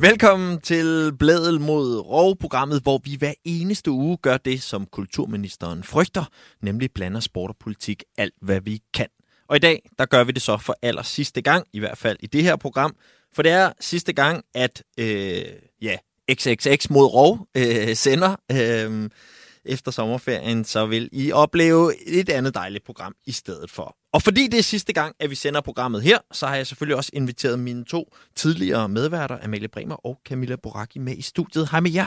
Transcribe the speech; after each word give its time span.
Velkommen 0.00 0.60
til 0.60 1.12
Blædel 1.18 1.60
mod 1.60 1.98
Rov-programmet, 1.98 2.82
hvor 2.82 3.00
vi 3.04 3.16
hver 3.18 3.34
eneste 3.44 3.90
uge 3.90 4.16
gør 4.16 4.36
det, 4.36 4.62
som 4.62 4.86
kulturministeren 4.86 5.84
frygter, 5.84 6.24
nemlig 6.62 6.92
blander 6.92 7.20
sport 7.20 7.50
og 7.50 7.56
politik 7.60 8.04
alt, 8.18 8.34
hvad 8.42 8.60
vi 8.60 8.80
kan. 8.94 9.06
Og 9.48 9.56
i 9.56 9.58
dag, 9.58 9.90
der 9.98 10.06
gør 10.06 10.24
vi 10.24 10.32
det 10.32 10.42
så 10.42 10.56
for 10.56 10.76
aller 10.82 11.02
sidste 11.02 11.42
gang, 11.42 11.66
i 11.72 11.78
hvert 11.78 11.98
fald 11.98 12.16
i 12.20 12.26
det 12.26 12.42
her 12.42 12.56
program, 12.56 12.96
for 13.34 13.42
det 13.42 13.52
er 13.52 13.72
sidste 13.80 14.12
gang, 14.12 14.44
at 14.54 14.82
øh, 14.98 15.44
ja, 15.82 15.96
XXX 16.32 16.90
mod 16.90 17.06
Rov 17.06 17.48
øh, 17.56 17.96
sender 17.96 18.36
øh, 18.52 19.10
efter 19.64 19.90
sommerferien, 19.90 20.64
så 20.64 20.86
vil 20.86 21.08
I 21.12 21.32
opleve 21.32 22.08
et 22.08 22.28
andet 22.28 22.54
dejligt 22.54 22.84
program 22.84 23.14
i 23.26 23.32
stedet 23.32 23.70
for. 23.70 23.96
Og 24.12 24.22
fordi 24.22 24.46
det 24.48 24.58
er 24.58 24.62
sidste 24.62 24.92
gang, 24.92 25.16
at 25.20 25.30
vi 25.30 25.34
sender 25.34 25.60
programmet 25.60 26.02
her, 26.02 26.18
så 26.32 26.46
har 26.46 26.56
jeg 26.56 26.66
selvfølgelig 26.66 26.96
også 26.96 27.10
inviteret 27.12 27.58
mine 27.58 27.84
to 27.84 28.14
tidligere 28.36 28.88
medværter, 28.88 29.38
Amalie 29.42 29.68
Bremer 29.68 29.94
og 30.06 30.20
Camilla 30.28 30.56
Boraki, 30.56 30.98
med 30.98 31.16
i 31.16 31.22
studiet. 31.22 31.68
Hej 31.70 31.80
med 31.80 31.90
jer. 31.90 32.06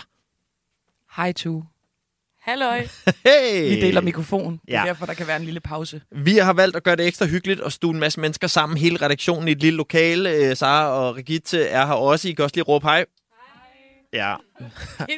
Hej 1.16 1.32
to. 1.32 1.64
Halløj. 2.42 2.88
Hey! 3.26 3.70
Vi 3.70 3.82
deler 3.82 4.02
mikrofon. 4.02 4.54
Det 4.66 4.74
er 4.76 4.80
Ja. 4.82 4.86
derfor, 4.88 5.06
der 5.06 5.14
kan 5.14 5.28
være 5.28 5.38
en 5.38 5.44
lille 5.44 5.60
pause. 5.60 6.02
Vi 6.12 6.38
har 6.38 6.54
valgt 6.54 6.76
at 6.76 6.84
gøre 6.84 6.96
det 6.96 7.08
ekstra 7.08 7.26
hyggeligt 7.26 7.60
og 7.60 7.72
stue 7.72 7.94
en 7.94 8.00
masse 8.00 8.20
mennesker 8.20 8.48
sammen. 8.48 8.78
Hele 8.78 8.98
redaktionen 9.02 9.48
i 9.48 9.52
et 9.52 9.60
lille 9.60 9.78
lokale. 9.78 10.30
Øh, 10.36 10.56
Sara 10.58 10.88
og 10.90 11.16
Regitte 11.16 11.62
er 11.64 11.86
her 11.86 11.94
også. 11.94 12.30
I 12.30 12.32
kan 12.32 12.44
også 12.44 12.56
lige 12.56 12.64
råbe 12.64 12.86
hej. 12.88 13.06
Ja, 14.14 14.36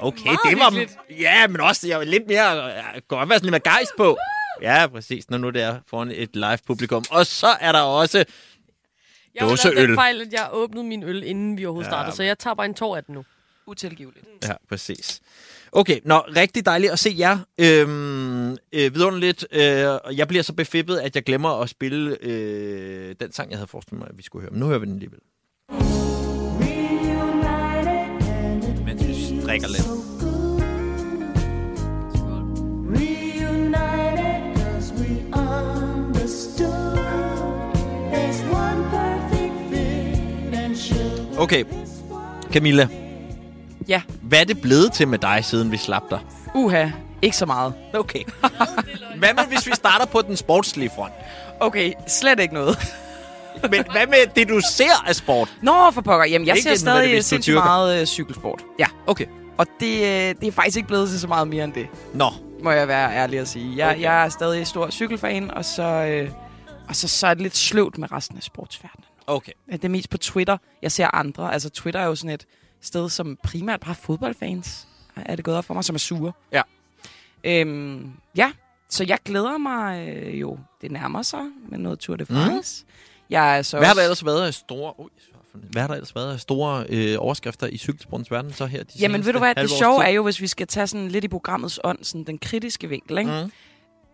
okay, 0.01 0.25
meget 0.25 0.39
det 0.49 0.59
var... 0.59 0.69
hyggeligt. 0.71 0.97
Ja, 1.19 1.47
men 1.47 1.61
også, 1.61 1.87
jeg 1.87 1.97
var 1.97 2.05
lidt 2.05 2.27
mere... 2.27 2.63
Jeg 2.63 3.01
godt 3.07 3.29
være 3.29 3.39
sådan 3.39 3.51
lidt 3.51 3.65
mere 3.65 3.73
gejst 3.73 3.91
på. 3.97 4.17
Ja, 4.61 4.87
præcis, 4.87 5.29
når 5.29 5.37
nu 5.37 5.49
det 5.49 5.61
er 5.61 5.79
foran 5.87 6.11
et 6.11 6.35
live 6.35 6.57
publikum. 6.67 7.03
Og 7.11 7.25
så 7.25 7.47
er 7.47 7.71
der 7.71 7.81
også... 7.81 8.17
Jeg 8.17 8.25
har 9.41 9.47
lavet 9.47 9.63
Dåseøl. 9.63 9.87
den 9.87 9.95
fejl, 9.95 10.21
at 10.21 10.33
jeg 10.33 10.49
åbnede 10.51 10.83
min 10.85 11.03
øl, 11.03 11.23
inden 11.23 11.57
vi 11.57 11.65
overhovedet 11.65 11.87
Ja, 11.87 11.91
startede, 11.91 12.15
så 12.15 12.23
jeg 12.23 12.39
tager 12.39 12.53
bare 12.53 12.65
en 12.65 12.73
tår 12.73 12.95
af 12.97 13.03
den 13.03 13.15
nu. 13.15 13.25
Utilgiveligt. 13.67 14.25
Ja, 14.43 14.53
præcis. 14.69 15.21
Okay, 15.71 15.99
nå, 16.05 16.17
rigtig 16.19 16.65
dejligt 16.65 16.91
at 16.91 16.99
se 16.99 17.15
jer. 17.17 17.37
Øhm, 17.57 18.51
øh, 18.51 18.57
vidunderligt. 18.73 19.47
Øh, 19.51 19.87
og 20.03 20.17
jeg 20.17 20.27
bliver 20.27 20.43
så 20.43 20.53
befippet, 20.53 20.97
at 20.97 21.15
jeg 21.15 21.23
glemmer 21.23 21.61
at 21.61 21.69
spille 21.69 22.17
øh, 22.21 23.15
den 23.19 23.31
sang, 23.31 23.49
jeg 23.49 23.57
havde 23.57 23.67
forestillet 23.67 23.99
mig, 23.99 24.09
at 24.09 24.17
vi 24.17 24.23
skulle 24.23 24.41
høre. 24.41 24.51
Men 24.51 24.59
nu 24.59 24.65
hører 24.65 24.79
vi 24.79 24.85
den 24.85 24.93
alligevel. 24.93 25.19
Mens 25.71 25.94
and 29.55 29.65
should 40.75 41.37
Okay, 41.37 41.63
Camilla. 42.51 42.87
Ja. 43.87 44.01
Hvad 44.21 44.39
er 44.39 44.43
det 44.43 44.61
blevet 44.61 44.93
til 44.93 45.07
med 45.07 45.19
dig, 45.19 45.45
siden 45.45 45.71
vi 45.71 45.77
slap 45.77 46.03
dig? 46.09 46.19
Uha, 46.55 46.89
ikke 47.21 47.37
så 47.37 47.45
meget. 47.45 47.73
Okay. 47.93 48.23
hvad 49.17 49.33
med, 49.33 49.43
hvis 49.47 49.67
vi 49.67 49.71
starter 49.73 50.05
på 50.05 50.21
den 50.21 50.37
sportslige 50.37 50.91
front? 50.95 51.13
Okay, 51.59 51.93
slet 52.07 52.39
ikke 52.39 52.53
noget. 52.53 52.77
Men 53.71 53.83
hvad 53.91 54.07
med 54.07 54.17
det, 54.35 54.49
du 54.49 54.59
ser 54.71 55.07
af 55.07 55.15
sport? 55.15 55.53
Nå, 55.61 55.91
for 55.91 56.01
pokker. 56.01 56.25
Jamen, 56.25 56.47
jeg 56.47 56.57
Ikke 56.57 56.69
ser 56.69 56.75
stadig 56.75 57.25
sindssygt 57.25 57.55
meget 57.55 58.01
øh, 58.01 58.05
cykelsport. 58.05 58.61
Ja, 58.79 58.85
Okay. 59.07 59.25
Og 59.57 59.67
det, 59.79 59.95
øh, 59.95 60.35
det 60.41 60.43
er 60.43 60.51
faktisk 60.51 60.77
ikke 60.77 60.87
blevet 60.87 61.09
til 61.09 61.19
så 61.19 61.27
meget 61.27 61.47
mere 61.47 61.63
end 61.63 61.73
det, 61.73 61.87
Nå, 62.13 62.29
må 62.63 62.71
jeg 62.71 62.87
være 62.87 63.13
ærlig 63.15 63.39
at 63.39 63.47
sige. 63.47 63.77
Jeg, 63.77 63.89
Okay. 63.91 64.01
jeg 64.01 64.25
er 64.25 64.29
stadig 64.29 64.67
stor 64.67 64.89
cykelfan, 64.89 65.51
og 65.51 65.65
så, 65.65 65.83
øh, 65.83 66.31
og 66.89 66.95
så, 66.95 67.07
så 67.07 67.27
er 67.27 67.33
det 67.33 67.41
lidt 67.41 67.57
sløvt 67.57 67.97
med 67.97 68.11
resten 68.11 68.37
af 68.37 68.43
sportsverdenen. 68.43 69.05
okay. 69.27 69.51
Det 69.71 69.85
er 69.85 69.89
mest 69.89 70.09
på 70.09 70.17
Twitter, 70.17 70.57
jeg 70.81 70.91
ser 70.91 71.15
andre. 71.15 71.53
Altså, 71.53 71.69
Twitter 71.69 71.99
er 71.99 72.05
jo 72.05 72.15
sådan 72.15 72.29
et 72.33 72.45
sted, 72.81 73.09
som 73.09 73.37
primært 73.43 73.79
bare 73.79 73.95
fodboldfans 73.95 74.87
er 75.15 75.35
det 75.35 75.45
gået 75.45 75.57
op 75.57 75.65
for 75.65 75.73
mig, 75.73 75.83
som 75.83 75.95
er 75.95 75.99
sure. 75.99 76.31
Ja. 76.51 76.61
Øhm, 77.43 78.11
ja, 78.37 78.51
så 78.89 79.05
jeg 79.07 79.17
glæder 79.25 79.57
mig 79.57 80.07
øh, 80.09 80.41
jo. 80.41 80.59
Det 80.81 80.91
nærmer 80.91 81.21
sig 81.21 81.41
med 81.69 81.77
noget 81.79 81.99
Tour 81.99 82.15
de 82.15 82.25
France. 82.25 82.83
Mm. 82.87 82.91
Jeg 83.29 83.57
er 83.57 83.61
så 83.61 83.77
Hvad 83.77 83.87
har 83.87 83.93
der 83.93 84.01
ellers 84.01 84.25
været 84.25 84.47
af 84.47 84.53
store... 84.53 84.99
Ui, 84.99 85.09
hvad 85.71 85.81
har 85.81 85.87
der 85.87 85.95
ellers 85.95 86.15
været 86.15 86.33
af 86.33 86.39
store 86.39 86.85
øh, 86.89 87.15
overskrifter 87.19 87.67
i 87.67 87.77
cykelsportens 87.77 88.31
verden 88.31 88.53
så 88.53 88.65
her 88.65 88.83
de 88.83 88.89
Jamen, 88.99 89.25
ved 89.25 89.33
du 89.33 89.39
hvad, 89.39 89.55
det 89.55 89.69
sjove 89.69 90.01
tid? 90.01 90.07
er 90.07 90.11
jo, 90.13 90.23
hvis 90.23 90.41
vi 90.41 90.47
skal 90.47 90.67
tage 90.67 90.87
sådan 90.87 91.07
lidt 91.07 91.23
i 91.23 91.27
programmets 91.27 91.79
ånd, 91.83 91.99
sådan 92.01 92.23
den 92.23 92.37
kritiske 92.37 92.89
vinkel, 92.89 93.17
ikke? 93.17 93.31
Mm. 93.43 93.51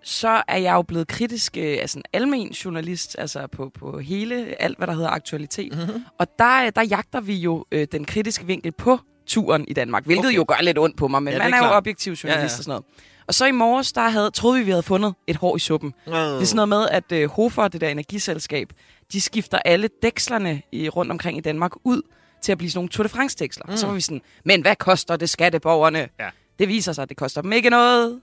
så 0.04 0.44
er 0.48 0.58
jeg 0.58 0.74
jo 0.74 0.82
blevet 0.82 1.08
kritisk, 1.08 1.58
øh, 1.58 1.78
altså 1.82 1.98
en 2.00 2.04
almen 2.14 2.48
journalist, 2.50 3.16
altså 3.20 3.48
på, 3.48 3.72
på 3.80 4.00
hele, 4.00 4.62
alt 4.62 4.78
hvad 4.78 4.88
der 4.88 4.94
hedder 4.94 5.10
aktualitet. 5.10 5.78
Mm-hmm. 5.78 6.04
Og 6.18 6.28
der, 6.40 6.70
der 6.70 6.82
jagter 6.84 7.22
vi 7.22 7.36
jo 7.36 7.66
øh, 7.72 7.88
den 7.92 8.06
kritiske 8.06 8.46
vinkel 8.46 8.72
på 8.72 9.00
turen 9.28 9.66
i 9.68 9.74
Danmark, 9.74 10.06
hvilket 10.06 10.26
Okay. 10.26 10.36
jo 10.38 10.46
gør 10.48 10.62
lidt 10.62 10.78
ondt 10.80 10.98
på 10.98 11.08
mig, 11.08 11.24
men 11.24 11.34
Ja, 11.34 11.40
man 11.40 11.54
er 11.54 11.58
er, 11.64 11.68
jo 11.68 11.74
objektiv 11.74 12.14
journalist 12.14 12.28
Ja, 12.36 12.40
ja. 12.40 12.44
og 12.46 12.50
sådan 12.52 12.70
noget. 12.70 12.84
Og 13.28 13.34
så 13.34 13.46
i 13.46 13.52
morges, 13.52 13.92
der 13.94 14.10
havde, 14.10 14.32
troede 14.32 14.60
vi, 14.60 14.66
vi 14.66 14.72
havde 14.72 14.84
fundet 14.84 15.14
et 15.28 15.36
hår 15.36 15.56
i 15.56 15.60
suppen. 15.60 15.94
Mm. 16.06 16.12
Det 16.12 16.42
er 16.42 16.44
sådan 16.46 16.56
noget 16.56 16.70
med, 16.70 16.88
at 16.92 17.12
øh, 17.12 17.30
Hofer, 17.30 17.68
det 17.68 17.82
der 17.82 17.90
energiselskab, 17.90 18.74
de 19.14 19.22
skifter 19.22 19.60
alle 19.66 19.90
dækslerne 20.02 20.62
i, 20.72 20.90
rundt 20.90 21.12
omkring 21.12 21.38
i 21.38 21.42
Danmark 21.42 21.72
ud 21.84 22.02
til 22.42 22.52
at 22.52 22.58
blive 22.58 22.72
sådan 22.72 22.78
nogle 22.78 22.90
Tour 22.90 23.04
de 23.04 23.10
France-dæksler. 23.10 23.66
Mm. 23.70 23.78
Så 23.78 23.86
var 23.88 23.94
vi 23.94 24.02
sådan, 24.02 24.22
men 24.46 24.62
hvad 24.62 24.76
koster 24.76 25.16
det 25.16 25.30
skatteborgerne? 25.30 26.10
Ja. 26.20 26.30
Det 26.60 26.68
viser 26.68 26.94
sig, 26.94 27.02
at 27.02 27.10
det 27.10 27.18
koster 27.18 27.42
dem 27.42 27.52
ikke 27.54 27.70
noget. 27.70 28.22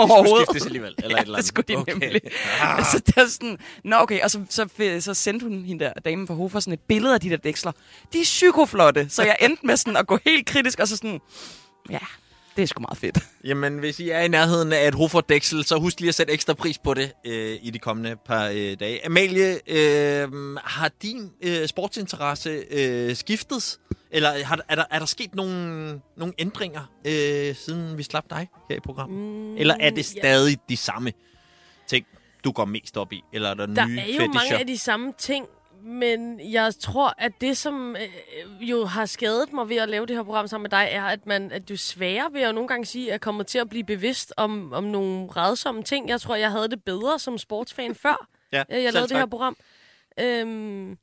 Det 0.00 0.08
skulle 0.08 0.46
skiftes 0.46 0.66
alligevel, 0.66 0.94
eller 0.98 1.16
Ja, 1.16 1.22
et 1.22 1.26
eller 1.26 1.36
det 1.36 1.38
andet. 1.38 1.44
skulle 1.44 1.66
de 1.68 1.76
okay. 1.76 1.92
nemlig. 1.92 2.20
Ah. 2.60 2.78
Altså, 2.78 2.98
det 2.98 3.16
er 3.16 3.26
sådan, 3.26 3.58
nå 3.84 3.96
okay, 3.96 4.20
og 4.22 4.30
så, 4.30 4.44
så, 4.48 4.68
så 5.00 5.14
sendte 5.14 5.44
hun 5.44 5.64
hende 5.64 5.84
der 5.84 5.92
damen 5.92 6.26
fra 6.26 6.34
Hofer 6.34 6.60
sådan 6.60 6.72
et 6.72 6.80
billede 6.80 7.14
af 7.14 7.20
de 7.20 7.30
der 7.30 7.36
dæksler. 7.36 7.72
De 8.12 8.20
er 8.20 8.24
psykoflotte, 8.24 9.08
så 9.08 9.22
jeg 9.22 9.36
endte 9.40 9.66
med 9.66 9.76
sådan 9.76 9.96
at 9.96 10.06
gå 10.06 10.18
helt 10.24 10.46
kritisk, 10.46 10.78
og 10.80 10.88
så 10.88 10.96
sådan, 10.96 11.20
ja, 11.90 11.98
det 12.56 12.62
er 12.62 12.66
sgu 12.66 12.80
meget 12.80 12.98
fedt. 12.98 13.18
Jamen, 13.44 13.78
hvis 13.78 14.00
I 14.00 14.08
er 14.10 14.20
i 14.20 14.28
nærheden 14.28 14.72
af 14.72 14.88
et 14.88 14.94
Hofort 14.94 15.28
Dæksel, 15.28 15.64
så 15.64 15.78
husk 15.78 16.00
lige 16.00 16.08
at 16.08 16.14
sætte 16.14 16.32
ekstra 16.32 16.54
pris 16.54 16.78
på 16.78 16.94
det 16.94 17.12
øh, 17.26 17.58
i 17.62 17.70
de 17.70 17.78
kommende 17.78 18.16
par 18.26 18.46
øh, 18.54 18.76
dage. 18.80 19.06
Amalie, 19.06 19.58
øh, 19.66 20.56
har 20.64 20.90
din 21.02 21.30
øh, 21.42 21.66
sportsinteresse 21.68 22.62
øh, 22.70 23.16
skiftet? 23.16 23.78
Eller 24.10 24.44
har, 24.44 24.60
er, 24.68 24.74
der, 24.74 24.84
er 24.90 24.98
der 24.98 25.06
sket 25.06 25.34
nogle, 25.34 26.00
nogle 26.16 26.34
ændringer, 26.38 26.80
øh, 27.06 27.54
siden 27.56 27.98
vi 27.98 28.02
slap 28.02 28.24
dig 28.30 28.48
her 28.70 28.76
i 28.76 28.80
programmet? 28.80 29.18
Mm, 29.18 29.56
Eller 29.56 29.76
er 29.80 29.90
det 29.90 30.14
ja. 30.14 30.20
stadig 30.20 30.58
de 30.68 30.76
samme 30.76 31.12
ting, 31.88 32.06
du 32.44 32.52
går 32.52 32.64
mest 32.64 32.96
op 32.96 33.12
i? 33.12 33.22
Eller 33.32 33.50
er 33.50 33.54
der, 33.54 33.66
Der 33.66 33.86
nye 33.86 33.98
er 33.98 34.06
jo 34.06 34.12
fetischer? 34.12 34.28
mange 34.34 34.58
af 34.58 34.66
de 34.66 34.78
samme 34.78 35.12
ting, 35.18 35.46
men 35.82 36.52
jeg 36.52 36.74
tror, 36.80 37.14
at 37.18 37.32
det, 37.40 37.56
som 37.56 37.96
øh, 37.96 38.70
jo 38.70 38.84
har 38.84 39.06
skadet 39.06 39.52
mig 39.52 39.68
ved 39.68 39.76
at 39.76 39.88
lave 39.88 40.06
det 40.06 40.16
her 40.16 40.22
program 40.22 40.46
sammen 40.48 40.62
med 40.62 40.70
dig, 40.70 40.88
er, 40.90 41.04
at, 41.04 41.26
man, 41.26 41.52
at 41.52 41.68
du 41.68 41.76
svære 41.76 42.28
ved 42.32 42.40
at 42.40 42.54
nogle 42.54 42.68
gange 42.68 42.86
sige, 42.86 43.06
at 43.06 43.12
jeg 43.12 43.20
kommer 43.20 43.42
til 43.42 43.58
at 43.58 43.68
blive 43.68 43.84
bevidst 43.84 44.32
om, 44.36 44.72
om 44.72 44.84
nogle 44.84 45.28
redsomme 45.36 45.82
ting. 45.82 46.08
Jeg 46.08 46.20
tror, 46.20 46.34
jeg 46.34 46.50
havde 46.50 46.68
det 46.68 46.84
bedre 46.84 47.18
som 47.18 47.38
sportsfan 47.38 47.94
før, 47.94 48.26
Ja, 48.52 48.64
jeg, 48.68 48.82
jeg 48.82 48.82
selv 48.82 48.94
lavede 48.94 49.08
det 49.08 49.16
her 49.16 49.22
tak. 49.22 49.30
program. 49.30 49.56
Øhm, 50.20 50.98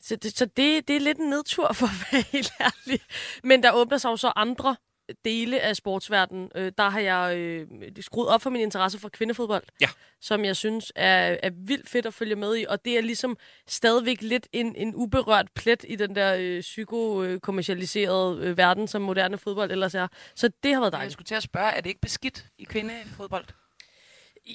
så 0.00 0.16
det, 0.16 0.38
så 0.38 0.46
det, 0.46 0.88
det 0.88 0.96
er 0.96 1.00
lidt 1.00 1.18
en 1.18 1.30
nedtur, 1.30 1.72
for 1.72 1.86
at 1.86 2.12
være 2.12 2.24
helt 2.32 2.52
ærlig. 2.60 3.00
Men 3.42 3.62
der 3.62 3.72
åbner 3.72 3.98
sig 3.98 4.08
jo 4.08 4.16
så 4.16 4.32
andre 4.36 4.76
dele 5.24 5.60
af 5.60 5.76
sportsverdenen. 5.76 6.50
Øh, 6.54 6.72
der 6.78 6.88
har 6.90 7.00
jeg 7.00 7.36
øh, 7.36 7.66
skruet 8.00 8.28
op 8.28 8.42
for 8.42 8.50
min 8.50 8.60
interesse 8.60 8.98
for 8.98 9.08
kvindefodbold, 9.08 9.62
Ja. 9.80 9.88
som 10.20 10.44
jeg 10.44 10.56
synes 10.56 10.92
er, 10.96 11.36
er 11.42 11.50
vildt 11.66 11.88
fedt 11.88 12.06
at 12.06 12.14
følge 12.14 12.36
med 12.36 12.56
i. 12.56 12.64
Og 12.68 12.84
det 12.84 12.98
er 12.98 13.02
ligesom 13.02 13.36
stadigvæk 13.68 14.22
lidt 14.22 14.48
en, 14.52 14.76
en 14.76 14.94
uberørt 14.94 15.46
plet 15.54 15.84
i 15.88 15.96
den 15.96 16.16
der 16.16 16.34
øh, 16.38 16.60
psykokommercialiserede 16.60 18.38
øh, 18.42 18.56
verden, 18.58 18.88
som 18.88 19.02
moderne 19.02 19.38
fodbold 19.38 19.70
ellers 19.70 19.94
er. 19.94 20.08
Så 20.34 20.50
det 20.62 20.72
har 20.74 20.80
været 20.80 20.92
Jeg 20.92 20.98
dejligt. 20.98 21.12
skulle 21.12 21.26
til 21.26 21.34
at 21.34 21.42
spørge, 21.42 21.70
er 21.70 21.80
det 21.80 21.86
ikke 21.90 22.00
beskidt 22.00 22.46
i 22.58 22.64
kvindefodbold? 22.64 23.44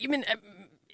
Jamen, 0.03 0.19
øh, 0.19 0.35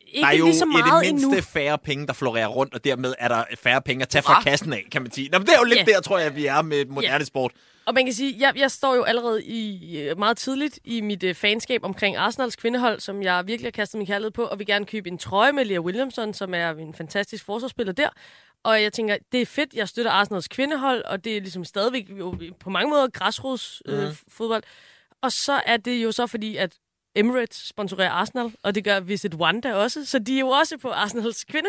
ikke 0.08 0.22
Der 0.22 0.28
er 0.28 0.38
jo 0.38 0.46
lige 0.46 0.56
så 0.58 0.66
i 0.66 0.68
meget 0.68 1.06
det 1.06 1.14
mindste 1.14 1.28
endnu. 1.28 1.42
færre 1.42 1.78
penge, 1.78 2.08
der 2.08 2.14
florerer 2.14 2.48
rundt, 2.48 2.74
og 2.74 2.84
dermed 2.84 3.14
er 3.20 3.28
der 3.28 3.44
færre 3.58 3.82
penge 3.82 4.02
at 4.02 4.10
tage 4.10 4.22
fra 4.24 4.42
kassen 4.42 4.74
af, 4.74 4.86
kan 4.92 5.02
man 5.02 5.12
sige. 5.12 5.30
Nå, 5.30 5.38
men 5.38 5.48
det 5.48 5.54
er 5.54 5.58
jo 5.60 5.64
lidt 5.64 5.80
Ja. 5.80 5.84
der, 5.94 6.02
tror 6.02 6.20
jeg, 6.20 6.36
vi 6.36 6.46
er 6.46 6.62
med 6.62 6.86
moderne 6.86 7.26
sport. 7.26 7.52
Og 7.88 7.94
man 7.94 8.06
kan 8.06 8.14
sige, 8.14 8.36
jeg, 8.40 8.54
jeg 8.58 8.72
står 8.72 8.96
jo 8.96 9.04
allerede 9.04 9.44
i 9.44 9.98
øh, 10.02 10.18
meget 10.20 10.38
tidligt 10.38 10.80
i 10.84 11.02
mit 11.02 11.24
øh, 11.24 11.36
fanskab 11.36 11.84
omkring 11.84 12.16
Arsenals 12.16 12.56
kvindehold, 12.56 13.00
som 13.00 13.24
jeg 13.24 13.48
virkelig 13.48 13.68
har 13.68 13.72
kastet 13.72 13.98
min 13.98 14.08
kærlighed 14.08 14.32
på, 14.32 14.44
og 14.44 14.60
vil 14.60 14.68
gerne 14.68 14.86
købe 14.86 15.10
en 15.10 15.18
trøje 15.18 15.52
med 15.52 15.66
Lea 15.66 15.80
Williamson, 15.80 16.34
som 16.34 16.54
er 16.54 16.70
en 16.72 16.94
fantastisk 16.94 17.46
forsvarsspiller 17.46 17.94
der. 17.94 18.10
Og 18.64 18.82
jeg 18.82 18.94
tænker, 18.94 19.18
det 19.32 19.42
er 19.42 19.46
fedt, 19.46 19.74
jeg 19.74 19.88
støtter 19.90 20.12
Arsenals 20.12 20.48
kvindehold, 20.48 21.04
og 21.04 21.24
det 21.24 21.38
er 21.38 21.42
ligesom 21.42 21.64
stadigvæk 21.66 22.10
jo 22.20 22.36
på 22.60 22.70
mange 22.70 22.90
måder 22.90 23.08
græsrods 23.08 23.82
øh, 23.86 24.04
Mhm. 24.04 24.16
fodbold. 24.28 24.64
Og 25.22 25.32
så 25.32 25.62
er 25.66 25.78
det 25.78 26.04
jo 26.04 26.12
så 26.12 26.28
fordi, 26.28 26.56
at 26.56 26.74
Emirates 27.16 27.68
sponsorerer 27.68 28.10
Arsenal, 28.10 28.52
og 28.64 28.76
det 28.76 28.84
gør 28.84 29.00
Visit 29.00 29.34
Wanda 29.36 29.74
også, 29.74 30.06
så 30.06 30.20
de 30.20 30.36
er 30.36 30.40
jo 30.40 30.48
også 30.48 30.78
på 30.78 30.90
Arsenals 30.90 31.46
øh, 31.54 31.62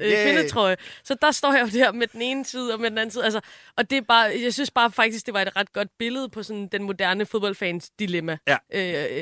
Yay. 0.00 0.22
kvindetrøje. 0.24 0.76
Så 1.04 1.16
der 1.22 1.30
står 1.30 1.52
jeg 1.52 1.62
jo 1.62 1.78
der 1.78 1.92
med 1.92 2.06
den 2.06 2.22
ene 2.22 2.44
side 2.44 2.72
og 2.74 2.80
med 2.80 2.90
den 2.90 2.98
anden 2.98 3.10
side. 3.10 3.24
Altså, 3.24 3.40
og 3.76 3.90
det 3.90 3.98
er 3.98 4.02
bare, 4.02 4.32
jeg 4.42 4.54
synes 4.54 4.70
bare 4.70 4.90
faktisk, 4.90 5.26
det 5.26 5.34
var 5.34 5.42
et 5.42 5.56
ret 5.56 5.72
godt 5.72 5.88
billede 5.98 6.28
på 6.28 6.42
sådan 6.42 6.68
den 6.72 6.82
moderne 6.82 7.26
fodboldfans 7.26 7.90
dilemma, 7.98 8.38
Ja. 8.48 8.56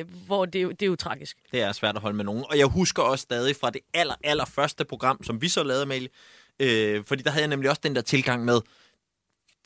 øh, 0.00 0.06
hvor 0.26 0.44
det, 0.46 0.62
er 0.62 0.69
det 0.69 0.82
er 0.82 0.87
jo 0.87 0.96
tragisk. 0.96 1.37
Det 1.52 1.61
er 1.61 1.73
svært 1.73 1.96
at 1.96 2.02
holde 2.02 2.17
med 2.17 2.25
nogen. 2.25 2.44
Og 2.50 2.58
jeg 2.58 2.67
husker 2.67 3.02
også 3.02 3.23
stadig 3.23 3.56
fra 3.56 3.70
det 3.70 3.81
aller, 3.94 4.14
aller 4.25 4.44
første 4.44 4.85
program, 4.85 5.25
som 5.25 5.43
vi 5.43 5.49
så 5.49 5.62
lavede, 5.62 5.82
Amalie. 5.82 6.08
Øh, 6.61 7.05
fordi 7.05 7.23
der 7.23 7.31
havde 7.31 7.43
jeg 7.43 7.49
nemlig 7.50 7.70
også 7.70 7.81
den 7.85 7.94
der 7.96 8.02
tilgang 8.02 8.44
med, 8.44 8.61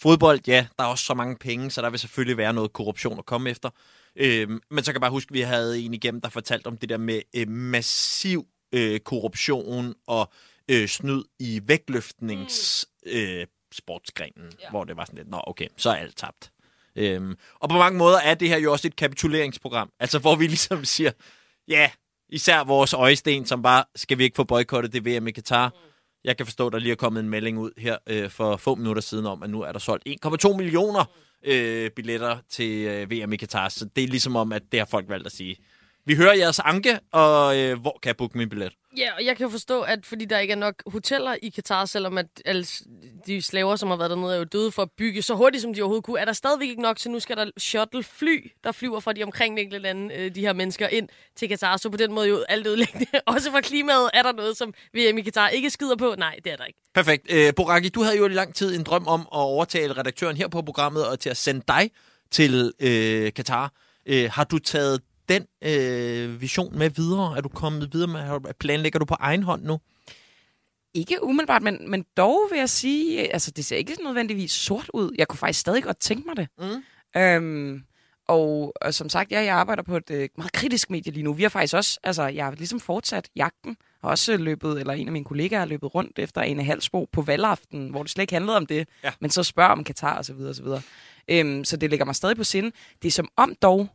fodbold, 0.02 0.40
ja, 0.46 0.66
der 0.78 0.84
er 0.84 0.88
også 0.88 1.04
så 1.04 1.14
mange 1.14 1.36
penge, 1.36 1.70
så 1.70 1.82
der 1.82 1.90
vil 1.90 1.98
selvfølgelig 2.00 2.36
være 2.36 2.52
noget 2.52 2.72
korruption 2.72 3.18
at 3.18 3.26
komme 3.26 3.50
efter. 3.50 3.70
Øh, 4.16 4.48
men 4.48 4.84
så 4.84 4.92
kan 4.92 4.94
jeg 4.94 5.00
bare 5.00 5.10
huske, 5.10 5.30
at 5.30 5.34
vi 5.34 5.40
havde 5.40 5.80
en 5.80 5.94
igennem, 5.94 6.20
der 6.20 6.28
fortalte 6.28 6.66
om 6.66 6.76
det 6.76 6.88
der 6.88 6.96
med 6.96 7.22
øh, 7.36 7.48
massiv 7.48 8.46
øh, 8.72 9.00
korruption 9.00 9.94
og 10.06 10.32
øh, 10.70 10.88
snyd 10.88 11.22
i 11.38 11.60
vægtløftnings 11.64 12.86
øh, 13.06 13.46
sportsgrenen, 13.72 14.52
ja. 14.62 14.70
hvor 14.70 14.84
det 14.84 14.96
var 14.96 15.04
sådan 15.04 15.18
lidt, 15.18 15.28
nå 15.28 15.40
okay, 15.46 15.68
så 15.76 15.90
er 15.90 15.94
alt 15.94 16.16
tabt. 16.16 16.50
Øhm, 16.96 17.36
og 17.54 17.68
på 17.68 17.78
mange 17.78 17.98
måder 17.98 18.18
er 18.18 18.34
det 18.34 18.48
her 18.48 18.58
jo 18.58 18.72
også 18.72 18.88
et 18.88 18.96
kapituleringsprogram. 18.96 19.90
Altså, 20.00 20.18
hvor 20.18 20.36
vi 20.36 20.46
ligesom 20.56 20.84
siger, 20.84 21.10
ja, 21.68 21.90
især 22.28 22.64
vores 22.64 22.92
øjesten, 22.92 23.46
som 23.46 23.62
bare, 23.62 23.84
skal 23.94 24.18
vi 24.18 24.24
ikke 24.24 24.36
få 24.36 24.44
boykottet 24.44 24.92
det 24.92 25.04
VM 25.04 25.26
i 25.26 25.30
Katar? 25.30 25.74
Jeg 26.26 26.36
kan 26.36 26.46
forstå, 26.46 26.70
der 26.70 26.78
lige 26.78 26.92
er 26.92 26.96
kommet 26.96 27.20
en 27.20 27.28
melding 27.28 27.58
ud 27.58 27.70
her 27.78 27.96
øh, 28.06 28.30
for 28.30 28.56
få 28.56 28.74
minutter 28.74 29.02
siden 29.02 29.26
om, 29.26 29.42
at 29.42 29.50
nu 29.50 29.60
er 29.62 29.72
der 29.72 29.78
solgt 29.78 30.08
1,2 30.24 30.56
millioner 30.56 31.04
øh, 31.44 31.90
billetter 31.90 32.38
til 32.50 32.86
øh, 32.86 33.10
VM 33.10 33.32
i 33.32 33.36
Katar. 33.36 33.68
Så 33.68 33.88
det 33.96 34.04
er 34.04 34.08
ligesom 34.08 34.36
om, 34.36 34.52
at 34.52 34.62
det 34.72 34.80
har 34.80 34.86
folk 34.90 35.08
valgt 35.08 35.26
at 35.26 35.32
sige. 35.32 35.56
Vi 36.04 36.14
hører 36.14 36.34
jeres 36.34 36.58
anke, 36.58 36.98
og 37.12 37.58
øh, 37.58 37.80
hvor 37.80 37.98
kan 38.02 38.08
jeg 38.08 38.16
booke 38.16 38.38
min 38.38 38.48
billet? 38.48 38.72
Ja, 38.96 39.14
og 39.14 39.24
jeg 39.24 39.36
kan 39.36 39.44
jo 39.44 39.50
forstå, 39.50 39.82
at 39.82 40.06
fordi 40.06 40.24
der 40.24 40.38
ikke 40.38 40.52
er 40.52 40.56
nok 40.56 40.82
hoteller 40.86 41.36
i 41.42 41.48
Katar, 41.48 41.84
selvom 41.84 42.18
at 42.18 42.26
alle 42.44 42.66
de 43.26 43.42
slaver, 43.42 43.76
som 43.76 43.88
har 43.88 43.96
været 43.96 44.10
dernede, 44.10 44.34
er 44.34 44.38
jo 44.38 44.44
døde 44.44 44.72
for 44.72 44.82
at 44.82 44.90
bygge 44.98 45.22
så 45.22 45.34
hurtigt, 45.34 45.62
som 45.62 45.74
de 45.74 45.82
overhovedet 45.82 46.04
kunne, 46.04 46.20
er 46.20 46.24
der 46.24 46.32
stadigvæk 46.32 46.68
ikke 46.68 46.82
nok, 46.82 46.98
så 46.98 47.08
nu 47.08 47.20
skal 47.20 47.36
der 47.36 47.50
shuttle-fly, 47.58 48.50
der 48.64 48.72
flyver 48.72 49.00
fra 49.00 49.12
de 49.12 49.22
omkringliggende 49.22 49.78
lande, 49.78 50.14
øh, 50.14 50.34
de 50.34 50.40
her 50.40 50.52
mennesker, 50.52 50.88
ind 50.88 51.08
til 51.36 51.48
Katar. 51.48 51.76
Så 51.76 51.90
på 51.90 51.96
den 51.96 52.12
måde 52.12 52.28
jo 52.28 52.44
alt 52.48 52.66
ødelæggende. 52.66 53.06
Også 53.26 53.50
for 53.50 53.60
klimaet 53.60 54.10
er 54.14 54.22
der 54.22 54.32
noget, 54.32 54.56
som 54.56 54.74
VM 54.94 55.18
i 55.18 55.22
Katar 55.22 55.48
ikke 55.48 55.70
skider 55.70 55.96
på. 55.96 56.14
Nej, 56.18 56.36
det 56.44 56.52
er 56.52 56.56
der 56.56 56.64
ikke. 56.64 56.78
Perfekt. 56.94 57.32
Øh, 57.32 57.54
Boraki, 57.56 57.88
du 57.88 58.02
havde 58.02 58.16
jo 58.16 58.26
i 58.26 58.28
lang 58.28 58.54
tid 58.54 58.76
en 58.76 58.82
drøm 58.82 59.06
om 59.06 59.20
at 59.20 59.26
overtale 59.30 59.92
redaktøren 59.92 60.36
her 60.36 60.48
på 60.48 60.62
programmet 60.62 61.06
og 61.06 61.20
til 61.20 61.30
at 61.30 61.36
sende 61.36 61.62
dig 61.68 61.90
til 62.30 62.72
øh, 62.80 63.32
Katar. 63.32 63.72
Øh, 64.06 64.30
har 64.32 64.44
du 64.44 64.58
taget 64.58 65.00
den 65.28 65.46
øh, 65.64 66.40
vision 66.40 66.78
med 66.78 66.90
videre? 66.90 67.36
Er 67.36 67.40
du 67.40 67.48
kommet 67.48 67.92
videre 67.92 68.08
med, 68.08 68.54
planlægger 68.54 68.98
du 68.98 69.04
på 69.04 69.16
egen 69.20 69.42
hånd 69.42 69.62
nu? 69.62 69.78
Ikke 70.94 71.24
umiddelbart, 71.24 71.62
men, 71.62 71.90
men 71.90 72.04
dog 72.16 72.40
vil 72.50 72.58
jeg 72.58 72.68
sige, 72.70 73.32
altså 73.32 73.50
det 73.50 73.64
ser 73.64 73.76
ikke 73.76 73.96
nødvendigvis 74.04 74.52
sort 74.52 74.90
ud. 74.94 75.12
Jeg 75.18 75.28
kunne 75.28 75.38
faktisk 75.38 75.60
stadig 75.60 75.82
godt 75.82 75.98
tænke 76.00 76.26
mig 76.26 76.36
det. 76.36 76.48
Mm. 76.58 77.20
Øhm, 77.20 77.82
og, 78.28 78.72
og 78.80 78.94
som 78.94 79.08
sagt, 79.08 79.32
ja, 79.32 79.40
jeg 79.40 79.54
arbejder 79.54 79.82
på 79.82 79.96
et 79.96 80.10
øh, 80.10 80.28
meget 80.36 80.52
kritisk 80.52 80.90
medie 80.90 81.12
lige 81.12 81.22
nu. 81.24 81.32
Vi 81.32 81.42
har 81.42 81.48
faktisk 81.48 81.74
også, 81.74 81.98
altså 82.02 82.26
jeg 82.26 82.44
har 82.44 82.52
ligesom 82.52 82.80
fortsat 82.80 83.28
jagten. 83.36 83.76
Har 84.02 84.08
også 84.10 84.36
løbet, 84.36 84.80
eller 84.80 84.92
en 84.92 85.08
af 85.08 85.12
mine 85.12 85.24
kollegaer 85.24 85.58
har 85.58 85.66
løbet 85.66 85.94
rundt 85.94 86.18
efter 86.18 86.40
en 86.40 86.58
af 86.60 86.64
halvsbo 86.66 87.08
på 87.12 87.22
valgaften, 87.22 87.88
hvor 87.88 88.02
det 88.02 88.10
slet 88.10 88.22
ikke 88.22 88.32
handlede 88.34 88.56
om 88.56 88.66
det, 88.66 88.88
Ja. 89.04 89.12
men 89.20 89.30
så 89.30 89.42
spørger 89.42 89.70
om 89.70 89.84
Katar 89.84 90.18
og 90.18 90.24
så 90.24 90.32
videre 90.34 90.50
og 90.50 90.54
så 90.54 90.62
videre. 90.62 90.80
Øhm, 91.28 91.64
så 91.64 91.76
det 91.76 91.90
ligger 91.90 92.06
mig 92.06 92.14
stadig 92.14 92.36
på 92.36 92.44
sinde. 92.44 92.72
Det 93.02 93.08
er 93.08 93.12
som 93.12 93.28
om 93.36 93.54
dog, 93.62 93.88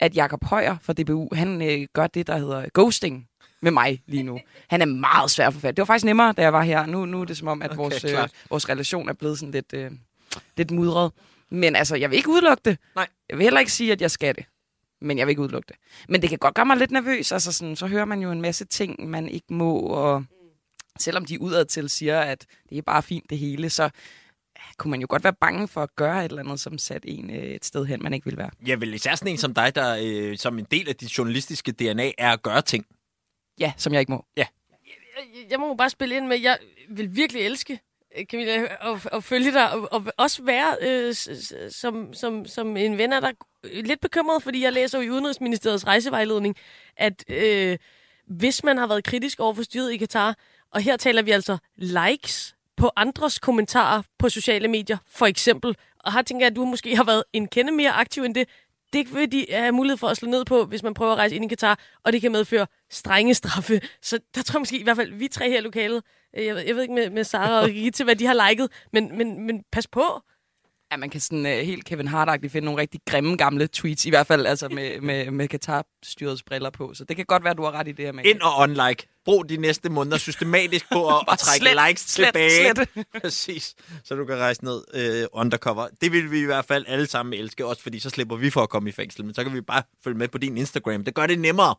at 0.00 0.16
Jakob 0.16 0.44
Højer 0.44 0.76
fra 0.82 0.92
DBU, 0.92 1.28
han 1.32 1.62
øh, 1.62 1.86
gør 1.92 2.06
det, 2.06 2.26
der 2.26 2.38
hedder 2.38 2.66
ghosting 2.74 3.28
med 3.62 3.70
mig 3.70 4.02
lige 4.06 4.22
nu. 4.22 4.40
Han 4.68 4.82
er 4.82 4.86
meget 4.86 5.30
svær 5.30 5.50
for 5.50 5.60
fat. 5.60 5.76
Det 5.76 5.82
var 5.82 5.86
faktisk 5.86 6.04
nemmere, 6.04 6.32
da 6.32 6.42
jeg 6.42 6.52
var 6.52 6.62
her. 6.62 6.86
Nu, 6.86 7.06
nu 7.06 7.20
er 7.20 7.24
det 7.24 7.36
som 7.36 7.48
om, 7.48 7.62
at 7.62 7.70
Okay, 7.70 7.76
vores, 7.76 8.04
øh, 8.04 8.18
vores 8.50 8.68
relation 8.68 9.08
er 9.08 9.12
blevet 9.12 9.38
sådan 9.38 9.52
lidt, 9.52 9.72
øh, 9.74 9.90
lidt 10.56 10.70
mudret. 10.70 11.12
Men 11.50 11.76
altså, 11.76 11.96
jeg 11.96 12.10
vil 12.10 12.16
ikke 12.16 12.28
udelukke 12.28 12.60
det. 12.64 12.78
Nej. 12.94 13.06
Jeg 13.28 13.38
vil 13.38 13.44
heller 13.44 13.60
ikke 13.60 13.72
sige, 13.72 13.92
at 13.92 14.00
jeg 14.00 14.10
skal 14.10 14.34
det. 14.34 14.44
Men 15.00 15.18
jeg 15.18 15.26
vil 15.26 15.32
ikke 15.32 15.42
udelukke 15.42 15.66
det. 15.68 15.76
Men 16.08 16.22
det 16.22 16.28
kan 16.28 16.38
godt 16.38 16.54
gøre 16.54 16.66
mig 16.66 16.76
lidt 16.76 16.90
nervøs. 16.90 17.32
Altså 17.32 17.52
sådan, 17.52 17.76
så 17.76 17.86
hører 17.86 18.04
man 18.04 18.20
jo 18.20 18.32
en 18.32 18.40
masse 18.40 18.64
ting, 18.64 19.10
man 19.10 19.28
ikke 19.28 19.54
må. 19.54 19.78
Og 19.80 20.24
selvom 20.98 21.24
de 21.24 21.40
udadtil 21.40 21.88
siger, 21.90 22.20
at 22.20 22.46
det 22.70 22.78
er 22.78 22.82
bare 22.82 23.02
fint 23.02 23.30
det 23.30 23.38
hele, 23.38 23.70
så 23.70 23.90
kunne 24.78 24.90
man 24.90 25.00
jo 25.00 25.06
godt 25.10 25.24
være 25.24 25.34
bange 25.40 25.68
for 25.68 25.82
at 25.82 25.96
gøre 25.96 26.24
et 26.24 26.28
eller 26.28 26.42
andet, 26.42 26.60
som 26.60 26.78
satte 26.78 27.08
en 27.08 27.30
øh, 27.30 27.42
et 27.42 27.64
sted 27.64 27.86
hen, 27.86 28.02
man 28.02 28.14
ikke 28.14 28.24
vil 28.24 28.36
være. 28.36 28.50
Jeg 28.66 28.80
vil 28.80 28.94
især 28.94 29.14
sådan 29.14 29.32
en 29.32 29.38
som 29.38 29.54
dig, 29.54 29.74
der 29.74 29.96
øh, 30.02 30.38
som 30.38 30.58
en 30.58 30.66
del 30.70 30.88
af 30.88 30.96
dit 30.96 31.18
journalistiske 31.18 31.72
DNA 31.72 32.10
er 32.18 32.32
at 32.32 32.42
gøre 32.42 32.62
ting. 32.62 32.86
Ja, 33.60 33.72
som 33.76 33.92
jeg 33.92 34.00
ikke 34.00 34.12
må. 34.12 34.24
Jeg, 34.36 34.46
jeg 35.50 35.60
må 35.60 35.68
jo 35.68 35.74
bare 35.74 35.90
spille 35.90 36.16
ind 36.16 36.26
med, 36.26 36.40
jeg 36.40 36.58
vil 36.88 37.16
virkelig 37.16 37.42
elske, 37.42 37.80
øh, 38.18 38.24
Camilla, 38.24 38.62
at, 38.62 39.08
at 39.12 39.24
følge 39.24 39.52
dig, 39.52 39.72
og, 39.72 39.88
og 39.92 40.04
også 40.16 40.42
være 40.42 40.76
øh, 40.80 41.14
som, 41.70 42.14
som, 42.14 42.46
som 42.46 42.76
en 42.76 42.98
ven 42.98 43.12
af 43.12 43.20
dig 43.20 43.32
lidt 43.72 44.00
bekymret, 44.00 44.42
fordi 44.42 44.62
jeg 44.62 44.72
læser 44.72 44.98
jo 44.98 45.04
i 45.04 45.10
Udenrigsministeriets 45.10 45.86
rejsevejledning, 45.86 46.56
at 46.96 47.24
øh, 47.28 47.78
hvis 48.26 48.64
man 48.64 48.78
har 48.78 48.86
været 48.86 49.04
kritisk 49.04 49.40
over 49.40 49.54
for 49.54 49.62
styret 49.62 49.92
i 49.92 49.96
Katar, 49.96 50.36
og 50.70 50.80
her 50.80 50.96
taler 50.96 51.22
vi 51.22 51.30
altså 51.30 51.58
likes 51.76 52.53
på 52.84 52.90
andres 52.96 53.38
kommentarer 53.38 54.02
på 54.18 54.28
sociale 54.28 54.68
medier, 54.68 54.96
for 55.06 55.26
eksempel, 55.26 55.76
og 55.98 56.12
her 56.12 56.22
tænker 56.22 56.46
jeg, 56.46 56.50
at 56.50 56.56
du 56.56 56.64
måske 56.64 56.96
har 56.96 57.04
været 57.04 57.24
en 57.32 57.48
kende 57.48 57.72
mere 57.72 57.90
aktiv 57.90 58.22
end 58.22 58.34
det, 58.34 58.48
det 58.92 59.14
vil 59.14 59.32
de 59.32 59.46
have 59.50 59.72
mulighed 59.72 59.96
for 59.96 60.08
at 60.08 60.16
slå 60.16 60.28
ned 60.28 60.44
på, 60.44 60.64
hvis 60.64 60.82
man 60.82 60.94
prøver 60.94 61.12
at 61.12 61.18
rejse 61.18 61.36
ind 61.36 61.44
i 61.44 61.48
Katar, 61.48 61.78
og 62.04 62.12
det 62.12 62.20
kan 62.20 62.32
medføre 62.32 62.66
strenge 62.90 63.34
straffe. 63.34 63.80
Så 64.02 64.18
der 64.34 64.42
tror 64.42 64.58
jeg 64.58 64.60
måske, 64.60 64.78
i 64.78 64.82
hvert 64.82 64.96
fald 64.96 65.12
vi 65.12 65.28
tre 65.28 65.50
her 65.50 65.58
i 65.58 65.60
lokalet, 65.60 66.02
jeg 66.36 66.54
ved, 66.54 66.62
jeg 66.62 66.74
ved 66.74 66.82
ikke 66.82 66.94
med, 66.94 67.10
med 67.10 67.24
Sara 67.24 67.62
og 67.62 67.70
Gitte, 67.70 68.04
hvad 68.04 68.16
de 68.16 68.26
har 68.26 68.48
liket, 68.48 68.70
men, 68.92 69.18
men, 69.18 69.46
men 69.46 69.62
pas 69.72 69.86
på. 69.86 70.20
Ja, 70.92 70.96
man 70.96 71.10
kan 71.10 71.20
sådan 71.20 71.46
uh, 71.46 71.52
helt 71.52 71.84
Kevin 71.84 72.08
hart 72.08 72.40
finde 72.42 72.64
nogle 72.64 72.80
rigtig 72.80 73.00
grimme 73.06 73.36
gamle 73.36 73.66
tweets, 73.66 74.06
i 74.06 74.10
hvert 74.10 74.26
fald 74.26 74.46
altså 74.46 74.68
med, 74.68 75.00
med, 75.08 75.30
med 75.30 75.48
Katar-styrets 75.48 76.42
briller 76.46 76.70
på. 76.70 76.94
Så 76.94 77.04
det 77.04 77.16
kan 77.16 77.24
godt 77.24 77.44
være, 77.44 77.54
du 77.54 77.62
har 77.62 77.72
ret 77.72 77.88
i 77.88 77.92
det 77.92 78.04
her 78.04 78.12
med. 78.12 78.24
Ind 78.24 78.40
og 78.40 78.58
unlike. 78.58 79.06
Brug 79.24 79.48
de 79.48 79.56
næste 79.56 79.88
måneder 79.88 80.18
systematisk 80.18 80.86
på 80.92 81.08
at, 81.08 81.24
at 81.32 81.38
trække 81.38 81.66
slet, 81.66 81.78
likes 81.88 82.02
slet, 82.02 82.26
tilbage. 82.26 82.74
slet. 82.74 83.06
Præcis. 83.22 83.74
Så 84.04 84.14
du 84.14 84.24
kan 84.24 84.36
rejse 84.36 84.64
ned 84.64 84.84
øh, 84.94 85.26
undercover. 85.32 85.88
Det 86.00 86.12
vil 86.12 86.30
vi 86.30 86.40
i 86.40 86.44
hvert 86.44 86.64
fald 86.64 86.84
alle 86.88 87.06
sammen 87.06 87.34
elske, 87.34 87.66
også 87.66 87.82
fordi 87.82 87.98
så 87.98 88.10
slipper 88.10 88.36
vi 88.36 88.50
for 88.50 88.62
at 88.62 88.68
komme 88.68 88.88
i 88.88 88.92
fængsel. 88.92 89.24
Men 89.24 89.34
så 89.34 89.42
kan 89.42 89.54
vi 89.54 89.60
bare 89.60 89.82
følge 90.04 90.18
med 90.18 90.28
på 90.28 90.38
din 90.38 90.56
Instagram. 90.56 91.04
Det 91.04 91.14
gør 91.14 91.26
det 91.26 91.38
nemmere 91.38 91.74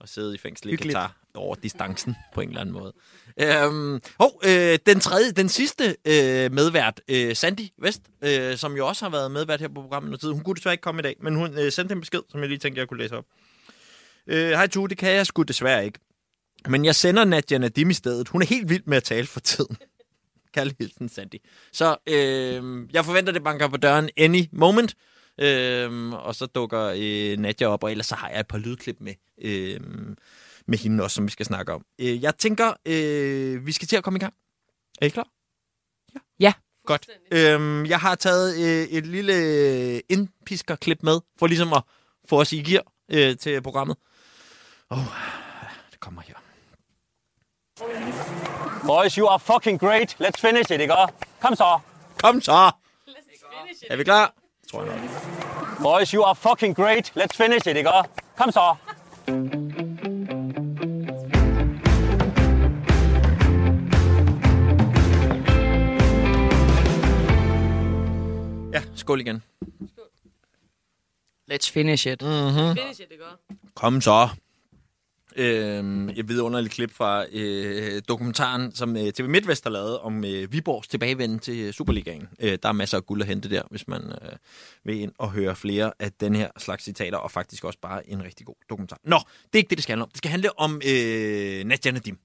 at 0.00 0.08
sidde 0.08 0.34
i 0.34 0.38
fængsel 0.38 0.68
i 0.68 0.70
Hyggeligt. 0.70 0.96
Katar 0.96 1.21
over 1.34 1.54
distancen 1.54 2.16
på 2.34 2.40
en 2.40 2.48
eller 2.48 2.60
anden 2.60 2.72
måde. 2.72 2.92
Øhm, 3.40 4.00
hov, 4.20 4.40
øh, 4.44 4.78
den 4.86 5.00
tredje, 5.00 5.32
den 5.32 5.48
sidste 5.48 5.84
øh, 5.84 6.52
medvært, 6.52 7.00
øh, 7.08 7.36
Sandy 7.36 7.68
Vest, 7.78 8.02
øh, 8.24 8.56
som 8.56 8.76
jo 8.76 8.86
også 8.86 9.04
har 9.04 9.10
været 9.10 9.30
medvært 9.30 9.60
her 9.60 9.68
på 9.68 9.82
programmet 9.82 10.10
noget 10.10 10.20
tid. 10.20 10.30
Hun 10.30 10.40
kunne 10.40 10.54
desværre 10.54 10.74
ikke 10.74 10.82
komme 10.82 11.00
i 11.00 11.02
dag, 11.02 11.16
men 11.20 11.34
hun 11.34 11.58
øh, 11.58 11.72
sendte 11.72 11.92
en 11.92 12.00
besked, 12.00 12.20
som 12.28 12.40
jeg 12.40 12.48
lige 12.48 12.58
tænkte, 12.58 12.80
jeg 12.80 12.88
kunne 12.88 13.02
læse 13.02 13.16
op. 13.16 13.24
Øh, 14.26 14.50
Hej 14.50 14.66
Tue, 14.66 14.88
det 14.88 14.98
kan 14.98 15.12
jeg 15.12 15.26
sgu 15.26 15.42
desværre 15.42 15.84
ikke. 15.84 15.98
Men 16.68 16.84
jeg 16.84 16.94
sender 16.94 17.24
Nadia 17.24 17.58
Nadim 17.58 17.90
i 17.90 17.94
stedet. 17.94 18.28
Hun 18.28 18.42
er 18.42 18.46
helt 18.46 18.68
vild 18.68 18.82
med 18.86 18.96
at 18.96 19.04
tale 19.04 19.26
for 19.26 19.40
tiden. 19.40 19.76
Kærlig 20.54 20.74
hilsen, 20.78 21.08
Sandy. 21.08 21.34
Så 21.72 21.96
øh, 22.06 22.88
jeg 22.92 23.04
forventer, 23.04 23.32
det 23.32 23.44
banker 23.44 23.68
på 23.68 23.76
døren 23.76 24.10
any 24.16 24.44
moment. 24.52 24.94
Øh, 25.40 26.08
og 26.12 26.34
så 26.34 26.46
dukker 26.46 26.92
øh, 26.96 27.38
Nadia 27.38 27.66
op, 27.66 27.84
og 27.84 27.90
ellers 27.90 28.06
så 28.06 28.14
har 28.14 28.28
jeg 28.28 28.40
et 28.40 28.46
par 28.46 28.58
lydklip 28.58 28.96
med, 29.00 29.14
øh, 29.42 29.80
med 30.66 30.78
hende 30.78 31.04
også, 31.04 31.14
som 31.14 31.26
vi 31.26 31.30
skal 31.30 31.46
snakke 31.46 31.72
om. 31.72 31.84
Øh, 31.98 32.22
jeg 32.22 32.36
tænker, 32.36 32.72
øh, 32.86 33.66
vi 33.66 33.72
skal 33.72 33.88
til 33.88 33.96
at 33.96 34.04
komme 34.04 34.16
i 34.16 34.20
gang. 34.20 34.34
Er 35.00 35.06
I 35.06 35.08
klar? 35.08 35.28
Ja. 36.14 36.20
Ja. 36.40 36.52
Godt. 36.86 37.08
Øh, 37.30 37.88
jeg 37.90 38.00
har 38.00 38.14
taget 38.14 38.54
øh, 38.56 38.88
et 38.88 39.06
lille 39.06 40.00
indpiskerklip 40.00 41.02
med, 41.02 41.20
for 41.38 41.46
ligesom 41.46 41.72
at 41.72 41.82
få 42.28 42.40
os 42.40 42.52
i 42.52 42.62
gear 42.62 42.82
øh, 43.10 43.36
til 43.36 43.62
programmet. 43.62 43.96
Åh, 44.90 44.98
oh, 44.98 45.04
det 45.90 46.00
kommer 46.00 46.22
her. 46.22 46.34
Boys, 48.86 49.14
you 49.14 49.28
are 49.28 49.40
fucking 49.40 49.80
great. 49.80 50.16
Let's 50.20 50.40
finish 50.40 50.72
it, 50.72 50.80
ikke? 50.80 50.94
Kom 51.40 51.56
så. 51.56 51.78
Kom 52.22 52.40
så! 52.40 52.70
Er 53.90 53.96
vi 53.96 54.04
klar? 54.04 54.34
Tror 54.70 54.84
jeg 54.84 55.00
nok. 55.00 55.82
Boys, 55.82 56.10
you 56.10 56.24
are 56.24 56.34
fucking 56.34 56.76
great. 56.76 57.12
Let's 57.16 57.36
finish 57.36 57.68
it, 57.68 57.76
ikke? 57.76 57.90
Kom 58.36 58.52
så. 58.52 58.76
Ja, 68.72 68.82
skål 68.94 69.20
igen. 69.20 69.42
Let's 71.52 71.70
finish 71.72 72.06
it. 72.06 72.22
Finish 72.22 73.00
it, 73.00 73.12
ikke? 73.12 73.24
Kom 73.74 74.00
så. 74.00 74.28
øh, 75.36 76.08
et 76.16 76.28
vidunderligt 76.28 76.74
klip 76.74 76.92
fra 76.94 77.24
øh, 77.32 78.02
dokumentaren, 78.08 78.74
som 78.74 78.96
øh, 78.96 79.12
TV 79.12 79.28
MidtVest 79.28 79.64
har 79.64 79.70
lavet 79.70 79.98
om 79.98 80.24
øh, 80.24 80.52
Viborgs 80.52 80.88
tilbagevenden 80.88 81.38
til 81.38 81.72
Superligaen. 81.74 82.28
Øh, 82.40 82.58
der 82.62 82.68
er 82.68 82.72
masser 82.72 82.96
af 82.96 83.06
guld 83.06 83.22
at 83.22 83.28
hente 83.28 83.50
der, 83.50 83.62
hvis 83.70 83.88
man 83.88 84.02
øh, 84.22 84.32
vil 84.84 85.00
ind 85.00 85.12
og 85.18 85.30
høre 85.30 85.56
flere 85.56 85.92
af 85.98 86.12
den 86.12 86.34
her 86.34 86.48
slags 86.58 86.84
citater, 86.84 87.18
og 87.18 87.30
faktisk 87.30 87.64
også 87.64 87.78
bare 87.82 88.10
en 88.10 88.24
rigtig 88.24 88.46
god 88.46 88.54
dokumentar. 88.70 88.98
Nå, 89.04 89.16
det 89.44 89.54
er 89.54 89.58
ikke 89.58 89.70
det, 89.70 89.78
det 89.78 89.82
skal 89.82 89.92
handle 89.92 90.04
om. 90.04 90.08
Det 90.10 90.18
skal 90.18 90.30
handle 90.30 90.58
om 90.58 90.74
øh, 90.74 91.64
Nadia 91.64 91.92
Nadim. 91.92 92.18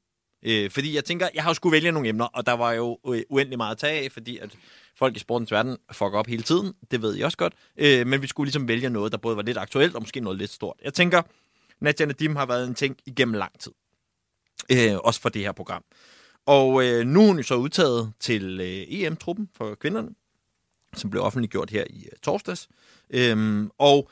Øh, 0.46 0.72
fordi 0.72 0.96
jeg 0.96 1.06
tænker, 1.06 1.28
jeg 1.34 1.44
har 1.44 1.50
jo 1.50 1.54
skulle 1.54 1.74
vælge 1.74 1.92
nogle 1.92 2.10
emner, 2.10 2.26
og 2.26 2.46
der 2.46 2.54
var 2.54 2.72
jo 2.72 3.00
øh, 3.08 3.22
uendelig 3.30 3.58
meget 3.58 3.72
at 3.72 3.78
tage 3.78 4.04
af, 4.06 4.12
fordi 4.12 4.38
at 4.38 4.50
folk 4.98 5.16
i 5.16 5.20
sportens 5.20 5.52
verden 5.52 5.78
fucker 5.92 6.20
op 6.20 6.28
hele 6.28 6.44
tiden. 6.44 6.74
Det 6.92 7.02
ved 7.02 7.16
jeg 7.16 7.26
også 7.26 7.38
godt. 7.38 7.54
Øh, 7.78 8.08
men 8.08 8.22
vi 8.22 8.28
skulle 8.28 8.48
ligesom 8.48 8.68
vælge 8.68 8.90
noget, 8.90 9.12
der 9.12 9.18
både 9.18 9.36
var 9.36 9.44
lidt 9.44 9.58
aktuelt 9.58 9.96
og 9.96 10.02
måske 10.02 10.20
noget 10.20 10.38
lidt 10.38 10.52
stort. 10.52 10.76
Jeg 10.84 10.94
tænker, 10.94 11.22
Nadia 11.80 12.06
Nadim 12.06 12.36
har 12.36 12.46
været 12.46 12.68
en 12.68 12.76
ting 12.76 12.98
igennem 13.06 13.34
lang 13.34 13.60
tid. 13.60 13.72
Øh, 14.72 14.98
også 15.04 15.22
for 15.22 15.30
det 15.30 15.42
her 15.42 15.52
program. 15.52 15.84
Og 16.46 16.86
øh, 16.86 17.06
nu 17.06 17.22
er 17.22 17.28
hun 17.28 17.38
jo 17.38 17.44
så 17.44 17.56
udtaget 17.56 18.14
til 18.20 18.60
øh, 18.60 18.86
EM-truppen 18.88 19.50
for 19.56 19.76
kvinderne, 19.76 20.10
som 20.94 21.10
blev 21.10 21.24
offentliggjort 21.24 21.70
her 21.70 21.84
i 21.90 22.06
øh, 22.06 22.18
torsdags. 22.24 22.68
Øhm, 23.10 23.72
og 23.78 24.12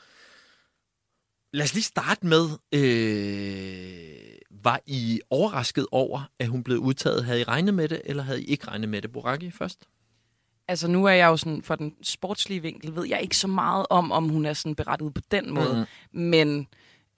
lad 1.52 1.64
os 1.64 1.74
lige 1.74 1.84
starte 1.84 2.26
med, 2.26 2.48
øh, 2.72 4.38
var 4.50 4.80
I 4.86 5.20
overrasket 5.30 5.86
over, 5.92 6.30
at 6.38 6.48
hun 6.48 6.64
blev 6.64 6.78
udtaget? 6.78 7.24
Havde 7.24 7.40
I 7.40 7.44
regnet 7.44 7.74
med 7.74 7.88
det, 7.88 8.02
eller 8.04 8.22
havde 8.22 8.42
I 8.42 8.44
ikke 8.44 8.68
regnet 8.68 8.88
med 8.88 9.02
det? 9.02 9.12
Boraki 9.12 9.50
først? 9.50 9.84
Altså 10.68 10.88
nu 10.88 11.04
er 11.04 11.10
jeg 11.12 11.26
jo 11.26 11.36
sådan, 11.36 11.62
for 11.62 11.74
den 11.74 11.94
sportslige 12.02 12.62
vinkel, 12.62 12.96
ved 12.96 13.06
jeg 13.06 13.20
ikke 13.22 13.36
så 13.36 13.48
meget 13.48 13.86
om, 13.90 14.12
om 14.12 14.28
hun 14.28 14.44
er 14.46 14.52
sådan 14.52 14.74
berettiget 14.74 15.14
på 15.14 15.20
den 15.30 15.54
måde. 15.54 15.86
Mm. 16.12 16.20
Men 16.20 16.66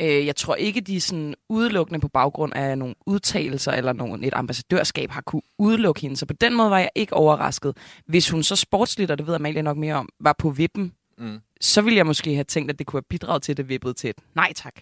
øh, 0.03 0.27
jeg 0.27 0.37
tror 0.37 0.55
ikke, 0.55 0.81
de 0.81 1.01
sådan 1.01 1.35
udelukkende 1.49 2.01
på 2.01 2.09
baggrund 2.09 2.53
af 2.55 2.79
nogle 2.79 2.95
udtalelser 3.07 3.73
eller 3.73 3.93
nogle, 3.93 4.27
et 4.27 4.35
ambassadørskab 4.35 5.11
har 5.11 5.21
kunne 5.21 5.43
udelukke 5.59 6.01
hende. 6.01 6.17
Så 6.17 6.27
på 6.27 6.33
den 6.33 6.55
måde 6.55 6.71
var 6.71 6.79
jeg 6.79 6.91
ikke 6.95 7.15
overrasket. 7.15 7.77
Hvis 8.07 8.31
hun 8.31 8.43
så 8.43 8.57
sportsligt, 8.57 9.11
og 9.11 9.19
det 9.19 9.27
ved 9.27 9.35
Amalie 9.35 9.63
nok 9.63 9.77
mere 9.77 9.95
om, 9.95 10.09
var 10.21 10.35
på 10.39 10.51
vippen, 10.51 10.93
Mm. 11.21 11.39
så 11.61 11.83
ville 11.83 11.97
jeg 11.97 12.07
måske 12.07 12.35
have 12.35 12.45
tænkt, 12.45 12.71
at 12.71 12.79
det 12.79 12.87
kunne 12.87 12.99
have 12.99 13.05
bidraget 13.09 13.43
til, 13.43 13.53
at 13.53 13.57
det 13.57 13.69
vippede 13.69 13.95
til 13.95 14.11
et 14.11 14.17
nej 14.35 14.53
tak. 14.57 14.75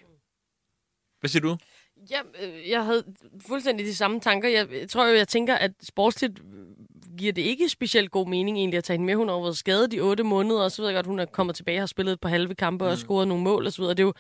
Hvad 1.21 1.29
siger 1.29 1.41
du? 1.43 1.57
Ja, 2.11 2.19
øh, 2.43 2.71
jeg 2.71 2.85
havde 2.85 3.05
fuldstændig 3.47 3.87
de 3.87 3.95
samme 3.95 4.21
tanker. 4.21 4.49
Jeg, 4.49 4.67
jeg 4.73 4.89
tror 4.89 5.07
jo, 5.09 5.15
jeg 5.17 5.29
tænker, 5.29 5.55
at 5.55 5.71
sportsligt 5.83 6.41
giver 7.17 7.33
det 7.33 7.43
ikke 7.43 7.69
specielt 7.69 8.11
god 8.11 8.29
mening 8.29 8.59
egentlig 8.59 8.79
at 8.79 8.85
tage 8.85 8.95
hende 8.95 9.07
med. 9.07 9.15
Hun 9.15 9.29
har 9.29 9.41
været 9.41 9.57
skadet 9.57 9.95
i 9.95 10.01
otte 10.01 10.23
måneder, 10.23 10.63
og 10.63 10.73
så 10.73 10.83
ved 10.83 10.89
jeg 10.89 10.97
godt, 10.97 11.07
hun 11.07 11.19
er 11.19 11.25
kommet 11.25 11.57
tilbage 11.57 11.79
og 11.79 11.83
har 11.83 11.87
spillet 11.87 12.13
et 12.13 12.21
par 12.21 12.29
halve 12.29 12.55
kampe 12.55 12.85
mm. 12.85 12.91
og 12.91 12.99
scoret 12.99 13.29
nogle 13.29 13.45
mål 13.45 13.67
osv. 13.67 13.85
Det, 13.85 14.01
er 14.01 14.05
jo, 14.05 14.13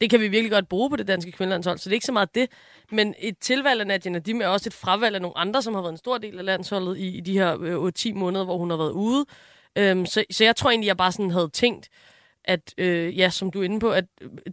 det 0.00 0.10
kan 0.10 0.20
vi 0.20 0.28
virkelig 0.28 0.50
godt 0.50 0.68
bruge 0.68 0.90
på 0.90 0.96
det 0.96 1.08
danske 1.08 1.32
kvindelandshold, 1.32 1.78
så 1.78 1.84
det 1.84 1.92
er 1.92 1.96
ikke 1.96 2.06
så 2.06 2.12
meget 2.12 2.34
det. 2.34 2.50
Men 2.92 3.14
et 3.18 3.38
tilvalg 3.38 3.80
af 3.80 3.86
Nadia 3.86 4.12
Nadim 4.12 4.40
er 4.40 4.46
også 4.46 4.68
et 4.68 4.74
fravalg 4.74 5.14
af 5.14 5.22
nogle 5.22 5.38
andre, 5.38 5.62
som 5.62 5.74
har 5.74 5.80
været 5.80 5.92
en 5.92 5.98
stor 5.98 6.18
del 6.18 6.38
af 6.38 6.44
landsholdet 6.44 6.98
i, 6.98 7.16
i 7.16 7.20
de 7.20 7.32
her 7.32 7.56
øh, 7.60 7.92
10 7.92 8.12
måneder, 8.12 8.44
hvor 8.44 8.58
hun 8.58 8.70
har 8.70 8.76
været 8.76 8.92
ude. 8.92 9.26
Øhm, 9.78 10.06
så, 10.06 10.24
så 10.30 10.44
jeg 10.44 10.56
tror 10.56 10.70
egentlig, 10.70 10.88
jeg 10.88 10.96
bare 10.96 11.12
sådan 11.12 11.30
havde 11.30 11.48
tænkt, 11.48 11.88
at, 12.44 12.74
øh, 12.78 13.18
ja, 13.18 13.30
som 13.30 13.50
du 13.50 13.60
er 13.60 13.64
inde 13.64 13.80
på, 13.80 13.90
at 13.90 14.04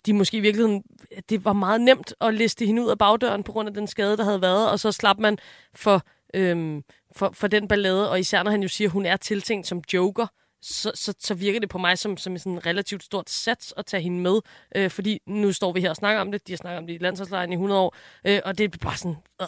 de 0.06 0.14
måske 0.14 0.38
i 0.38 0.40
virkeligheden, 0.40 0.84
at 1.18 1.30
det 1.30 1.46
var 1.46 1.54
meget 1.54 1.82
nemt 1.82 2.14
at 2.22 2.34
liste 2.34 2.66
hende 2.66 2.84
ud 2.84 2.90
af 2.90 2.98
bagdøren 2.98 3.44
på 3.44 3.52
grund 3.52 3.70
af 3.70 3.74
den 3.74 3.88
skade, 3.88 4.18
der 4.18 4.24
havde 4.24 4.42
været, 4.42 4.70
og 4.70 4.80
så 4.80 4.92
slap 4.92 5.20
man 5.20 5.38
for, 5.76 6.02
øhm, 6.34 6.84
for, 7.16 7.32
for 7.34 7.48
den 7.48 7.68
ballade, 7.68 8.12
og 8.12 8.20
især 8.20 8.44
når 8.44 8.52
han 8.52 8.62
jo 8.62 8.68
siger, 8.68 8.88
at 8.88 8.92
hun 8.92 9.06
er 9.06 9.18
tiltænkt 9.18 9.68
som 9.68 9.82
joker, 9.94 10.28
så, 10.62 10.92
så, 10.96 11.14
så 11.20 11.34
virker 11.34 11.60
det 11.60 11.70
på 11.70 11.78
mig 11.78 11.98
som, 11.98 12.18
som 12.18 12.38
sådan 12.38 12.52
en 12.52 12.66
relativt 12.66 13.04
stort 13.04 13.30
sats 13.30 13.74
at 13.78 13.86
tage 13.86 14.04
hende 14.04 14.20
med, 14.20 14.40
øh, 14.76 14.90
fordi 14.90 15.20
nu 15.28 15.52
står 15.52 15.74
vi 15.74 15.82
her 15.82 15.90
og 15.90 15.96
snakker 15.96 16.22
om 16.22 16.32
det, 16.32 16.48
de 16.48 16.52
har 16.52 16.58
snakket 16.58 16.78
om 16.78 16.88
det 16.88 16.94
i 16.94 16.98
landsholdslejren 16.98 17.52
i 17.52 17.56
100 17.56 17.82
år, 17.82 17.96
øh, 18.26 18.40
og 18.46 18.58
det 18.58 18.74
er 18.74 18.78
bare 18.78 18.98
sådan, 18.98 19.18
øh. 19.42 19.48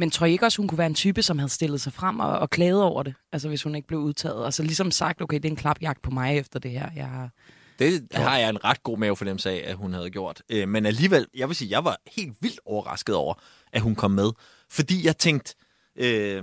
Men 0.00 0.10
tror 0.10 0.26
I 0.26 0.32
ikke 0.32 0.46
også, 0.46 0.62
hun 0.62 0.68
kunne 0.68 0.78
være 0.78 0.86
en 0.86 0.94
type, 0.94 1.22
som 1.22 1.38
havde 1.38 1.48
stillet 1.48 1.80
sig 1.80 1.92
frem 1.92 2.20
og, 2.20 2.38
og 2.38 2.50
klaget 2.50 2.82
over 2.82 3.02
det? 3.02 3.14
Altså 3.32 3.48
hvis 3.48 3.62
hun 3.62 3.74
ikke 3.74 3.88
blev 3.88 4.00
udtaget. 4.00 4.44
Altså 4.44 4.62
ligesom 4.62 4.90
sagt, 4.90 5.22
okay, 5.22 5.36
det 5.36 5.44
er 5.44 5.50
en 5.50 5.56
klapjagt 5.56 6.02
på 6.02 6.10
mig 6.10 6.38
efter 6.38 6.58
det 6.58 6.70
her. 6.70 6.90
Jeg 6.96 7.06
har... 7.06 7.30
Det 7.78 8.06
har 8.12 8.38
jeg 8.38 8.48
en 8.48 8.64
ret 8.64 8.82
god 8.82 8.98
mavefornemmelse 8.98 9.50
af, 9.50 9.70
at 9.70 9.76
hun 9.76 9.92
havde 9.92 10.10
gjort. 10.10 10.42
Øh, 10.48 10.68
men 10.68 10.86
alligevel, 10.86 11.26
jeg 11.36 11.48
vil 11.48 11.56
sige, 11.56 11.70
jeg 11.70 11.84
var 11.84 11.96
helt 12.16 12.36
vildt 12.40 12.60
overrasket 12.64 13.14
over, 13.14 13.34
at 13.72 13.80
hun 13.80 13.94
kom 13.94 14.10
med. 14.10 14.30
Fordi 14.70 15.06
jeg 15.06 15.16
tænkte, 15.16 15.54
øh, 16.00 16.42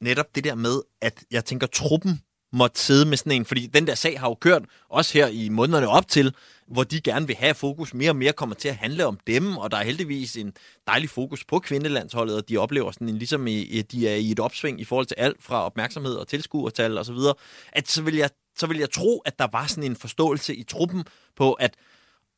netop 0.00 0.34
det 0.34 0.44
der 0.44 0.54
med, 0.54 0.82
at 1.00 1.24
jeg 1.30 1.44
tænker, 1.44 1.66
truppen 1.66 2.20
måtte 2.52 2.80
sidde 2.80 3.06
med 3.06 3.16
sådan 3.16 3.32
en, 3.32 3.44
fordi 3.44 3.66
den 3.66 3.86
der 3.86 3.94
sag 3.94 4.20
har 4.20 4.28
jo 4.28 4.34
kørt, 4.34 4.62
også 4.88 5.12
her 5.12 5.26
i 5.26 5.48
månederne 5.48 5.88
op 5.88 6.08
til, 6.08 6.34
hvor 6.68 6.84
de 6.84 7.00
gerne 7.00 7.26
vil 7.26 7.36
have 7.36 7.54
fokus 7.54 7.94
mere 7.94 8.10
og 8.10 8.16
mere 8.16 8.32
kommer 8.32 8.54
til 8.54 8.68
at 8.68 8.76
handle 8.76 9.06
om 9.06 9.18
dem, 9.26 9.56
og 9.56 9.70
der 9.70 9.76
er 9.76 9.84
heldigvis 9.84 10.36
en 10.36 10.52
dejlig 10.86 11.10
fokus 11.10 11.44
på 11.44 11.58
kvindelandsholdet, 11.58 12.36
og 12.36 12.48
de 12.48 12.56
oplever 12.56 12.90
sådan 12.90 13.08
en, 13.08 13.18
ligesom 13.18 13.46
i, 13.46 13.82
de 13.82 14.08
er 14.08 14.14
i 14.14 14.30
et 14.30 14.40
opsving 14.40 14.80
i 14.80 14.84
forhold 14.84 15.06
til 15.06 15.14
alt 15.18 15.42
fra 15.42 15.64
opmærksomhed 15.64 16.14
og 16.14 16.28
tilskuertal 16.28 16.98
og 16.98 17.06
så 17.06 17.12
videre, 17.12 17.34
at 17.72 17.88
så 17.88 18.02
vil 18.02 18.14
jeg 18.14 18.30
så 18.58 18.66
vil 18.66 18.78
jeg 18.78 18.90
tro, 18.90 19.18
at 19.18 19.38
der 19.38 19.46
var 19.52 19.66
sådan 19.66 19.84
en 19.84 19.96
forståelse 19.96 20.54
i 20.54 20.62
truppen 20.62 21.04
på, 21.36 21.52
at 21.52 21.76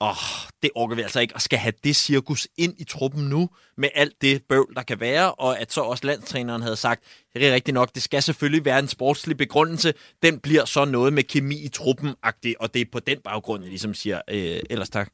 åh, 0.00 0.16
det 0.62 0.70
orker 0.74 0.96
vi 0.96 1.02
altså 1.02 1.20
ikke, 1.20 1.34
og 1.34 1.40
skal 1.40 1.58
have 1.58 1.72
det 1.84 1.96
cirkus 1.96 2.48
ind 2.56 2.74
i 2.78 2.84
truppen 2.84 3.24
nu, 3.24 3.48
med 3.76 3.88
alt 3.94 4.22
det 4.22 4.42
bøvl, 4.48 4.74
der 4.74 4.82
kan 4.82 5.00
være, 5.00 5.34
og 5.34 5.60
at 5.60 5.72
så 5.72 5.80
også 5.80 6.06
landstræneren 6.06 6.62
havde 6.62 6.76
sagt, 6.76 7.04
det 7.34 7.48
er 7.48 7.54
rigtigt 7.54 7.74
nok, 7.74 7.94
det 7.94 8.02
skal 8.02 8.22
selvfølgelig 8.22 8.64
være 8.64 8.78
en 8.78 8.88
sportslig 8.88 9.36
begrundelse, 9.36 9.94
den 10.22 10.40
bliver 10.40 10.64
så 10.64 10.84
noget 10.84 11.12
med 11.12 11.22
kemi 11.22 11.64
i 11.64 11.68
truppen 11.68 12.14
og 12.60 12.74
det 12.74 12.80
er 12.80 12.84
på 12.92 13.00
den 13.00 13.18
baggrund, 13.24 13.62
jeg 13.62 13.70
ligesom 13.70 13.94
siger, 13.94 14.20
øh, 14.30 14.60
ellers 14.70 14.90
tak. 14.90 15.12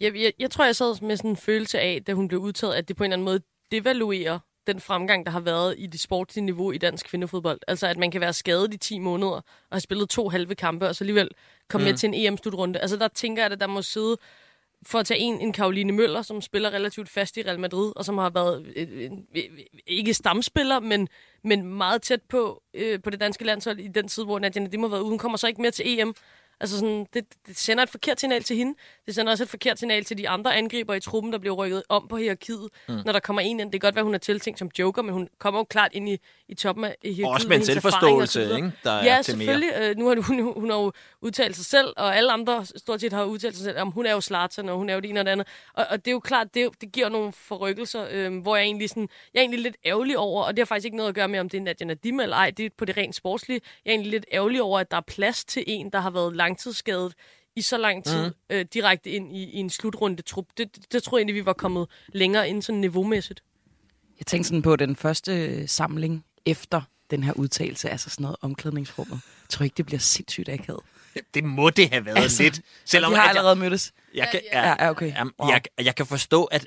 Jeg, 0.00 0.16
jeg, 0.16 0.32
jeg 0.38 0.50
tror, 0.50 0.64
jeg 0.64 0.76
sad 0.76 1.02
med 1.02 1.16
sådan 1.16 1.30
en 1.30 1.36
følelse 1.36 1.80
af, 1.80 2.02
da 2.06 2.12
hun 2.12 2.28
blev 2.28 2.40
udtaget, 2.40 2.74
at 2.74 2.88
det 2.88 2.96
på 2.96 3.04
en 3.04 3.12
eller 3.12 3.16
anden 3.16 3.24
måde 3.24 3.40
devaluerer 3.70 4.38
den 4.72 4.80
fremgang, 4.80 5.26
der 5.26 5.32
har 5.32 5.40
været 5.40 5.74
i 5.78 5.86
det 5.86 6.00
sportslige 6.00 6.44
niveau 6.44 6.72
i 6.72 6.78
dansk 6.78 7.06
kvindefodbold. 7.06 7.60
Altså, 7.68 7.86
at 7.86 7.96
man 7.96 8.10
kan 8.10 8.20
være 8.20 8.32
skadet 8.32 8.74
i 8.74 8.76
10 8.76 8.98
måneder 8.98 9.32
og 9.32 9.44
have 9.72 9.80
spillet 9.80 10.08
to 10.08 10.28
halve 10.28 10.54
kampe, 10.54 10.88
og 10.88 10.96
så 10.96 11.04
alligevel 11.04 11.28
komme 11.68 11.84
mm. 11.84 11.90
med 11.90 11.98
til 11.98 12.06
en 12.06 12.14
EM-slutrunde. 12.14 12.78
Altså, 12.78 12.96
der 12.96 13.08
tænker 13.08 13.42
jeg, 13.42 13.52
at 13.52 13.60
der 13.60 13.66
må 13.66 13.82
sidde 13.82 14.16
for 14.86 14.98
at 14.98 15.06
tage 15.06 15.20
en, 15.20 15.40
en 15.40 15.52
Karoline 15.52 15.92
Møller, 15.92 16.22
som 16.22 16.40
spiller 16.40 16.70
relativt 16.70 17.08
fast 17.08 17.36
i 17.36 17.42
Real 17.42 17.60
Madrid, 17.60 17.92
og 17.96 18.04
som 18.04 18.18
har 18.18 18.30
været 18.30 18.66
øh, 18.76 19.04
en, 19.04 19.26
ikke 19.86 20.14
stamspiller, 20.14 20.80
men, 20.80 21.08
men 21.44 21.64
meget 21.66 22.02
tæt 22.02 22.22
på, 22.22 22.62
øh, 22.74 23.02
på 23.02 23.10
det 23.10 23.20
danske 23.20 23.44
landshold 23.44 23.80
i 23.80 23.88
den 23.88 24.08
tid, 24.08 24.24
hvor 24.24 24.38
Nadia 24.38 24.62
Nadim 24.62 24.82
har 24.82 24.88
været 24.88 25.00
ude. 25.00 25.08
Hun 25.08 25.18
kommer 25.18 25.38
så 25.38 25.46
ikke 25.46 25.62
mere 25.62 25.70
til 25.70 26.00
EM. 26.00 26.14
Altså 26.60 26.78
sådan, 26.78 27.06
det, 27.14 27.24
det 27.46 27.56
sender 27.58 27.82
et 27.82 27.88
forkert 27.90 28.20
signal 28.20 28.42
til 28.42 28.56
hende. 28.56 28.74
Det 29.06 29.14
sender 29.14 29.32
også 29.32 29.44
et 29.44 29.50
forkert 29.50 29.78
signal 29.78 30.04
til 30.04 30.18
de 30.18 30.28
andre 30.28 30.56
angriber 30.56 30.94
i 30.94 31.00
truppen, 31.00 31.32
der 31.32 31.38
bliver 31.38 31.54
rykket 31.54 31.82
om 31.88 32.08
på 32.08 32.16
hierarkiet, 32.16 32.68
mm. 32.88 32.94
når 33.04 33.12
der 33.12 33.20
kommer 33.20 33.42
en 33.42 33.60
ind. 33.60 33.72
Det 33.72 33.80
kan 33.80 33.86
godt 33.86 33.94
være, 33.94 34.04
hun 34.04 34.14
er 34.14 34.18
tiltænkt 34.18 34.58
som 34.58 34.70
joker, 34.78 35.02
men 35.02 35.12
hun 35.12 35.28
kommer 35.38 35.60
jo 35.60 35.64
klart 35.64 35.90
ind 35.94 36.08
i, 36.08 36.18
i 36.48 36.54
toppen 36.54 36.84
af 36.84 36.96
hierarkiet. 37.02 37.26
Og 37.26 37.30
også 37.32 37.48
med 37.48 37.56
en 37.56 37.62
og 37.62 37.66
selvforståelse, 37.66 38.40
videre. 38.40 38.56
ikke? 38.56 38.72
Der 38.84 38.90
er 38.90 39.04
Ja, 39.04 39.22
til 39.22 39.36
mere. 39.38 39.46
selvfølgelig. 39.46 39.70
Øh, 39.80 39.96
nu 39.96 40.08
har 40.08 40.14
hun, 40.14 40.40
hun, 40.42 40.52
hun 40.60 40.70
har 40.70 40.76
jo 40.78 40.92
udtalt 41.20 41.56
sig 41.56 41.64
selv, 41.64 41.88
og 41.96 42.16
alle 42.16 42.32
andre 42.32 42.66
stort 42.76 43.00
set 43.00 43.12
har 43.12 43.24
udtalt 43.24 43.56
sig 43.56 43.64
selv, 43.64 43.78
om 43.78 43.90
hun 43.90 44.06
er 44.06 44.12
jo 44.12 44.20
Zlatan, 44.20 44.68
og 44.68 44.76
hun 44.76 44.88
er 44.90 44.94
jo 44.94 45.00
det 45.00 45.10
ene 45.10 45.20
og 45.20 45.26
det 45.26 45.32
andet. 45.32 45.46
Og, 45.74 45.86
og 45.90 46.04
det 46.04 46.10
er 46.10 46.12
jo 46.12 46.20
klart, 46.20 46.54
det, 46.54 46.68
det 46.80 46.92
giver 46.92 47.08
nogle 47.08 47.32
forrykkelser, 47.32 48.06
øh, 48.10 48.38
hvor 48.42 48.56
jeg 48.56 48.64
egentlig 48.64 48.88
sådan, 48.88 49.08
jeg 49.34 49.40
er 49.40 49.42
egentlig 49.42 49.60
lidt 49.60 49.76
ærgerlig 49.84 50.18
over, 50.18 50.42
og 50.44 50.56
det 50.56 50.60
har 50.60 50.66
faktisk 50.66 50.84
ikke 50.84 50.96
noget 50.96 51.08
at 51.08 51.14
gøre 51.14 51.28
med, 51.28 51.38
om 51.40 51.48
det 51.48 51.58
er 51.58 51.62
Nadia 51.62 51.86
Nadim 51.86 52.20
eller 52.20 52.36
ej, 52.36 52.50
det 52.50 52.66
er 52.66 52.70
på 52.78 52.84
det 52.84 52.96
rent 52.96 53.14
sportslige. 53.14 53.60
Jeg 53.84 53.90
er 53.90 53.94
egentlig 53.94 54.10
lidt 54.10 54.26
ærgerlig 54.32 54.62
over, 54.62 54.78
at 54.80 54.90
der 54.90 54.96
er 54.96 55.00
plads 55.00 55.44
til 55.44 55.64
en, 55.66 55.90
der 55.90 56.00
har 56.00 56.10
været 56.10 56.36
langtidsskadet 56.48 57.14
i 57.56 57.62
så 57.62 57.76
lang 57.76 58.04
tid 58.04 58.26
mm. 58.26 58.32
øh, 58.50 58.66
direkte 58.74 59.10
ind 59.10 59.36
i, 59.36 59.42
i 59.42 59.56
en 59.56 59.70
slutrunde 59.70 60.22
trup. 60.22 60.46
Det, 60.58 60.76
det, 60.76 60.92
det 60.92 61.02
tror 61.02 61.16
jeg 61.18 61.20
egentlig, 61.20 61.34
vi 61.34 61.46
var 61.46 61.52
kommet 61.52 61.86
længere 62.08 62.48
ind 62.48 62.62
sådan 62.62 62.80
niveaumæssigt. 62.80 63.42
Jeg 64.18 64.26
tænkte 64.26 64.48
sådan 64.48 64.62
på 64.62 64.76
den 64.76 64.96
første 64.96 65.32
øh, 65.46 65.68
samling 65.68 66.24
efter 66.46 66.82
den 67.10 67.22
her 67.22 67.32
udtalelse, 67.32 67.90
altså 67.90 68.10
sådan 68.10 68.22
noget 68.22 68.36
omklædningsrummet. 68.40 69.12
Jeg 69.42 69.48
tror 69.48 69.64
ikke, 69.64 69.74
det 69.76 69.86
bliver 69.86 69.98
sindssygt 69.98 70.48
akavet. 70.48 70.80
Det 71.34 71.44
må 71.44 71.70
det 71.70 71.88
have 71.90 72.04
været 72.04 72.18
altså, 72.18 72.42
lidt. 72.42 72.60
Selvom 72.84 73.10
vi 73.12 73.16
har 73.16 73.22
jeg- 73.22 73.28
allerede 73.28 73.56
mødtes. 73.56 73.92
Jeg 74.14 74.28
kan, 74.32 74.40
Ja, 74.52 74.68
ja, 74.68 74.90
okay. 74.90 75.12
Jamen, 75.14 75.32
Wow. 75.40 75.50
jeg, 75.50 75.62
jeg 75.84 75.94
kan 75.94 76.06
forstå, 76.06 76.44
at... 76.44 76.66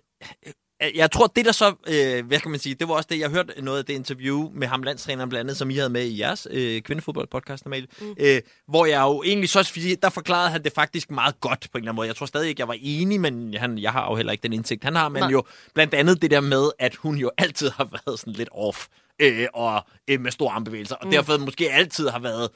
Jeg 0.96 1.12
tror, 1.12 1.28
det 1.28 1.46
der 1.46 1.52
så, 1.52 1.74
øh, 1.88 2.26
hvad 2.26 2.40
kan 2.40 2.52
man 2.52 2.60
sige, 2.60 2.76
det 2.76 2.88
var 2.88 2.94
også 2.94 3.08
det, 3.12 3.20
jeg 3.20 3.30
hørte 3.30 3.62
noget 3.62 3.80
af 3.80 3.86
det 3.86 3.94
interview 3.94 4.50
med 4.54 4.68
ham, 4.68 4.84
landstræneren 4.84 5.30
blandt 5.30 5.42
andet, 5.42 5.58
som 5.58 5.70
I 5.70 5.76
havde 5.76 5.90
med 5.90 6.04
i 6.04 6.20
jeres 6.20 6.48
øh, 6.52 6.82
kvindefodboldpodcast 6.82 7.66
normalt, 7.66 8.02
mm. 8.02 8.16
øh, 8.20 8.42
hvor 8.68 8.86
jeg 8.86 9.02
jo 9.02 9.24
egentlig 9.24 9.50
så, 9.50 9.64
fordi 9.64 9.96
der 9.96 10.10
forklarede 10.10 10.50
han 10.50 10.64
det 10.64 10.74
faktisk 10.74 11.12
meget 11.12 11.40
godt 11.40 11.60
på 11.72 11.78
en 11.78 11.82
eller 11.82 11.92
anden 11.92 11.96
måde. 11.96 12.08
Jeg 12.08 12.16
tror 12.16 12.26
stadig 12.26 12.50
ikke, 12.50 12.60
jeg 12.60 12.68
var 12.68 12.78
enig, 12.82 13.22
men 13.22 13.54
han, 13.54 13.78
jeg 13.78 13.92
har 13.92 14.10
jo 14.10 14.16
heller 14.16 14.32
ikke 14.32 14.44
den 14.44 14.54
indsigt, 14.54 14.84
han 14.84 14.96
har, 14.96 15.10
men 15.10 15.20
Nej. 15.20 15.30
jo 15.30 15.44
blandt 15.74 15.94
andet 15.94 16.22
det 16.22 16.32
der 16.32 16.42
med, 16.42 16.70
at 16.80 16.96
hun 16.96 17.18
jo 17.18 17.32
altid 17.38 17.70
har 17.70 17.84
været 18.06 18.20
sådan 18.20 18.34
lidt 18.34 18.50
off 18.52 18.88
øh, 19.22 19.48
og 19.54 19.86
øh, 20.08 20.22
med 20.22 20.32
store 20.32 20.52
armbevægelser, 20.54 20.96
og 20.96 21.06
mm. 21.06 21.12
derfor 21.12 21.38
måske 21.38 21.72
altid 21.72 22.10
har 22.10 22.20
været, 22.20 22.50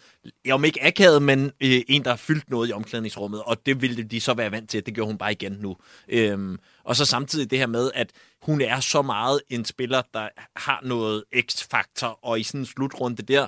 om 0.51 0.65
ikke 0.65 0.85
akavet, 0.85 1.21
men 1.21 1.51
øh, 1.61 1.81
en, 1.87 2.03
der 2.03 2.09
har 2.09 2.17
fyldt 2.17 2.49
noget 2.49 2.69
i 2.69 2.71
omklædningsrummet, 2.71 3.43
og 3.43 3.65
det 3.65 3.81
ville 3.81 4.03
de 4.03 4.21
så 4.21 4.33
være 4.33 4.51
vant 4.51 4.69
til, 4.69 4.85
det 4.85 4.95
gør 4.95 5.03
hun 5.03 5.17
bare 5.17 5.31
igen 5.31 5.51
nu. 5.51 5.77
Øhm, 6.09 6.59
og 6.83 6.95
så 6.95 7.05
samtidig 7.05 7.51
det 7.51 7.59
her 7.59 7.67
med, 7.67 7.91
at 7.93 8.11
hun 8.41 8.61
er 8.61 8.79
så 8.79 9.01
meget 9.01 9.41
en 9.49 9.65
spiller, 9.65 10.01
der 10.13 10.29
har 10.55 10.79
noget 10.83 11.23
x-faktor, 11.39 12.19
og 12.21 12.39
i 12.39 12.43
sådan 12.43 12.61
en 12.61 12.65
slutrunde 12.65 13.23
der, 13.23 13.47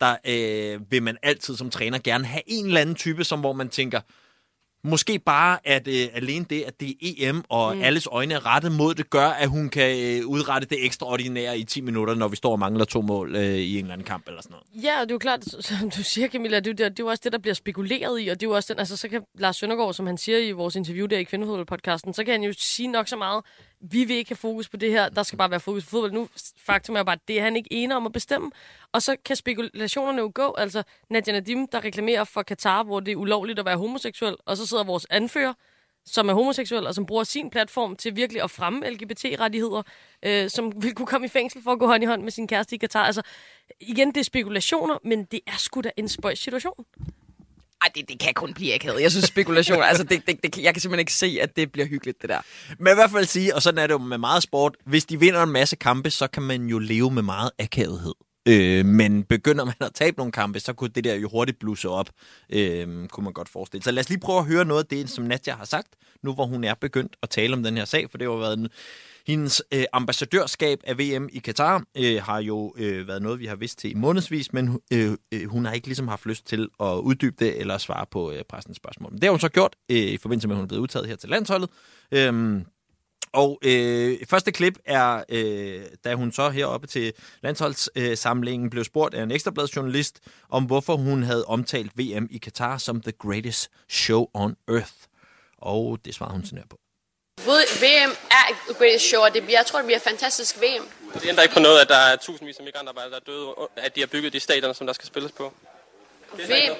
der 0.00 0.16
øh, 0.26 0.80
vil 0.90 1.02
man 1.02 1.16
altid 1.22 1.56
som 1.56 1.70
træner 1.70 1.98
gerne 1.98 2.24
have 2.24 2.42
en 2.46 2.66
eller 2.66 2.80
anden 2.80 2.94
type, 2.94 3.24
som 3.24 3.40
hvor 3.40 3.52
man 3.52 3.68
tænker, 3.68 4.00
måske 4.86 5.18
bare, 5.18 5.58
at 5.64 5.88
øh, 5.88 6.08
alene 6.14 6.44
det, 6.50 6.62
at 6.62 6.80
det 6.80 6.88
er 6.90 6.94
EM, 7.02 7.44
og 7.48 7.76
mm. 7.76 7.82
alles 7.82 8.08
øjne 8.12 8.34
er 8.34 8.46
rettet 8.46 8.72
mod 8.72 8.94
det, 8.94 9.10
gør, 9.10 9.28
at 9.28 9.48
hun 9.48 9.68
kan 9.68 10.20
øh, 10.20 10.26
udrette 10.26 10.68
det 10.68 10.84
ekstraordinære 10.84 11.58
i 11.58 11.64
10 11.64 11.80
minutter, 11.80 12.14
når 12.14 12.28
vi 12.28 12.36
står 12.36 12.52
og 12.52 12.58
mangler 12.58 12.84
to 12.84 13.02
mål 13.02 13.36
øh, 13.36 13.42
i 13.42 13.78
en 13.78 13.84
eller 13.84 13.92
anden 13.92 14.06
kamp 14.06 14.28
eller 14.28 14.42
sådan 14.42 14.54
noget. 14.54 14.84
Ja, 14.84 15.00
og 15.00 15.02
det 15.02 15.10
er 15.10 15.14
jo 15.14 15.18
klart, 15.18 15.44
som 15.60 15.90
du 15.90 16.02
siger, 16.02 16.28
Camilla, 16.28 16.60
det 16.60 16.66
er, 16.66 16.84
jo, 16.84 16.90
det, 16.90 17.00
er 17.00 17.04
jo 17.04 17.06
også 17.06 17.20
det, 17.24 17.32
der 17.32 17.38
bliver 17.38 17.54
spekuleret 17.54 18.22
i, 18.22 18.28
og 18.28 18.40
det 18.40 18.46
er 18.46 18.50
jo 18.50 18.54
også 18.54 18.72
den, 18.72 18.78
altså 18.78 18.96
så 18.96 19.08
kan 19.08 19.22
Lars 19.38 19.56
Søndergaard, 19.56 19.94
som 19.94 20.06
han 20.06 20.18
siger 20.18 20.38
i 20.38 20.50
vores 20.50 20.76
interview 20.76 21.06
der 21.06 21.18
i 21.18 21.22
Kvindefodboldpodcasten, 21.22 22.14
så 22.14 22.24
kan 22.24 22.32
han 22.32 22.42
jo 22.42 22.52
sige 22.58 22.88
nok 22.88 23.08
så 23.08 23.16
meget, 23.16 23.44
vi 23.90 24.04
vil 24.04 24.16
ikke 24.16 24.30
have 24.30 24.36
fokus 24.36 24.68
på 24.68 24.76
det 24.76 24.90
her, 24.90 25.08
der 25.08 25.22
skal 25.22 25.38
bare 25.38 25.50
være 25.50 25.60
fokus 25.60 25.84
på 25.84 25.90
fodbold. 25.90 26.12
Nu, 26.12 26.28
faktum 26.56 26.96
er 26.96 27.02
bare, 27.02 27.12
at 27.12 27.28
det 27.28 27.38
er 27.38 27.42
han 27.42 27.56
ikke 27.56 27.72
enig 27.72 27.96
om 27.96 28.06
at 28.06 28.12
bestemme, 28.12 28.50
og 28.92 29.02
så 29.02 29.16
kan 29.24 29.36
spekulationerne 29.36 30.18
jo 30.18 30.30
gå, 30.34 30.54
altså 30.58 30.82
Nadia 31.10 31.32
Nadim, 31.32 31.68
der 31.68 31.84
reklamerer 31.84 32.24
for 32.24 32.42
Katar, 32.42 32.82
hvor 32.82 33.00
det 33.00 33.12
er 33.12 33.16
ulovligt 33.16 33.58
at 33.58 33.64
være 33.64 33.76
homoseksuel, 33.76 34.36
og 34.46 34.56
så 34.56 34.66
sidder 34.66 34.84
vores 34.84 35.06
anfører, 35.10 35.52
som 36.06 36.28
er 36.28 36.34
homoseksuel, 36.34 36.86
og 36.86 36.94
som 36.94 37.06
bruger 37.06 37.24
sin 37.24 37.50
platform 37.50 37.96
til 37.96 38.16
virkelig 38.16 38.42
at 38.42 38.50
fremme 38.50 38.90
LGBT-rettigheder, 38.90 39.82
øh, 40.22 40.50
som 40.50 40.82
vil 40.82 40.94
kunne 40.94 41.06
komme 41.06 41.24
i 41.24 41.28
fængsel 41.28 41.62
for 41.62 41.72
at 41.72 41.78
gå 41.78 41.86
hånd 41.86 42.02
i 42.02 42.06
hånd 42.06 42.22
med 42.22 42.30
sin 42.30 42.48
kæreste 42.48 42.74
i 42.74 42.78
Katar. 42.78 43.04
Altså, 43.04 43.22
igen, 43.80 44.08
det 44.08 44.16
er 44.16 44.24
spekulationer, 44.24 44.98
men 45.04 45.24
det 45.24 45.40
er 45.46 45.56
sgu 45.58 45.80
da 45.80 45.90
en 45.96 46.08
spøjs 46.08 46.38
situation. 46.38 46.84
Ej, 47.86 47.92
det, 47.94 48.08
det 48.08 48.18
kan 48.18 48.34
kun 48.34 48.54
blive 48.54 48.74
akavet. 48.74 49.02
Jeg 49.02 49.10
synes 49.10 49.24
spekulation, 49.24 49.82
altså 49.82 50.04
det, 50.04 50.26
det, 50.26 50.42
det, 50.42 50.58
jeg 50.58 50.74
kan 50.74 50.80
simpelthen 50.80 51.00
ikke 51.00 51.12
se, 51.12 51.38
at 51.42 51.56
det 51.56 51.72
bliver 51.72 51.86
hyggeligt, 51.86 52.22
det 52.22 52.30
der. 52.30 52.40
Men 52.78 52.92
i 52.92 52.94
hvert 52.94 53.10
fald 53.10 53.24
sige, 53.24 53.54
og 53.54 53.62
sådan 53.62 53.78
er 53.78 53.86
det 53.86 53.94
jo 53.94 53.98
med 53.98 54.18
meget 54.18 54.42
sport, 54.42 54.76
hvis 54.86 55.04
de 55.04 55.20
vinder 55.20 55.42
en 55.42 55.50
masse 55.50 55.76
kampe, 55.76 56.10
så 56.10 56.26
kan 56.26 56.42
man 56.42 56.66
jo 56.66 56.78
leve 56.78 57.10
med 57.10 57.22
meget 57.22 57.50
akavethed. 57.58 58.14
Øh, 58.48 58.84
men 58.84 59.22
begynder 59.24 59.64
man 59.64 59.74
at 59.80 59.90
tabe 59.94 60.16
nogle 60.16 60.32
kampe, 60.32 60.60
så 60.60 60.72
kunne 60.72 60.90
det 60.94 61.04
der 61.04 61.14
jo 61.14 61.28
hurtigt 61.28 61.58
blusse 61.58 61.88
op, 61.88 62.10
øh, 62.50 63.08
kunne 63.08 63.24
man 63.24 63.32
godt 63.32 63.48
forestille. 63.48 63.84
Så 63.84 63.90
lad 63.90 64.00
os 64.00 64.08
lige 64.08 64.20
prøve 64.20 64.38
at 64.38 64.44
høre 64.44 64.64
noget 64.64 64.82
af 64.82 64.88
det, 64.88 65.10
som 65.10 65.24
Nadja 65.24 65.54
har 65.54 65.64
sagt, 65.64 65.88
nu 66.22 66.34
hvor 66.34 66.46
hun 66.46 66.64
er 66.64 66.74
begyndt 66.74 67.16
at 67.22 67.30
tale 67.30 67.52
om 67.52 67.62
den 67.62 67.76
her 67.76 67.84
sag, 67.84 68.10
for 68.10 68.18
det 68.18 68.26
har 68.26 68.32
jo 68.32 68.38
været 68.38 68.58
en, 68.58 68.68
hendes 69.26 69.62
øh, 69.74 69.84
ambassadørskab 69.92 70.80
af 70.84 70.98
VM 70.98 71.28
i 71.32 71.38
Katar 71.38 71.84
øh, 71.96 72.22
har 72.22 72.38
jo 72.38 72.74
øh, 72.78 73.08
været 73.08 73.22
noget, 73.22 73.40
vi 73.40 73.46
har 73.46 73.56
vidst 73.56 73.78
til 73.78 73.90
i 73.90 73.94
månedsvis, 73.94 74.52
men 74.52 74.80
øh, 74.92 75.16
øh, 75.32 75.48
hun 75.48 75.64
har 75.64 75.72
ikke 75.72 75.86
ligesom 75.86 76.08
haft 76.08 76.26
lyst 76.26 76.46
til 76.46 76.68
at 76.80 76.94
uddybe 76.94 77.36
det 77.38 77.60
eller 77.60 77.78
svare 77.78 78.06
på 78.10 78.32
øh, 78.32 78.42
pressens 78.48 78.76
spørgsmål. 78.76 79.12
Men 79.12 79.20
det 79.20 79.24
har 79.24 79.30
hun 79.30 79.40
så 79.40 79.48
gjort 79.48 79.76
øh, 79.90 79.96
i 79.96 80.16
forbindelse 80.16 80.48
med, 80.48 80.54
at 80.54 80.58
hun 80.58 80.64
er 80.64 80.68
blevet 80.68 80.82
udtaget 80.82 81.08
her 81.08 81.16
til 81.16 81.28
landsholdet. 81.28 81.70
Øh, 82.12 82.62
og 83.32 83.58
øh, 83.64 84.18
første 84.28 84.52
klip 84.52 84.78
er, 84.84 85.24
øh, 85.28 85.82
da 86.04 86.14
hun 86.14 86.32
så 86.32 86.50
heroppe 86.50 86.86
til 86.86 87.12
landsholdssamlingen 87.42 88.66
øh, 88.66 88.70
blev 88.70 88.84
spurgt 88.84 89.14
af 89.14 89.22
en 89.22 89.30
ekstrabladsjournalist 89.30 90.20
om, 90.48 90.64
hvorfor 90.64 90.96
hun 90.96 91.22
havde 91.22 91.44
omtalt 91.44 91.92
VM 91.98 92.26
i 92.30 92.38
Katar 92.38 92.78
som 92.78 93.00
the 93.00 93.12
greatest 93.12 93.70
show 93.88 94.26
on 94.34 94.56
earth. 94.68 94.94
Og 95.58 95.98
det 96.04 96.14
svarede 96.14 96.34
hun 96.34 96.44
sådan 96.44 96.58
her 96.58 96.66
på. 96.70 96.85
Ved- 97.44 97.66
VM 97.80 98.12
er 98.30 98.44
et 98.70 98.76
greatest 98.78 99.04
show, 99.08 99.22
og 99.22 99.34
det 99.34 99.42
bliver, 99.42 99.58
jeg 99.58 99.66
tror, 99.66 99.78
det 99.78 99.86
bliver 99.86 99.96
et 99.96 100.02
fantastisk 100.02 100.56
VM. 100.60 100.88
Det 101.14 101.28
ændrer 101.28 101.42
ikke 101.42 101.54
på 101.54 101.60
noget, 101.60 101.80
at 101.80 101.88
der 101.88 101.96
er 101.96 102.16
tusindvis 102.16 102.56
af 102.58 102.64
migrantarbejdere, 102.64 103.10
der 103.10 103.16
er 103.16 103.20
døde, 103.20 103.54
og 103.54 103.70
at 103.76 103.94
de 103.96 104.00
har 104.00 104.06
bygget 104.06 104.32
de 104.32 104.40
stadioner, 104.40 104.72
som 104.72 104.86
der 104.86 104.92
skal 104.94 105.06
spilles 105.06 105.32
på. 105.32 105.52
VM, 106.32 106.76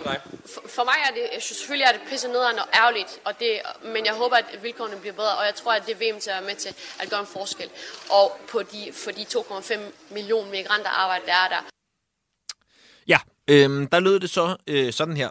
for 0.54 0.68
for, 0.68 0.84
mig 0.84 0.94
er 1.08 1.10
det, 1.14 1.20
jeg 1.34 1.42
synes, 1.42 1.58
selvfølgelig 1.58 1.84
er 1.84 1.92
det 1.92 2.00
pisse 2.08 2.28
nederen 2.28 2.58
og 2.58 2.68
ærgerligt, 2.74 3.20
og 3.24 3.38
det, 3.40 3.60
men 3.84 4.06
jeg 4.06 4.14
håber, 4.14 4.36
at 4.36 4.62
vilkårene 4.62 4.96
bliver 4.96 5.12
bedre, 5.14 5.36
og 5.36 5.46
jeg 5.46 5.54
tror, 5.54 5.72
at 5.72 5.86
det 5.86 5.92
er 6.02 6.12
VM 6.12 6.20
til 6.20 6.30
at 6.30 6.36
være 6.36 6.44
med 6.46 6.54
til 6.56 6.74
at 7.00 7.10
gøre 7.10 7.20
en 7.20 7.26
forskel. 7.26 7.70
Og 8.10 8.40
på 8.48 8.62
de, 8.62 8.92
for 8.92 9.10
de 9.10 9.22
2,5 9.22 9.78
millioner 10.10 10.50
migranter 10.50 10.90
arbejde, 10.90 11.26
der 11.26 11.32
er 11.32 11.48
der. 11.48 11.62
Ja, 13.08 13.18
øh, 13.48 13.88
der 13.92 14.00
lød 14.00 14.20
det 14.20 14.30
så 14.30 14.56
øh, 14.66 14.92
sådan 14.92 15.16
her. 15.16 15.30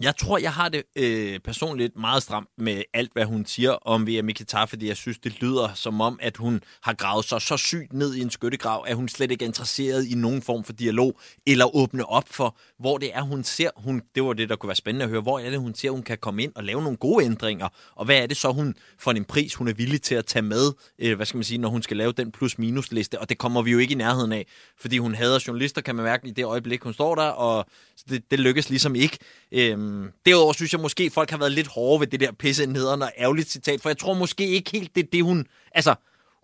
Jeg 0.00 0.16
tror, 0.16 0.38
jeg 0.38 0.52
har 0.52 0.68
det 0.68 0.82
øh, 0.96 1.40
personligt 1.40 1.96
meget 1.96 2.22
stramt 2.22 2.48
med 2.58 2.82
alt, 2.94 3.12
hvad 3.12 3.24
hun 3.24 3.46
siger 3.46 3.70
om 3.70 4.06
VM 4.06 4.28
i 4.28 4.32
Katar, 4.32 4.66
fordi 4.66 4.88
jeg 4.88 4.96
synes, 4.96 5.18
det 5.18 5.40
lyder 5.40 5.74
som 5.74 6.00
om, 6.00 6.18
at 6.22 6.36
hun 6.36 6.60
har 6.82 6.94
gravet 6.94 7.24
sig 7.24 7.40
så 7.40 7.56
sygt 7.56 7.92
ned 7.92 8.14
i 8.14 8.20
en 8.20 8.30
skyttegrav, 8.30 8.84
at 8.88 8.96
hun 8.96 9.08
slet 9.08 9.30
ikke 9.30 9.44
er 9.44 9.46
interesseret 9.46 10.06
i 10.06 10.14
nogen 10.14 10.42
form 10.42 10.64
for 10.64 10.72
dialog, 10.72 11.20
eller 11.46 11.76
åbne 11.76 12.06
op 12.06 12.28
for, 12.30 12.56
hvor 12.78 12.98
det 12.98 13.10
er, 13.14 13.22
hun 13.22 13.44
ser, 13.44 13.70
hun, 13.76 14.02
det 14.14 14.22
var 14.22 14.32
det, 14.32 14.48
der 14.48 14.56
kunne 14.56 14.68
være 14.68 14.76
spændende 14.76 15.04
at 15.04 15.10
høre, 15.10 15.20
hvor 15.20 15.38
er 15.38 15.50
det, 15.50 15.58
hun 15.58 15.74
ser, 15.74 15.90
hun 15.90 16.02
kan 16.02 16.18
komme 16.18 16.42
ind 16.42 16.52
og 16.54 16.64
lave 16.64 16.82
nogle 16.82 16.96
gode 16.96 17.24
ændringer, 17.24 17.68
og 17.94 18.04
hvad 18.04 18.16
er 18.22 18.26
det 18.26 18.36
så, 18.36 18.52
hun 18.52 18.74
for 18.98 19.10
en 19.10 19.24
pris, 19.24 19.54
hun 19.54 19.68
er 19.68 19.72
villig 19.72 20.02
til 20.02 20.14
at 20.14 20.26
tage 20.26 20.42
med, 20.42 20.72
øh, 20.98 21.16
hvad 21.16 21.26
skal 21.26 21.38
man 21.38 21.44
sige, 21.44 21.58
når 21.58 21.68
hun 21.68 21.82
skal 21.82 21.96
lave 21.96 22.12
den 22.12 22.32
plus-minus-liste, 22.32 23.20
og 23.20 23.28
det 23.28 23.38
kommer 23.38 23.62
vi 23.62 23.70
jo 23.70 23.78
ikke 23.78 23.92
i 23.92 23.96
nærheden 23.96 24.32
af, 24.32 24.46
fordi 24.80 24.98
hun 24.98 25.14
hader 25.14 25.44
journalister, 25.46 25.80
kan 25.80 25.94
man 25.94 26.04
mærke 26.04 26.28
i 26.28 26.30
det 26.30 26.44
øjeblik, 26.44 26.82
hun 26.82 26.92
står 26.92 27.14
der, 27.14 27.28
og 27.28 27.66
det, 28.08 28.30
det 28.30 28.40
lykkes 28.40 28.70
ligesom 28.70 28.94
ikke. 28.94 29.18
Øh, 29.52 29.77
Øhm, 29.78 30.12
derudover 30.26 30.52
synes 30.52 30.72
jeg 30.72 30.80
måske, 30.80 31.10
folk 31.10 31.30
har 31.30 31.38
været 31.38 31.52
lidt 31.52 31.66
hårde 31.66 32.00
ved 32.00 32.06
det 32.06 32.20
der 32.20 32.32
pisse 32.32 32.66
nederen 32.66 33.02
og 33.02 33.12
ærgerligt 33.18 33.50
citat, 33.50 33.80
for 33.80 33.88
jeg 33.88 33.98
tror 33.98 34.14
måske 34.14 34.46
ikke 34.46 34.70
helt, 34.70 34.94
det 34.94 35.04
er 35.04 35.08
det, 35.12 35.24
hun... 35.24 35.46
Altså, 35.74 35.94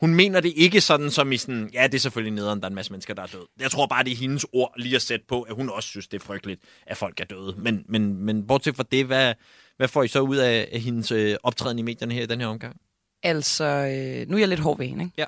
hun 0.00 0.14
mener 0.14 0.40
det 0.40 0.52
ikke 0.56 0.80
sådan 0.80 1.10
som 1.10 1.32
i 1.32 1.36
sådan, 1.36 1.70
ja, 1.72 1.86
det 1.86 1.94
er 1.94 1.98
selvfølgelig 1.98 2.34
nederen, 2.34 2.60
der 2.60 2.66
er 2.66 2.68
en 2.68 2.74
masse 2.74 2.92
mennesker, 2.92 3.14
der 3.14 3.22
er 3.22 3.26
døde. 3.26 3.46
Jeg 3.60 3.70
tror 3.70 3.86
bare, 3.86 4.04
det 4.04 4.12
er 4.12 4.16
hendes 4.16 4.46
ord 4.52 4.72
lige 4.76 4.96
at 4.96 5.02
sætte 5.02 5.24
på, 5.28 5.42
at 5.42 5.54
hun 5.54 5.70
også 5.70 5.88
synes, 5.88 6.08
det 6.08 6.20
er 6.20 6.24
frygteligt, 6.24 6.60
at 6.86 6.96
folk 6.96 7.20
er 7.20 7.24
døde. 7.24 7.54
Men, 7.58 7.84
men, 7.88 8.16
men 8.16 8.46
bortset 8.46 8.76
fra 8.76 8.84
det, 8.92 9.06
hvad, 9.06 9.34
hvad 9.76 9.88
får 9.88 10.02
I 10.02 10.08
så 10.08 10.20
ud 10.20 10.36
af, 10.36 10.68
af 10.72 10.80
hendes 10.80 11.12
øh, 11.12 11.36
optræden 11.42 11.78
i 11.78 11.82
medierne 11.82 12.14
her 12.14 12.22
i 12.22 12.26
den 12.26 12.40
her 12.40 12.46
omgang? 12.46 12.76
Altså, 13.22 13.64
øh, 13.64 14.28
nu 14.28 14.36
er 14.36 14.40
jeg 14.40 14.48
lidt 14.48 14.60
hård 14.60 14.78
ved 14.78 14.86
hende, 14.86 15.04
ikke? 15.04 15.14
Ja. 15.18 15.24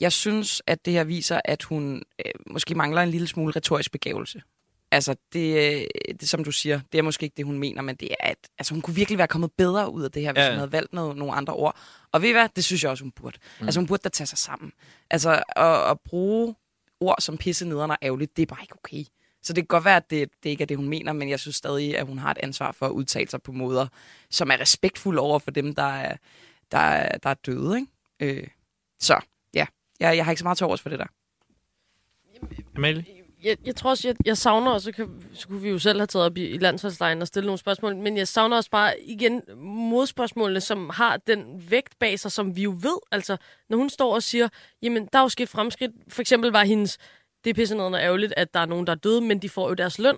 Jeg 0.00 0.12
synes, 0.12 0.62
at 0.66 0.84
det 0.84 0.92
her 0.92 1.04
viser, 1.04 1.40
at 1.44 1.62
hun 1.62 2.02
øh, 2.26 2.32
måske 2.46 2.74
mangler 2.74 3.02
en 3.02 3.10
lille 3.10 3.26
smule 3.26 3.52
retorisk 3.56 3.92
begævelse. 3.92 4.42
Altså, 4.94 5.16
det, 5.32 5.56
øh, 5.56 5.86
det, 6.20 6.28
som 6.28 6.44
du 6.44 6.52
siger, 6.52 6.80
det 6.92 6.98
er 6.98 7.02
måske 7.02 7.24
ikke 7.24 7.34
det, 7.36 7.44
hun 7.46 7.58
mener, 7.58 7.82
men 7.82 7.96
det 7.96 8.10
er, 8.10 8.14
at 8.20 8.36
altså, 8.58 8.74
hun 8.74 8.82
kunne 8.82 8.94
virkelig 8.94 9.18
være 9.18 9.26
kommet 9.28 9.52
bedre 9.52 9.92
ud 9.92 10.02
af 10.02 10.10
det 10.10 10.22
her, 10.22 10.32
hvis 10.32 10.40
Ja, 10.40 10.48
hun 10.50 10.56
havde 10.56 10.72
valgt 10.72 10.92
noget, 10.92 11.16
nogle 11.16 11.34
andre 11.34 11.52
ord. 11.52 11.76
Og 12.12 12.22
ved 12.22 12.28
I 12.28 12.32
hvad? 12.32 12.48
Det 12.56 12.64
synes 12.64 12.82
jeg 12.82 12.90
også, 12.90 13.04
hun 13.04 13.10
burde. 13.12 13.38
Mm. 13.60 13.66
Altså, 13.66 13.80
hun 13.80 13.86
burde 13.86 14.00
da 14.02 14.08
tage 14.08 14.26
sig 14.26 14.38
sammen. 14.38 14.72
Altså, 15.10 15.42
at, 15.56 15.90
at 15.90 16.00
bruge 16.00 16.54
ord 17.00 17.16
som 17.20 17.38
pisse 17.38 17.68
nederen 17.68 17.90
og 17.90 17.98
ærgerligt, 18.02 18.36
det 18.36 18.42
er 18.42 18.46
bare 18.46 18.62
ikke 18.62 18.74
okay. 18.74 19.04
Så 19.42 19.52
det 19.52 19.62
kan 19.62 19.66
godt 19.66 19.84
være, 19.84 19.96
at 19.96 20.10
det, 20.10 20.30
det 20.42 20.50
ikke 20.50 20.62
er 20.62 20.66
det, 20.66 20.76
hun 20.76 20.88
mener, 20.88 21.12
men 21.12 21.28
jeg 21.28 21.40
synes 21.40 21.56
stadig, 21.56 21.98
at 21.98 22.06
hun 22.06 22.18
har 22.18 22.30
et 22.30 22.38
ansvar 22.42 22.72
for 22.72 22.86
at 22.86 22.90
udtale 22.90 23.30
sig 23.30 23.42
på 23.42 23.52
måder, 23.52 23.86
som 24.30 24.50
er 24.50 24.60
respektfulde 24.60 25.20
over 25.20 25.38
for 25.38 25.50
dem, 25.50 25.74
der 25.74 25.82
er, 25.82 26.16
der 26.70 26.78
er, 26.78 27.18
der 27.18 27.30
er 27.30 27.34
døde. 27.34 27.76
Ikke? 28.20 28.40
Øh, 28.40 28.48
så 29.00 29.20
ja, 29.54 29.66
jeg, 30.00 30.16
jeg 30.16 30.24
har 30.24 30.32
ikke 30.32 30.38
så 30.38 30.44
meget 30.44 30.58
til 30.58 30.66
overs 30.66 30.80
for 30.80 30.88
det 30.88 30.98
der. 30.98 31.06
Amalie? 32.76 33.23
Jeg, 33.44 33.56
jeg 33.64 33.76
tror 33.76 33.90
også, 33.90 34.08
jeg, 34.08 34.16
jeg 34.24 34.36
savner, 34.36 34.70
og 34.70 34.80
så, 34.80 34.92
kan, 34.92 35.22
så 35.34 35.48
kunne 35.48 35.62
vi 35.62 35.68
jo 35.68 35.78
selv 35.78 35.98
have 35.98 36.06
taget 36.06 36.26
op 36.26 36.36
i, 36.38 36.46
i 36.46 36.58
landsholdslejen 36.58 37.22
og 37.22 37.26
stillet 37.26 37.46
nogle 37.46 37.58
spørgsmål, 37.58 37.96
men 37.96 38.16
jeg 38.16 38.28
savner 38.28 38.56
også 38.56 38.70
bare 38.70 39.00
igen 39.00 39.42
modspørgsmålene, 39.90 40.60
som 40.60 40.90
har 40.90 41.16
den 41.16 41.70
vægt 41.70 41.98
bag 41.98 42.18
sig, 42.18 42.32
som 42.32 42.56
vi 42.56 42.62
jo 42.62 42.70
ved. 42.70 42.98
Altså, 43.12 43.36
når 43.68 43.78
hun 43.78 43.90
står 43.90 44.14
og 44.14 44.22
siger, 44.22 44.48
jamen, 44.82 45.08
der 45.12 45.18
er 45.18 45.22
jo 45.22 45.28
sket 45.28 45.48
fremskridt. 45.48 45.92
For 46.08 46.20
eksempel 46.20 46.50
var 46.50 46.64
hendes, 46.64 46.98
det 47.44 47.50
er 47.50 47.54
pisse 47.54 47.76
og 47.76 47.94
ærgerligt, 47.94 48.34
at 48.36 48.54
der 48.54 48.60
er 48.60 48.66
nogen, 48.66 48.86
der 48.86 48.92
er 48.92 48.96
døde, 48.96 49.20
men 49.20 49.38
de 49.38 49.48
får 49.48 49.68
jo 49.68 49.74
deres 49.74 49.98
løn. 49.98 50.16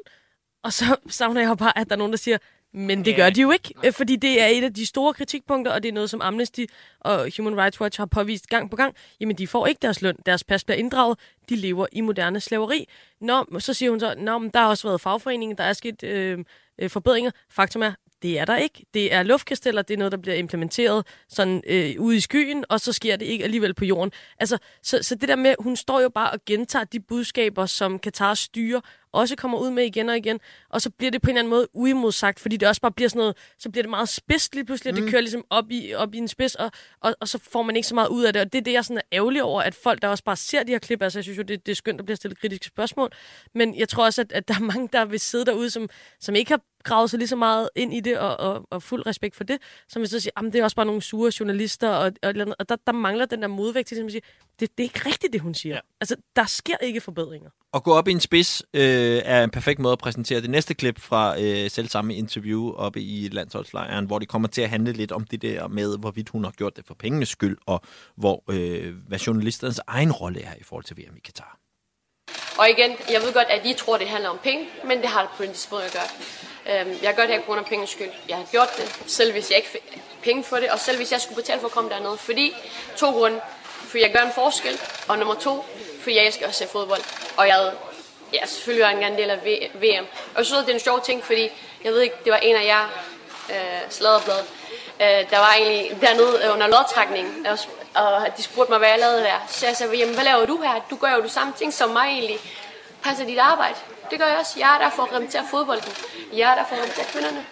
Og 0.64 0.72
så 0.72 0.96
savner 1.08 1.40
jeg 1.40 1.48
jo 1.48 1.54
bare, 1.54 1.78
at 1.78 1.88
der 1.88 1.94
er 1.94 1.98
nogen, 1.98 2.12
der 2.12 2.18
siger, 2.18 2.38
men 2.76 3.04
det 3.04 3.16
gør 3.16 3.30
de 3.30 3.40
jo 3.40 3.50
ikke, 3.50 3.74
øh, 3.84 3.92
fordi 3.92 4.16
det 4.16 4.42
er 4.42 4.46
et 4.46 4.64
af 4.64 4.74
de 4.74 4.86
store 4.86 5.14
kritikpunkter, 5.14 5.72
og 5.72 5.82
det 5.82 5.88
er 5.88 5.92
noget, 5.92 6.10
som 6.10 6.20
Amnesty 6.20 6.64
og 7.00 7.30
Human 7.36 7.56
Rights 7.56 7.80
Watch 7.80 8.00
har 8.00 8.06
påvist 8.06 8.48
gang 8.48 8.70
på 8.70 8.76
gang. 8.76 8.94
Jamen, 9.20 9.38
de 9.38 9.46
får 9.46 9.66
ikke 9.66 9.78
deres 9.82 10.02
løn, 10.02 10.16
deres 10.26 10.44
pas 10.44 10.64
bliver 10.64 10.78
inddraget, 10.78 11.18
de 11.48 11.56
lever 11.56 11.86
i 11.92 12.00
moderne 12.00 12.40
slaveri. 12.40 12.88
Nå, 13.20 13.46
så 13.58 13.74
siger 13.74 13.90
hun 13.90 14.00
så, 14.00 14.14
Nå, 14.18 14.38
men 14.38 14.50
der 14.50 14.60
har 14.60 14.68
også 14.68 14.88
været 14.88 15.00
fagforeningen, 15.00 15.58
der 15.58 15.64
er 15.64 15.72
sket 15.72 16.02
øh, 16.02 16.38
øh, 16.78 16.90
forbedringer. 16.90 17.30
Faktum 17.50 17.82
er, 17.82 17.92
det 18.22 18.38
er 18.38 18.44
der 18.44 18.56
ikke. 18.56 18.86
Det 18.94 19.12
er 19.12 19.22
luftkasteller, 19.22 19.82
det 19.82 19.94
er 19.94 19.98
noget, 19.98 20.12
der 20.12 20.18
bliver 20.18 20.36
implementeret 20.36 21.06
sådan 21.28 21.62
øh, 21.66 21.94
ude 21.98 22.16
i 22.16 22.20
skyen, 22.20 22.64
og 22.68 22.80
så 22.80 22.92
sker 22.92 23.16
det 23.16 23.26
ikke 23.26 23.44
alligevel 23.44 23.74
på 23.74 23.84
jorden. 23.84 24.12
Altså, 24.38 24.58
så, 24.82 24.98
så 25.02 25.14
det 25.14 25.28
der 25.28 25.36
med, 25.36 25.54
hun 25.58 25.76
står 25.76 26.00
jo 26.00 26.08
bare 26.08 26.30
og 26.30 26.38
gentager 26.46 26.84
de 26.84 27.00
budskaber, 27.00 27.66
som 27.66 27.98
Katar 27.98 28.34
styrer, 28.34 28.80
også 29.20 29.36
kommer 29.36 29.58
ud 29.58 29.70
med 29.70 29.84
igen 29.84 30.08
og 30.08 30.16
igen, 30.16 30.40
og 30.70 30.82
så 30.82 30.90
bliver 30.90 31.10
det 31.10 31.22
på 31.22 31.30
en 31.30 31.36
eller 31.36 31.40
anden 31.40 31.50
måde 31.50 31.68
uimodsagt, 31.72 32.40
fordi 32.40 32.56
det 32.56 32.68
også 32.68 32.80
bare 32.80 32.92
bliver 32.92 33.08
sådan 33.08 33.20
noget, 33.20 33.36
så 33.58 33.70
bliver 33.70 33.82
det 33.82 33.90
meget 33.90 34.08
spidst 34.08 34.54
lige 34.54 34.64
pludselig, 34.64 34.92
og 34.92 35.00
det 35.00 35.10
kører 35.10 35.20
ligesom 35.20 35.44
op 35.50 35.70
i, 35.70 35.94
op 35.94 36.14
i 36.14 36.18
en 36.18 36.28
spids, 36.28 36.54
og, 36.54 36.70
og, 37.00 37.14
og 37.20 37.28
så 37.28 37.38
får 37.38 37.62
man 37.62 37.76
ikke 37.76 37.88
så 37.88 37.94
meget 37.94 38.08
ud 38.08 38.24
af 38.24 38.32
det, 38.32 38.42
og 38.42 38.52
det 38.52 38.58
er 38.58 38.62
det, 38.62 38.72
jeg 38.72 38.84
sådan 38.84 38.98
er 38.98 39.16
ærgerlig 39.16 39.42
over, 39.42 39.62
at 39.62 39.74
folk, 39.74 40.02
der 40.02 40.08
også 40.08 40.24
bare 40.24 40.36
ser 40.36 40.62
de 40.62 40.72
her 40.72 40.78
klip, 40.78 41.02
altså 41.02 41.18
jeg 41.18 41.24
synes 41.24 41.38
jo, 41.38 41.42
det, 41.42 41.66
det 41.66 41.72
er 41.72 41.76
skønt, 41.76 42.00
at 42.00 42.04
bliver 42.04 42.16
stillet 42.16 42.40
kritiske 42.40 42.66
spørgsmål, 42.66 43.12
men 43.54 43.78
jeg 43.78 43.88
tror 43.88 44.04
også, 44.04 44.20
at, 44.20 44.32
at 44.32 44.48
der 44.48 44.54
er 44.54 44.60
mange, 44.60 44.88
der 44.92 45.04
vil 45.04 45.20
sidde 45.20 45.44
derude, 45.44 45.70
som, 45.70 45.88
som 46.20 46.34
ikke 46.34 46.50
har 46.50 46.60
gravet 46.86 47.10
sig 47.10 47.18
lige 47.18 47.28
så 47.28 47.36
meget 47.36 47.68
ind 47.76 47.94
i 47.94 48.00
det, 48.00 48.18
og, 48.18 48.40
og, 48.40 48.66
og 48.70 48.82
fuld 48.82 49.06
respekt 49.06 49.36
for 49.36 49.44
det, 49.44 49.58
som 49.88 50.00
vil 50.00 50.08
så 50.08 50.20
sige, 50.20 50.32
at 50.36 50.44
det 50.44 50.54
er 50.54 50.64
også 50.64 50.76
bare 50.76 50.86
nogle 50.86 51.02
sure 51.02 51.32
journalister, 51.40 51.88
og, 51.88 52.12
og, 52.22 52.34
og 52.58 52.68
der, 52.68 52.76
der 52.86 52.92
mangler 52.92 53.26
den 53.26 53.42
der 53.42 53.48
modvægt 53.48 53.88
til, 53.88 53.96
at 53.96 54.10
sige, 54.10 54.22
det, 54.60 54.78
det 54.78 54.84
er 54.84 54.88
ikke 54.88 55.02
rigtigt, 55.06 55.32
det 55.32 55.40
hun 55.40 55.54
siger. 55.54 55.74
Ja. 55.74 55.80
Altså, 56.00 56.16
der 56.36 56.44
sker 56.44 56.76
ikke 56.82 57.00
forbedringer. 57.00 57.50
At 57.74 57.82
gå 57.82 57.92
op 57.92 58.08
i 58.08 58.10
en 58.10 58.20
spids 58.20 58.62
øh, 58.74 59.22
er 59.24 59.44
en 59.44 59.50
perfekt 59.50 59.78
måde 59.78 59.92
at 59.92 59.98
præsentere 59.98 60.40
det 60.40 60.50
næste 60.50 60.74
klip 60.74 61.00
fra 61.00 61.40
øh, 61.40 61.70
selv 61.70 61.88
samme 61.88 62.14
interview 62.14 62.72
oppe 62.72 63.00
i 63.00 63.28
landsholdslejren, 63.28 64.06
hvor 64.06 64.18
det 64.18 64.28
kommer 64.28 64.48
til 64.48 64.62
at 64.62 64.70
handle 64.70 64.92
lidt 64.92 65.12
om 65.12 65.24
det 65.24 65.42
der 65.42 65.68
med, 65.68 65.98
hvorvidt 65.98 66.28
hun 66.28 66.44
har 66.44 66.50
gjort 66.50 66.76
det 66.76 66.86
for 66.86 66.94
pengenes 66.94 67.28
skyld, 67.28 67.58
og 67.66 67.80
hvor, 68.16 68.44
øh, 68.50 68.94
hvad 69.08 69.18
journalisternes 69.18 69.80
egen 69.86 70.12
rolle 70.12 70.42
er 70.42 70.54
i 70.54 70.62
forhold 70.62 70.84
til 70.84 70.96
VM 70.96 71.16
i 71.16 71.20
Katar. 71.24 71.65
Og 72.58 72.70
igen, 72.70 72.96
jeg 73.10 73.22
ved 73.22 73.32
godt, 73.32 73.48
at 73.48 73.66
I 73.66 73.74
tror, 73.74 73.98
det 73.98 74.08
handler 74.08 74.28
om 74.28 74.38
penge, 74.38 74.68
men 74.84 74.98
det 74.98 75.08
har 75.08 75.20
det 75.20 75.30
på 75.36 75.42
en 75.42 75.54
måde 75.70 75.84
at 75.84 75.92
gøre. 75.92 76.80
Øhm, 76.80 76.98
jeg 77.02 77.14
gør 77.14 77.22
det 77.22 77.34
her 77.34 77.40
på 77.40 77.46
grund 77.46 77.60
af 77.60 77.66
pengens 77.66 77.90
skyld. 77.90 78.10
Jeg 78.28 78.36
har 78.36 78.44
gjort 78.50 78.76
det, 78.76 78.98
selv 79.06 79.32
hvis 79.32 79.50
jeg 79.50 79.56
ikke 79.56 79.68
fik 79.68 79.98
penge 80.22 80.44
for 80.44 80.56
det, 80.56 80.70
og 80.70 80.78
selv 80.78 80.96
hvis 80.96 81.12
jeg 81.12 81.20
skulle 81.20 81.36
betale 81.36 81.60
for 81.60 81.66
at 81.66 81.72
komme 81.72 81.90
dernede. 81.90 82.16
Fordi 82.16 82.54
to 82.96 83.10
grunde. 83.10 83.40
For 83.88 83.98
jeg 83.98 84.12
gør 84.12 84.20
en 84.20 84.32
forskel, 84.34 84.80
og 85.08 85.18
nummer 85.18 85.34
to, 85.34 85.64
fordi 86.00 86.16
jeg 86.16 86.26
elsker 86.26 86.46
at 86.46 86.54
se 86.54 86.66
fodbold. 86.66 87.02
Og 87.36 87.48
jeg 87.48 87.72
ja, 88.32 88.46
selvfølgelig 88.46 88.84
var 88.84 88.90
jeg 88.90 89.08
en 89.08 89.18
del 89.18 89.30
af 89.30 89.38
VM. 89.74 90.06
Og 90.34 90.38
jeg 90.38 90.46
synes, 90.46 90.60
det 90.60 90.70
er 90.70 90.74
en 90.74 90.80
sjov 90.80 91.04
ting, 91.04 91.24
fordi 91.24 91.48
jeg 91.84 91.92
ved 91.92 92.00
ikke, 92.00 92.16
det 92.24 92.32
var 92.32 92.38
en 92.38 92.56
af 92.56 92.64
jer, 92.64 92.88
øh, 93.54 93.80
sladderblad, 93.90 94.42
øh, 95.04 95.30
der 95.30 95.38
var 95.38 95.52
egentlig 95.60 96.00
dernede 96.00 96.34
øh, 96.44 96.54
under 96.54 96.66
lodtrækningen, 96.66 97.46
og, 97.46 97.58
og 98.02 98.26
de 98.36 98.42
spurgte 98.42 98.70
mig, 98.72 98.78
hvad 98.78 98.88
jeg 98.88 98.98
lavede 98.98 99.20
der. 99.20 99.38
Så 99.48 99.66
jeg 99.66 99.76
sagde, 99.76 99.96
jamen, 99.96 100.14
hvad 100.14 100.24
laver 100.24 100.46
du 100.46 100.56
her? 100.62 100.74
Du 100.90 100.96
gør 100.96 101.12
jo 101.16 101.22
det 101.22 101.30
samme 101.30 101.52
ting 101.58 101.72
som 101.72 101.90
mig 101.90 102.06
egentlig. 102.08 102.38
Passer 103.02 103.26
dit 103.26 103.38
arbejde. 103.38 103.78
Det 104.10 104.18
gør 104.18 104.26
jeg 104.26 104.38
også. 104.38 104.54
Jeg 104.58 104.74
er 104.74 104.78
der 104.84 104.90
for 104.90 105.02
at 105.02 105.08
repræsentere 105.12 105.44
fodbolden. 105.50 105.92
Jeg 106.36 106.50
er 106.52 106.54
der 106.54 106.64
for 106.68 106.74
at 106.74 106.82
repræsentere 106.82 107.06
kvinderne. 107.12 107.46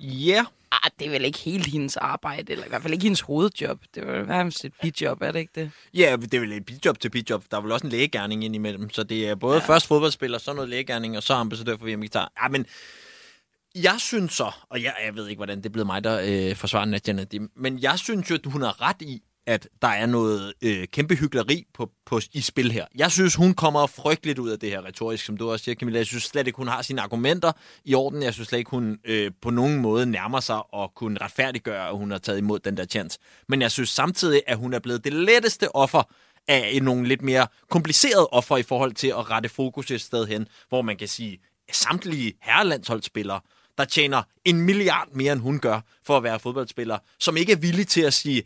Ja, 0.00 0.44
Ah, 0.72 0.90
det 0.98 1.06
er 1.06 1.10
vel 1.10 1.24
ikke 1.24 1.38
helt 1.38 1.66
hendes 1.66 1.96
arbejde, 1.96 2.52
eller 2.52 2.64
i 2.64 2.68
hvert 2.68 2.82
fald 2.82 2.92
ikke 2.92 3.02
hendes 3.02 3.20
hovedjob. 3.20 3.78
Det 3.94 4.06
vel 4.06 4.26
nærmest 4.26 4.64
et 4.64 4.72
bidjob, 4.82 5.22
er 5.22 5.32
det 5.32 5.38
ikke 5.38 5.52
det? 5.54 5.70
Ja, 5.94 6.16
det 6.20 6.34
er 6.34 6.40
vel 6.40 6.52
et 6.52 6.66
bidjob 6.66 7.00
til 7.00 7.10
bidjob. 7.10 7.44
Der 7.50 7.56
er 7.56 7.60
vel 7.60 7.72
også 7.72 7.86
en 7.86 7.90
lægegærning 7.90 8.44
ind 8.44 8.54
imellem. 8.54 8.90
Så 8.90 9.02
det 9.02 9.28
er 9.28 9.34
både 9.34 9.58
ja. 9.58 9.64
først 9.64 9.86
fodboldspiller, 9.86 10.38
så 10.38 10.52
noget 10.52 10.68
lægegærning, 10.68 11.16
og 11.16 11.22
så 11.22 11.34
ambassadør 11.34 11.76
for 11.76 11.86
VM 11.86 12.00
Guitar. 12.00 12.32
Ja, 12.42 12.48
men 12.48 12.66
jeg 13.82 13.94
synes 13.98 14.32
så, 14.32 14.50
og 14.70 14.82
jeg, 14.82 14.94
jeg 15.06 15.14
ved 15.14 15.28
ikke, 15.28 15.38
hvordan 15.38 15.58
det 15.58 15.66
er 15.66 15.70
blevet 15.70 15.86
mig, 15.86 16.04
der 16.04 16.20
øh, 16.24 16.56
forsvarer 16.56 16.84
Nadia 16.84 17.14
Nadim, 17.14 17.50
men 17.56 17.78
jeg 17.78 17.98
synes 17.98 18.30
jo, 18.30 18.34
at 18.34 18.40
hun 18.46 18.62
har 18.62 18.82
ret 18.82 19.02
i, 19.02 19.22
at 19.48 19.68
der 19.82 19.88
er 19.88 20.06
noget 20.06 20.52
øh, 20.62 20.86
kæmpe 20.86 21.14
hyggeleri 21.14 21.64
på, 21.74 21.90
på, 22.06 22.20
i 22.32 22.40
spil 22.40 22.72
her. 22.72 22.86
Jeg 22.94 23.10
synes, 23.10 23.34
hun 23.34 23.54
kommer 23.54 23.86
frygteligt 23.86 24.38
ud 24.38 24.50
af 24.50 24.58
det 24.58 24.70
her 24.70 24.84
retorisk, 24.84 25.24
som 25.24 25.36
du 25.36 25.50
også 25.50 25.64
siger, 25.64 25.74
Camilla. 25.74 25.98
Jeg 25.98 26.06
synes 26.06 26.22
slet 26.22 26.46
ikke, 26.46 26.56
hun 26.56 26.68
har 26.68 26.82
sine 26.82 27.02
argumenter 27.02 27.52
i 27.84 27.94
orden. 27.94 28.22
Jeg 28.22 28.34
synes 28.34 28.48
slet 28.48 28.58
ikke, 28.58 28.70
hun 28.70 28.98
øh, 29.04 29.30
på 29.42 29.50
nogen 29.50 29.78
måde 29.78 30.06
nærmer 30.06 30.40
sig 30.40 30.62
at 30.74 30.94
kunne 30.94 31.18
retfærdiggøre, 31.20 31.88
at 31.88 31.96
hun 31.96 32.10
har 32.10 32.18
taget 32.18 32.38
imod 32.38 32.58
den 32.58 32.76
der 32.76 32.84
chance. 32.84 33.18
Men 33.48 33.62
jeg 33.62 33.70
synes 33.70 33.88
samtidig, 33.88 34.42
at 34.46 34.56
hun 34.56 34.74
er 34.74 34.78
blevet 34.78 35.04
det 35.04 35.12
letteste 35.12 35.74
offer 35.74 36.02
af 36.48 36.78
nogle 36.82 37.08
lidt 37.08 37.22
mere 37.22 37.46
komplicerede 37.70 38.26
offer 38.26 38.56
i 38.56 38.62
forhold 38.62 38.92
til 38.92 39.08
at 39.08 39.30
rette 39.30 39.48
fokus 39.48 39.90
et 39.90 40.00
sted 40.00 40.26
hen, 40.26 40.46
hvor 40.68 40.82
man 40.82 40.96
kan 40.96 41.08
sige, 41.08 41.38
at 41.68 41.74
samtlige 41.76 42.32
herrelandsholdsspillere, 42.42 43.40
der 43.78 43.84
tjener 43.84 44.22
en 44.44 44.60
milliard 44.60 45.08
mere, 45.12 45.32
end 45.32 45.40
hun 45.40 45.58
gør 45.58 45.80
for 46.06 46.16
at 46.16 46.22
være 46.22 46.40
fodboldspiller, 46.40 46.98
som 47.18 47.36
ikke 47.36 47.52
er 47.52 47.56
villige 47.56 47.84
til 47.84 48.00
at 48.00 48.14
sige, 48.14 48.42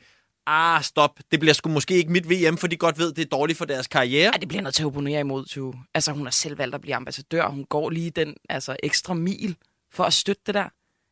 ah, 0.46 0.82
stop, 0.82 1.18
det 1.30 1.40
bliver 1.40 1.52
sgu 1.52 1.70
måske 1.70 1.94
ikke 1.94 2.12
mit 2.12 2.30
VM, 2.30 2.56
for 2.56 2.66
de 2.66 2.76
godt 2.76 2.98
ved, 2.98 3.12
det 3.12 3.22
er 3.22 3.28
dårligt 3.28 3.58
for 3.58 3.64
deres 3.64 3.86
karriere. 3.86 4.30
Ej, 4.30 4.36
det 4.36 4.48
bliver 4.48 4.62
noget 4.62 4.74
til 4.74 4.82
at 4.82 4.86
opponere 4.86 5.20
imod, 5.20 5.44
Tue. 5.44 5.74
Altså, 5.94 6.12
hun 6.12 6.26
har 6.26 6.30
selv 6.30 6.58
valgt 6.58 6.74
at 6.74 6.80
blive 6.80 6.94
ambassadør. 6.94 7.48
Hun 7.48 7.64
går 7.64 7.90
lige 7.90 8.10
den 8.10 8.34
altså, 8.48 8.76
ekstra 8.82 9.14
mil 9.14 9.56
for 9.92 10.04
at 10.04 10.12
støtte 10.12 10.42
det 10.46 10.54
der. 10.54 10.68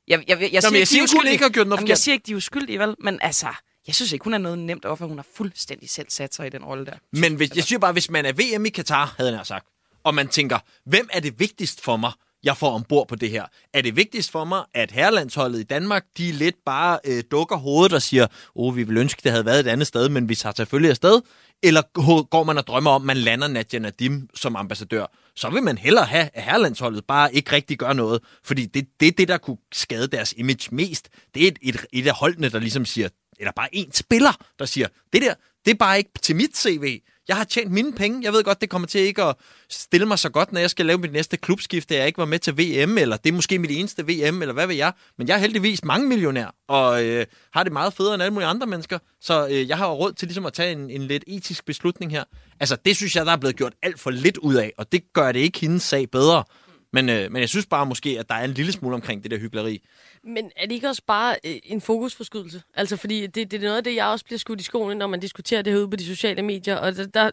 Jeg, 0.09 0.18
jeg, 0.18 0.28
jeg, 0.28 0.40
jeg, 0.40 0.52
jeg 0.52 0.62
siger, 0.62 0.85
siger 0.85 1.02
ikke, 1.02 1.16
hun 1.16 1.26
ikke 1.26 1.44
har 1.44 1.50
gjort 1.50 1.66
noget 1.66 1.78
Jamen, 1.78 1.88
jeg 1.88 1.98
siger 1.98 2.12
ikke, 2.12 2.26
de 2.26 2.33
er 2.33 2.37
uskyldige, 2.37 2.78
vel? 2.78 2.94
Men 2.98 3.18
altså, 3.22 3.46
jeg 3.87 3.94
synes 3.94 4.12
ikke, 4.12 4.24
hun 4.24 4.35
er 4.35 4.38
noget 4.38 4.59
nemt 4.59 4.85
offer. 4.85 5.06
Hun 5.06 5.18
har 5.18 5.26
fuldstændig 5.37 5.90
selv 5.90 6.06
sat 6.11 6.35
sig 6.35 6.46
i 6.46 6.50
den 6.50 6.64
rolle 6.64 6.87
der. 6.87 6.92
Men 7.12 7.35
hvis, 7.35 7.50
jeg 7.56 7.64
siger 7.64 7.78
bare, 7.78 7.92
hvis 7.92 8.11
man 8.11 8.26
er 8.26 8.33
VM 8.33 8.66
i 8.66 8.68
Katar, 8.68 9.14
havde 9.16 9.37
jeg 9.37 9.46
sagt, 9.46 9.66
og 10.04 10.14
man 10.14 10.28
tænker, 10.28 10.59
hvem 10.85 11.09
er 11.12 11.20
det 11.20 11.40
vigtigst 11.40 11.80
for 11.80 11.96
mig, 11.96 12.12
jeg 12.44 12.57
får 12.57 12.70
ombord 12.70 13.09
på 13.09 13.16
det 13.16 13.31
her? 13.31 13.44
Er 13.74 13.83
det 13.83 13.96
vigtigst 13.96 14.31
for 14.31 14.44
mig, 14.44 14.64
at 14.74 14.90
herrelandsholdet 14.90 15.61
i 15.61 15.62
Danmark, 15.62 16.05
de 16.18 16.33
lidt 16.33 16.57
bare 16.66 16.98
øh, 17.05 17.22
dukker 17.31 17.57
hovedet 17.57 17.92
og 17.92 18.03
siger, 18.03 18.26
åh, 18.55 18.66
oh, 18.66 18.76
vi 18.76 18.83
vil 18.83 18.96
ønske, 18.96 19.20
det 19.24 19.31
havde 19.31 19.44
været 19.44 19.61
et 19.61 19.66
andet 19.66 19.87
sted, 19.87 20.09
men 20.09 20.29
vi 20.29 20.35
tager 20.35 20.53
selvfølgelig 20.57 20.90
afsted? 20.90 21.20
Eller 21.62 21.83
går 22.22 22.44
man 22.44 22.59
og 22.59 22.66
drømmer 22.66 22.90
om, 22.90 23.03
at 23.03 23.07
man 23.07 23.16
lander 23.16 23.48
Nadia 23.48 23.79
Nadim 23.79 24.29
som 24.35 24.57
ambassadør? 24.57 25.07
Så 25.37 25.50
vil 25.50 25.62
man 25.62 25.79
hellere 25.79 26.05
have, 26.05 26.31
at 26.35 26.42
herrelandsholdet 26.42 27.05
bare 27.05 27.35
ikke 27.35 27.53
rigtig 27.53 27.79
gør 27.79 27.92
noget. 27.92 28.20
Fordi 28.44 28.66
det, 28.66 28.87
det 29.00 29.18
det, 29.18 29.29
der 29.29 29.38
kunne 29.38 29.57
skade 29.72 30.07
deres 30.07 30.35
image 30.37 30.74
mest. 30.74 31.09
Det 31.35 31.44
er 31.44 31.48
et, 31.48 31.59
et, 31.62 31.87
et 31.92 32.07
af 32.07 32.14
holdene, 32.14 32.48
der 32.48 32.59
ligesom 32.59 32.85
siger, 32.85 33.09
eller 33.38 33.53
bare 33.57 33.74
en 33.74 33.92
spiller, 33.92 34.33
der 34.59 34.64
siger, 34.64 34.88
det 35.12 35.22
der, 35.22 35.35
det 35.64 35.70
er 35.70 35.74
bare 35.74 35.98
ikke 35.98 36.11
til 36.22 36.37
mit 36.37 36.57
CV. 36.57 37.00
Jeg 37.31 37.37
har 37.37 37.45
tjent 37.45 37.71
mine 37.71 37.93
penge. 37.93 38.21
Jeg 38.25 38.33
ved 38.33 38.45
godt, 38.45 38.61
det 38.61 38.71
kommer 38.71 38.88
til 38.88 39.01
ikke 39.01 39.23
at 39.23 39.37
stille 39.69 40.07
mig 40.07 40.19
så 40.19 40.29
godt, 40.29 40.53
når 40.53 40.61
jeg 40.61 40.71
skal 40.71 40.87
lave 40.87 40.99
mit 40.99 41.12
næste 41.12 41.37
klubskifte, 41.37 41.95
jeg 41.95 42.07
ikke 42.07 42.19
var 42.19 42.25
med 42.25 42.38
til 42.38 42.59
VM, 42.59 42.99
eller 42.99 43.16
det 43.16 43.31
er 43.31 43.35
måske 43.35 43.59
mit 43.59 43.71
eneste 43.71 44.03
VM, 44.03 44.43
eller 44.43 44.53
hvad 44.53 44.66
ved 44.66 44.75
jeg. 44.75 44.93
Men 45.19 45.29
jeg 45.29 45.35
er 45.35 45.38
heldigvis 45.38 45.85
mange 45.85 46.09
millionær, 46.09 46.55
og 46.69 47.05
øh, 47.05 47.27
har 47.53 47.62
det 47.62 47.73
meget 47.73 47.93
federe 47.93 48.14
end 48.14 48.23
alle 48.23 48.33
mulige 48.33 48.49
andre 48.49 48.66
mennesker. 48.66 48.99
Så 49.21 49.49
øh, 49.49 49.69
jeg 49.69 49.79
har 49.79 49.87
jo 49.87 49.93
råd 49.93 50.12
til 50.12 50.29
ligesom 50.29 50.47
at 50.47 50.53
tage 50.53 50.73
en, 50.73 50.90
en 50.90 51.03
lidt 51.03 51.25
etisk 51.27 51.64
beslutning 51.64 52.12
her. 52.12 52.25
Altså, 52.61 52.77
det 52.85 52.97
synes 52.97 53.16
jeg, 53.16 53.27
der 53.27 53.33
er 53.33 53.37
blevet 53.37 53.57
gjort 53.57 53.73
alt 53.83 54.01
for 54.01 54.11
lidt 54.11 54.37
ud 54.37 54.55
af, 54.55 54.73
og 54.79 54.93
det 54.93 55.12
gør 55.12 55.33
det 55.33 55.40
ikke 55.40 55.61
hendes 55.61 55.83
sag 55.83 56.11
bedre. 56.11 56.45
Men, 56.93 57.09
øh, 57.09 57.33
men 57.33 57.40
jeg 57.40 57.49
synes 57.49 57.66
bare 57.66 57.87
måske, 57.87 58.16
at 58.19 58.29
der 58.29 58.35
er 58.35 58.45
en 58.45 58.55
lille 58.55 58.73
smule 58.73 58.95
omkring 58.95 59.23
det 59.23 59.31
der 59.31 59.38
hyggeleri. 59.38 59.83
Men 60.24 60.50
er 60.56 60.66
det 60.66 60.72
ikke 60.72 60.88
også 60.88 61.02
bare 61.06 61.37
øh, 61.44 61.56
en 61.64 61.80
fokusforskydelse? 61.80 62.62
Altså, 62.74 62.96
fordi 62.96 63.26
det, 63.26 63.50
det 63.50 63.56
er 63.56 63.61
noget 63.64 63.76
af 63.76 63.85
det, 63.85 63.94
jeg 63.94 64.06
også 64.06 64.24
bliver 64.24 64.38
skudt 64.38 64.61
i 64.61 64.64
skoene, 64.64 64.94
når 64.94 65.06
man 65.06 65.20
diskuterer 65.20 65.62
det 65.62 65.72
herude 65.72 65.90
på 65.90 65.96
de 65.96 66.04
sociale 66.04 66.42
medier. 66.42 66.76
Og 66.76 66.96
der, 66.96 67.06
der, 67.06 67.30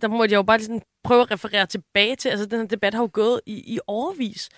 der 0.00 0.08
må 0.08 0.24
jeg 0.24 0.32
jo 0.32 0.42
bare 0.42 0.60
sådan 0.60 0.82
prøve 1.04 1.22
at 1.22 1.30
referere 1.30 1.66
tilbage 1.66 2.16
til. 2.16 2.28
Altså, 2.28 2.46
den 2.46 2.60
her 2.60 2.66
debat 2.66 2.94
har 2.94 3.02
jo 3.02 3.10
gået 3.12 3.40
i, 3.46 3.74
i 3.74 3.78
overvis. 3.86 4.48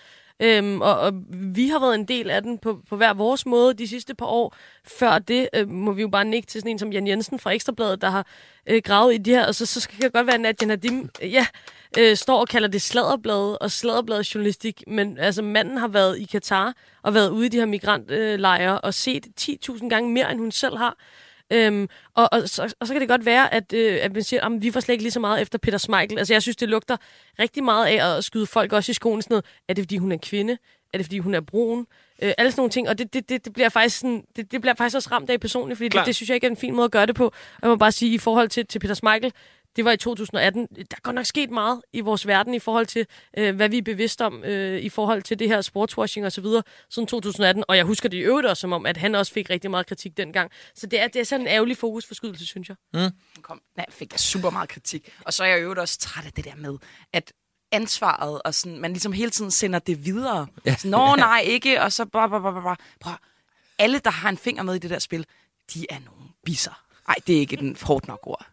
Øhm, 0.43 0.81
og, 0.81 0.99
og 0.99 1.13
vi 1.29 1.67
har 1.67 1.79
været 1.79 1.95
en 1.95 2.05
del 2.05 2.29
af 2.29 2.41
den 2.41 2.57
på, 2.57 2.79
på 2.89 2.95
hver 2.95 3.13
vores 3.13 3.45
måde 3.45 3.73
de 3.73 3.87
sidste 3.87 4.15
par 4.15 4.25
år. 4.25 4.55
Før 4.85 5.19
det 5.19 5.49
øh, 5.55 5.69
må 5.69 5.91
vi 5.91 6.01
jo 6.01 6.07
bare 6.07 6.25
nikke 6.25 6.47
til 6.47 6.61
sådan 6.61 6.71
en 6.71 6.79
som 6.79 6.91
Jan 6.91 7.07
Jensen 7.07 7.39
fra 7.39 7.51
Ekstrabladet, 7.51 8.01
der 8.01 8.09
har 8.09 8.27
øh, 8.67 8.81
gravet 8.83 9.13
i 9.13 9.17
det 9.17 9.35
her. 9.35 9.47
Og 9.47 9.55
så, 9.55 9.65
så 9.65 9.79
skal 9.79 10.01
det 10.01 10.13
godt 10.13 10.27
være, 10.27 10.47
at 10.47 10.61
Janadim 10.61 11.09
øh, 11.21 11.33
ja, 11.33 11.45
øh, 11.99 12.17
står 12.17 12.39
og 12.39 12.47
kalder 12.47 12.67
det 12.67 12.81
sladderblad 12.81 13.61
og 13.61 13.71
sladderbladjournalistik. 13.71 14.83
Men 14.87 15.17
altså, 15.17 15.41
manden 15.41 15.77
har 15.77 15.87
været 15.87 16.19
i 16.19 16.23
Katar 16.23 16.73
og 17.03 17.13
været 17.13 17.29
ude 17.29 17.45
i 17.45 17.49
de 17.49 17.57
her 17.57 17.65
migrantlejre 17.65 18.81
og 18.81 18.93
set 18.93 19.27
10.000 19.41 19.89
gange 19.89 20.11
mere, 20.11 20.31
end 20.31 20.39
hun 20.39 20.51
selv 20.51 20.77
har. 20.77 20.97
Øhm, 21.51 21.89
og, 22.13 22.29
og, 22.31 22.49
så, 22.49 22.75
og 22.79 22.87
så 22.87 22.93
kan 22.93 23.01
det 23.01 23.09
godt 23.09 23.25
være, 23.25 23.53
at, 23.53 23.73
øh, 23.73 23.99
at 24.01 24.13
man 24.13 24.23
siger, 24.23 24.45
at 24.45 24.61
vi 24.61 24.71
får 24.71 24.79
slet 24.79 24.93
ikke 24.93 25.03
lige 25.03 25.11
så 25.11 25.19
meget 25.19 25.41
efter 25.41 25.57
Peter 25.57 25.77
Smeichel. 25.77 26.17
Altså 26.17 26.33
jeg 26.33 26.41
synes, 26.41 26.55
det 26.55 26.69
lugter 26.69 26.97
rigtig 27.39 27.63
meget 27.63 27.85
af 27.85 28.17
at 28.17 28.23
skyde 28.23 28.45
folk 28.45 28.73
også 28.73 28.91
i 28.91 28.93
skoen. 28.93 29.21
Sådan 29.21 29.33
noget. 29.33 29.45
Er 29.69 29.73
det, 29.73 29.81
fordi 29.83 29.97
hun 29.97 30.11
er 30.11 30.17
kvinde? 30.17 30.57
Er 30.93 30.97
det, 30.97 31.05
fordi 31.05 31.19
hun 31.19 31.33
er 31.33 31.41
brun? 31.41 31.87
Øh, 32.21 32.33
alle 32.37 32.51
sådan 32.51 32.59
nogle 32.59 32.71
ting. 32.71 32.89
Og 32.89 32.97
det, 32.97 33.13
det, 33.13 33.29
det, 33.29 33.45
det, 33.45 33.53
bliver 33.53 33.69
faktisk 33.69 33.99
sådan, 33.99 34.23
det, 34.35 34.51
det 34.51 34.61
bliver 34.61 34.73
faktisk 34.73 34.95
også 34.95 35.09
ramt 35.11 35.29
af 35.29 35.39
personligt, 35.39 35.77
fordi 35.77 35.89
det, 35.89 36.05
det, 36.05 36.15
synes 36.15 36.29
jeg 36.29 36.35
ikke 36.35 36.47
er 36.47 36.51
en 36.51 36.57
fin 36.57 36.75
måde 36.75 36.85
at 36.85 36.91
gøre 36.91 37.05
det 37.05 37.15
på. 37.15 37.25
Og 37.25 37.33
jeg 37.61 37.69
må 37.69 37.75
bare 37.75 37.91
sige, 37.91 38.13
i 38.13 38.17
forhold 38.17 38.49
til, 38.49 38.65
til 38.67 38.79
Peter 38.79 38.93
Smeichel, 38.93 39.33
det 39.75 39.85
var 39.85 39.91
i 39.91 39.97
2018. 39.97 40.67
Der 40.75 40.83
er 40.91 41.01
godt 41.01 41.15
nok 41.15 41.25
sket 41.25 41.49
meget 41.51 41.81
i 41.93 42.01
vores 42.01 42.27
verden 42.27 42.53
i 42.53 42.59
forhold 42.59 42.85
til, 42.85 43.07
øh, 43.37 43.55
hvad 43.55 43.69
vi 43.69 43.77
er 43.77 43.81
bevidst 43.81 44.21
om 44.21 44.43
øh, 44.43 44.81
i 44.81 44.89
forhold 44.89 45.23
til 45.23 45.39
det 45.39 45.47
her 45.47 45.61
sportswashing 45.61 46.25
osv. 46.25 46.45
siden 46.89 47.07
2018. 47.07 47.63
Og 47.67 47.77
jeg 47.77 47.85
husker 47.85 48.09
det 48.09 48.17
i 48.17 48.21
øvrigt 48.21 48.47
også 48.47 48.61
som 48.61 48.73
om, 48.73 48.85
at 48.85 48.97
han 48.97 49.15
også 49.15 49.33
fik 49.33 49.49
rigtig 49.49 49.71
meget 49.71 49.87
kritik 49.87 50.17
dengang. 50.17 50.51
Så 50.75 50.87
det 50.87 50.99
er, 50.99 51.07
det 51.07 51.19
er 51.19 51.23
sådan 51.23 51.41
en 51.41 51.47
ærgerlig 51.47 51.77
fokusforskydelse, 51.77 52.45
synes 52.45 52.69
jeg. 52.69 52.75
kom, 53.41 53.61
nej, 53.77 53.85
fik 53.89 54.11
jeg 54.11 54.19
super 54.19 54.49
meget 54.49 54.69
kritik. 54.69 55.13
Og 55.25 55.33
så 55.33 55.43
er 55.43 55.47
jeg 55.47 55.63
jo 55.63 55.75
også 55.77 55.99
træt 55.99 56.25
af 56.25 56.31
det 56.31 56.45
der 56.45 56.55
med, 56.55 56.77
at 57.13 57.33
ansvaret, 57.71 58.41
og 58.41 58.53
sådan, 58.53 58.79
man 58.79 58.91
ligesom 58.91 59.11
hele 59.11 59.29
tiden 59.29 59.51
sender 59.51 59.79
det 59.79 60.05
videre. 60.05 60.47
Ja. 60.65 60.75
Så, 60.75 60.87
Nå, 60.87 61.15
nej, 61.15 61.41
ikke, 61.45 61.81
og 61.81 61.91
så 61.91 62.05
bare, 62.05 62.29
bare, 62.29 62.41
bare, 62.41 62.61
bare. 62.61 62.75
Prøv, 62.99 63.13
alle, 63.79 63.99
der 63.99 64.09
har 64.09 64.29
en 64.29 64.37
finger 64.37 64.63
med 64.63 64.75
i 64.75 64.79
det 64.79 64.89
der 64.89 64.99
spil, 64.99 65.25
de 65.73 65.85
er 65.89 65.99
nogle 65.99 66.29
bisser. 66.45 66.83
Nej, 67.07 67.15
det 67.27 67.35
er 67.35 67.39
ikke 67.39 67.55
den 67.55 67.77
hårdt 67.81 68.07
nok 68.07 68.19
ord. 68.23 68.45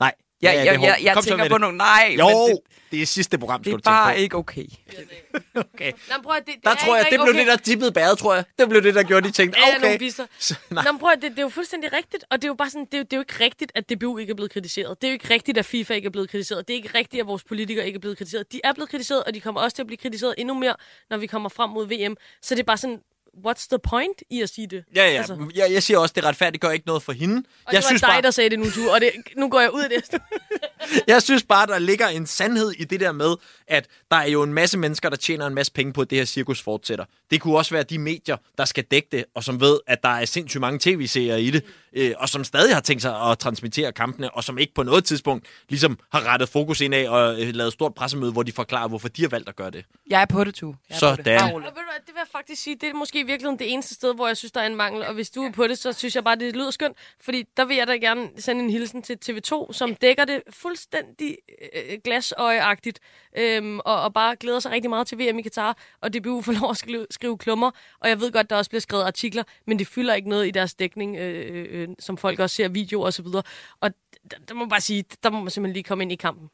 Nej. 0.00 0.14
Jeg, 0.42 0.54
Ja, 0.54 0.58
ja, 0.58 0.64
ja, 0.64 0.72
det 0.72 0.78
er 0.78 0.86
jeg, 0.86 0.96
jeg, 1.02 1.24
tænker 1.24 1.48
på 1.48 1.54
det. 1.54 1.60
nogle, 1.60 1.76
nej, 1.76 2.16
Jo, 2.18 2.28
men 2.28 2.48
det, 2.50 2.58
det 2.90 3.02
er 3.02 3.06
sidste 3.06 3.38
program, 3.38 3.60
det 3.62 3.66
skal 3.66 3.72
er 3.72 3.76
du 3.76 3.80
tænke 3.80 3.84
bare 3.94 4.14
på. 4.14 4.18
ikke 4.20 4.36
okay. 4.36 4.64
Okay. 5.74 5.92
Nå, 6.08 6.14
prøv, 6.22 6.36
det, 6.36 6.46
det 6.46 6.54
Der 6.64 6.70
er 6.70 6.74
tror 6.74 6.96
jeg, 6.96 7.04
det 7.10 7.18
blev 7.20 7.20
okay. 7.30 7.38
det, 7.38 7.46
der 7.46 7.56
tippede 7.56 7.92
bæret, 7.92 8.18
tror 8.18 8.34
jeg. 8.34 8.44
Det 8.58 8.68
blev 8.68 8.82
det, 8.82 8.94
der 8.94 9.02
gjorde, 9.02 9.26
de 9.28 9.32
tænkte, 9.32 9.58
Ja, 9.60 9.76
okay. 9.76 9.80
nogle 9.84 9.98
bisser. 9.98 10.26
nej. 10.74 10.84
Nå, 10.92 10.98
prøv, 10.98 11.10
det, 11.14 11.22
det 11.22 11.38
er 11.38 11.42
jo 11.42 11.48
fuldstændig 11.48 11.92
rigtigt, 11.92 12.24
og 12.30 12.36
det 12.42 12.44
er 12.44 12.48
jo 12.48 12.54
bare 12.54 12.70
sådan, 12.70 12.86
det 12.92 13.00
er, 13.00 13.02
det 13.04 13.12
er 13.12 13.16
jo 13.16 13.20
ikke 13.20 13.44
rigtigt, 13.44 13.72
at 13.74 13.90
DBU 13.90 14.18
ikke 14.18 14.30
er 14.30 14.34
blevet 14.34 14.52
kritiseret. 14.52 15.00
Det 15.02 15.08
er 15.08 15.10
jo 15.10 15.12
ikke 15.12 15.30
rigtigt, 15.34 15.58
at 15.58 15.64
FIFA 15.66 15.94
ikke 15.94 16.06
er 16.06 16.10
blevet 16.10 16.30
kritiseret. 16.30 16.68
Det 16.68 16.74
er 16.74 16.76
ikke 16.76 16.90
rigtigt, 16.98 17.20
at 17.20 17.26
vores 17.26 17.44
politikere 17.44 17.86
ikke 17.86 17.96
er 17.96 18.00
blevet 18.00 18.18
kritiseret. 18.18 18.52
De 18.52 18.60
er 18.64 18.72
blevet 18.72 18.90
kritiseret, 18.90 19.24
og 19.24 19.34
de 19.34 19.40
kommer 19.40 19.60
også 19.60 19.74
til 19.74 19.82
at 19.82 19.86
blive 19.86 19.98
kritiseret 19.98 20.34
endnu 20.38 20.54
mere, 20.54 20.74
når 21.10 21.16
vi 21.16 21.26
kommer 21.26 21.48
frem 21.48 21.70
mod 21.70 21.86
VM. 21.86 22.16
Så 22.42 22.54
det 22.54 22.60
er 22.60 22.64
bare 22.64 22.76
sådan, 22.76 22.98
what's 23.46 23.66
the 23.70 23.78
point 23.78 24.22
i 24.30 24.42
at 24.42 24.48
sige 24.48 24.66
det? 24.66 24.84
Ja, 24.94 25.04
ja. 25.10 25.16
Altså, 25.18 25.50
Jeg, 25.54 25.72
jeg 25.72 25.82
siger 25.82 25.98
også, 25.98 26.12
det 26.16 26.24
retfærdigt 26.24 26.60
gør 26.62 26.70
ikke 26.70 26.86
noget 26.86 27.02
for 27.02 27.12
hende. 27.12 27.36
og 27.36 27.42
Jeg 27.42 27.72
det 27.72 27.76
var 27.76 27.80
synes, 27.88 28.00
dig, 28.00 28.08
bare, 28.08 28.22
der 28.22 28.30
sagde 28.30 28.50
det 28.50 28.58
nu, 28.58 28.64
du, 28.64 28.90
og 28.90 29.00
det, 29.00 29.10
nu 29.36 29.48
går 29.48 29.60
jeg 29.60 29.70
ud 29.74 29.80
af 29.82 29.90
det. 29.90 30.20
jeg 31.08 31.22
synes 31.22 31.42
bare, 31.42 31.66
der 31.66 31.78
ligger 31.78 32.08
en 32.08 32.26
sandhed 32.26 32.70
i 32.70 32.84
det 32.84 33.00
der 33.00 33.12
med, 33.12 33.34
at 33.66 33.86
der 34.10 34.16
er 34.16 34.26
jo 34.28 34.42
en 34.42 34.52
masse 34.54 34.78
mennesker, 34.78 35.08
der 35.08 35.16
tjener 35.16 35.46
en 35.46 35.54
masse 35.54 35.72
penge 35.72 35.92
på, 35.92 36.00
at 36.00 36.10
det 36.10 36.18
her 36.18 36.24
cirkus 36.24 36.62
fortsætter. 36.62 37.04
Det 37.30 37.40
kunne 37.40 37.56
også 37.56 37.74
være 37.74 37.82
de 37.82 37.98
medier, 37.98 38.36
der 38.58 38.64
skal 38.64 38.84
dække 38.84 39.08
det, 39.12 39.24
og 39.34 39.44
som 39.44 39.60
ved, 39.60 39.78
at 39.86 40.02
der 40.02 40.08
er 40.08 40.24
sindssygt 40.24 40.60
mange 40.60 40.78
tv-serier 40.78 41.36
i 41.36 41.50
det, 41.50 41.64
øh, 41.92 42.14
og 42.18 42.28
som 42.28 42.44
stadig 42.44 42.74
har 42.74 42.80
tænkt 42.80 43.02
sig 43.02 43.30
at 43.30 43.38
transmittere 43.38 43.92
kampene, 43.92 44.30
og 44.30 44.44
som 44.44 44.58
ikke 44.58 44.74
på 44.74 44.82
noget 44.82 45.04
tidspunkt 45.04 45.46
ligesom 45.68 45.98
har 46.12 46.26
rettet 46.32 46.48
fokus 46.48 46.80
ind 46.80 46.94
af 46.94 47.08
og 47.08 47.40
øh, 47.42 47.54
lavet 47.54 47.68
et 47.68 47.72
stort 47.72 47.94
pressemøde, 47.94 48.32
hvor 48.32 48.42
de 48.42 48.52
forklarer, 48.52 48.88
hvorfor 48.88 49.08
de 49.08 49.22
har 49.22 49.28
valgt 49.28 49.48
at 49.48 49.56
gøre 49.56 49.70
det. 49.70 49.84
Jeg 50.10 50.22
er 50.22 50.26
på 50.26 50.44
det, 50.44 50.54
tu. 50.54 50.74
Er 50.90 50.98
Sådan. 50.98 51.16
Det. 51.16 51.24
Bare 51.24 51.42
Og 51.44 51.52
rolig. 51.52 51.64
ved 51.64 51.72
du 51.72 51.74
hvad, 51.74 52.00
det 52.06 52.14
vil 52.14 52.18
jeg 52.18 52.28
faktisk 52.32 52.62
sige, 52.62 52.76
det 52.80 52.88
er 52.88 52.94
måske 52.94 53.20
i 53.20 53.22
virkeligheden 53.22 53.58
det 53.58 53.72
eneste 53.72 53.94
sted, 53.94 54.14
hvor 54.14 54.26
jeg 54.26 54.36
synes, 54.36 54.52
der 54.52 54.60
er 54.60 54.66
en 54.66 54.76
mangel. 54.76 55.06
Og 55.06 55.14
hvis 55.14 55.30
du 55.30 55.42
er 55.42 55.50
på 55.52 55.66
det, 55.66 55.78
så 55.78 55.92
synes 55.92 56.14
jeg 56.14 56.24
bare, 56.24 56.36
det 56.36 56.56
lyder 56.56 56.70
skønt. 56.70 56.96
Fordi 57.20 57.44
der 57.56 57.64
vil 57.64 57.76
jeg 57.76 57.86
da 57.86 57.92
gerne 57.96 58.28
sende 58.38 58.64
en 58.64 58.70
hilsen 58.70 59.02
til 59.02 59.18
TV2, 59.24 59.72
som 59.72 59.94
dækker 59.94 60.24
det 60.24 60.42
fuldstændig 60.50 61.36
øh, 61.74 61.98
glasøjeagtigt, 62.04 63.00
øhm, 63.38 63.78
og, 63.78 64.02
og 64.02 64.14
bare 64.14 64.36
glæder 64.36 64.60
sig 64.60 64.70
rigtig 64.70 64.90
meget 64.90 65.06
til 65.06 65.18
VM 65.18 65.38
i 65.38 65.42
Katar, 65.42 65.76
og 66.00 66.14
DBU 66.14 66.42
får 66.42 66.52
lov 66.60 66.70
at 66.70 66.76
skrive, 66.76 67.06
skrive 67.10 67.38
klummer, 67.38 67.70
og 68.00 68.08
jeg 68.08 68.20
ved 68.20 68.32
godt, 68.32 68.50
der 68.50 68.56
også 68.56 68.70
bliver 68.70 68.80
skrevet 68.80 69.04
artikler, 69.04 69.42
men 69.66 69.78
det 69.78 69.86
fylder 69.86 70.14
ikke 70.14 70.28
noget 70.28 70.46
i 70.46 70.50
deres 70.50 70.74
dækning, 70.74 71.16
øh, 71.16 71.77
øh, 71.78 71.88
som 71.98 72.16
folk 72.16 72.38
også 72.40 72.56
ser 72.56 72.68
videoer 72.68 73.06
og 73.06 73.12
så 73.12 73.22
videre. 73.22 73.42
Og 73.80 73.90
der, 74.30 74.36
der 74.48 74.54
må 74.54 74.58
man 74.60 74.68
bare 74.68 74.80
sige, 74.80 75.04
der 75.22 75.30
må 75.30 75.40
man 75.40 75.50
simpelthen 75.50 75.72
lige 75.72 75.84
komme 75.84 76.02
ind 76.04 76.12
i 76.12 76.16
kampen. 76.16 76.48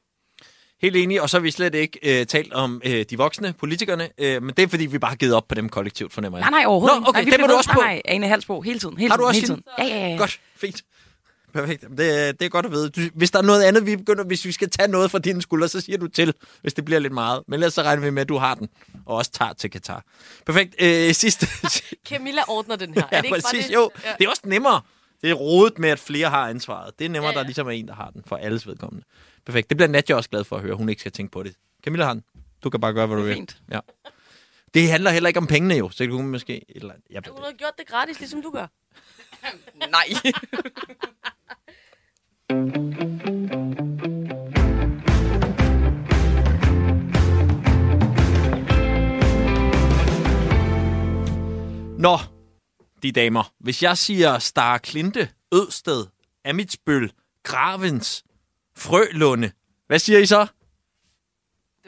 Helt 0.83 0.97
enig, 0.97 1.23
og 1.23 1.31
så 1.31 1.37
har 1.37 1.43
vi 1.43 1.51
slet 1.51 1.75
ikke 1.75 2.21
øh, 2.21 2.27
talt 2.27 2.53
om 2.53 2.83
øh, 2.85 3.05
de 3.11 3.17
voksne 3.19 3.53
politikerne, 3.53 4.09
øh, 4.19 4.43
men 4.43 4.55
det 4.57 4.63
er 4.63 4.69
fordi, 4.69 4.87
vi 4.87 4.99
bare 4.99 5.09
har 5.09 5.17
givet 5.17 5.35
op 5.35 5.49
på 5.49 5.55
dem 5.55 5.69
kollektivt, 5.69 6.13
fornemmer 6.13 6.39
jeg. 6.39 6.51
Nej, 6.51 6.61
nej, 6.61 6.67
overhovedet 6.67 7.01
Nå, 7.03 7.09
okay, 7.09 7.25
nej, 7.25 7.37
vi 7.37 7.41
må 7.43 7.47
du 7.47 7.55
også 7.55 7.71
nej, 7.71 7.75
på. 7.75 7.81
Nej, 7.81 8.03
Ane 8.05 8.29
Halsbro, 8.29 8.61
hele 8.61 8.79
tiden. 8.79 8.97
Hele 8.99 9.11
Har 9.11 9.17
du 9.17 9.23
tiden, 9.23 9.29
også 9.29 9.41
hele 9.41 9.55
hende? 9.55 9.63
tiden. 9.79 9.99
Ja, 9.99 10.05
ja, 10.07 10.11
ja. 10.11 10.17
Godt, 10.17 10.41
fint. 10.57 10.83
Perfekt. 11.53 11.83
Det, 11.83 11.99
det 12.41 12.43
er 12.43 12.49
godt 12.49 12.67
at 12.67 12.73
vide. 12.73 12.91
Du, 12.91 13.01
hvis 13.15 13.31
der 13.31 13.39
er 13.39 13.43
noget 13.43 13.63
andet, 13.63 13.87
vi 13.87 13.97
begynder, 13.97 14.25
hvis 14.25 14.45
vi 14.45 14.53
skal 14.53 14.71
tage 14.71 14.89
noget 14.89 15.11
fra 15.11 15.19
dine 15.19 15.43
skuldre, 15.43 15.69
så 15.69 15.81
siger 15.81 15.99
du 15.99 16.09
til, 16.09 16.35
hvis 16.63 16.75
det 16.75 16.85
bliver 16.85 16.99
lidt 16.99 17.13
meget. 17.13 17.43
Men 17.49 17.55
ellers 17.55 17.75
så 17.75 17.83
regner 17.83 18.03
vi 18.03 18.11
med, 18.11 18.23
at 18.23 18.29
du 18.29 18.37
har 18.37 18.55
den, 18.55 18.69
og 19.07 19.17
også 19.17 19.31
tager 19.31 19.53
til 19.53 19.71
Katar. 19.71 20.05
Perfekt. 20.47 20.75
Øh, 20.83 21.13
sidste. 21.15 21.47
Camilla 22.09 22.43
ordner 22.49 22.77
den 22.77 22.95
her. 22.95 23.03
ja, 23.13 23.17
er 23.17 23.21
det 23.21 23.27
ikke 23.27 23.35
præcis. 23.43 23.61
bare 23.65 23.69
det? 23.69 23.75
Jo, 23.75 23.91
Ja. 24.05 24.11
det 24.19 24.25
er 24.25 24.29
også 24.31 24.43
nemmere. 24.45 24.81
Det 25.25 25.31
er 25.31 25.35
rodet 25.35 25.79
med, 25.79 25.89
at 25.91 25.99
flere 25.99 26.31
har 26.31 26.49
ansvaret. 26.49 26.99
Det 26.99 27.05
er 27.05 27.09
nemmere, 27.09 27.31
Ja, 27.33 27.37
ja. 27.37 27.39
der 27.39 27.45
ligesom 27.47 27.67
er 27.67 27.71
en, 27.71 27.89
der 27.89 27.95
har 27.95 28.11
den, 28.11 28.23
for 28.27 28.37
alles 28.37 28.67
vedkommende. 28.67 29.07
Perfekt. 29.47 29.69
Det 29.69 29.77
bliver 29.77 29.89
Nadja 29.89 30.15
også 30.15 30.31
glad 30.31 30.45
for 30.45 30.57
at 30.57 30.63
høre. 30.63 30.75
Hun 30.75 30.89
ikke 30.89 31.01
skal 31.01 31.13
tænke 31.13 31.33
på 31.33 31.43
det. 31.43 31.55
Camilla 31.85 32.05
har 32.05 32.13
den. 32.13 32.25
Du 32.65 32.71
kan 32.71 32.81
bare 32.81 32.93
gøre, 32.93 33.07
hvad 33.07 33.17
du 33.17 33.23
vil. 33.23 33.35
fint. 33.35 33.59
Ja. 33.71 33.81
Det 34.75 34.91
handler 34.91 35.11
heller 35.11 35.29
ikke 35.29 35.39
om 35.39 35.47
pengene 35.47 35.75
jo, 35.75 35.91
så 35.91 36.05
det 36.05 36.11
kunne 36.11 36.29
måske... 36.29 36.57
et 36.57 36.77
Eller, 36.77 36.95
jeg 37.11 37.23
ved 37.27 37.33
Hun 37.33 37.43
har 37.43 37.53
gjort 37.53 37.73
det 37.79 37.87
gratis, 37.87 38.19
ligesom 38.21 38.43
du 38.43 38.51
gør. 38.51 38.67
Nej. 39.97 40.07
Nå, 51.99 52.19
de 53.05 53.13
damer. 53.13 53.53
Hvis 53.61 53.83
jeg 53.83 53.99
siger 53.99 54.39
Star 54.39 54.79
Klinte, 54.79 55.29
Ødsted, 55.55 56.07
Amitsbøl, 56.45 57.13
Gravens, 57.43 58.25
Frølunde, 58.77 59.51
hvad 59.87 59.99
siger 59.99 60.19
I 60.19 60.27
så? 60.27 60.41
Det 60.41 60.49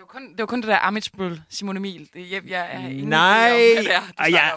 var 0.01 0.05
kun 0.07 0.31
det, 0.31 0.39
var 0.39 0.47
kun 0.47 0.61
det 0.61 0.69
der 0.69 0.79
Amitsbøl, 0.79 1.43
Simon 1.51 1.77
Emil. 1.77 2.09
Det, 2.15 2.31
jeg, 2.31 2.43
jeg 2.49 2.69
er 2.73 2.89
ingen 2.89 3.09
Nej. 3.09 3.51
om, 3.51 3.57
det 3.57 3.79
er, 3.79 4.01
snakker 4.13 4.25
ja. 4.29 4.51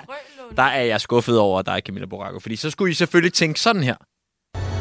Der 0.56 0.64
er 0.64 0.82
jeg 0.84 1.02
skuffet 1.02 1.40
over 1.40 1.62
dig, 1.62 1.82
Camilla 1.86 2.06
Boracco, 2.06 2.40
fordi 2.40 2.56
så 2.56 2.70
skulle 2.70 2.92
I 2.92 2.94
selvfølgelig 2.94 3.34
tænke 3.34 3.60
sådan 3.60 3.84
her. 3.84 3.96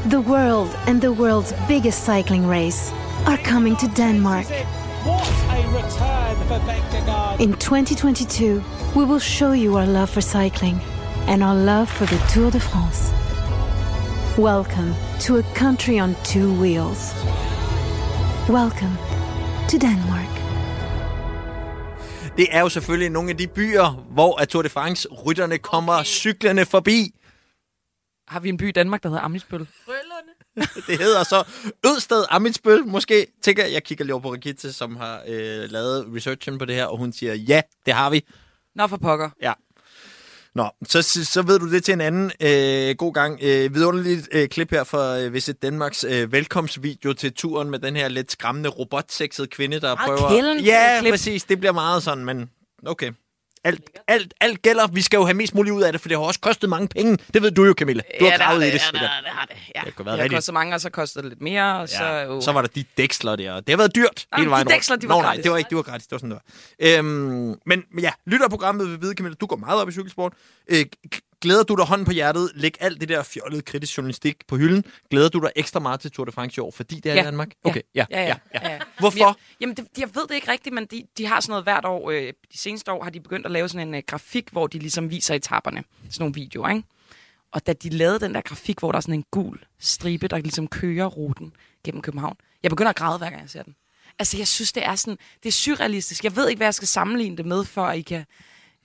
The 0.05 0.21
world 0.21 0.71
and 0.89 1.01
the 1.01 1.11
world's 1.11 1.69
biggest 1.69 2.05
cycling 2.05 2.51
race 2.51 2.95
are 3.27 3.39
coming 3.45 3.79
to 3.79 3.87
Denmark. 3.97 4.45
In 7.41 7.53
2022, 7.53 8.65
we 8.97 9.05
will 9.05 9.21
show 9.21 9.53
you 9.53 9.77
our 9.77 9.87
love 9.87 10.07
for 10.07 10.21
cycling 10.21 10.98
and 11.29 11.43
our 11.43 11.55
love 11.55 11.87
for 11.87 12.07
the 12.07 12.21
Tour 12.33 12.51
de 12.51 12.61
France. 12.61 13.13
Welcome 14.39 14.95
to 15.21 15.37
a 15.37 15.43
country 15.55 16.01
on 16.01 16.15
two 16.25 16.49
wheels. 16.63 17.15
Welcome 18.49 18.95
to 19.71 19.77
Denmark. 19.79 20.33
Det 22.37 22.47
er 22.51 22.61
jo 22.61 22.69
selvfølgelig 22.69 23.11
nogle 23.11 23.31
af 23.31 23.37
de 23.37 23.47
byer, 23.47 23.91
hvor 23.91 24.41
at 24.41 24.49
Tour 24.49 24.63
de 24.63 24.69
France-rytterne 24.69 25.59
kommer 25.59 25.93
okay. 25.93 26.05
cyklerne 26.05 26.65
forbi. 26.67 27.15
Har 28.29 28.41
vi 28.41 28.49
en 28.49 28.57
by 28.57 28.69
i 28.69 28.73
Danmark, 28.73 29.03
der 29.03 29.09
hedder 29.09 29.23
Amitsbøl? 29.23 29.61
Det 30.87 30.99
hedder 30.99 31.25
så 31.25 31.45
Ødsted 31.87 32.25
Amitsbøl, 32.31 32.87
måske. 32.87 33.27
Tænker, 33.43 33.67
jeg 33.67 33.83
kigger 33.83 34.05
lige 34.05 34.15
over 34.15 34.23
på 34.23 34.33
Rigitte, 34.33 34.73
som 34.73 34.97
har 34.97 35.23
øh, 35.27 35.71
lavet 35.71 36.07
researchen 36.15 36.59
på 36.59 36.65
det 36.65 36.75
her, 36.75 36.87
og 36.87 36.99
hun 36.99 37.13
siger, 37.13 37.35
ja, 37.35 37.61
det 37.87 37.95
har 37.95 38.11
vi. 38.11 38.25
Nå, 38.75 38.87
for 38.87 38.97
pokker. 38.97 39.31
Ja. 39.43 39.53
Nå, 40.55 40.69
så, 40.89 41.03
så 41.25 41.43
ved 41.43 41.59
du 41.59 41.71
det 41.71 41.85
til 41.85 41.93
en 41.95 42.01
anden 42.01 42.33
øh, 42.41 42.97
god 42.97 43.13
gang. 43.15 43.39
Øh, 43.43 43.75
vidunderligt 43.75 44.29
øh, 44.33 44.49
klip 44.49 44.71
her 44.71 44.85
fra 44.85 45.19
øh, 45.21 45.33
Visit 45.33 45.63
Danmarks 45.63 46.05
øh, 46.05 46.33
velkomstvideo 46.33 47.13
til 47.13 47.33
turen 47.33 47.71
med 47.71 47.79
den 47.79 47.97
her 47.97 48.09
lidt 48.09 48.33
skræmmende 48.33 48.69
robotsexede 48.69 49.47
kvinde, 49.49 49.81
der 49.81 49.95
Meget 49.95 50.19
prøver... 50.19 50.31
kælen 50.31 50.61
Ja, 50.61 51.01
klip. 51.01 51.13
præcis. 51.13 51.45
Det 51.45 51.59
bliver 51.59 51.73
meget 51.73 52.03
sådan, 52.03 52.25
men 52.25 52.51
okay. 52.87 53.13
Alt, 53.65 53.81
alt, 54.09 54.35
alt 54.41 54.63
gælder. 54.63 54.87
Vi 54.87 55.03
skal 55.03 55.17
jo 55.19 55.25
have 55.25 55.35
mest 55.35 55.55
muligt 55.55 55.73
ud 55.75 55.83
af 55.83 55.93
det, 55.93 56.01
for 56.01 56.09
det 56.09 56.19
har 56.19 56.25
også 56.25 56.41
kostet 56.41 56.71
mange 56.71 56.89
penge. 56.89 57.19
Det 57.35 57.43
ved 57.43 57.51
du 57.51 57.65
jo, 57.65 57.75
Camilla. 57.79 58.03
Du 58.21 58.25
har 58.25 58.31
det 58.33 58.41
gravet 58.41 58.63
i 58.63 58.65
det, 58.67 58.73
det. 58.73 58.79
ja, 58.79 58.79
det, 58.79 58.83
sikkert. 58.83 59.11
har 59.11 59.21
det, 59.21 59.31
har 59.31 59.47
det. 59.47 59.57
Ja. 59.75 59.81
Det 59.87 59.99
det 59.99 60.21
har 60.21 60.29
kostet 60.29 60.55
mange, 60.55 60.75
og 60.75 60.81
så 60.81 60.91
kostede 60.91 61.23
det 61.23 61.29
lidt 61.31 61.41
mere, 61.43 61.81
og 61.81 61.89
så... 61.89 62.05
Ja, 62.05 62.23
Jo. 62.23 62.41
så 62.41 62.53
var 62.53 62.61
der 62.63 62.69
de 62.69 62.85
dæksler 62.97 63.37
der. 63.37 63.55
Det 63.61 63.69
har 63.69 63.77
været 63.77 63.95
dyrt 63.95 64.27
Ah, 64.33 64.37
hele 64.39 64.47
de 64.47 64.51
vejen 64.51 64.63
rundt. 64.67 64.75
dæksler, 64.75 64.97
de 64.97 65.09
var 65.09 65.15
Nå, 65.15 65.21
nej, 65.21 65.29
gratis. 65.31 65.43
det 65.43 65.51
var 65.53 65.59
ikke, 65.59 65.69
det 65.69 65.77
var 65.77 65.83
gratis. 65.83 66.07
Det 66.07 66.13
var 66.13 66.19
sådan, 66.19 66.31
det 66.31 66.39
var. 66.81 66.99
Øhm, 66.99 67.55
men 67.67 67.85
ja, 68.01 68.11
lytterprogrammet 68.27 68.91
vil 68.91 69.01
vide, 69.01 69.15
Camilla, 69.15 69.35
du 69.41 69.47
går 69.47 69.57
meget 69.57 69.81
op 69.81 69.89
i 69.89 69.93
cykelsport. 69.93 70.33
Øh, 70.69 70.85
glæder 71.41 71.63
du 71.63 71.75
dig 71.75 71.85
hånden 71.85 72.05
på 72.05 72.13
hjertet? 72.13 72.51
Læg 72.55 72.75
alt 72.81 73.01
det 73.01 73.09
der 73.09 73.23
fjollede 73.23 73.63
kritisk 73.63 73.97
journalistik 73.97 74.37
på 74.49 74.57
hylden. 74.57 74.85
Glæder 75.11 75.29
du 75.29 75.39
dig 75.41 75.51
ekstra 75.57 75.81
meget 75.81 76.01
til 76.01 76.11
Tour 76.11 76.25
de 76.25 76.33
France 76.33 76.59
i 76.59 76.61
år, 76.61 76.71
fordi 76.71 77.01
det 77.01 77.11
er 77.11 77.15
Ja. 77.15 77.21
i 77.21 77.25
Danmark? 77.25 77.49
Okay, 77.65 77.81
ja, 77.95 78.05
Ja, 78.11 78.21
ja, 78.23 78.37
ja. 78.55 78.71
ja. 78.73 78.79
Hvorfor? 78.99 79.19
Jeg, 79.19 79.35
jamen, 79.61 79.77
det, 79.77 79.87
jeg 79.99 80.09
ved 80.15 80.23
det 80.29 80.35
ikke 80.35 80.51
rigtigt, 80.51 80.75
men 80.75 80.87
de, 80.87 81.03
de 81.19 81.27
har 81.27 81.41
sådan 81.41 81.51
noget 81.53 81.65
hvert 81.65 81.85
år. 81.85 82.11
Øh, 82.11 82.33
de 82.53 82.59
seneste 82.59 82.93
år 82.93 83.03
har 83.05 83.11
de 83.11 83.21
begyndt 83.21 83.47
at 83.47 83.53
lave 83.53 83.69
sådan 83.69 83.89
en 83.89 83.95
øh, 83.95 84.03
grafik, 84.07 84.49
hvor 84.53 84.67
de 84.67 84.79
ligesom 84.79 85.11
viser 85.11 85.35
etaperne. 85.35 85.85
Sådan 86.11 86.23
nogle 86.23 86.35
videoer, 86.35 86.69
ikke? 86.69 86.83
Og 87.53 87.67
da 87.67 87.73
de 87.73 87.89
lavede 87.91 88.21
den 88.21 88.35
der 88.35 88.41
grafik, 88.41 88.79
hvor 88.79 88.93
der 88.93 88.97
er 88.97 89.01
sådan 89.01 89.15
en 89.15 89.25
gul 89.31 89.59
stribe, 89.79 90.29
der 90.29 90.39
ligesom 90.39 90.69
kører 90.69 91.07
ruten 91.07 91.53
gennem 91.85 92.03
København. 92.03 92.37
Jeg 92.63 92.71
begynder 92.71 92.91
at 92.91 92.97
græde, 92.97 93.19
hver 93.19 93.31
gang 93.31 93.43
jeg 93.43 93.51
ser 93.51 93.63
den. 93.63 93.75
Altså, 94.19 94.37
jeg 94.39 94.49
synes, 94.49 94.73
det 94.73 94.85
er 94.85 94.95
sådan, 94.95 95.19
det 95.43 95.49
er 95.49 95.53
surrealistisk. 95.53 96.25
Jeg 96.25 96.37
ved 96.37 96.49
ikke, 96.49 96.59
hvad 96.59 96.67
jeg 96.67 96.75
skal 96.75 96.89
sammenligne 96.89 97.37
det 97.37 97.47
med, 97.47 97.65
for 97.65 97.85
at 97.87 97.99
I 97.99 98.03
kan 98.03 98.25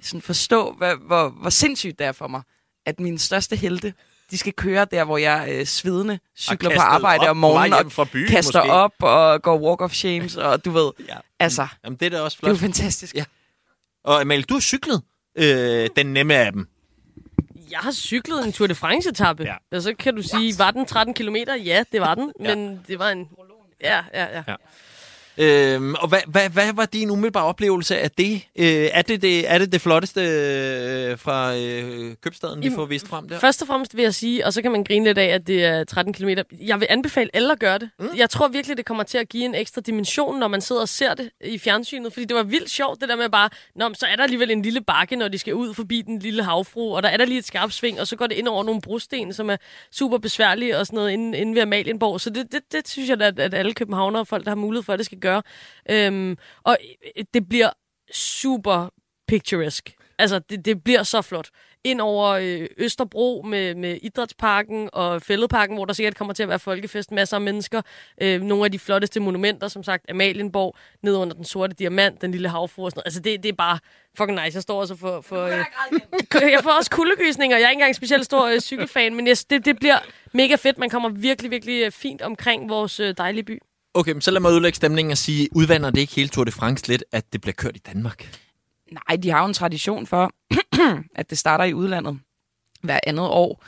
sådan 0.04 0.22
forstå, 0.22 0.72
hvad, 0.78 0.96
hvor, 1.08 1.30
hvor 1.30 1.50
sindssygt 1.50 2.00
det 2.00 2.08
er 2.08 2.12
for 2.12 2.28
mig, 2.28 2.42
at 2.86 3.00
mine 3.00 3.20
største 3.20 3.56
helte, 3.56 3.94
de 4.32 4.38
skal 4.38 4.54
køre 4.54 4.86
der, 4.92 5.04
hvor 5.04 5.18
jeg 5.18 5.48
øh, 5.52 5.66
svedende 5.66 6.20
cykler 6.38 6.70
på 6.76 6.82
arbejde 6.82 7.22
op 7.22 7.30
om 7.30 7.38
morgenen 7.38 7.74
og 7.86 7.92
fra 7.92 8.04
byen, 8.12 8.28
kaster 8.28 8.60
måske. 8.60 8.72
op 8.72 8.94
og 9.00 9.42
går 9.42 9.58
walk 9.60 9.82
of 9.82 9.94
shames, 9.94 10.36
og 10.36 10.66
du 10.66 10.72
ved, 10.72 10.92
Ja. 11.10 11.18
altså, 11.40 11.68
Jamen, 11.84 11.98
det 11.98 12.06
er 12.06 12.10
da 12.10 12.22
også 12.22 12.38
det 12.42 12.48
er 12.48 12.50
flot. 12.52 12.60
fantastisk. 12.60 13.16
Ja. 13.16 13.24
Og 14.04 14.22
Amalie, 14.22 14.44
du 14.44 14.54
har 14.54 14.62
cyklet 14.62 15.02
øh, 15.36 15.90
den 15.96 16.06
nemme 16.14 16.36
af 16.36 16.52
dem. 16.52 16.68
Jeg 17.72 17.80
har 17.80 17.92
cyklet 17.92 18.46
en 18.46 18.52
Tour 18.54 18.68
de 18.68 18.76
France-etappe. 18.76 19.44
Ja. 19.44 19.56
Ja. 19.72 19.78
Og 19.78 19.84
så 19.84 19.94
kan 20.00 20.16
du 20.16 20.22
sige, 20.22 20.56
var 20.60 20.72
den 20.72 20.86
13 20.86 21.14
km? 21.14 21.36
Ja, 21.66 21.84
det 21.92 22.02
var 22.02 22.16
den. 22.16 22.32
Men 22.40 22.82
det 22.88 23.00
var 23.00 23.10
en... 23.10 23.30
Ja, 23.82 24.02
ja, 24.14 24.24
ja. 24.38 24.44
Ja. 24.48 24.56
Øhm, 25.38 25.96
og 25.96 26.08
hvad, 26.08 26.20
hvad, 26.28 26.50
hvad 26.50 26.74
var 26.74 26.86
din 26.86 27.10
umiddelbare 27.10 27.46
oplevelse 27.46 28.00
af 28.00 28.12
det? 28.12 28.34
Øh, 28.60 28.66
er, 28.92 29.02
det 29.02 29.22
det 29.22 29.52
er 29.52 29.58
det 29.58 29.72
det 29.72 29.82
flotteste 29.82 30.22
øh, 30.22 31.18
fra 31.18 31.56
øh, 31.56 32.16
købstaden, 32.22 32.64
vi 32.64 32.72
får 32.76 32.86
vist 32.86 33.08
frem 33.08 33.30
der? 33.30 33.40
Først 33.40 33.62
og 33.62 33.68
fremmest 33.68 33.96
vil 33.96 34.04
jeg 34.04 34.14
sige, 34.14 34.46
og 34.46 34.54
så 34.54 34.62
kan 34.62 34.72
man 34.72 34.84
grine 34.84 35.06
lidt 35.06 35.18
af, 35.18 35.26
at 35.26 35.48
det 35.48 35.66
er 35.66 35.84
13 35.84 36.14
km. 36.14 36.30
Jeg 36.62 36.80
vil 36.80 36.88
anbefale 36.90 37.30
alle 37.34 37.52
at 37.52 37.60
gøre 37.60 37.78
det. 37.80 37.90
Mm. 38.00 38.10
Jeg 38.18 38.30
tror 38.30 38.48
virkelig, 38.48 38.78
det 38.78 38.86
kommer 38.86 39.04
til 39.04 39.18
at 39.18 39.30
give 39.30 39.46
en 39.46 39.56
ekstra 39.56 39.82
dimension, 39.82 40.40
når 40.40 40.48
man 40.48 40.62
sidder 40.62 40.82
og 40.82 40.90
ser 40.90 41.14
det 41.14 41.30
i 41.42 41.60
fjernsynet. 41.60 42.14
Fordi 42.14 42.26
det 42.26 42.36
var 42.36 42.44
vildt 42.44 42.70
sjovt, 42.70 43.02
det 43.02 43.10
der 43.10 43.16
med 43.16 43.30
bare, 43.30 43.50
Nå, 43.76 43.94
så 43.94 44.06
er 44.06 44.16
der 44.16 44.24
alligevel 44.24 44.52
en 44.52 44.62
lille 44.62 44.82
bakke, 44.82 45.16
når 45.16 45.28
de 45.28 45.38
skal 45.38 45.54
ud 45.54 45.74
forbi 45.74 46.02
den 46.02 46.20
lille 46.20 46.44
havfru, 46.44 46.96
og 46.96 47.04
der 47.04 47.10
er 47.10 47.18
der 47.18 47.26
lige 47.26 47.38
et 47.38 47.46
skarpt 47.46 47.74
sving, 47.74 48.00
og 48.00 48.08
så 48.08 48.16
går 48.16 48.28
det 48.28 48.36
ind 48.36 48.48
over 48.48 48.64
nogle 48.64 48.82
brosten, 48.82 49.34
som 49.34 49.50
er 49.50 49.58
super 49.92 50.18
besværlige 50.18 50.78
og 50.78 50.86
sådan 50.86 50.98
noget 50.98 51.12
inde, 51.12 51.38
inde 51.38 51.56
ved 51.56 51.62
Amalienborg. 51.62 52.22
Så 52.22 52.30
det, 52.30 52.52
det, 52.52 52.62
det 52.72 52.88
synes 52.88 53.10
jeg, 53.10 53.22
at, 53.22 53.40
at 53.40 53.54
alle 53.54 53.74
københavnere 53.74 54.22
og 54.22 54.28
folk, 54.28 54.44
der 54.44 54.52
har 54.52 54.56
mulighed 54.56 54.84
for 54.84 54.96
det, 54.96 55.06
skal 55.06 55.18
gøre. 55.24 55.44
Øhm, 55.90 56.38
og 56.64 56.78
det 57.34 57.50
bliver 57.50 57.70
super 58.14 58.90
picturesque. 59.28 59.94
Altså, 60.20 60.40
det, 60.40 60.66
det 60.66 60.84
bliver 60.84 61.04
så 61.04 61.22
flot. 61.22 61.50
Ind 61.84 62.02
over 62.02 62.28
øh, 62.30 62.68
Østerbro 62.78 63.46
med, 63.48 63.76
med 63.76 63.98
Idrætsparken 64.02 64.90
og 64.94 65.22
Fælledparken, 65.22 65.76
hvor 65.76 65.86
der 65.86 65.94
sikkert 65.94 66.16
kommer 66.16 66.34
til 66.34 66.44
at 66.44 66.50
være 66.50 66.60
folkefest, 66.60 67.12
masser 67.12 67.38
af 67.38 67.42
mennesker. 67.42 67.82
Øh, 68.22 68.42
nogle 68.42 68.66
af 68.66 68.72
de 68.72 68.80
flotteste 68.80 69.20
monumenter, 69.20 69.68
som 69.68 69.84
sagt, 69.84 70.06
Amalienborg, 70.10 70.76
ned 71.02 71.16
under 71.16 71.36
den 71.36 71.46
sorte 71.46 71.76
diamant, 71.76 72.22
den 72.22 72.32
lille 72.32 72.50
havfru 72.50 72.86
og 72.86 72.92
sådan 72.92 72.98
noget. 73.00 73.06
Altså, 73.06 73.20
det, 73.20 73.44
det 73.44 73.50
er 73.50 73.54
bare 73.54 73.80
fucking 74.18 74.44
nice. 74.44 74.56
Jeg 74.56 74.64
står 74.64 74.82
også 74.82 74.96
for... 74.96 75.22
for 75.22 75.46
øh, 75.46 76.52
jeg 76.56 76.64
får 76.64 76.72
også 76.72 76.92
kuldegysninger. 76.92 77.58
Jeg 77.58 77.66
er 77.66 77.70
ikke 77.70 77.80
engang 77.80 77.96
specielt 77.96 78.26
stor 78.26 78.46
øh, 78.46 78.60
cykelfan, 78.60 79.16
men 79.16 79.28
jeg, 79.28 79.38
det, 79.50 79.66
det 79.66 79.80
bliver 79.80 79.98
mega 80.34 80.56
fedt. 80.56 80.78
Man 80.78 80.90
kommer 80.90 81.10
virkelig, 81.10 81.52
virkelig 81.52 81.86
øh, 81.86 81.92
fint 81.92 82.22
omkring 82.22 82.70
vores 82.70 83.00
øh, 83.00 83.14
dejlige 83.18 83.44
by. 83.44 83.60
Okay, 83.94 84.12
men 84.12 84.22
så 84.22 84.32
lad 84.32 84.42
mig 84.42 84.52
udlægge 84.54 84.76
stemningen 84.76 85.12
og 85.12 85.18
sige, 85.18 85.50
udvander 85.56 85.90
det 85.90 86.02
ikke 86.02 86.14
hele 86.16 86.30
Tour 86.30 86.44
de 86.44 86.52
France 86.52 86.88
lidt, 86.88 87.04
at 87.12 87.34
det 87.34 87.42
bliver 87.42 87.54
kørt 87.54 87.76
i 87.76 87.80
Danmark? 87.80 88.40
Nej, 88.92 89.16
de 89.18 89.30
har 89.30 89.40
jo 89.40 89.46
en 89.46 89.54
tradition 89.54 90.08
for, 90.08 90.32
at 91.20 91.30
det 91.30 91.38
starter 91.38 91.64
i 91.66 91.74
udlandet 91.74 92.20
hver 92.82 93.00
andet 93.08 93.26
år. 93.28 93.64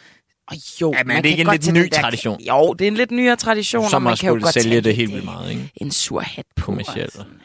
Og 0.47 0.55
jo, 0.81 0.91
Ja, 0.93 0.97
men 1.03 1.07
man 1.07 1.17
er 1.17 1.21
det 1.21 1.29
kan 1.37 1.39
ikke 1.39 1.51
en 1.51 1.59
lidt 1.59 1.73
ny 1.73 1.89
der- 1.95 2.01
tradition? 2.01 2.41
Jo, 2.41 2.73
det 2.73 2.85
er 2.85 2.91
en 2.91 2.97
lidt 2.97 3.11
nyere 3.11 3.35
tradition, 3.35 3.89
Som 3.89 3.95
og 4.05 4.09
man 4.09 4.17
kan 4.17 4.27
jo 4.33 4.39
godt 4.41 4.53
sælge 4.53 4.81
det 4.81 4.95
helt 4.95 5.11
vildt 5.11 5.25
meget, 5.25 5.49
ikke? 5.51 5.71
En 5.75 5.91
sur 5.91 6.19
hat 6.21 6.45
på. 6.55 6.65
Kommercielt. 6.65 7.05
og 7.05 7.11
sådan. 7.11 7.41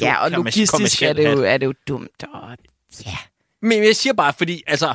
Ja, 0.00 0.14
og 0.24 0.30
logistisk 0.30 1.02
er 1.02 1.12
det, 1.12 1.32
jo, 1.32 1.42
er 1.42 1.58
det 1.58 1.66
jo 1.66 1.74
dumt. 1.88 2.24
Og, 2.34 2.56
ja. 3.06 3.16
Men 3.62 3.84
jeg 3.84 3.96
siger 3.96 4.12
bare, 4.12 4.32
fordi, 4.32 4.62
altså... 4.66 4.94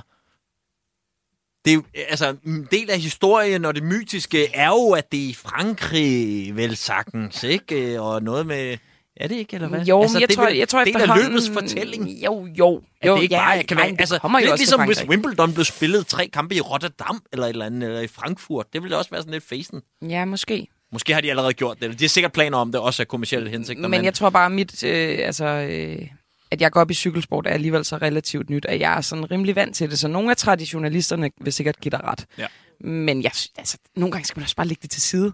det 1.68 1.74
er, 1.74 1.76
jo- 1.76 2.06
altså, 2.10 2.36
en 2.46 2.68
del 2.72 2.92
af 2.92 3.00
historien 3.00 3.66
og 3.66 3.76
det 3.76 3.84
mytiske 3.84 4.56
er 4.56 4.68
jo, 4.68 4.92
at 4.92 5.12
det 5.12 5.26
er 5.26 5.30
i 5.30 5.34
Frankrig, 5.34 6.56
vel 6.56 6.78
sagtens, 6.78 7.44
ikke? 7.44 8.02
Og 8.02 8.24
noget 8.24 8.46
med... 8.46 8.78
Er 9.16 9.28
det 9.28 9.36
ikke, 9.36 9.56
eller 9.56 9.68
hvad? 9.68 9.82
Jo, 9.82 10.02
altså, 10.02 10.16
men 10.16 10.22
jeg, 10.22 10.30
det 10.30 10.36
er 10.38 10.42
tror, 10.42 10.48
jeg 10.48 10.70
tror 10.70 10.84
del 10.84 10.96
af 10.96 11.00
efterhånden... 11.02 11.28
løbets 11.28 11.50
fortælling. 11.50 12.10
Jo, 12.10 12.48
jo. 12.60 12.82
At 13.02 13.08
jo 13.08 13.16
det 13.16 13.24
ikke 13.24 13.36
ja, 13.36 13.42
bare 13.42 13.64
kan 13.64 13.78
være... 13.78 13.92
det 13.92 14.00
Altså, 14.00 14.20
jo 14.24 14.40
lidt 14.40 14.58
ligesom 14.58 14.86
hvis. 14.86 15.06
Wimbledon 15.06 15.54
blev 15.54 15.66
spillet 15.66 16.08
tre 16.08 16.28
kampe 16.34 16.56
i 16.56 16.62
Rotterdam, 16.62 17.22
eller 17.34 17.46
et 17.46 17.50
eller 17.50 17.66
andet, 17.66 17.88
eller 17.88 18.02
i 18.02 18.08
Frankfurt. 18.08 18.66
Det 18.74 18.84
ville 18.84 18.98
også 18.98 19.12
være 19.12 19.22
sådan 19.22 19.34
lidt 19.34 19.44
facen. 19.50 19.82
Ja, 20.10 20.26
måske. 20.26 20.68
Måske 20.92 21.14
har 21.14 21.22
de 21.22 21.30
allerede 21.30 21.54
gjort 21.54 21.78
det. 21.82 22.00
De 22.00 22.04
har 22.04 22.10
sikkert 22.10 22.32
planer 22.32 22.58
om 22.58 22.72
det, 22.72 22.82
også 22.82 23.04
af 23.04 23.08
kommersielle 23.08 23.50
hensigter. 23.50 23.88
Men 23.88 24.06
jeg 24.06 24.14
tror 24.14 24.30
bare, 24.30 24.50
mit, 24.50 24.84
øh, 24.84 25.20
altså, 25.22 25.46
øh, 25.46 26.08
at 26.52 26.62
jeg 26.62 26.72
går 26.72 26.82
op 26.82 26.92
i 26.92 26.94
cykelsport 26.94 27.48
er 27.48 27.52
alligevel 27.52 27.86
så 27.86 27.98
relativt 27.98 28.50
nyt, 28.50 28.66
at 28.66 28.80
jeg 28.80 28.98
er 28.98 29.02
sådan 29.02 29.32
rimelig 29.32 29.56
vant 29.56 29.76
til 29.76 29.90
det. 29.90 30.00
Så 30.00 30.08
nogle 30.08 30.32
af 30.32 30.38
traditionalisterne 30.38 31.32
vil 31.42 31.54
sikkert 31.54 31.80
give 31.80 31.92
dig 31.92 32.04
ret. 32.04 32.26
Ja. 32.38 32.48
Men 32.80 33.24
jeg, 33.24 33.32
altså, 33.58 33.78
nogle 33.96 34.12
gange 34.12 34.26
skal 34.26 34.40
man 34.40 34.44
også 34.44 34.56
bare 34.56 34.68
lægge 34.68 34.82
det 34.82 34.92
til 34.92 35.02
side. 35.02 35.26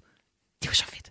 Det 0.62 0.68
er 0.68 0.70
jo 0.70 0.74
så 0.74 0.86
fedt. 0.86 1.10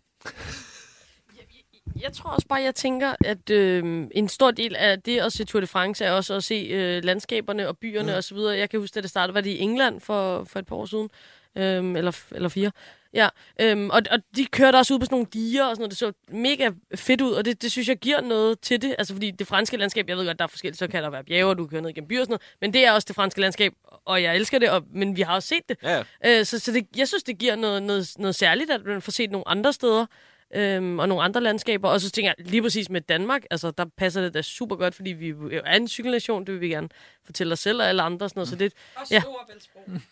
Jeg 2.00 2.12
tror 2.12 2.30
også 2.30 2.46
bare, 2.48 2.62
jeg 2.62 2.74
tænker, 2.74 3.14
at 3.24 3.50
øh, 3.50 4.06
en 4.14 4.28
stor 4.28 4.50
del 4.50 4.76
af 4.76 5.02
det 5.02 5.18
at 5.18 5.32
se 5.32 5.44
Tour 5.44 5.60
de 5.60 5.66
France 5.66 6.04
er 6.04 6.10
også 6.10 6.34
at 6.34 6.44
se 6.44 6.54
øh, 6.54 7.04
landskaberne 7.04 7.68
og 7.68 7.78
byerne 7.78 8.12
mm. 8.12 8.18
osv. 8.18 8.36
Jeg 8.36 8.70
kan 8.70 8.80
huske, 8.80 8.96
at 8.96 9.02
det 9.02 9.10
startede, 9.10 9.34
var 9.34 9.40
det 9.40 9.50
i 9.50 9.58
England 9.58 10.00
for, 10.00 10.44
for 10.44 10.58
et 10.58 10.66
par 10.66 10.76
år 10.76 10.86
siden, 10.86 11.10
øh, 11.56 11.98
eller, 11.98 12.18
eller 12.30 12.48
fire. 12.48 12.70
Ja, 13.14 13.28
øhm, 13.60 13.90
og, 13.90 14.02
og 14.10 14.18
de 14.36 14.46
kørte 14.46 14.76
også 14.76 14.94
ud 14.94 14.98
på 14.98 15.04
sådan 15.04 15.14
nogle 15.14 15.26
diger 15.32 15.64
og 15.64 15.76
sådan 15.76 15.80
noget. 15.80 15.90
Det 15.90 15.98
så 15.98 16.12
mega 16.28 16.70
fedt 16.94 17.20
ud, 17.20 17.32
og 17.32 17.44
det, 17.44 17.62
det 17.62 17.70
synes 17.70 17.88
jeg 17.88 17.96
giver 17.96 18.20
noget 18.20 18.60
til 18.60 18.82
det. 18.82 18.94
Altså 18.98 19.14
fordi 19.14 19.30
det 19.30 19.46
franske 19.46 19.76
landskab, 19.76 20.08
jeg 20.08 20.16
ved 20.16 20.26
godt, 20.26 20.38
der 20.38 20.44
er 20.44 20.48
forskelligt, 20.48 20.78
så 20.78 20.88
kan 20.88 21.02
der 21.02 21.10
være 21.10 21.24
bjerge, 21.24 21.50
og 21.50 21.58
du 21.58 21.64
kan 21.64 21.70
køre 21.70 21.82
ned 21.82 21.90
igennem 21.90 22.08
byer 22.08 22.20
og 22.20 22.26
sådan 22.26 22.32
noget. 22.32 22.56
Men 22.60 22.72
det 22.72 22.86
er 22.86 22.92
også 22.92 23.06
det 23.06 23.16
franske 23.16 23.40
landskab, 23.40 23.72
og 24.04 24.22
jeg 24.22 24.36
elsker 24.36 24.58
det, 24.58 24.70
og, 24.70 24.82
men 24.94 25.16
vi 25.16 25.22
har 25.22 25.34
også 25.34 25.48
set 25.48 25.68
det. 25.68 25.76
Ja. 25.82 26.02
Øh, 26.26 26.44
så 26.46 26.58
så 26.58 26.72
det, 26.72 26.86
jeg 26.96 27.08
synes, 27.08 27.22
det 27.22 27.38
giver 27.38 27.56
noget, 27.56 27.82
noget, 27.82 28.08
noget 28.18 28.34
særligt, 28.34 28.70
at 28.70 28.84
man 28.84 29.02
får 29.02 29.12
set 29.12 29.30
nogle 29.30 29.48
andre 29.48 29.72
steder. 29.72 30.06
Øhm, 30.54 30.98
og 30.98 31.08
nogle 31.08 31.24
andre 31.24 31.40
landskaber. 31.40 31.88
Og 31.88 32.00
så 32.00 32.10
tænker 32.10 32.32
jeg 32.38 32.46
lige 32.46 32.62
præcis 32.62 32.90
med 32.90 33.00
Danmark, 33.00 33.42
altså 33.50 33.70
der 33.70 33.84
passer 33.96 34.20
det 34.20 34.34
da 34.34 34.42
super 34.42 34.76
godt, 34.76 34.94
fordi 34.94 35.10
vi 35.10 35.28
er 35.52 35.76
en 35.76 35.88
cykelnation, 35.88 36.46
det 36.46 36.54
vil 36.54 36.60
vi 36.60 36.68
gerne 36.68 36.88
fortælle 37.24 37.52
os 37.52 37.60
selv 37.60 37.80
og 37.80 37.88
alle 37.88 38.02
andre. 38.02 38.26
og 38.26 38.30
Sådan 38.30 38.38
noget. 38.40 38.48
Så 38.48 38.56
det, 38.56 38.72
ja. 39.10 39.22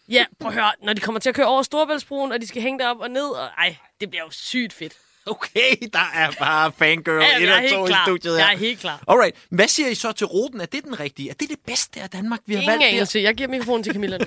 ja, 0.09 0.25
prøv 0.39 0.49
at 0.49 0.55
høre, 0.55 0.73
når 0.83 0.93
de 0.93 1.01
kommer 1.01 1.19
til 1.21 1.29
at 1.29 1.35
køre 1.35 1.47
over 1.47 1.63
Storebæltsbroen, 1.63 2.33
og 2.33 2.41
de 2.41 2.47
skal 2.47 2.63
hænge 2.63 2.79
derop 2.79 3.01
og 3.01 3.11
ned, 3.11 3.29
og 3.29 3.47
ej, 3.59 3.77
det 4.01 4.11
bliver 4.11 4.25
jo 4.25 4.31
sygt 4.31 4.73
fedt. 4.73 4.93
Okay, 5.27 5.77
der 5.93 6.11
er 6.15 6.31
bare 6.39 6.73
fangirl 6.79 7.23
Ja, 7.23 7.37
et 7.37 7.43
jeg 7.43 7.49
er 7.51 7.55
og 7.55 7.61
helt 7.61 7.73
to 7.73 7.85
i 7.85 7.89
klar. 7.89 8.05
studiet 8.05 8.39
Jeg 8.39 8.47
her. 8.47 8.55
er 8.55 8.59
helt 8.59 8.81
klar. 8.81 9.03
Alright, 9.09 9.37
hvad 9.51 9.69
siger 9.69 9.89
I 9.89 9.95
så 9.95 10.13
til 10.13 10.27
ruten? 10.27 10.61
Er 10.61 10.67
det 10.67 10.85
den 10.85 11.01
rigtige? 11.01 11.31
Er 11.31 11.35
det 11.35 11.49
det 11.49 11.59
bedste 11.67 12.01
af 12.01 12.11
Danmark, 12.11 12.41
vi 12.47 12.55
har 12.55 12.61
Ingen 12.63 12.73
valgt 12.73 12.83
der? 12.83 12.89
anelse. 12.97 13.19
Jeg 13.21 13.35
giver 13.35 13.49
mikrofonen 13.49 13.83
til 13.85 13.93
Camilla. 13.93 14.19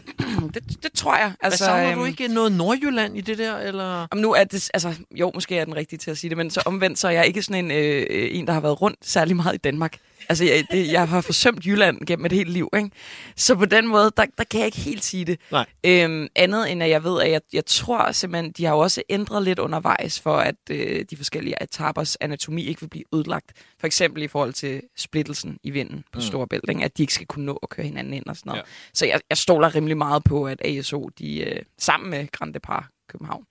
Det, 0.54 0.84
det 0.84 0.92
tror 0.94 1.16
jeg. 1.16 1.26
Hvad 1.28 1.36
Altså, 1.42 1.66
savner 1.66 1.90
øhm, 1.92 2.00
du 2.00 2.06
ikke 2.06 2.28
noget 2.28 2.52
Nordjylland 2.52 3.18
i 3.18 3.22
det 3.22 3.38
der, 3.38 3.58
eller? 3.58 4.08
Om 4.12 4.18
nu 4.18 4.34
er 4.34 4.44
det, 4.44 4.70
altså, 4.74 4.94
jo, 5.12 5.32
måske 5.34 5.58
er 5.58 5.66
den 5.66 5.76
rigtige 5.76 6.00
til 6.00 6.12
at 6.12 6.18
sige 6.18 6.30
det, 6.30 6.38
men 6.38 6.52
så 6.52 6.62
omvendt, 6.66 7.00
så 7.00 7.08
er 7.08 7.12
jeg 7.12 7.28
ikke 7.28 7.42
sådan 7.42 7.66
en, 7.66 7.72
øh, 7.72 8.06
en, 8.10 8.48
der 8.48 8.54
har 8.54 8.60
været 8.60 8.82
rundt 8.82 8.98
særlig 9.02 9.36
meget 9.36 9.54
i 9.54 9.58
Danmark. 9.58 9.98
Altså, 10.30 10.46
jeg, 10.46 10.66
det, 10.72 10.92
jeg 10.92 11.08
har 11.08 11.22
forsømt 11.22 11.66
Jylland 11.66 12.06
gennem 12.08 12.26
et 12.26 12.32
helt 12.32 12.50
liv, 12.50 12.70
ikke? 12.78 12.90
Så 13.36 13.56
på 13.56 13.66
den 13.66 13.88
måde, 13.88 14.12
der, 14.18 14.26
der 14.38 14.44
kan 14.44 14.60
jeg 14.60 14.66
ikke 14.66 14.78
helt 14.80 15.04
sige 15.04 15.26
det. 15.26 15.40
Nej. 15.52 15.66
Øhm, 15.84 16.28
andet 16.36 16.72
end, 16.72 16.84
at 16.84 16.90
jeg 16.90 17.04
ved, 17.04 17.22
at 17.22 17.32
jeg, 17.32 17.42
jeg 17.54 17.66
tror 17.66 18.12
simpelthen, 18.12 18.52
de 18.52 18.66
har 18.66 18.74
jo 18.74 18.80
også 18.80 19.02
ændret 19.10 19.44
lidt 19.44 19.60
undervejs, 19.60 20.20
for 20.20 20.38
at 20.38 20.56
øh, 20.70 20.83
de 21.12 21.18
forskellige 21.18 21.56
etapers 21.62 22.16
anatomi 22.16 22.64
ikke 22.64 22.82
vil 22.82 22.88
blive 22.88 23.04
ødelagt. 23.14 23.52
For 23.80 23.88
eksempel 23.88 24.24
i 24.24 24.28
forhold 24.28 24.54
til 24.54 24.82
splittelsen 24.96 25.60
i 25.64 25.70
vinden 25.70 26.04
på 26.12 26.20
mm. 26.20 26.22
Storebælt, 26.22 26.70
ikke? 26.70 26.84
at 26.84 26.98
de 26.98 27.04
ikke 27.04 27.14
skal 27.14 27.28
kunne 27.28 27.46
nå 27.46 27.60
at 27.64 27.70
køre 27.70 27.86
hinanden 27.86 28.14
ind 28.14 28.26
og 28.26 28.38
sådan 28.38 28.50
noget. 28.50 28.60
Ja. 28.60 28.72
Så 28.94 29.06
jeg, 29.06 29.22
jeg 29.30 29.38
stoler 29.38 29.76
rimelig 29.76 29.98
meget 29.98 30.24
på, 30.24 30.48
at 30.48 30.62
ASO, 30.66 31.10
de, 31.20 31.40
øh, 31.40 31.62
sammen 31.78 32.10
med 32.10 32.28
Grand 32.32 32.54
Depart 32.54 32.86
København, 33.08 33.46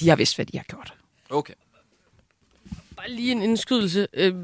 de 0.00 0.08
har 0.08 0.16
vidst, 0.16 0.36
hvad 0.36 0.46
de 0.46 0.56
har 0.58 0.64
gjort. 0.64 0.94
Okay. 1.30 1.54
Bare 2.96 3.10
lige 3.10 3.32
en 3.32 3.42
indskydelse. 3.42 4.06
Øh, 4.12 4.34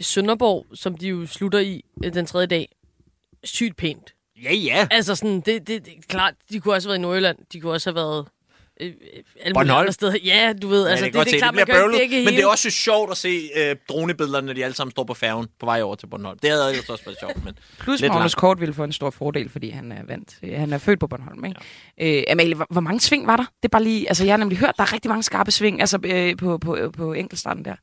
Sønderborg, 0.00 0.66
som 0.74 0.98
de 0.98 1.08
jo 1.08 1.26
slutter 1.26 1.58
i 1.58 1.84
øh, 2.04 2.14
den 2.14 2.26
tredje 2.26 2.46
dag, 2.46 2.68
sygt 3.44 3.76
pænt. 3.76 4.14
Ja, 4.42 4.54
ja. 4.54 4.88
Altså 4.90 5.14
sådan, 5.14 5.40
det, 5.40 5.66
det, 5.66 5.86
det 5.86 5.92
er 5.98 6.02
klart, 6.08 6.34
de 6.50 6.60
kunne 6.60 6.74
også 6.74 6.88
have 6.88 6.90
været 6.90 6.98
i 6.98 7.02
Nordjylland. 7.02 7.38
De 7.52 7.60
kunne 7.60 7.72
også 7.72 7.90
have 7.90 7.94
været 7.94 8.28
øh, 8.80 8.86
øh, 8.86 8.92
alle 9.40 9.54
Bornholm. 9.54 9.80
andre 9.80 9.92
steder. 9.92 10.16
Ja, 10.24 10.52
du 10.62 10.68
ved, 10.68 10.86
altså, 10.86 11.04
ja, 11.04 11.10
det, 11.10 11.18
det, 11.18 11.26
det 11.26 11.34
er 11.34 11.38
klart, 11.38 11.54
man 11.54 11.58
det 11.58 11.66
bliver 11.66 11.78
jo 11.80 11.84
bøvlet, 11.86 12.00
men 12.10 12.18
hele. 12.18 12.30
det 12.36 12.42
er 12.42 12.46
også 12.46 12.70
sjovt 12.70 13.10
at 13.10 13.16
se 13.16 13.50
øh, 13.56 13.76
dronebillederne, 13.88 14.46
når 14.46 14.52
de 14.54 14.64
alle 14.64 14.74
sammen 14.74 14.90
står 14.90 15.04
på 15.04 15.14
færgen 15.14 15.46
på 15.60 15.66
vej 15.66 15.82
over 15.82 15.94
til 15.94 16.06
Bornholm. 16.06 16.38
Det 16.38 16.50
havde 16.50 16.70
ellers 16.70 16.88
også 16.88 17.04
været 17.04 17.18
sjovt, 17.20 17.44
men 17.44 17.54
Plus 17.78 18.02
Magnus 18.02 18.18
langt. 18.18 18.36
Kort 18.36 18.60
ville 18.60 18.74
få 18.74 18.84
en 18.84 18.92
stor 18.92 19.10
fordel, 19.10 19.48
fordi 19.48 19.70
han 19.70 19.92
er 19.92 20.02
vant. 20.08 20.38
øh, 20.42 20.58
Han 20.58 20.72
er 20.72 20.78
født 20.78 21.00
på 21.00 21.06
Bornholm, 21.06 21.44
ikke? 21.44 21.60
Ja. 21.98 22.16
Øh, 22.18 22.22
Amalie, 22.30 22.54
hvor, 22.54 22.66
hvor 22.70 22.80
mange 22.80 23.00
sving 23.00 23.26
var 23.26 23.36
der? 23.36 23.44
Det 23.44 23.64
er 23.64 23.68
bare 23.68 23.82
lige, 23.84 24.08
altså 24.08 24.24
jeg 24.24 24.32
har 24.32 24.38
nemlig 24.38 24.58
hørt, 24.58 24.74
der 24.76 24.82
er 24.82 24.92
rigtig 24.92 25.08
mange 25.08 25.22
skarpe 25.22 25.50
sving, 25.50 25.80
altså 25.80 25.98
øh, 26.04 26.36
på, 26.36 26.58
på, 26.58 26.92
på 26.96 27.12
enkeltstarten 27.12 27.64
der. 27.64 27.74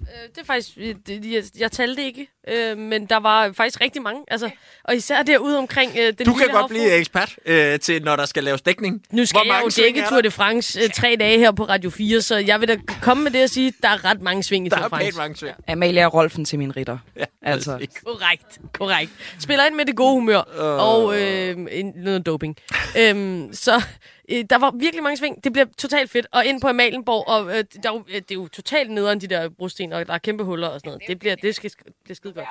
Øh, 0.00 0.28
det 0.34 0.38
er 0.40 0.44
faktisk, 0.44 0.76
det, 1.06 1.32
jeg, 1.32 1.42
jeg 1.58 1.72
talte 1.72 2.02
ikke, 2.04 2.26
øh, 2.48 2.78
men 2.78 3.06
der 3.06 3.16
var 3.16 3.52
faktisk 3.52 3.80
rigtig 3.80 4.02
mange. 4.02 4.20
Altså, 4.28 4.50
og 4.84 4.96
især 4.96 5.22
derude 5.22 5.58
omkring 5.58 5.92
øh, 5.98 6.12
den 6.18 6.26
du 6.26 6.32
kan 6.32 6.40
godt 6.46 6.50
havfrue. 6.52 6.68
blive 6.68 6.92
ekspert 6.92 7.36
øh, 7.46 7.80
til, 7.80 8.02
når 8.02 8.16
der 8.16 8.26
skal 8.26 8.44
laves 8.44 8.62
dækning. 8.62 9.02
Nu 9.10 9.26
skal 9.26 9.38
Hvor 9.38 9.44
jeg 9.44 9.48
mange 9.62 9.72
jo 9.78 9.82
dække 9.84 10.00
er 10.00 10.08
Tour 10.08 10.16
der? 10.16 10.22
de 10.22 10.30
France 10.30 10.80
øh, 10.80 10.90
tre 10.90 11.16
dage 11.20 11.38
her 11.38 11.52
på 11.52 11.64
Radio 11.64 11.90
4, 11.90 12.20
så 12.20 12.36
jeg 12.36 12.60
vil 12.60 12.68
da 12.68 12.76
komme 13.02 13.22
med 13.24 13.30
det 13.30 13.42
og 13.42 13.50
sige, 13.50 13.68
at 13.68 13.74
der 13.82 13.88
er 13.88 14.04
ret 14.04 14.20
mange 14.20 14.42
sving 14.42 14.66
i 14.66 14.68
Der 14.68 14.76
Tour 14.76 14.84
er 14.84 14.88
de 14.88 14.90
France. 14.90 15.04
pænt 15.06 15.16
mange 15.16 15.36
sving. 15.36 15.54
Amalie 15.68 16.00
er 16.00 16.06
Rolfen 16.06 16.44
til 16.44 16.58
min 16.58 16.76
ritter. 16.76 16.98
Ja, 17.16 17.24
Altså. 17.42 17.86
Korrekt, 18.04 18.58
korrekt. 18.72 19.10
Spiller 19.40 19.64
ind 19.66 19.74
med 19.74 19.84
det 19.84 19.96
gode 19.96 20.12
humør 20.12 20.38
og 20.38 21.20
øh, 21.20 21.56
en, 21.72 21.92
noget 21.96 22.26
doping. 22.26 22.56
øhm, 22.98 23.50
så 23.52 23.82
øh, 24.28 24.44
der 24.50 24.58
var 24.58 24.70
virkelig 24.70 25.02
mange 25.02 25.16
sving. 25.16 25.44
Det 25.44 25.52
bliver 25.52 25.66
totalt 25.78 26.10
fedt. 26.10 26.26
Og 26.32 26.46
ind 26.46 26.60
på 26.60 26.68
Amalienborg, 26.68 27.28
og 27.28 27.58
øh, 27.58 27.64
der, 27.82 27.90
er 27.90 28.04
øh, 28.08 28.14
det 28.14 28.30
er 28.30 28.34
jo 28.34 28.48
totalt 28.48 28.90
nederen, 28.90 29.20
de 29.20 29.26
der 29.26 29.48
brosten, 29.48 29.92
og 29.92 30.06
der 30.06 30.14
er 30.14 30.18
kæmpe 30.18 30.44
huller 30.44 30.68
og 30.68 30.80
sådan 30.80 30.90
noget. 30.90 31.02
Det 31.08 31.18
bliver, 31.18 31.34
det 31.34 31.54
skal, 31.54 31.70
det 32.02 32.10
er 32.10 32.14
skide 32.14 32.32
godt. 32.32 32.46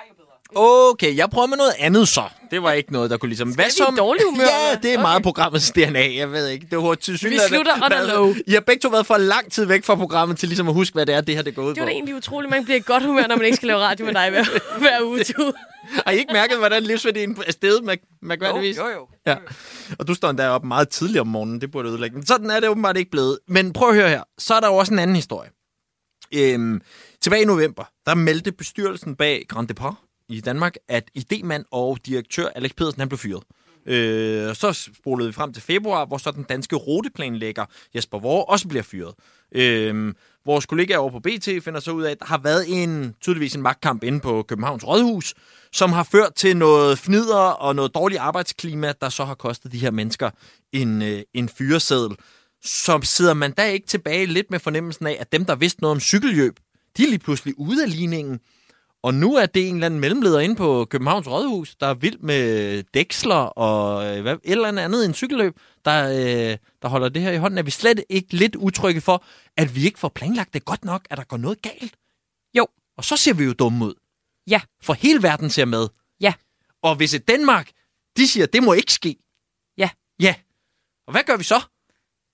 Okay, 0.56 1.18
jeg 1.18 1.30
prøver 1.30 1.48
med 1.48 1.58
noget 1.58 1.74
andet 1.80 2.08
så. 2.08 2.24
Det 2.52 2.64
var 2.64 2.72
ikke 2.72 2.94
noget, 2.94 3.10
der 3.10 3.18
kunne 3.18 3.30
ligesom... 3.30 3.50
Hvad 3.56 3.66
vi 3.66 3.94
i 3.94 3.98
dårlig 3.98 4.24
humør, 4.30 4.44
Ja, 4.44 4.76
det 4.76 4.90
er 4.90 4.94
Okay. 4.98 5.02
meget 5.02 5.24
programmets 5.24 5.72
DNA, 5.72 6.16
jeg 6.16 6.32
ved 6.32 6.48
ikke. 6.48 6.68
Det 6.72 6.78
var 6.78 6.96
til 6.96 7.14
Vi 7.14 7.40
slutter 7.48 7.74
on 7.86 7.92
a 7.94 8.04
low. 8.14 8.34
I 8.48 8.52
har 8.54 8.60
begge 8.62 8.80
to 8.80 8.88
været 8.90 9.06
for 9.06 9.18
lang 9.18 9.52
tid 9.52 9.66
væk 9.66 9.84
fra 9.84 9.96
programmet 9.96 10.38
til 10.38 10.50
ligesom 10.50 10.68
at 10.68 10.74
huske, 10.74 10.94
hvad 10.94 11.06
det 11.06 11.16
er, 11.16 11.22
det 11.22 11.36
her 11.36 11.42
det 11.42 11.56
går 11.56 11.62
ud 11.64 11.68
Det 11.68 11.78
på. 11.78 11.80
var 11.82 11.86
da 11.86 11.92
egentlig 11.92 12.16
utroligt, 12.16 12.52
man 12.52 12.64
bliver 12.66 12.78
i 12.78 12.84
godt 12.86 13.04
humør, 13.04 13.28
når 13.28 13.36
man 13.36 13.46
ikke 13.46 13.56
skal 13.56 13.68
lave 13.68 13.80
radio 13.80 14.06
med 14.06 14.14
dig 14.14 14.30
hver, 14.30 14.44
hver 14.80 15.02
uge. 15.04 15.24
Har 16.06 16.12
I 16.12 16.18
ikke 16.18 16.34
mærket, 16.34 16.58
hvordan 16.58 16.84
livsværdien 16.84 17.38
er 17.48 17.52
steget 17.52 17.84
med 17.84 17.98
mærkværdigvis? 18.22 18.78
jo, 18.78 18.88
jo. 18.88 19.08
Ja. 19.28 19.36
Og 20.00 20.08
du 20.08 20.14
står 20.14 20.30
endda 20.30 20.50
op 20.50 20.64
meget 20.66 20.90
tidligt 20.90 21.20
om 21.22 21.28
morgenen, 21.28 21.62
det 21.62 21.72
burde 21.72 21.90
ødelægge. 21.90 22.16
Men 22.16 22.26
sådan 22.26 22.50
er 22.52 22.60
det 22.60 22.70
åbenbart 22.70 22.98
ikke 22.98 23.12
blevet. 23.12 23.40
Men 23.48 23.74
prøv 23.74 23.90
at 23.90 23.96
høre 23.96 24.10
her, 24.10 24.24
så 24.38 24.54
er 24.54 24.60
der 24.60 24.68
jo 24.68 24.76
også 24.76 24.94
en 24.94 25.00
anden 25.00 25.16
historie. 25.16 25.50
Øhm, 26.36 26.82
tilbage 27.22 27.42
i 27.42 27.46
november, 27.46 27.84
der 28.06 28.16
meldte 28.16 28.52
bestyrelsen 28.52 29.16
bag 29.16 29.46
Grand 29.50 29.68
Depart 29.68 29.94
i 30.34 30.42
Danmark, 30.42 30.76
at 30.88 31.04
idemand 31.14 31.66
og 31.72 31.98
direktør 32.06 32.48
Alex 32.56 32.72
Pedersen 32.78 33.00
han 33.00 33.10
blev 33.10 33.18
fyret. 33.18 33.44
Øh, 33.86 34.56
så 34.56 34.74
spolede 34.74 35.30
vi 35.30 35.34
frem 35.34 35.54
til 35.54 35.64
februar, 35.64 36.06
hvor 36.06 36.18
så 36.18 36.32
den 36.32 36.44
danske 36.44 36.76
ruteplanlægger 36.76 37.66
Jesper 37.96 38.20
Vore 38.20 38.46
også 38.46 38.68
bliver 38.68 38.84
fyret. 38.84 39.14
Øh, 39.56 40.14
vores 40.46 40.66
kollegaer 40.66 40.98
over 40.98 41.12
på 41.12 41.20
BT 41.20 41.50
finder 41.64 41.80
så 41.80 41.92
ud 41.92 42.04
af, 42.04 42.12
at 42.12 42.20
der 42.20 42.26
har 42.26 42.38
været 42.38 42.84
en, 42.84 43.16
tydeligvis 43.22 43.56
en 43.56 43.62
magtkamp 43.62 44.04
inde 44.04 44.20
på 44.20 44.44
Københavns 44.48 44.88
Rådhus, 44.88 45.34
som 45.72 45.92
har 45.92 46.04
ført 46.04 46.36
til 46.36 46.58
noget 46.58 47.00
fnider 47.00 47.36
og 47.36 47.76
noget 47.76 47.96
dårligt 47.96 48.22
arbejdsklima, 48.22 48.94
der 49.02 49.10
så 49.10 49.26
har 49.26 49.36
kostet 49.36 49.72
de 49.72 49.78
her 49.78 49.92
mennesker 49.92 50.30
en, 50.72 51.02
øh, 51.02 51.22
en 51.34 51.50
fyreseddel. 51.50 52.18
Så 52.64 53.00
sidder 53.04 53.34
man 53.34 53.52
da 53.52 53.66
ikke 53.66 53.88
tilbage 53.88 54.26
lidt 54.26 54.52
med 54.52 54.60
fornemmelsen 54.60 55.08
af, 55.08 55.18
at 55.20 55.32
dem, 55.32 55.46
der 55.46 55.56
vidste 55.56 55.82
noget 55.82 55.96
om 55.96 56.00
cykelløb, 56.00 56.60
de 56.98 57.04
er 57.04 57.08
lige 57.08 57.20
pludselig 57.20 57.54
ude 57.60 57.84
af 57.84 57.92
ligningen. 57.92 58.40
Og 59.04 59.14
nu 59.14 59.36
er 59.36 59.46
det 59.46 59.68
en 59.70 59.76
eller 59.76 59.86
anden 59.86 60.00
mellemleder 60.00 60.40
inde 60.40 60.56
på 60.56 60.86
Københavns 60.86 61.28
Rådhus, 61.28 61.76
der 61.76 61.88
er 61.88 61.94
vild 61.94 62.20
med 62.20 62.84
dæksler 62.84 63.36
og 63.36 64.06
øh, 64.06 64.22
hvad, 64.22 64.34
et 64.34 64.52
eller 64.52 64.68
andet 64.68 65.06
end 65.06 65.14
cykelløb, 65.14 65.60
der, 65.86 66.10
øh, 66.10 66.58
der 66.82 66.88
holder 66.88 67.10
det 67.10 67.22
her 67.22 67.32
i 67.32 67.38
hånden. 67.38 67.58
Er 67.58 67.64
vi 67.64 67.72
slet 67.72 68.04
ikke 68.10 68.36
lidt 68.36 68.56
utrygge 68.56 69.02
for, 69.02 69.26
at 69.58 69.76
vi 69.76 69.86
ikke 69.86 70.00
får 70.00 70.10
planlagt 70.10 70.54
det 70.54 70.66
godt 70.66 70.86
nok, 70.86 71.08
at 71.10 71.18
der 71.18 71.24
går 71.24 71.38
noget 71.38 71.62
galt? 71.62 71.96
Jo. 72.58 72.68
Og 72.98 73.04
så 73.04 73.18
ser 73.18 73.34
vi 73.34 73.44
jo 73.44 73.54
dumme 73.54 73.86
ud. 73.86 73.94
Ja. 74.48 74.62
For 74.82 74.94
hele 74.94 75.24
verden 75.24 75.50
ser 75.50 75.66
med. 75.66 75.88
Ja. 76.22 76.34
Og 76.82 76.96
hvis 76.96 77.14
et 77.14 77.28
Danmark, 77.28 77.72
de 78.18 78.28
siger, 78.28 78.46
det 78.46 78.64
må 78.64 78.74
ikke 78.74 78.94
ske. 78.94 79.18
Ja. 79.78 79.90
Ja. 80.20 80.36
Og 81.08 81.12
hvad 81.12 81.24
gør 81.24 81.38
vi 81.38 81.44
så? 81.44 81.62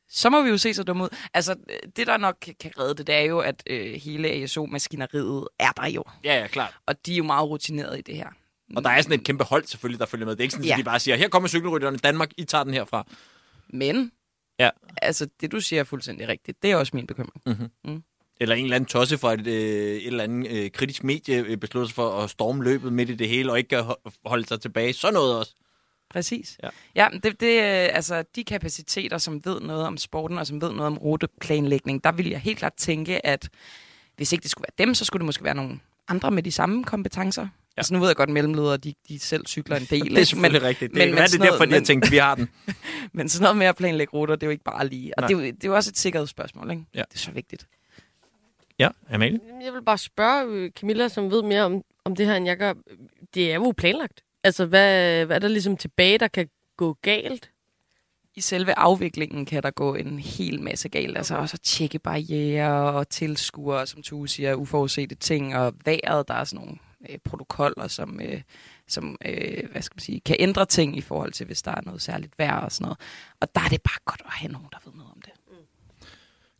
Så 0.09 0.29
må 0.29 0.41
vi 0.43 0.49
jo 0.49 0.57
se 0.57 0.73
så 0.73 0.83
dumme 0.83 1.03
ud. 1.03 1.09
Altså, 1.33 1.55
øh, 1.69 1.75
det 1.95 2.07
der 2.07 2.17
nok 2.17 2.35
kan- 2.59 2.71
redde 2.79 2.95
det, 2.95 3.07
det 3.07 3.15
er 3.15 3.21
jo, 3.21 3.39
at 3.39 3.63
øh, 3.67 3.93
hele 3.93 4.27
ASO-maskineriet 4.29 5.47
er 5.59 5.71
der 5.71 5.87
jo. 5.87 6.03
Ja, 6.23 6.39
ja, 6.39 6.47
klart. 6.47 6.73
Og 6.85 7.05
de 7.05 7.13
er 7.13 7.17
jo 7.17 7.23
meget 7.23 7.49
rutineret 7.49 7.97
i 7.99 8.01
det 8.01 8.15
her. 8.15 8.27
Og 8.75 8.83
der 8.83 8.89
er 8.89 9.01
sådan 9.01 9.19
et 9.19 9.25
kæmpe 9.25 9.43
hold 9.43 9.65
selvfølgelig, 9.65 9.99
der 9.99 10.05
følger 10.05 10.25
med. 10.25 10.35
Det 10.35 10.39
er 10.39 10.43
ikke 10.43 10.51
sådan, 10.53 10.65
Ja. 10.65 10.73
at 10.73 10.77
de 10.79 10.83
bare 10.83 10.99
siger, 10.99 11.15
her 11.17 11.29
kommer 11.29 11.49
cykelrytterne 11.49 11.95
i 11.95 11.99
Danmark, 11.99 12.29
I 12.37 12.43
tager 12.43 12.63
den 12.63 12.73
herfra. 12.73 13.07
Men, 13.69 14.11
Ja. 14.59 14.69
altså, 15.01 15.27
det 15.41 15.51
du 15.51 15.59
siger 15.61 15.79
er 15.79 15.83
fuldstændig 15.83 16.27
rigtigt. 16.27 16.61
Det 16.63 16.71
er 16.71 16.75
også 16.75 16.91
min 16.95 17.07
bekymring. 17.07 17.71
Eller 18.41 18.55
en 18.55 18.63
eller 18.63 18.75
anden 18.75 18.87
tosse 18.87 19.17
fra 19.17 19.33
et, 19.33 19.47
øh, 19.47 19.53
et 19.53 20.07
eller 20.07 20.23
andet 20.23 20.51
øh, 20.51 20.71
kritisk 20.71 21.03
medie 21.03 21.37
øh, 21.47 21.57
beslutter 21.57 21.87
sig 21.87 21.95
for 21.95 22.11
at 22.11 22.29
storme 22.29 22.63
løbet 22.63 22.93
midt 22.93 23.09
i 23.09 23.15
det 23.15 23.29
hele, 23.29 23.51
og 23.51 23.57
ikke 23.59 23.83
holde 24.25 24.47
sig 24.47 24.61
tilbage. 24.61 24.93
Så 24.93 25.11
noget 25.11 25.37
også. 25.37 25.55
Præcis. 26.09 26.57
Ja. 26.63 26.69
Ja, 26.95 27.09
men 27.09 27.19
det, 27.19 27.39
det, 27.41 27.57
øh, 27.57 27.89
altså, 27.95 28.23
de 28.35 28.43
kapaciteter, 28.43 29.17
som 29.17 29.45
ved 29.45 29.61
noget 29.61 29.85
om 29.87 29.97
sporten, 29.97 30.37
og 30.37 30.47
som 30.47 30.61
ved 30.61 30.69
noget 30.71 30.87
om 30.87 30.97
ruteplanlægning, 30.97 32.03
der 32.03 32.11
vil 32.11 32.29
jeg 32.29 32.39
helt 32.39 32.57
klart 32.57 32.73
tænke, 32.73 33.25
at 33.25 33.49
hvis 34.15 34.31
ikke 34.33 34.43
det 34.43 34.51
skulle 34.51 34.65
være 34.77 34.85
dem, 34.85 34.93
så 34.95 35.05
skulle 35.05 35.21
det 35.21 35.25
måske 35.25 35.43
være 35.43 35.55
nogle 35.55 35.79
andre 36.07 36.31
med 36.31 36.43
de 36.43 36.51
samme 36.51 36.83
kompetencer. 36.83 37.41
Ja. 37.41 37.47
Altså 37.77 37.93
nu 37.93 37.99
ved 37.99 38.07
jeg 38.07 38.15
godt, 38.15 38.29
at 38.29 38.33
mellemledere, 38.33 38.77
de, 38.77 38.93
de 39.09 39.19
selv 39.19 39.45
cykler 39.47 39.75
en 39.77 39.83
del. 39.89 40.05
Det 40.15 40.17
er 40.21 40.23
selvfølgelig 40.23 40.61
rigtigt. 40.61 40.89
Det, 40.91 40.97
men- 40.97 40.99
men, 40.99 41.07
men 41.07 41.15
men, 41.15 41.17
er 41.17 41.21
det 41.21 41.31
sådan 41.31 41.39
noget- 41.39 41.51
derfor, 41.53 41.63
jeg 41.63 41.79
men- 41.79 41.85
tænkte, 41.85 42.09
vi 42.11 42.17
har 42.17 42.35
den? 42.35 42.49
Men 43.13 43.29
sådan 43.29 43.43
noget 43.43 43.57
med 43.57 43.65
at 43.65 43.75
planlægge 43.75 44.13
ruter, 44.13 44.35
det 44.35 44.43
er 44.43 44.47
jo 44.47 44.51
ikke 44.51 44.63
bare 44.63 44.87
lige. 44.87 45.13
Og 45.17 45.21
Nej. 45.21 45.27
det 45.27 45.33
er, 45.35 45.39
jo, 45.39 45.45
det 45.45 45.63
er 45.63 45.67
jo 45.67 45.75
også 45.75 45.89
et 45.89 45.97
sikkerhedsspørgsmål, 45.97 46.71
ikke? 46.71 46.83
Ja. 46.93 46.99
Det 47.09 47.15
er 47.15 47.19
så 47.19 47.31
vigtigt. 47.31 47.67
Ja, 48.79 48.89
Amalie? 49.11 49.39
Jeg 49.65 49.73
vil 49.73 49.83
bare 49.83 49.97
spørge 49.97 50.45
øh, 50.53 50.71
Camilla, 50.71 51.07
som 51.07 51.31
ved 51.31 51.43
mere 51.43 51.63
om, 51.63 51.81
om 52.05 52.15
det 52.15 52.25
her, 52.25 52.35
end 52.35 52.45
jeg 52.45 52.57
gør. 52.57 52.73
Det 53.33 53.51
er 53.51 53.55
jo 53.55 53.73
planlagt. 53.77 54.23
Altså, 54.43 54.65
hvad, 54.65 55.25
hvad 55.25 55.35
er 55.35 55.39
der 55.39 55.47
ligesom 55.47 55.77
tilbage, 55.77 56.17
der 56.17 56.27
kan 56.27 56.49
gå 56.77 56.97
galt? 57.01 57.51
I 58.35 58.41
selve 58.41 58.79
afviklingen 58.79 59.45
kan 59.45 59.63
der 59.63 59.71
gå 59.71 59.95
en 59.95 60.19
hel 60.19 60.61
masse 60.61 60.89
galt. 60.89 61.17
Altså 61.17 61.35
også 61.35 61.55
at 61.55 61.61
tjekke 61.61 61.99
barriere 61.99 62.93
og 62.93 63.09
tilskuere, 63.09 63.87
som 63.87 64.01
Tue 64.01 64.27
siger, 64.27 64.55
uforudsete 64.55 65.15
ting, 65.15 65.55
og 65.55 65.73
vejret, 65.85 66.27
der 66.27 66.33
er 66.33 66.43
sådan 66.43 66.65
nogle 66.65 66.77
øh, 67.09 67.17
protokoller, 67.25 67.87
som, 67.87 68.21
øh, 68.21 68.41
som 68.87 69.17
øh, 69.25 69.71
hvad 69.71 69.81
skal 69.81 69.95
man 69.95 70.01
sige, 70.01 70.19
kan 70.19 70.35
ændre 70.39 70.65
ting 70.65 70.97
i 70.97 71.01
forhold 71.01 71.31
til, 71.31 71.45
hvis 71.45 71.61
der 71.61 71.71
er 71.71 71.81
noget 71.85 72.01
særligt 72.01 72.33
vejr 72.37 72.59
og 72.59 72.71
sådan 72.71 72.85
noget. 72.85 72.99
Og 73.41 73.55
der 73.55 73.61
er 73.61 73.69
det 73.69 73.81
bare 73.81 73.99
godt 74.05 74.21
at 74.25 74.31
have 74.31 74.51
nogen, 74.51 74.67
der 74.71 74.77
ved 74.85 74.93
noget 74.93 75.11
om 75.11 75.21
det. 75.21 75.31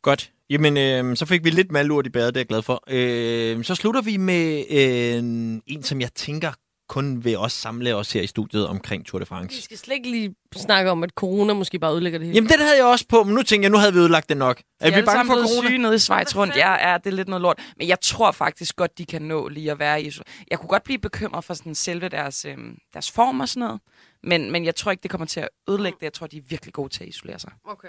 Godt. 0.02 0.32
Jamen, 0.50 0.78
øh, 0.78 1.16
så 1.16 1.26
fik 1.26 1.44
vi 1.44 1.50
lidt 1.50 1.72
malurt 1.72 2.06
i 2.08 2.10
badet, 2.10 2.34
det 2.34 2.40
er 2.40 2.42
jeg 2.42 2.48
glad 2.48 2.62
for. 2.62 2.84
Øh, 2.88 3.64
så 3.64 3.76
slutter 3.76 4.02
vi 4.02 4.18
med 4.18 4.64
øh, 4.70 5.62
en, 5.68 5.84
som 5.84 6.02
jeg 6.02 6.14
tænker 6.14 6.52
kun 6.90 7.24
vil 7.24 7.38
også 7.38 7.58
samle 7.62 7.96
os 7.96 8.14
her 8.14 8.22
i 8.22 8.28
studiet 8.28 8.68
omkring 8.68 9.06
Tour 9.06 9.20
de 9.20 9.22
Vi 9.22 9.26
France. 9.26 9.62
skal 9.62 9.78
slet 9.78 9.96
ikke 9.96 10.12
lige 10.12 10.36
snakke 10.56 10.92
om, 10.92 11.04
at 11.04 11.10
corona 11.10 11.54
måske 11.54 11.80
bare 11.80 11.92
ødelægger 11.94 12.20
det 12.20 12.26
hele. 12.28 12.36
Jamen, 12.36 12.50
den 12.50 12.60
havde 12.60 12.78
jeg 12.78 12.86
også 12.86 13.06
på, 13.10 13.24
men 13.24 13.36
nu 13.36 13.44
tænker 13.44 13.64
jeg, 13.66 13.72
nu 13.72 13.78
havde 13.78 13.94
vi 13.94 14.00
udlagt 14.00 14.30
det 14.30 14.38
nok. 14.38 14.62
Er 14.80 14.90
De 14.90 14.96
vi 14.96 15.02
bange 15.02 15.26
for 15.26 15.34
corona? 15.34 15.68
syge 15.68 15.78
nede 15.78 15.96
i 15.96 15.98
Schweiz 15.98 16.36
rundt. 16.36 16.56
Ja, 16.56 16.90
ja, 16.92 16.98
det 16.98 17.08
er 17.08 17.12
lidt 17.16 17.28
noget 17.28 17.42
lort. 17.42 17.60
Men 17.78 17.88
jeg 17.88 17.98
tror 18.02 18.32
faktisk 18.32 18.76
godt, 18.76 18.98
de 18.98 19.06
kan 19.06 19.22
nå 19.22 19.48
lige 19.48 19.72
at 19.72 19.80
være 19.80 20.02
i... 20.04 20.12
Jeg 20.52 20.60
kunne 20.60 20.70
godt 20.70 20.84
blive 20.84 21.00
bekymret 21.00 21.44
for 21.44 21.54
sådan 21.54 21.76
selve 21.76 22.10
deres, 22.10 22.46
øhm, 22.46 22.78
deres 22.94 23.12
form 23.12 23.40
og 23.40 23.50
sådan 23.50 23.60
noget. 23.60 23.82
Men, 24.24 24.52
men 24.52 24.66
jeg 24.66 24.76
tror 24.76 24.92
ikke, 24.92 25.04
det 25.04 25.12
kommer 25.12 25.26
til 25.28 25.40
at 25.40 25.50
ødelægge 25.70 25.96
det. 26.00 26.04
Jeg 26.04 26.14
tror, 26.14 26.28
de 26.28 26.38
er 26.38 26.42
virkelig 26.50 26.74
gode 26.74 26.90
til 26.90 27.04
at 27.04 27.10
isolere 27.10 27.40
sig. 27.40 27.52
Okay. 27.68 27.88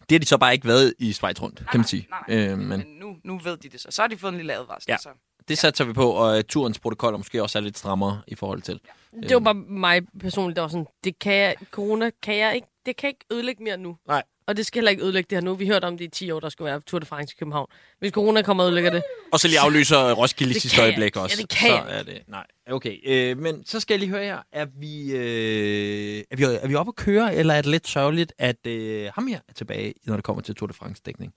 Det 0.00 0.12
har 0.14 0.18
de 0.18 0.26
så 0.26 0.38
bare 0.38 0.52
ikke 0.54 0.66
været 0.66 0.94
i 0.98 1.12
Schweiz 1.12 1.42
rundt, 1.42 1.62
kan 1.70 1.80
man 1.80 1.86
sige. 1.86 2.06
Nej, 2.10 2.20
nej. 2.28 2.46
Øh, 2.52 2.58
men 2.58 2.68
Men 2.68 2.80
nu, 3.00 3.16
nu 3.24 3.38
ved 3.38 3.56
de 3.56 3.68
det 3.68 3.80
så. 3.80 3.88
Så 3.90 4.02
har 4.02 4.06
de 4.08 4.16
fået 4.16 4.30
en 4.32 4.36
lille 4.36 4.54
advarsel. 4.54 4.84
Ja. 4.90 4.96
Så. 4.96 5.08
Det 5.48 5.58
satser 5.58 5.84
vi 5.84 5.92
på, 5.92 6.10
og 6.10 6.36
uh, 6.36 6.40
turens 6.48 6.78
protokoller 6.78 7.18
måske 7.18 7.42
også 7.42 7.58
er 7.58 7.62
lidt 7.62 7.78
strammere 7.78 8.22
i 8.26 8.34
forhold 8.34 8.62
til. 8.62 8.80
Det 9.22 9.34
var 9.34 9.40
bare 9.40 9.54
mig 9.54 10.02
personligt, 10.20 10.56
der 10.56 10.62
var 10.62 10.68
sådan, 10.68 10.86
det 11.04 11.18
kan 11.18 11.34
jeg, 11.34 11.54
corona 11.70 12.10
kan 12.22 12.36
jeg 12.36 12.54
ikke, 12.54 12.66
det 12.86 12.96
kan 12.96 13.08
ikke 13.08 13.24
ødelægge 13.32 13.64
mere 13.64 13.76
nu. 13.76 13.96
Nej. 14.08 14.22
Og 14.46 14.56
det 14.56 14.66
skal 14.66 14.78
heller 14.78 14.90
ikke 14.90 15.02
ødelægge 15.02 15.26
det 15.30 15.36
her 15.36 15.42
nu. 15.42 15.54
Vi 15.54 15.66
hørte 15.66 15.84
om 15.84 15.98
det 15.98 16.04
i 16.04 16.08
10 16.08 16.30
år, 16.30 16.40
der 16.40 16.48
skulle 16.48 16.70
være 16.70 16.80
Tour 16.80 16.98
de 16.98 17.06
France 17.06 17.34
i 17.34 17.38
København. 17.38 17.66
Hvis 17.98 18.12
corona 18.12 18.42
kommer 18.42 18.62
og 18.64 18.66
ødelægger 18.66 18.90
det, 18.90 19.02
Og 19.32 19.40
så 19.40 19.48
lige 19.48 19.60
aflyser 19.60 20.12
Roskilde 20.12 20.60
sidste 20.60 20.80
jeg 20.80 20.88
øjeblik 20.88 21.16
også. 21.16 21.36
Ja, 21.38 21.42
det 21.42 21.50
kan 21.50 21.68
så 21.70 21.74
jeg 21.74 21.98
er 21.98 22.02
det. 22.02 22.22
Nej, 22.28 22.46
okay. 22.70 22.98
Øh, 23.06 23.38
men 23.38 23.66
så 23.66 23.80
skal 23.80 23.94
jeg 23.94 23.98
lige 23.98 24.10
høre 24.10 24.24
jer. 24.24 24.38
Er 24.52 24.66
vi, 24.80 25.12
øh, 25.12 26.24
er 26.30 26.36
vi, 26.36 26.42
er 26.42 26.68
vi 26.68 26.74
oppe 26.74 26.90
at 26.90 26.96
køre, 26.96 27.34
eller 27.34 27.54
er 27.54 27.62
det 27.62 27.70
lidt 27.70 27.88
sørgeligt, 27.88 28.32
at 28.38 28.66
øh, 28.66 29.10
ham 29.14 29.26
her 29.26 29.38
er 29.48 29.52
tilbage, 29.52 29.94
når 30.06 30.14
det 30.16 30.24
kommer 30.24 30.42
til 30.42 30.54
Tour 30.54 30.66
de 30.66 30.74
France-dækning? 30.74 31.32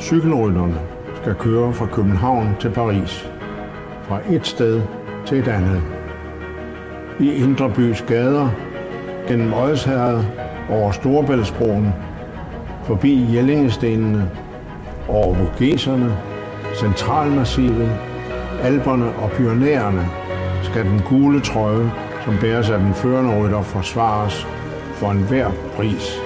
Cykelrytterne 0.00 0.80
skal 1.22 1.34
køre 1.34 1.72
fra 1.72 1.86
København 1.86 2.56
til 2.60 2.70
Paris. 2.70 3.30
Fra 4.02 4.18
et 4.30 4.46
sted 4.46 4.82
til 5.26 5.38
et 5.38 5.48
andet. 5.48 5.82
I 7.20 7.32
Indre 7.32 7.70
Bys 7.70 8.02
gader, 8.02 8.48
gennem 9.28 9.52
Odsherred, 9.52 10.24
over 10.70 10.92
Storebæltsbroen, 10.92 11.94
forbi 12.84 13.34
Jellingestenene, 13.36 14.30
over 15.08 15.34
Vogeserne, 15.34 16.16
Centralmassivet, 16.74 17.90
Alberne 18.62 19.06
og 19.06 19.30
Pyrenæerne 19.30 20.08
skal 20.62 20.84
den 20.84 21.02
gule 21.08 21.40
trøje, 21.40 21.92
som 22.24 22.36
bæres 22.40 22.70
af 22.70 22.78
den 22.78 22.94
førende 22.94 23.40
rytter, 23.40 23.62
forsvares 23.62 24.46
for 24.94 25.10
enhver 25.10 25.50
pris. 25.76 26.25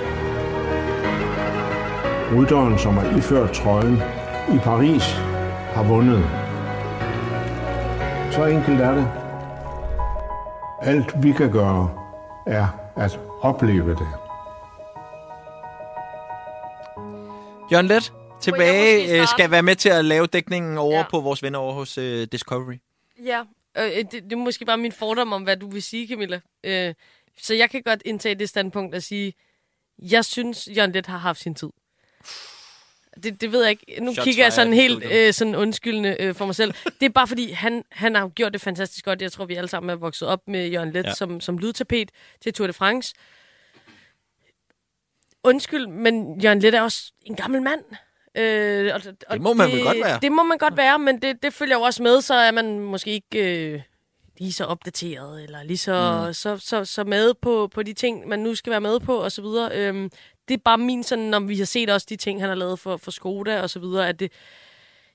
Rytteren, 2.37 2.79
som 2.79 2.97
er 2.97 3.17
iført 3.19 3.53
trøjen 3.55 3.97
i 4.57 4.59
Paris, 4.59 5.03
har 5.75 5.83
vundet. 5.89 6.23
Så 8.35 8.45
enkelt 8.45 8.81
er 8.81 8.95
det. 8.95 9.07
Alt 10.83 11.23
vi 11.23 11.33
kan 11.33 11.53
gøre, 11.53 11.91
er 12.47 12.67
at 12.97 13.21
opleve 13.41 13.91
det. 13.91 14.09
Jørgen 17.73 17.87
Let, 17.87 18.13
tilbage, 18.41 19.21
øh, 19.21 19.27
skal 19.27 19.51
være 19.51 19.63
med 19.63 19.77
til 19.77 19.89
at 19.89 20.05
lave 20.05 20.27
dækningen 20.27 20.79
over 20.79 20.97
Ja. 20.99 21.05
på 21.11 21.21
vores 21.21 21.43
venner 21.43 21.59
over 21.59 21.73
hos 21.75 21.99
øh, 21.99 22.27
Discovery. 22.33 22.77
Ja, 23.25 23.41
øh, 23.79 23.85
det, 23.85 24.13
det 24.13 24.33
er 24.33 24.37
måske 24.37 24.65
bare 24.65 24.79
min 24.79 24.93
fordom 24.93 25.33
om, 25.33 25.43
hvad 25.43 25.57
du 25.57 25.71
vil 25.71 25.83
sige, 25.83 26.09
Camilla. 26.09 26.41
Øh, 26.65 26.95
så 27.43 27.55
jeg 27.55 27.71
kan 27.71 27.83
godt 27.83 28.03
indtage 28.05 28.35
det 28.35 28.49
standpunkt 28.49 28.95
at 28.95 29.03
sige, 29.03 29.33
jeg 29.99 30.25
synes, 30.25 30.69
Jørgen 30.77 30.93
Let 30.93 31.07
har 31.07 31.19
haft 31.19 31.41
sin 31.41 31.55
tid. 31.55 31.71
Det, 33.23 33.41
det 33.41 33.53
ved 33.53 33.63
jeg 33.63 33.71
ikke. 33.71 34.01
Nu 34.05 34.13
Shots 34.13 34.25
kigger 34.25 34.45
jeg 34.45 34.53
sådan 34.53 34.73
helt 34.73 35.05
øh, 35.13 35.33
sådan 35.33 35.55
undskyldende 35.57 36.17
øh, 36.21 36.35
for 36.35 36.47
mig 36.47 36.55
selv. 36.55 36.75
Det 37.01 37.07
er 37.07 37.11
bare 37.11 37.27
fordi, 37.27 37.51
han, 37.53 37.85
han 37.91 38.15
har 38.15 38.29
gjort 38.29 38.53
det 38.53 38.61
fantastisk 38.61 39.05
godt. 39.05 39.23
Jeg 39.23 39.33
tror, 39.33 39.45
vi 39.45 39.55
alle 39.55 39.69
sammen 39.69 39.91
er 39.91 39.95
vokset 39.95 40.29
op 40.29 40.49
med 40.49 40.69
Jørgen 40.69 40.93
Let 40.93 41.07
Ja. 41.07 41.15
som, 41.15 41.41
som 41.41 41.59
lydtapet 41.59 42.11
til 42.41 42.55
Tour 42.55 42.67
de 42.67 42.73
France. 42.73 43.15
Undskyld, 45.45 45.87
men 45.87 46.41
Jørgen 46.41 46.61
Let 46.61 46.75
er 46.75 46.81
også 46.83 47.13
en 47.27 47.37
gammel 47.37 47.63
mand. 47.63 47.81
Øh, 48.35 48.95
og, 48.95 49.01
og 49.29 49.35
Det 49.35 49.43
må 49.43 49.53
man 49.53 49.73
vel 49.73 49.83
godt 49.85 49.97
være. 50.05 50.19
Det 50.23 50.33
må 50.33 50.43
man 50.43 50.59
godt 50.59 50.77
være, 50.77 50.99
men 50.99 51.23
det, 51.23 51.43
det 51.43 51.55
følger 51.55 51.77
jo 51.77 51.83
også 51.83 52.03
med, 52.03 52.21
så 52.21 52.35
er 52.35 52.51
man 52.51 52.79
måske 52.81 53.11
ikke 53.11 53.73
øh, 53.73 53.81
lige 54.39 54.53
så 54.53 54.65
opdateret, 54.65 55.45
eller 55.45 55.63
lige 55.63 55.79
så, 55.79 56.25
mm. 56.27 56.33
så, 56.33 56.59
så, 56.59 56.85
så 56.85 57.05
med 57.05 57.35
på, 57.35 57.69
på 57.75 57.83
de 57.83 57.93
ting, 57.93 58.29
man 58.29 58.39
nu 58.39 58.55
skal 58.55 58.71
være 58.71 58.81
med 58.81 59.01
på, 59.01 59.17
og 59.17 59.33
så 59.33 59.43
videre. 59.43 59.71
Øhm, 59.75 60.11
det 60.49 60.55
er 60.55 60.59
bare 60.65 60.79
min 60.79 61.03
sådan, 61.03 61.25
når 61.25 61.41
vi 61.41 61.59
har 61.59 61.65
set 61.65 61.91
også 61.91 62.07
de 62.11 62.17
ting, 62.17 62.41
han 62.41 62.49
har 62.49 62.57
lavet 62.57 62.79
for, 62.79 62.97
for 62.97 63.11
Skoda, 63.11 63.63
og 63.63 63.71
så 63.71 63.79
videre, 63.79 64.09
at 64.09 64.21
det, 64.21 64.33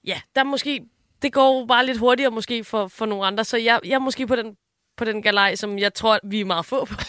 ja, 0.07 0.21
der 0.35 0.41
er 0.41 0.45
måske, 0.45 0.81
det 1.21 1.33
går 1.33 1.65
bare 1.65 1.85
lidt 1.85 1.97
hurtigere 1.97 2.31
måske 2.31 2.63
for, 2.63 2.87
for 2.87 3.05
nogle 3.05 3.25
andre, 3.25 3.43
så 3.43 3.57
jeg, 3.57 3.79
jeg 3.83 3.93
er 3.95 3.99
måske 3.99 4.27
på 4.27 4.35
den, 4.35 4.55
på 4.97 5.05
den 5.05 5.21
galej, 5.21 5.55
som 5.55 5.79
jeg 5.79 5.93
tror, 5.93 6.19
vi 6.23 6.41
er 6.41 6.45
meget 6.45 6.65
få 6.65 6.85
på. 6.85 6.95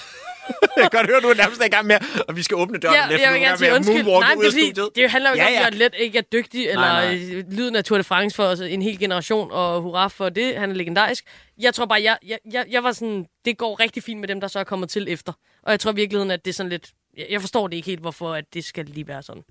Jeg 0.77 0.91
kan 0.91 0.99
godt 1.01 1.07
høre, 1.11 1.21
du 1.21 1.29
er 1.29 1.35
nærmest 1.35 1.65
i 1.65 1.69
gang 1.69 1.87
med, 1.87 1.97
og 2.29 2.37
vi 2.37 2.43
skal 2.43 2.57
åbne 2.57 2.79
døren 2.79 2.95
Ja, 2.95 3.09
lidt, 3.11 3.21
jeg 3.21 3.33
vil 3.33 3.43
er 3.43 3.47
gerne 3.47 3.59
sige 3.59 3.75
undskyld. 3.75 4.05
Nej, 4.05 4.35
det, 4.35 4.47
er 4.47 4.51
fordi, 4.51 5.01
det 5.01 5.11
handler 5.11 5.31
jo 5.31 5.35
ikke 5.35 5.45
Ja, 5.45 5.51
om, 5.51 5.55
at 5.57 5.61
Jørgen 5.61 5.75
Let 5.75 5.95
ikke 5.99 6.19
er 6.19 6.23
dygtig, 6.23 6.67
eller 6.69 6.81
Nej, 6.81 7.17
nej, 7.17 7.35
nej. 7.35 7.43
lyden 7.51 7.77
af 7.77 7.85
Tour 7.85 7.99
de 7.99 8.05
France 8.05 8.37
for 8.37 8.63
en 8.63 8.83
hel 8.83 8.99
generation, 8.99 9.51
og 9.53 9.81
hurra 9.81 10.09
for 10.09 10.29
det. 10.29 10.57
Han 10.57 10.71
er 10.71 10.75
legendarisk. 10.75 11.25
Jeg 11.59 11.75
tror 11.75 11.87
bare, 11.87 12.03
jeg, 12.03 12.19
jeg, 12.27 12.39
jeg, 12.53 12.65
jeg 12.71 12.85
var 12.85 12.93
sådan, 12.93 13.27
det 13.45 13.59
går 13.59 13.81
rigtig 13.81 14.03
fint 14.03 14.21
med 14.21 14.29
dem, 14.29 14.41
der 14.41 14.49
så 14.49 14.59
er 14.59 14.65
kommet 14.65 14.89
til 14.91 15.07
efter. 15.09 15.33
Og 15.63 15.71
jeg 15.71 15.81
tror 15.81 15.93
i 15.93 15.95
virkeligheden, 15.95 16.31
at 16.31 16.45
det 16.45 16.51
er 16.51 16.55
sådan 16.55 16.71
lidt, 16.71 16.91
jeg, 17.17 17.27
jeg 17.31 17.41
forstår 17.41 17.69
det 17.69 17.77
ikke 17.77 17.87
helt, 17.87 18.01
hvorfor 18.01 18.35
at 18.35 18.45
det 18.55 18.65
skal 18.65 18.85
lige 18.87 19.09
være 19.09 19.23
sådan. 19.23 19.43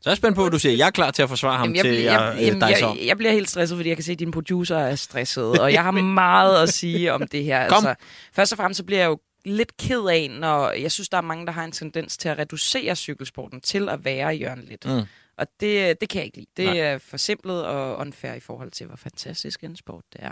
Så 0.00 0.10
er 0.10 0.12
jeg 0.12 0.16
spændt 0.16 0.34
på, 0.36 0.42
hvad 0.42 0.50
du 0.50 0.58
siger. 0.58 0.76
Jeg 0.76 0.86
er 0.86 0.90
klar 0.90 1.10
til 1.10 1.22
at 1.22 1.28
forsvare 1.28 1.58
ham 1.58 1.62
Jamen, 1.74 1.76
jeg, 1.76 1.84
til 1.84 1.90
bliver- 1.90 2.32
jeg, 2.32 2.42
jeg, 2.42 2.60
dig 2.60 2.76
så. 2.78 2.86
jeg, 2.98 3.06
jeg 3.06 3.16
bliver 3.18 3.32
helt 3.32 3.50
stresset, 3.50 3.76
fordi 3.78 3.88
jeg 3.88 3.96
kan 3.96 4.04
se, 4.04 4.12
at 4.12 4.18
dine 4.18 4.32
producer 4.32 4.76
er 4.76 4.94
stresset, 4.96 5.60
og 5.60 5.72
jeg 5.72 5.82
har 5.82 5.90
meget 5.90 6.62
at 6.62 6.68
sige 6.68 7.12
om 7.12 7.28
det 7.28 7.44
her. 7.44 7.68
Kom. 7.68 7.86
Altså, 7.86 8.04
først 8.32 8.52
og 8.52 8.56
fremmest 8.56 8.76
så 8.78 8.84
bliver 8.84 9.00
jeg 9.00 9.06
jo 9.08 9.18
lidt 9.44 9.76
ked 9.76 10.04
af, 10.10 10.30
når 10.40 10.70
jeg 10.70 10.92
synes, 10.92 11.08
der 11.08 11.16
er 11.16 11.20
mange, 11.22 11.46
der 11.46 11.52
har 11.52 11.64
en 11.64 11.72
tendens 11.72 12.16
til 12.16 12.28
at 12.28 12.38
reducere 12.38 12.96
cykelsporten 12.96 13.60
til 13.60 13.88
at 13.88 14.04
være 14.04 14.28
Jørgen 14.28 14.64
lidt. 14.64 14.84
Mm. 14.86 15.02
Og 15.38 15.46
det, 15.60 16.00
det 16.00 16.08
kan 16.08 16.18
jeg 16.18 16.24
ikke 16.24 16.36
lide. 16.36 16.46
Det 16.56 16.64
Nej. 16.64 16.78
er 16.78 16.98
forsimplet 16.98 17.64
og 17.66 17.98
unfair 17.98 18.34
i 18.34 18.40
forhold 18.40 18.70
til, 18.70 18.86
hvor 18.86 18.96
fantastisk 18.96 19.64
en 19.64 19.76
sport 19.76 20.04
det 20.12 20.20
er. 20.22 20.30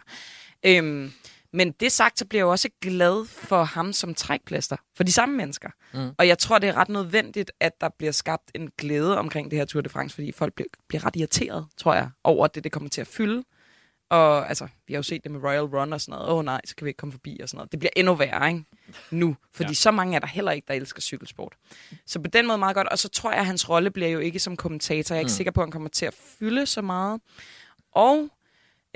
Øhm, 0.64 1.12
men 1.52 1.72
det 1.72 1.92
sagt, 1.92 2.18
så 2.18 2.24
bliver 2.26 2.40
jeg 2.40 2.44
jo 2.46 2.50
også 2.50 2.68
glad 2.80 3.26
for 3.26 3.62
ham 3.64 3.92
som 3.92 4.14
trækplaster. 4.14 4.76
For 4.96 5.04
de 5.04 5.12
samme 5.12 5.36
mennesker. 5.36 5.68
Mm. 5.94 6.10
Og 6.18 6.28
jeg 6.28 6.38
tror, 6.38 6.58
det 6.58 6.68
er 6.68 6.76
ret 6.76 6.88
nødvendigt, 6.88 7.52
at 7.60 7.80
der 7.80 7.88
bliver 7.98 8.12
skabt 8.12 8.50
en 8.54 8.70
glæde 8.78 9.18
omkring 9.18 9.50
det 9.50 9.58
her 9.58 9.64
Tour 9.66 9.82
de 9.82 9.88
France, 9.88 10.14
fordi 10.14 10.32
folk 10.32 10.54
bliver, 10.54 10.68
bliver 10.88 11.06
ret 11.06 11.16
irriteret, 11.16 11.66
tror 11.76 11.94
jeg, 11.94 12.10
over 12.24 12.46
det, 12.46 12.64
det 12.64 12.72
kommer 12.72 12.88
til 12.88 13.00
at 13.00 13.06
fylde. 13.06 13.44
Og 14.10 14.48
altså, 14.48 14.68
vi 14.86 14.94
har 14.94 14.98
jo 14.98 15.02
set 15.02 15.22
det 15.24 15.32
med 15.32 15.40
Royal 15.44 15.62
Run 15.64 15.92
og 15.92 16.00
sådan 16.00 16.12
noget. 16.12 16.28
Åh 16.28 16.36
oh, 16.38 16.44
nej, 16.44 16.60
så 16.64 16.76
kan 16.76 16.84
vi 16.84 16.90
ikke 16.90 16.98
komme 16.98 17.12
forbi 17.12 17.40
og 17.42 17.48
sådan 17.48 17.56
noget. 17.56 17.72
Det 17.72 17.78
bliver 17.78 17.90
endnu 17.96 18.14
værre, 18.14 18.48
ikke? 18.48 18.64
Nu. 19.10 19.36
Fordi 19.54 19.70
Ja. 19.70 19.74
så 19.74 19.90
mange 19.90 20.16
er 20.16 20.20
der 20.20 20.26
heller 20.26 20.52
ikke, 20.52 20.66
der 20.68 20.74
elsker 20.74 21.00
cykelsport. 21.00 21.52
Så 22.06 22.20
på 22.20 22.28
den 22.28 22.46
måde 22.46 22.58
meget 22.58 22.74
godt. 22.76 22.88
Og 22.88 22.98
så 22.98 23.08
tror 23.08 23.30
jeg, 23.30 23.40
at 23.40 23.46
hans 23.46 23.68
rolle 23.68 23.90
bliver 23.90 24.08
jo 24.08 24.18
ikke 24.18 24.38
som 24.38 24.56
kommentator. 24.56 25.14
Jeg 25.14 25.18
er 25.18 25.20
ikke 25.20 25.26
mm. 25.28 25.36
sikker 25.36 25.52
på, 25.52 25.60
at 25.60 25.66
han 25.66 25.70
kommer 25.72 25.88
til 25.88 26.06
at 26.06 26.14
fylde 26.14 26.66
så 26.66 26.82
meget. 26.82 27.20
Og 27.92 28.28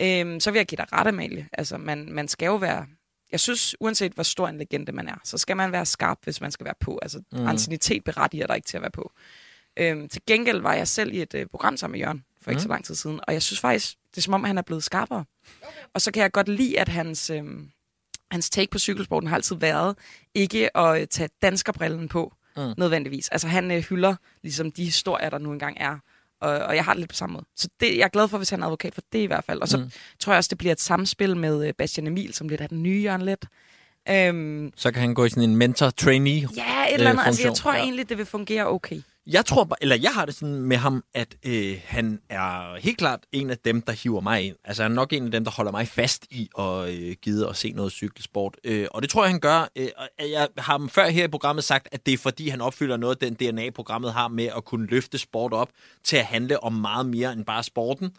øhm, 0.00 0.40
så 0.40 0.50
vil 0.50 0.58
jeg 0.58 0.66
give 0.66 0.76
dig 0.76 0.86
ret, 0.92 1.06
Amalie. 1.06 1.48
Altså, 1.52 1.78
man, 1.78 2.12
man 2.12 2.28
skal 2.28 2.46
jo 2.46 2.56
være... 2.56 2.86
Jeg 3.32 3.40
synes, 3.40 3.76
uanset 3.80 4.12
hvor 4.12 4.22
stor 4.22 4.48
en 4.48 4.58
legende 4.58 4.92
man 4.92 5.08
er, 5.08 5.14
så 5.24 5.38
skal 5.38 5.56
man 5.56 5.72
være 5.72 5.86
skarp, 5.86 6.18
hvis 6.24 6.40
man 6.40 6.50
skal 6.50 6.64
være 6.64 6.74
på. 6.80 6.98
Altså, 7.02 7.22
Mm. 7.32 7.46
anciennitet 7.46 8.04
berettiger 8.04 8.46
dig 8.46 8.56
ikke 8.56 8.66
til 8.68 8.76
at 8.76 8.80
være 8.82 8.90
på. 8.90 9.12
Øhm, 9.76 10.08
til 10.08 10.22
gengæld 10.26 10.60
var 10.60 10.74
jeg 10.74 10.88
selv 10.88 11.12
i 11.14 11.22
et 11.22 11.34
øh, 11.34 11.46
program 11.46 11.76
sammen 11.76 11.92
med 11.92 12.00
Jørgen 12.00 12.24
for 12.42 12.50
ikke 12.50 12.58
Mm. 12.58 12.62
så 12.62 12.68
lang 12.68 12.84
tid 12.84 12.94
siden. 12.94 13.20
Og 13.28 13.32
jeg 13.32 13.42
synes 13.42 13.60
faktisk, 13.60 13.96
det 14.10 14.16
er 14.18 14.22
som 14.22 14.34
om, 14.34 14.44
han 14.44 14.58
er 14.58 14.62
blevet 14.62 14.84
skarpere. 14.84 15.24
Og 15.94 16.00
så 16.00 16.10
kan 16.12 16.22
jeg 16.22 16.32
godt 16.32 16.48
lide, 16.48 16.80
at 16.80 16.88
hans, 16.88 17.30
øh, 17.30 17.44
hans 18.30 18.50
take 18.50 18.70
på 18.70 18.78
cykelsporten 18.78 19.28
har 19.28 19.36
altid 19.36 19.56
været 19.56 19.96
ikke 20.34 20.76
at 20.76 21.00
øh, 21.00 21.06
tage 21.06 21.28
danskerbrillen 21.42 22.08
på, 22.08 22.34
mm. 22.56 22.72
nødvendigvis. 22.78 23.28
Altså 23.28 23.48
han 23.48 23.70
øh, 23.70 23.78
hylder 23.78 24.16
ligesom 24.42 24.70
de 24.72 24.84
historier, 24.84 25.30
der 25.30 25.38
nu 25.38 25.52
engang 25.52 25.76
er. 25.80 25.98
Og, 26.40 26.50
og 26.50 26.76
jeg 26.76 26.84
har 26.84 26.92
det 26.92 27.00
lidt 27.00 27.10
på 27.10 27.16
samme 27.16 27.32
måde. 27.32 27.44
Så 27.56 27.68
det, 27.80 27.96
jeg 27.96 28.04
er 28.04 28.08
glad 28.08 28.28
for, 28.28 28.36
hvis 28.38 28.50
han 28.50 28.60
er 28.62 28.66
advokat 28.66 28.94
for 28.94 29.02
det 29.12 29.18
i 29.18 29.26
hvert 29.26 29.44
fald. 29.44 29.60
Og 29.60 29.68
så 29.68 29.76
Mm. 29.78 29.90
tror 30.20 30.32
jeg 30.32 30.38
også, 30.38 30.48
det 30.48 30.58
bliver 30.58 30.72
et 30.72 30.80
samspil 30.80 31.36
med 31.36 31.66
øh, 31.66 31.72
Bastian 31.78 32.06
Emil, 32.06 32.34
som 32.34 32.48
lidt 32.48 32.60
er 32.60 32.66
den 32.66 32.82
nye 32.82 33.00
Jørgen 33.02 33.22
Let. 33.22 33.44
Øhm, 34.08 34.72
Så 34.76 34.90
kan 34.92 35.00
han 35.00 35.14
gå 35.14 35.24
i 35.24 35.28
sådan 35.30 35.50
en 35.50 35.56
mentor-trainee 35.56 36.48
ja, 36.56 36.86
et 36.88 36.94
eller 36.94 37.10
andet. 37.10 37.26
Altså, 37.26 37.42
jeg 37.42 37.54
tror 37.54 37.72
ja. 37.72 37.78
egentlig, 37.82 38.08
det 38.08 38.18
vil 38.18 38.26
fungere 38.26 38.66
okay. 38.66 39.00
Jeg 39.26 39.46
tror, 39.46 39.64
bare- 39.64 39.76
eller 39.82 39.96
jeg 39.96 40.10
har 40.14 40.24
det 40.24 40.34
sådan 40.34 40.54
med 40.54 40.76
ham, 40.76 41.04
at 41.14 41.36
øh, 41.46 41.80
han 41.84 42.20
er 42.28 42.76
helt 42.80 42.98
klart 42.98 43.20
en 43.32 43.50
af 43.50 43.58
dem, 43.58 43.82
der 43.82 43.92
hiver 43.92 44.20
mig 44.20 44.42
ind. 44.42 44.56
Altså 44.64 44.82
han 44.82 44.92
er 44.92 44.96
nok 44.96 45.12
en 45.12 45.24
af 45.24 45.30
dem, 45.30 45.44
der 45.44 45.50
holder 45.50 45.72
mig 45.72 45.88
fast 45.88 46.26
i 46.30 46.48
at 46.58 46.88
øh, 46.88 47.16
gide 47.22 47.48
at 47.48 47.56
se 47.56 47.72
noget 47.72 47.92
cykelsport. 47.92 48.56
Øh, 48.64 48.86
og 48.90 49.02
det 49.02 49.10
tror 49.10 49.24
jeg, 49.24 49.30
han 49.30 49.40
gør. 49.40 49.68
Øh, 49.76 49.88
og 49.96 50.30
jeg 50.30 50.48
har 50.58 50.72
ham 50.72 50.88
før 50.88 51.08
her 51.08 51.24
i 51.24 51.28
programmet 51.28 51.64
sagt, 51.64 51.88
at 51.92 52.06
det 52.06 52.14
er 52.14 52.18
fordi, 52.18 52.48
han 52.48 52.60
opfylder 52.60 52.96
noget 52.96 53.22
af 53.22 53.30
den 53.30 53.52
DNA, 53.52 53.70
programmet 53.70 54.12
har 54.12 54.28
med 54.28 54.48
at 54.56 54.64
kunne 54.64 54.86
løfte 54.86 55.18
sport 55.18 55.52
op 55.52 55.68
til 56.04 56.16
at 56.16 56.24
handle 56.24 56.62
om 56.62 56.72
meget 56.72 57.06
mere 57.06 57.32
end 57.32 57.44
bare 57.44 57.62
sporten. 57.62 58.10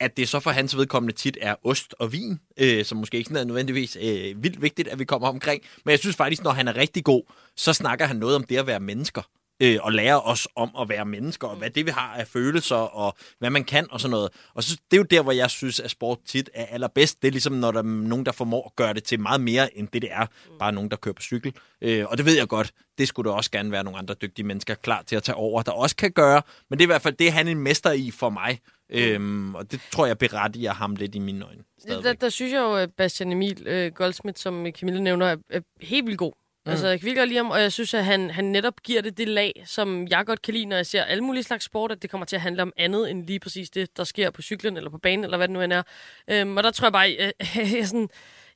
At 0.00 0.16
det 0.16 0.28
så 0.28 0.40
for 0.40 0.50
hans 0.50 0.76
vedkommende 0.76 1.14
tit 1.14 1.38
er 1.40 1.54
ost 1.64 1.94
og 1.98 2.12
vin, 2.12 2.40
øh, 2.56 2.84
som 2.84 2.98
måske 2.98 3.16
ikke 3.16 3.28
sådan 3.28 3.40
er 3.40 3.44
nødvendigvis 3.46 3.96
øh, 3.96 4.42
vildt 4.42 4.62
vigtigt, 4.62 4.88
at 4.88 4.98
vi 4.98 5.04
kommer 5.04 5.28
omkring. 5.28 5.62
Men 5.84 5.90
jeg 5.90 5.98
synes 5.98 6.16
faktisk, 6.16 6.42
når 6.44 6.50
han 6.50 6.68
er 6.68 6.76
rigtig 6.76 7.04
god, 7.04 7.22
så 7.56 7.72
snakker 7.72 8.06
han 8.06 8.16
noget 8.16 8.36
om 8.36 8.44
det 8.44 8.56
at 8.56 8.66
være 8.66 8.80
mennesker 8.80 9.22
øh, 9.62 9.78
og 9.82 9.92
lære 9.92 10.20
os 10.20 10.48
om 10.56 10.70
at 10.80 10.88
være 10.88 11.04
mennesker, 11.04 11.48
og 11.48 11.56
hvad 11.56 11.70
det 11.70 11.86
vi 11.86 11.90
har 11.90 12.14
af 12.14 12.26
følelser, 12.26 12.76
og 12.76 13.14
hvad 13.38 13.50
man 13.50 13.64
kan, 13.64 13.86
og 13.90 14.00
sådan 14.00 14.10
noget. 14.10 14.30
Og 14.54 14.62
så, 14.62 14.76
det 14.90 14.96
er 14.96 14.98
jo 14.98 15.02
der, 15.02 15.22
hvor 15.22 15.32
jeg 15.32 15.50
synes, 15.50 15.80
at 15.80 15.90
sport 15.90 16.18
tit 16.26 16.50
er 16.54 16.66
allerbedst. 16.66 17.22
Det 17.22 17.28
er 17.28 17.32
ligesom, 17.32 17.52
når 17.52 17.70
der 17.70 17.78
er 17.78 17.82
nogen, 17.82 18.26
der 18.26 18.32
formår 18.32 18.66
at 18.66 18.76
gøre 18.76 18.94
det 18.94 19.04
til 19.04 19.20
meget 19.20 19.40
mere, 19.40 19.78
end 19.78 19.88
det 19.92 20.02
det 20.02 20.12
er. 20.12 20.26
Bare 20.58 20.72
nogen, 20.72 20.90
der 20.90 20.96
kører 20.96 21.14
på 21.14 21.22
cykel. 21.22 21.52
Øh, 21.82 22.04
og 22.08 22.18
det 22.18 22.26
ved 22.26 22.36
jeg 22.36 22.48
godt, 22.48 22.72
det 22.98 23.08
skulle 23.08 23.30
der 23.30 23.36
også 23.36 23.50
gerne 23.50 23.72
være 23.72 23.84
nogle 23.84 23.98
andre 23.98 24.14
dygtige 24.14 24.46
mennesker 24.46 24.74
klar 24.74 25.02
til 25.02 25.16
at 25.16 25.22
tage 25.22 25.36
over, 25.36 25.62
der 25.62 25.72
også 25.72 25.96
kan 25.96 26.12
gøre. 26.12 26.42
Men 26.70 26.78
det 26.78 26.84
er 26.84 26.86
i 26.86 26.92
hvert 26.92 27.02
fald 27.02 27.14
det, 27.14 27.26
er 27.26 27.30
han 27.30 27.48
en 27.48 27.58
mester 27.58 27.92
i 27.92 28.10
for 28.10 28.30
mig. 28.30 28.60
Øhm, 28.90 29.54
og 29.54 29.72
det 29.72 29.80
tror 29.92 30.06
jeg 30.06 30.18
berettiger 30.18 30.72
ham 30.72 30.96
lidt 30.96 31.14
i 31.14 31.18
mine 31.18 31.44
øjne. 31.44 31.58
Der, 31.58 31.82
stadigvæk. 31.82 32.20
der 32.20 32.28
synes 32.28 32.52
jeg 32.52 32.58
jo, 32.58 32.74
at 32.74 32.90
Bastian 32.96 33.32
Emil 33.32 33.66
øh, 33.66 33.92
Goldsmith, 33.92 34.38
som 34.38 34.66
Camilla 34.66 35.00
nævner, 35.00 35.26
er, 35.26 35.36
er 35.50 35.60
helt 35.80 36.06
vildt 36.06 36.18
god. 36.18 36.32
Mm. 36.66 36.70
Altså, 36.70 36.88
jeg 36.88 37.00
kan 37.00 37.06
virkelig 37.06 37.28
lide 37.28 37.36
ham, 37.36 37.50
og 37.50 37.60
jeg 37.60 37.72
synes, 37.72 37.94
at 37.94 38.04
han, 38.04 38.30
han 38.30 38.44
netop 38.44 38.74
giver 38.82 39.02
det 39.02 39.18
det 39.18 39.28
lag, 39.28 39.62
som 39.66 40.06
jeg 40.10 40.26
godt 40.26 40.42
kan 40.42 40.54
lide, 40.54 40.64
når 40.66 40.76
jeg 40.76 40.86
ser 40.86 41.02
alle 41.02 41.24
mulige 41.24 41.42
slags 41.42 41.64
sport, 41.64 41.92
at 41.92 42.02
det 42.02 42.10
kommer 42.10 42.24
til 42.24 42.36
at 42.36 42.42
handle 42.42 42.62
om 42.62 42.72
andet 42.76 43.10
end 43.10 43.26
lige 43.26 43.40
præcis 43.40 43.70
det, 43.70 43.96
der 43.96 44.04
sker 44.04 44.30
på 44.30 44.42
cyklen 44.42 44.76
eller 44.76 44.90
på 44.90 44.98
banen, 44.98 45.24
eller 45.24 45.36
hvad 45.36 45.48
det 45.48 45.52
nu 45.52 45.60
end 45.60 45.72
er. 45.72 45.82
Øhm, 46.28 46.56
og 46.56 46.62
der 46.62 46.70
tror 46.70 46.86
jeg 46.86 46.92
bare, 46.92 47.12
øh, 47.12 47.32
jeg 47.72 47.86
sådan, 47.88 48.08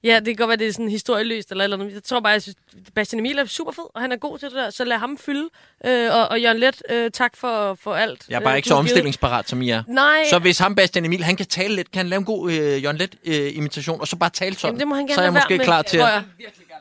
ja, 0.05 0.17
det 0.17 0.27
kan 0.27 0.37
godt 0.37 0.49
være, 0.49 0.57
det 0.57 0.67
er 0.67 0.73
sådan 0.73 0.89
historieløst 0.89 1.51
eller 1.51 1.65
eller 1.65 1.77
andet. 1.77 1.95
Jeg 1.95 2.03
tror 2.03 2.21
bare, 2.21 2.33
jeg 2.33 2.43
synes, 2.43 2.57
Bastian 2.95 3.21
Emil 3.21 3.39
er 3.39 3.45
super 3.45 3.73
fed, 3.73 3.85
og 3.95 4.01
han 4.01 4.13
er 4.13 4.17
god 4.17 4.39
til 4.39 4.49
det 4.49 4.57
der, 4.57 4.71
så 4.71 4.85
lad 4.85 4.99
ham 4.99 5.19
fylde. 5.19 5.49
Øh, 5.87 6.15
og, 6.15 6.29
og 6.29 6.41
Jørgen 6.43 6.59
Let, 6.59 6.83
øh, 6.91 7.11
tak 7.11 7.37
for, 7.37 7.75
for 7.75 7.95
alt. 7.95 8.25
Jeg 8.29 8.37
er 8.37 8.41
bare 8.41 8.55
øh, 8.55 8.57
ikke 8.57 8.69
så 8.69 8.75
omstillingsparat, 8.75 9.49
som 9.49 9.63
I 9.63 9.71
er. 9.71 9.83
Nej, 9.89 10.25
Så 10.31 10.39
hvis 10.39 10.59
ham, 10.59 10.75
Bastian 10.75 11.05
Emil, 11.05 11.25
han 11.25 11.37
kan 11.37 11.47
tale 11.47 11.75
lidt, 11.77 11.91
kan 11.91 11.99
han 11.99 12.09
lave 12.09 12.19
en 12.19 12.25
god 12.25 12.51
øh, 12.51 12.83
Jørgen 12.83 12.97
Let 12.97 13.15
øh, 13.25 13.57
imitation, 13.57 14.01
og 14.01 14.09
så 14.09 14.17
bare 14.17 14.31
tale 14.31 14.55
sådan, 14.55 14.69
Jamen, 14.69 14.81
det 14.81 14.89
må 14.89 14.95
han 14.95 15.07
gerne 15.07 15.15
så 15.15 15.21
er 15.21 15.25
jeg 15.25 15.33
måske 15.33 15.57
med, 15.57 15.65
klar 15.65 15.83
til 15.83 15.99
at... 15.99 16.23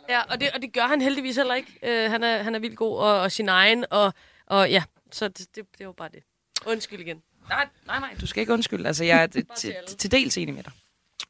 Ja, 0.10 0.22
og 0.22 0.40
det, 0.40 0.52
og 0.52 0.62
det 0.62 0.74
gør 0.74 0.88
han 0.88 1.02
heldigvis 1.02 1.36
heller 1.36 1.56
ikke. 1.56 1.72
Uh, 1.84 2.12
han, 2.12 2.24
er, 2.24 2.44
han 2.44 2.56
er 2.56 2.60
vildt 2.60 2.78
god 2.78 2.98
og, 2.98 3.22
og 3.22 3.32
sin 3.32 3.50
egen, 3.50 3.86
og, 3.90 4.14
og 4.46 4.70
ja, 4.70 4.84
så 5.12 5.28
det, 5.28 5.56
det, 5.56 5.66
det 5.78 5.88
var 5.88 5.94
bare 5.94 6.10
det. 6.14 6.24
Undskyld 6.66 7.00
igen. 7.00 7.22
Nej, 7.50 7.68
nej, 7.88 8.00
nej, 8.00 8.16
du 8.22 8.28
skal 8.28 8.42
ikke 8.42 8.54
undskylde. 8.54 8.88
Altså, 8.88 9.04
jeg 9.04 9.24
er 9.24 9.28
til, 9.58 9.76
til 9.98 10.12
dels 10.12 10.38
enig 10.38 10.56
med 10.56 10.64
dig. 10.64 10.72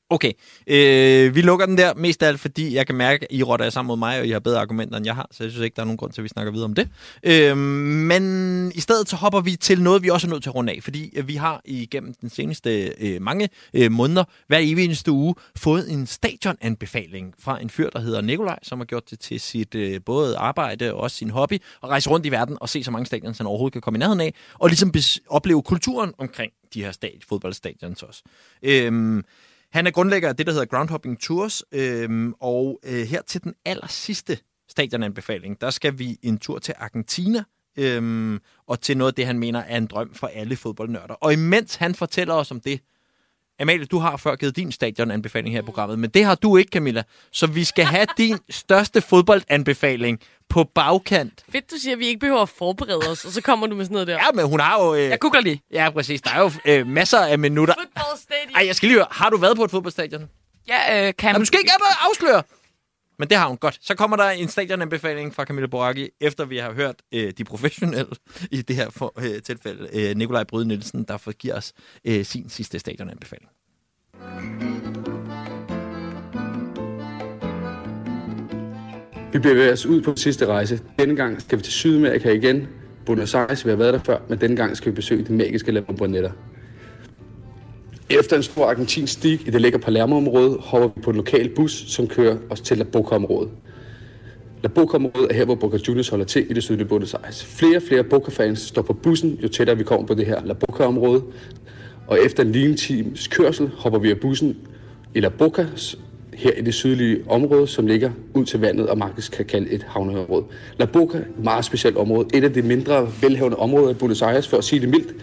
Okay, 0.09 0.31
øh, 0.67 1.36
vi 1.36 1.41
lukker 1.41 1.65
den 1.65 1.77
der 1.77 1.93
mest 1.93 2.23
af 2.23 2.27
alt, 2.27 2.39
fordi 2.39 2.75
jeg 2.75 2.88
kan 2.88 2.95
mærke, 2.95 3.23
at 3.23 3.38
I 3.38 3.43
rotter 3.43 3.65
jer 3.65 3.69
sammen 3.69 3.88
mod 3.88 3.97
mig, 3.97 4.19
og 4.19 4.27
I 4.27 4.31
har 4.31 4.39
bedre 4.39 4.61
argumenter, 4.61 4.97
end 4.97 5.05
jeg 5.05 5.15
har, 5.15 5.27
så 5.31 5.43
jeg 5.43 5.51
synes 5.51 5.63
ikke, 5.63 5.75
der 5.75 5.81
er 5.81 5.86
nogen 5.86 5.97
grund 5.97 6.11
til, 6.11 6.21
at 6.21 6.23
vi 6.23 6.29
snakker 6.29 6.51
videre 6.51 6.65
om 6.65 6.73
det. 6.73 6.89
Øh, 7.23 7.57
men 7.57 8.71
i 8.75 8.79
stedet 8.79 9.09
så 9.09 9.15
hopper 9.15 9.41
vi 9.41 9.55
til 9.55 9.81
noget, 9.81 10.03
vi 10.03 10.09
også 10.09 10.27
er 10.27 10.31
nødt 10.31 10.43
til 10.43 10.49
at 10.49 10.55
runde 10.55 10.73
af, 10.73 10.79
fordi 10.83 11.11
øh, 11.15 11.27
vi 11.27 11.36
har 11.36 11.61
igennem 11.65 12.13
den 12.21 12.29
seneste 12.29 12.93
øh, 12.99 13.21
mange 13.21 13.49
øh, 13.73 13.91
måneder, 13.91 14.23
hver 14.47 14.57
evig 14.61 14.86
eneste 14.86 15.11
uge, 15.11 15.36
fået 15.57 15.91
en 15.91 16.07
stadionanbefaling 16.07 17.33
fra 17.39 17.61
en 17.61 17.69
fyr, 17.69 17.89
der 17.89 17.99
hedder 17.99 18.21
Nikolaj, 18.21 18.59
som 18.63 18.79
har 18.79 18.86
gjort 18.86 19.09
det 19.09 19.19
til 19.19 19.39
sit 19.39 19.75
øh, 19.75 19.99
både 20.05 20.38
arbejde 20.38 20.93
og 20.93 20.99
også 20.99 21.17
sin 21.17 21.29
hobby, 21.29 21.53
at 21.83 21.89
rejse 21.89 22.09
rundt 22.09 22.25
i 22.25 22.31
verden 22.31 22.57
og 22.61 22.69
se 22.69 22.83
så 22.83 22.91
mange 22.91 23.05
stadion, 23.05 23.33
han 23.38 23.47
overhovedet 23.47 23.73
kan 23.73 23.81
komme 23.81 23.97
i 23.97 23.99
nærheden 23.99 24.21
af, 24.21 24.33
og 24.53 24.67
ligesom 24.67 24.91
bes- 24.97 25.17
opleve 25.27 25.63
kulturen 25.63 26.13
omkring 26.17 26.51
de 26.73 26.83
her 26.83 26.91
stad- 26.91 27.27
fodboldstadions 27.29 28.03
også. 28.03 28.23
Øh, 28.63 29.23
han 29.76 29.88
er 29.88 29.91
grundlægger 29.91 30.30
af 30.30 30.36
det, 30.36 30.45
der 30.45 30.51
hedder 30.51 30.65
Groundhopping 30.65 31.19
Tours, 31.19 31.63
øhm, 31.71 32.34
og 32.39 32.80
øh, 32.86 33.07
her 33.07 33.21
til 33.21 33.43
den 33.43 33.53
aller 33.65 33.88
sidste 33.88 34.38
stadionanbefaling, 34.69 35.61
der 35.61 35.69
skal 35.69 35.99
vi 35.99 36.17
en 36.21 36.38
tur 36.38 36.59
til 36.59 36.73
Argentina, 36.78 37.43
øhm, 37.78 38.39
og 38.67 38.82
til 38.82 38.97
noget 38.97 39.11
af 39.11 39.15
det, 39.15 39.26
han 39.26 39.39
mener 39.39 39.59
er 39.59 39.78
en 39.78 39.88
drøm 39.88 40.13
for 40.13 40.28
alle 40.28 40.55
fodboldnørder. 40.55 41.13
Og 41.13 41.34
imens 41.34 41.76
han 41.76 41.95
fortæller 41.95 42.34
os 42.34 42.51
om 42.51 42.59
det, 42.59 42.82
Amalie, 43.59 43.85
du 43.85 43.99
har 43.99 44.17
før 44.17 44.35
givet 44.35 44.55
din 44.55 44.71
stadionanbefaling 44.71 45.53
her 45.55 45.61
i 45.61 45.65
programmet, 45.65 45.99
men 45.99 46.09
det 46.09 46.25
har 46.25 46.35
du 46.35 46.57
ikke, 46.57 46.69
Camilla. 46.69 47.03
Så 47.31 47.47
vi 47.47 47.63
skal 47.63 47.85
have 47.85 48.07
din 48.17 48.37
største 48.49 49.01
fodboldanbefaling 49.01 50.19
på 50.49 50.63
bagkant. 50.63 51.43
Fedt, 51.51 51.71
du 51.71 51.75
siger, 51.77 51.93
at 51.93 51.99
vi 51.99 52.05
ikke 52.07 52.19
behøver 52.19 52.41
at 52.41 52.49
forberede 52.49 52.99
os, 53.11 53.25
og 53.25 53.31
så 53.31 53.41
kommer 53.41 53.67
du 53.67 53.75
med 53.75 53.85
sådan 53.85 53.93
noget 53.93 54.07
der. 54.07 54.13
Ja, 54.13 54.31
men 54.33 54.45
hun 54.45 54.59
har 54.59 54.83
jo... 54.83 54.95
Øh, 54.95 55.01
Jeg 55.09 55.19
googler 55.19 55.41
lige. 55.41 55.61
ja, 55.73 55.89
præcis. 55.89 56.21
Der 56.21 56.29
er 56.31 56.39
jo 56.41 56.51
øh, 56.65 56.87
masser 56.87 57.19
af 57.19 57.39
minutter. 57.39 57.73
Football 57.79 58.17
Stadium. 58.21 58.55
Ej, 58.55 58.65
jeg 58.67 58.75
skal 58.75 58.87
lige 58.89 58.97
høre, 58.97 59.07
har 59.11 59.29
du 59.29 59.37
været 59.37 59.57
på 59.57 59.63
et 59.63 59.71
fodboldstadion? 59.71 60.29
Ja, 60.67 61.07
øh, 61.07 61.13
kan... 61.17 61.27
Jamen, 61.29 61.39
du 61.41 61.45
skal 61.45 61.59
ikke 61.59 61.71
bare 61.79 62.09
afsløre. 62.09 62.43
Men 63.20 63.30
det 63.30 63.38
har 63.38 63.47
hun 63.47 63.57
godt. 63.57 63.78
Så 63.82 63.95
kommer 63.95 64.18
der 64.18 64.30
en 64.30 64.47
stadionanbefaling 64.47 65.36
fra 65.36 65.45
Camilla 65.45 65.68
Boracchi, 65.68 66.09
efter 66.22 66.45
vi 66.45 66.57
har 66.57 66.74
hørt 66.74 66.95
øh, 67.11 67.34
de 67.38 67.43
professionelle, 67.43 68.16
i 68.51 68.61
det 68.61 68.76
her 68.76 68.89
for, 68.89 69.13
øh, 69.18 69.41
tilfælde, 69.41 69.89
øh, 69.93 70.16
Nikolaj 70.16 70.43
Bryde 70.43 70.68
Nielsen, 70.68 71.03
der 71.03 71.18
får 71.18 71.32
giver 71.32 71.55
os 71.55 71.74
øh, 72.05 72.26
sin 72.26 72.49
sidste 72.49 72.80
stadionanbefaling. 72.80 73.49
Vi 79.34 79.39
bevæger 79.39 79.74
os 79.74 79.86
ud 79.86 80.01
på 80.01 80.16
sidste 80.16 80.45
rejse. 80.45 80.80
Denne 80.99 81.16
gang 81.16 81.41
skal 81.41 81.57
vi 81.57 81.63
til 81.63 81.74
Sydamerika 81.74 82.32
igen. 82.32 82.68
Buenos 83.05 83.36
Aires, 83.36 83.66
vi 83.66 83.70
har 83.70 83.78
været 83.78 83.93
der 83.93 83.99
før, 83.99 84.20
men 84.30 84.41
denne 84.41 84.55
gang 84.55 84.78
skal 84.78 84.91
vi 84.91 84.95
besøge 84.95 85.24
det 85.24 85.30
magiske 85.30 85.72
La 85.72 85.80
Bombonera. 85.80 86.32
Efter 88.09 88.37
en 88.37 88.43
stor 88.43 88.65
argentinsk 88.65 89.13
stig 89.13 89.47
i 89.47 89.51
det 89.51 89.61
lækre 89.61 89.79
Palermo-område, 89.79 90.57
hopper 90.59 90.89
vi 90.95 91.01
på 91.01 91.09
en 91.09 91.15
lokal 91.15 91.49
bus, 91.49 91.85
som 91.87 92.07
kører 92.07 92.37
os 92.49 92.61
til 92.61 92.77
La 92.77 92.83
Boca-området. 92.83 93.49
La 94.63 94.69
Boca-området 94.69 95.31
er 95.31 95.33
her, 95.33 95.45
hvor 95.45 95.55
Boca 95.55 95.77
Juniors 95.87 96.09
holder 96.09 96.25
til 96.25 96.51
i 96.51 96.53
det 96.53 96.63
sydlige 96.63 96.87
Buenos 96.87 97.13
Aires. 97.13 97.25
Altså, 97.25 97.45
flere 97.45 97.77
og 97.77 97.83
flere 97.87 98.03
Boca-fans 98.03 98.59
står 98.59 98.81
på 98.81 98.93
bussen, 98.93 99.39
jo 99.43 99.47
tættere 99.47 99.77
vi 99.77 99.83
kommer 99.83 100.07
på 100.07 100.13
det 100.13 100.25
her 100.25 100.45
La 100.45 100.53
Boca-område. 100.53 101.23
Og 102.07 102.19
efter 102.25 102.43
en 102.43 102.51
lille 102.51 102.75
times 102.75 103.27
kørsel 103.27 103.71
hopper 103.77 103.99
vi 103.99 104.11
af 104.11 104.19
bussen 104.19 104.57
i 105.15 105.19
La 105.19 105.29
Boca, 105.29 105.67
her 106.33 106.51
i 106.51 106.61
det 106.61 106.73
sydlige 106.73 107.23
område, 107.27 107.67
som 107.67 107.87
ligger 107.87 108.11
ud 108.33 108.45
til 108.45 108.59
vandet 108.59 108.87
og 108.87 108.97
faktisk 108.97 109.31
kan 109.31 109.45
kalde 109.45 109.69
et 109.71 109.83
havneområde. 109.83 110.45
La 110.79 110.85
Boca 110.85 111.17
er 111.17 111.21
et 111.21 111.43
meget 111.43 111.65
specielt 111.65 111.97
område. 111.97 112.27
Et 112.33 112.43
af 112.43 112.53
de 112.53 112.61
mindre 112.61 113.09
velhavende 113.21 113.57
områder 113.57 113.89
i 113.89 113.93
Buenos 113.93 114.21
Aires, 114.21 114.47
for 114.47 114.57
at 114.57 114.63
sige 114.63 114.81
det 114.81 114.89
mildt. 114.89 115.15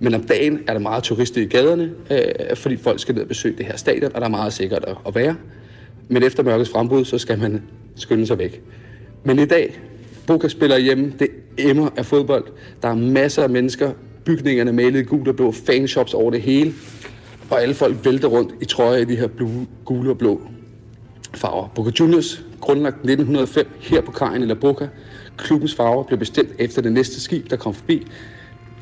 Men 0.00 0.14
om 0.14 0.22
dagen 0.22 0.60
er 0.66 0.72
der 0.72 0.80
meget 0.80 1.04
turister 1.04 1.42
i 1.42 1.44
gaderne, 1.44 1.92
øh, 2.10 2.56
fordi 2.56 2.76
folk 2.76 3.00
skal 3.00 3.14
ned 3.14 3.22
og 3.22 3.28
besøge 3.28 3.56
det 3.58 3.66
her 3.66 3.76
stadion, 3.76 4.12
og 4.14 4.20
der 4.20 4.26
er 4.26 4.30
meget 4.30 4.52
sikkert 4.52 4.84
at, 4.84 4.96
at 5.06 5.14
være. 5.14 5.36
Men 6.08 6.22
efter 6.22 6.42
mørkets 6.42 6.70
frembrud, 6.70 7.04
så 7.04 7.18
skal 7.18 7.38
man 7.38 7.62
skynde 7.96 8.26
sig 8.26 8.38
væk. 8.38 8.62
Men 9.24 9.38
i 9.38 9.44
dag, 9.44 9.80
Boca 10.26 10.48
spiller 10.48 10.78
hjemme, 10.78 11.12
det 11.18 11.28
emmer 11.58 11.88
af 11.96 12.06
fodbold. 12.06 12.44
Der 12.82 12.88
er 12.88 12.94
masser 12.94 13.42
af 13.42 13.50
mennesker, 13.50 13.92
bygningerne 14.24 14.72
malet 14.72 15.00
i 15.00 15.02
gul 15.02 15.28
og 15.28 15.36
blå, 15.36 15.52
fanshops 15.52 16.14
over 16.14 16.30
det 16.30 16.42
hele. 16.42 16.72
Og 17.50 17.62
alle 17.62 17.74
folk 17.74 18.04
vælter 18.04 18.28
rundt 18.28 18.54
i 18.60 18.64
trøjer 18.64 18.98
i 18.98 19.04
de 19.04 19.16
her 19.16 19.26
blue, 19.26 19.66
gule 19.84 20.10
og 20.10 20.18
blå 20.18 20.40
farver. 21.34 21.68
Boca 21.74 21.90
Juniors, 22.00 22.44
grundlagt 22.60 22.96
1905 22.96 23.66
her 23.80 24.00
på 24.00 24.12
kajen 24.12 24.42
i 24.42 24.46
La 24.46 24.54
Boca. 24.54 24.88
Klubbens 25.36 25.74
farver 25.74 26.04
blev 26.04 26.18
bestemt 26.18 26.50
efter 26.58 26.82
det 26.82 26.92
næste 26.92 27.20
skib, 27.20 27.50
der 27.50 27.56
kom 27.56 27.74
forbi. 27.74 28.06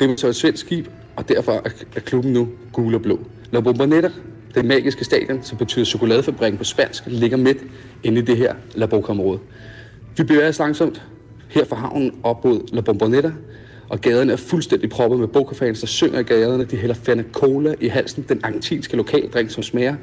Det 0.01 0.09
var 0.09 0.17
så 0.17 0.29
et 0.29 0.37
svensk 0.37 0.67
skib, 0.67 0.87
og 1.17 1.29
derfor 1.29 1.53
er 1.97 2.01
klubben 2.01 2.33
nu 2.33 2.49
gul 2.73 2.95
og 2.95 3.03
blå. 3.03 3.19
La 3.51 3.61
Bombonera, 3.61 4.11
det 4.55 4.65
magiske 4.65 5.05
stadion, 5.05 5.43
som 5.43 5.59
betyder 5.59 5.85
chokoladefabrikken 5.85 6.59
på 6.59 6.65
spansk, 6.65 7.03
ligger 7.07 7.37
midt 7.37 7.59
inde 8.03 8.21
i 8.21 8.25
det 8.25 8.37
her 8.37 8.55
La 8.75 8.87
Boca-område. 8.87 9.39
Vi 10.17 10.23
bevæger 10.23 10.49
os 10.49 10.59
langsomt 10.59 11.03
her 11.49 11.65
fra 11.65 11.77
havnen 11.77 12.15
op 12.23 12.45
mod 12.45 12.61
La 12.73 12.81
Bombonera, 12.81 13.33
og 13.89 14.01
gaderne 14.01 14.33
er 14.33 14.37
fuldstændig 14.37 14.91
proppet 14.91 15.21
med 15.21 15.29
Boca-fans, 15.29 15.81
der 15.81 15.87
synger 15.87 16.19
i 16.19 16.23
gaderne. 16.23 16.65
De 16.65 16.77
hælder 16.77 16.95
Fanta 16.95 17.25
Cola 17.33 17.75
i 17.81 17.89
halsen, 17.89 18.25
den 18.29 18.41
argentinske 18.45 18.97
lokaldrink, 18.97 19.51
som 19.51 19.63
smager 19.63 19.95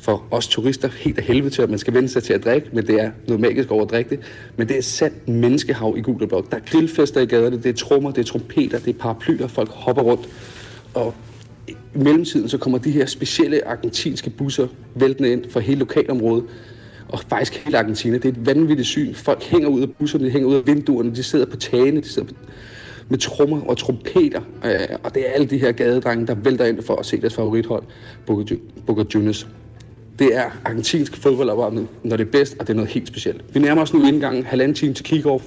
for 0.00 0.24
os 0.30 0.48
turister 0.48 0.88
helt 0.88 1.18
af 1.18 1.24
helvede 1.24 1.50
til, 1.50 1.62
at 1.62 1.70
man 1.70 1.78
skal 1.78 1.94
vende 1.94 2.08
sig 2.08 2.22
til 2.22 2.32
at 2.32 2.44
drikke, 2.44 2.68
men 2.72 2.86
det 2.86 3.00
er 3.00 3.10
noget 3.26 3.40
magisk 3.40 3.70
over 3.70 3.84
at 3.84 3.90
drikke 3.90 4.10
det. 4.10 4.20
Men 4.56 4.68
det 4.68 4.78
er 4.78 4.82
sandt 4.82 5.28
menneskehav 5.28 5.94
i 5.98 6.00
gul 6.00 6.28
blok. 6.28 6.50
Der 6.50 6.56
er 6.56 6.60
grillfester 6.66 7.20
i 7.20 7.26
gaderne, 7.26 7.56
det 7.56 7.66
er 7.66 7.72
trommer, 7.72 8.10
det 8.10 8.20
er 8.20 8.24
trompeter, 8.24 8.78
det 8.78 8.94
er 8.94 8.98
paraplyer, 8.98 9.46
folk 9.46 9.70
hopper 9.70 10.02
rundt. 10.02 10.28
Og 10.94 11.14
i 11.68 11.74
mellemtiden 11.94 12.48
så 12.48 12.58
kommer 12.58 12.78
de 12.78 12.90
her 12.90 13.06
specielle 13.06 13.68
argentinske 13.68 14.30
busser 14.30 14.66
væltende 14.94 15.32
ind 15.32 15.50
fra 15.50 15.60
hele 15.60 15.78
lokalområdet, 15.78 16.44
og 17.08 17.20
faktisk 17.28 17.64
hele 17.64 17.78
Argentina. 17.78 18.16
Det 18.16 18.24
er 18.24 18.28
et 18.28 18.46
vanvittigt 18.46 18.88
syn. 18.88 19.14
Folk 19.14 19.42
hænger 19.42 19.68
ud 19.68 19.82
af 19.82 19.90
busserne, 19.90 20.24
de 20.24 20.30
hænger 20.30 20.48
ud 20.48 20.54
af 20.54 20.66
vinduerne, 20.66 21.14
de 21.14 21.22
sidder 21.22 21.46
på 21.46 21.56
tagene, 21.56 22.00
de 22.00 22.08
sidder 22.08 22.28
på, 22.28 22.34
med 23.08 23.18
trommer 23.18 23.60
og 23.60 23.78
trompeter. 23.78 24.40
Øh, 24.64 24.96
og 25.02 25.14
det 25.14 25.28
er 25.28 25.32
alle 25.32 25.46
de 25.46 25.58
her 25.58 25.72
gadedrenge, 25.72 26.26
der 26.26 26.34
vælter 26.34 26.64
ind 26.64 26.82
for 26.82 26.96
at 26.96 27.06
se 27.06 27.20
deres 27.20 27.34
favorithold, 27.34 27.82
Boca, 28.26 28.54
Boca 28.86 29.04
Juniors. 29.14 29.46
Det 30.20 30.36
er 30.36 30.44
argentinsk 30.64 31.16
fodboldopvarmning, 31.16 31.90
når 32.04 32.16
det 32.16 32.26
er 32.26 32.30
bedst, 32.30 32.56
og 32.60 32.66
det 32.66 32.72
er 32.72 32.76
noget 32.76 32.90
helt 32.90 33.08
specielt. 33.08 33.44
Vi 33.54 33.60
nærmer 33.60 33.82
os 33.82 33.94
nu 33.94 34.06
indgangen, 34.06 34.44
halvanden 34.44 34.74
time 34.74 34.94
til 34.94 35.04
kick-off, 35.04 35.42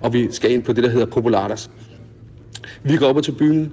og 0.00 0.12
vi 0.12 0.28
skal 0.30 0.50
ind 0.50 0.62
på 0.62 0.72
det, 0.72 0.84
der 0.84 0.90
hedder 0.90 1.06
Populatas. 1.06 1.70
Vi 2.82 2.96
går 2.96 3.06
op 3.06 3.22
til 3.22 3.32
byen. 3.32 3.72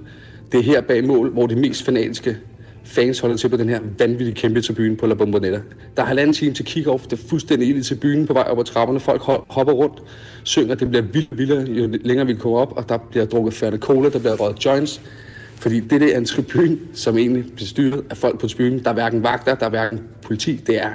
Det 0.52 0.60
er 0.60 0.64
her 0.64 0.80
bag 0.80 1.04
mål, 1.04 1.30
hvor 1.30 1.46
de 1.46 1.56
mest 1.56 1.84
fanatiske 1.84 2.36
fans 2.84 3.18
holder 3.18 3.36
til 3.36 3.48
på 3.48 3.56
den 3.56 3.68
her 3.68 3.80
vanvittige 3.98 4.34
kæmpe 4.34 4.60
tribune 4.60 4.96
på 4.96 5.06
La 5.06 5.14
Bombonetta. 5.14 5.60
Der 5.96 6.02
er 6.02 6.06
halvanden 6.06 6.34
time 6.34 6.54
til 6.54 6.64
kick-off. 6.64 7.04
Det 7.04 7.12
er 7.12 7.28
fuldstændig 7.28 7.68
ild 7.68 7.82
til 7.82 7.94
byen 7.94 8.26
på 8.26 8.32
vej 8.32 8.42
op 8.42 8.58
ad 8.58 8.64
trapperne. 8.64 9.00
Folk 9.00 9.22
hopper 9.48 9.72
rundt, 9.72 10.02
synger. 10.42 10.74
Det 10.74 10.88
bliver 10.88 11.02
vildt 11.02 11.38
vildere, 11.38 11.62
jo 11.62 11.88
længere 12.04 12.26
vi 12.26 12.34
kommer 12.34 12.58
op, 12.58 12.72
og 12.76 12.88
der 12.88 12.98
bliver 13.10 13.26
drukket 13.26 13.54
færdig 13.54 13.80
cola, 13.80 14.08
der 14.08 14.18
bliver 14.18 14.36
røget 14.36 14.64
joints. 14.64 15.00
Fordi 15.60 15.80
det 15.80 16.00
der 16.00 16.14
er 16.14 16.18
en 16.18 16.24
tribune, 16.24 16.78
som 16.94 17.18
egentlig 17.18 17.44
bliver 17.54 17.66
styret 17.66 18.04
af 18.10 18.16
folk 18.16 18.40
på 18.40 18.48
tribunen. 18.48 18.84
Der 18.84 18.90
er 18.90 18.94
hverken 18.94 19.22
vagter, 19.22 19.54
der 19.54 19.66
er 19.66 19.70
hverken 19.70 20.00
politi. 20.22 20.56
Det 20.56 20.82
er 20.82 20.90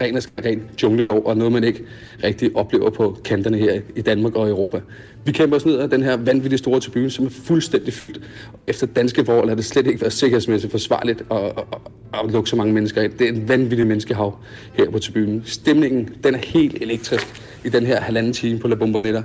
ren 0.00 0.16
og 0.16 0.22
ren 0.44 0.62
junglelov, 0.82 1.22
og 1.26 1.36
noget, 1.36 1.52
man 1.52 1.64
ikke 1.64 1.84
rigtig 2.24 2.56
oplever 2.56 2.90
på 2.90 3.18
kanterne 3.24 3.56
her 3.56 3.80
i 3.96 4.00
Danmark 4.00 4.34
og 4.34 4.48
Europa. 4.48 4.80
Vi 5.24 5.32
kæmper 5.32 5.56
os 5.56 5.66
ned 5.66 5.78
ad 5.78 5.88
den 5.88 6.02
her 6.02 6.16
vanvittige 6.16 6.58
store 6.58 6.80
tribune, 6.80 7.10
som 7.10 7.26
er 7.26 7.30
fuldstændig 7.30 7.92
fyldt. 7.92 8.20
Efter 8.66 8.86
danske 8.86 9.24
forhold 9.24 9.48
har 9.48 9.56
det 9.56 9.64
slet 9.64 9.86
ikke 9.86 10.00
været 10.00 10.12
sikkerhedsmæssigt 10.12 10.70
forsvarligt 10.70 11.22
at, 11.30 11.36
at, 11.36 11.52
at, 11.56 12.20
at 12.24 12.32
lukke 12.32 12.50
så 12.50 12.56
mange 12.56 12.72
mennesker 12.72 13.02
ind. 13.02 13.12
Det 13.12 13.28
er 13.28 13.32
en 13.32 13.48
vanvittig 13.48 13.86
menneskehav 13.86 14.38
her 14.72 14.90
på 14.90 14.98
tribunen. 14.98 15.42
Stemningen, 15.44 16.08
den 16.24 16.34
er 16.34 16.38
helt 16.38 16.82
elektrisk 16.82 17.26
i 17.64 17.68
den 17.68 17.86
her 17.86 18.00
halvanden 18.00 18.32
time 18.32 18.58
på 18.58 18.68
La 18.68 18.74
Bombonetta. 18.74 19.22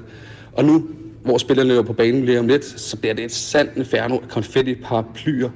Og 0.54 0.66
nu, 0.66 0.84
hvor 1.24 1.38
spillerne 1.38 1.70
løber 1.70 1.82
på 1.82 1.94
banen 1.94 2.26
lige 2.26 2.40
om 2.40 2.48
lidt, 2.48 2.66
så 2.66 2.98
bliver 2.98 3.14
det 3.14 3.26
et 3.26 3.32
sandt 3.32 3.72
inferno 3.76 4.16
af 4.16 4.30
konfetti, 4.30 4.76
paraplyer, 4.76 5.50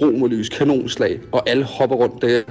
romerlys, 0.00 0.48
kanonslag, 0.48 1.20
og 1.32 1.48
alle 1.48 1.64
hopper 1.64 1.96
rundt. 1.96 2.22
Det 2.22 2.36
er 2.36 2.42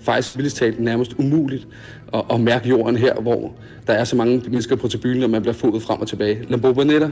faktisk 0.00 0.36
vildt 0.36 0.54
talt 0.54 0.80
nærmest 0.80 1.12
umuligt 1.18 1.68
at, 2.14 2.22
at 2.32 2.40
mærke 2.40 2.68
jorden 2.68 2.96
her, 2.96 3.14
hvor 3.14 3.54
der 3.86 3.92
er 3.92 4.04
så 4.04 4.16
mange 4.16 4.42
mennesker 4.48 4.76
på 4.76 4.88
tribunen, 4.88 5.22
og 5.22 5.30
man 5.30 5.42
bliver 5.42 5.54
fodet 5.54 5.82
frem 5.82 6.00
og 6.00 6.08
tilbage. 6.08 6.46
Lambeau 6.48 6.74
Bonetta, 6.74 7.10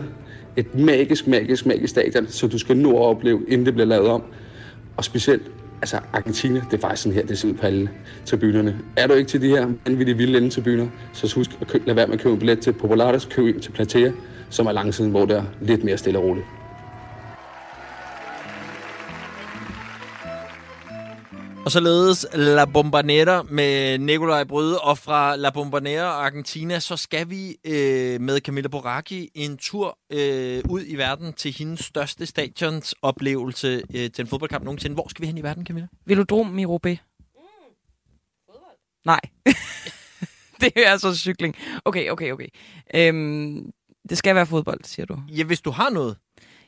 et 0.57 0.75
magisk, 0.75 1.27
magisk, 1.27 1.67
magisk 1.67 1.91
stadion, 1.91 2.27
så 2.29 2.47
du 2.47 2.59
skal 2.59 2.77
nå 2.77 2.91
at 2.91 3.03
opleve, 3.03 3.41
inden 3.49 3.67
det 3.67 3.75
bliver 3.75 3.87
lavet 3.87 4.09
om. 4.09 4.23
Og 4.97 5.05
specielt, 5.05 5.43
altså 5.81 5.99
Argentina, 6.13 6.61
det 6.71 6.77
er 6.77 6.81
faktisk 6.81 7.03
sådan 7.03 7.15
her, 7.15 7.27
det 7.27 7.39
ser 7.39 7.49
ud 7.49 7.55
på 7.55 7.67
alle 7.67 7.91
tribunerne. 8.25 8.79
Er 8.97 9.07
du 9.07 9.15
ikke 9.15 9.29
til 9.29 9.43
de 9.43 9.49
her 9.49 9.67
vanvittige 9.87 10.17
vilde 10.17 10.39
ende 10.39 10.51
tribuner, 10.51 10.87
så 11.13 11.35
husk 11.35 11.51
at 11.61 11.81
lade 11.87 11.97
være 11.97 12.07
med 12.07 12.15
at 12.15 12.21
købe 12.21 12.33
en 12.33 12.39
billet 12.39 12.61
til 12.61 12.73
Populares, 12.73 13.25
køb 13.25 13.47
ind 13.47 13.61
til 13.61 13.71
Platea, 13.71 14.13
som 14.51 14.67
er 14.67 14.73
langsiden, 14.73 15.11
hvor 15.11 15.27
der 15.27 15.37
er 15.37 15.45
lidt 15.61 15.85
mere 15.85 15.99
stille 15.99 16.19
og 16.19 16.25
roligt. 16.25 16.47
Og 21.69 21.73
således 21.73 22.27
La 22.35 22.65
Bombonera 22.65 23.43
med 23.43 23.99
Nikolaj 23.99 24.45
Bryde, 24.45 24.81
og 24.81 24.99
fra 24.99 25.37
La 25.37 25.51
Bombonera 25.51 26.05
og 26.05 26.27
Argentina, 26.27 26.79
så 26.79 26.97
skal 26.97 27.31
vi 27.31 27.57
øh, 27.65 28.21
med 28.21 28.41
Camilla 28.41 28.69
Boracchi 28.69 29.31
en 29.35 29.57
tur 29.57 29.99
øh, 30.13 30.63
ud 30.69 30.85
i 30.87 30.97
verden 30.97 31.33
til 31.33 31.53
hendes 31.59 31.81
største 31.81 32.27
stadionsoplevelse 32.27 33.83
øh, 33.95 34.11
til 34.11 34.21
en 34.21 34.27
fodboldkamp 34.27 34.65
nogensinde. 34.65 34.95
Hvor 34.95 35.09
skal 35.09 35.23
vi 35.23 35.27
hen 35.27 35.39
i 35.39 35.43
verden, 35.43 35.67
Camilla? 35.67 35.89
Velodrom 36.07 36.59
i 36.59 36.67
Roubaix. 36.67 36.99
Nej. 39.05 39.21
det 40.61 40.73
er 40.77 40.97
så 40.97 41.15
cykling. 41.15 41.55
Okay, 41.85 42.11
okay, 42.11 42.33
okay. 42.33 42.49
Øhm, 42.95 43.73
det 44.11 44.19
skal 44.19 44.35
være 44.35 44.47
fodbold, 44.47 44.81
siger 44.85 45.07
du. 45.07 45.19
Ja, 45.29 45.45
hvis 45.45 45.61
du 45.61 45.71
har 45.71 45.91
noget. 45.91 46.17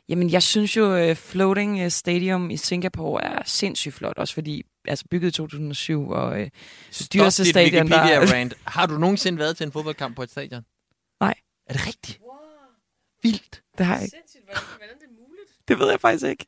Jamen, 0.08 0.30
jeg 0.30 0.42
synes 0.42 0.76
jo, 0.76 1.10
uh, 1.10 1.16
Floating 1.16 1.80
øh, 1.80 1.90
Stadium 1.90 2.50
i 2.50 2.56
Singapore 2.56 3.24
er 3.24 3.42
sindssygt 3.44 3.94
flot, 3.94 4.18
også 4.18 4.34
fordi, 4.34 4.62
altså 4.84 5.04
bygget 5.10 5.28
i 5.28 5.32
2007, 5.32 6.10
og 6.10 6.32
uh, 6.32 6.38
dyreste 6.38 7.10
Stop 7.10 7.44
dit 7.44 7.50
stadion, 7.50 7.88
der... 7.88 8.02
Wikipedia-rant. 8.02 8.54
Har 8.64 8.86
du 8.86 8.98
nogensinde 8.98 9.38
været 9.38 9.56
til 9.56 9.64
en 9.64 9.72
fodboldkamp 9.72 10.16
på 10.16 10.22
et 10.22 10.30
stadion? 10.30 10.62
Nej. 11.20 11.34
Er 11.66 11.72
det 11.72 11.86
rigtigt? 11.86 12.20
Vildt. 13.22 13.62
Det 13.78 13.86
har 13.86 13.94
jeg 13.94 14.04
ikke. 14.04 14.16
Sindssygt, 14.16 14.44
hvordan, 14.44 14.62
hvordan 14.78 14.96
det 14.96 15.04
er 15.04 15.28
muligt. 15.28 15.68
Det 15.68 15.78
ved 15.78 15.90
jeg 15.90 16.00
faktisk 16.00 16.24
ikke. 16.24 16.46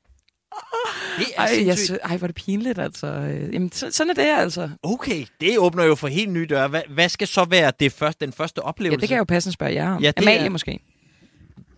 Det 1.19 1.27
er 1.37 1.43
Ej, 1.43 1.67
jeg 1.67 1.79
sy- 1.79 1.93
ej, 2.03 2.17
hvor 2.17 2.25
er 2.25 2.29
det 2.33 2.35
pinligt, 2.37 2.79
altså. 2.79 3.07
Øh, 3.07 3.55
Jamen, 3.55 3.73
så, 3.73 3.91
sådan 3.91 4.11
er 4.11 4.15
det, 4.15 4.23
altså. 4.41 4.71
Okay, 4.83 5.27
det 5.41 5.59
åbner 5.59 5.85
jo 5.85 5.95
for 5.95 6.09
helt 6.09 6.31
nye 6.31 6.47
døre. 6.47 6.69
Hvad, 6.69 6.83
hvad 6.89 7.09
skal 7.09 7.27
så 7.29 7.45
være 7.45 7.73
det 7.81 7.93
første, 7.93 8.25
den 8.27 8.33
første 8.33 8.61
Ja, 8.65 8.69
oplevelse? 8.69 9.01
det 9.01 9.09
kan 9.09 9.15
jeg 9.15 9.19
jo 9.21 9.25
passende 9.25 9.53
spørge 9.55 9.75
jer 9.75 9.95
om. 9.95 10.01
Ja, 10.03 10.07
Ja, 10.07 10.11
det 10.11 10.23
Amalie 10.23 10.47
er- 10.47 10.51
måske. 10.51 10.79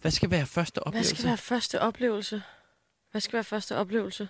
Hvad 0.00 0.10
skal 0.10 0.30
være 0.30 0.46
første 0.46 0.78
Hvad 0.78 0.86
oplevelse? 0.86 1.16
skal 1.16 1.26
være 1.28 1.36
første 1.36 1.80
oplevelse? 1.80 2.42
Hvad 3.10 3.20
skal 3.20 3.32
være 3.32 3.44
første 3.44 3.76
oplevelse? 3.76 4.28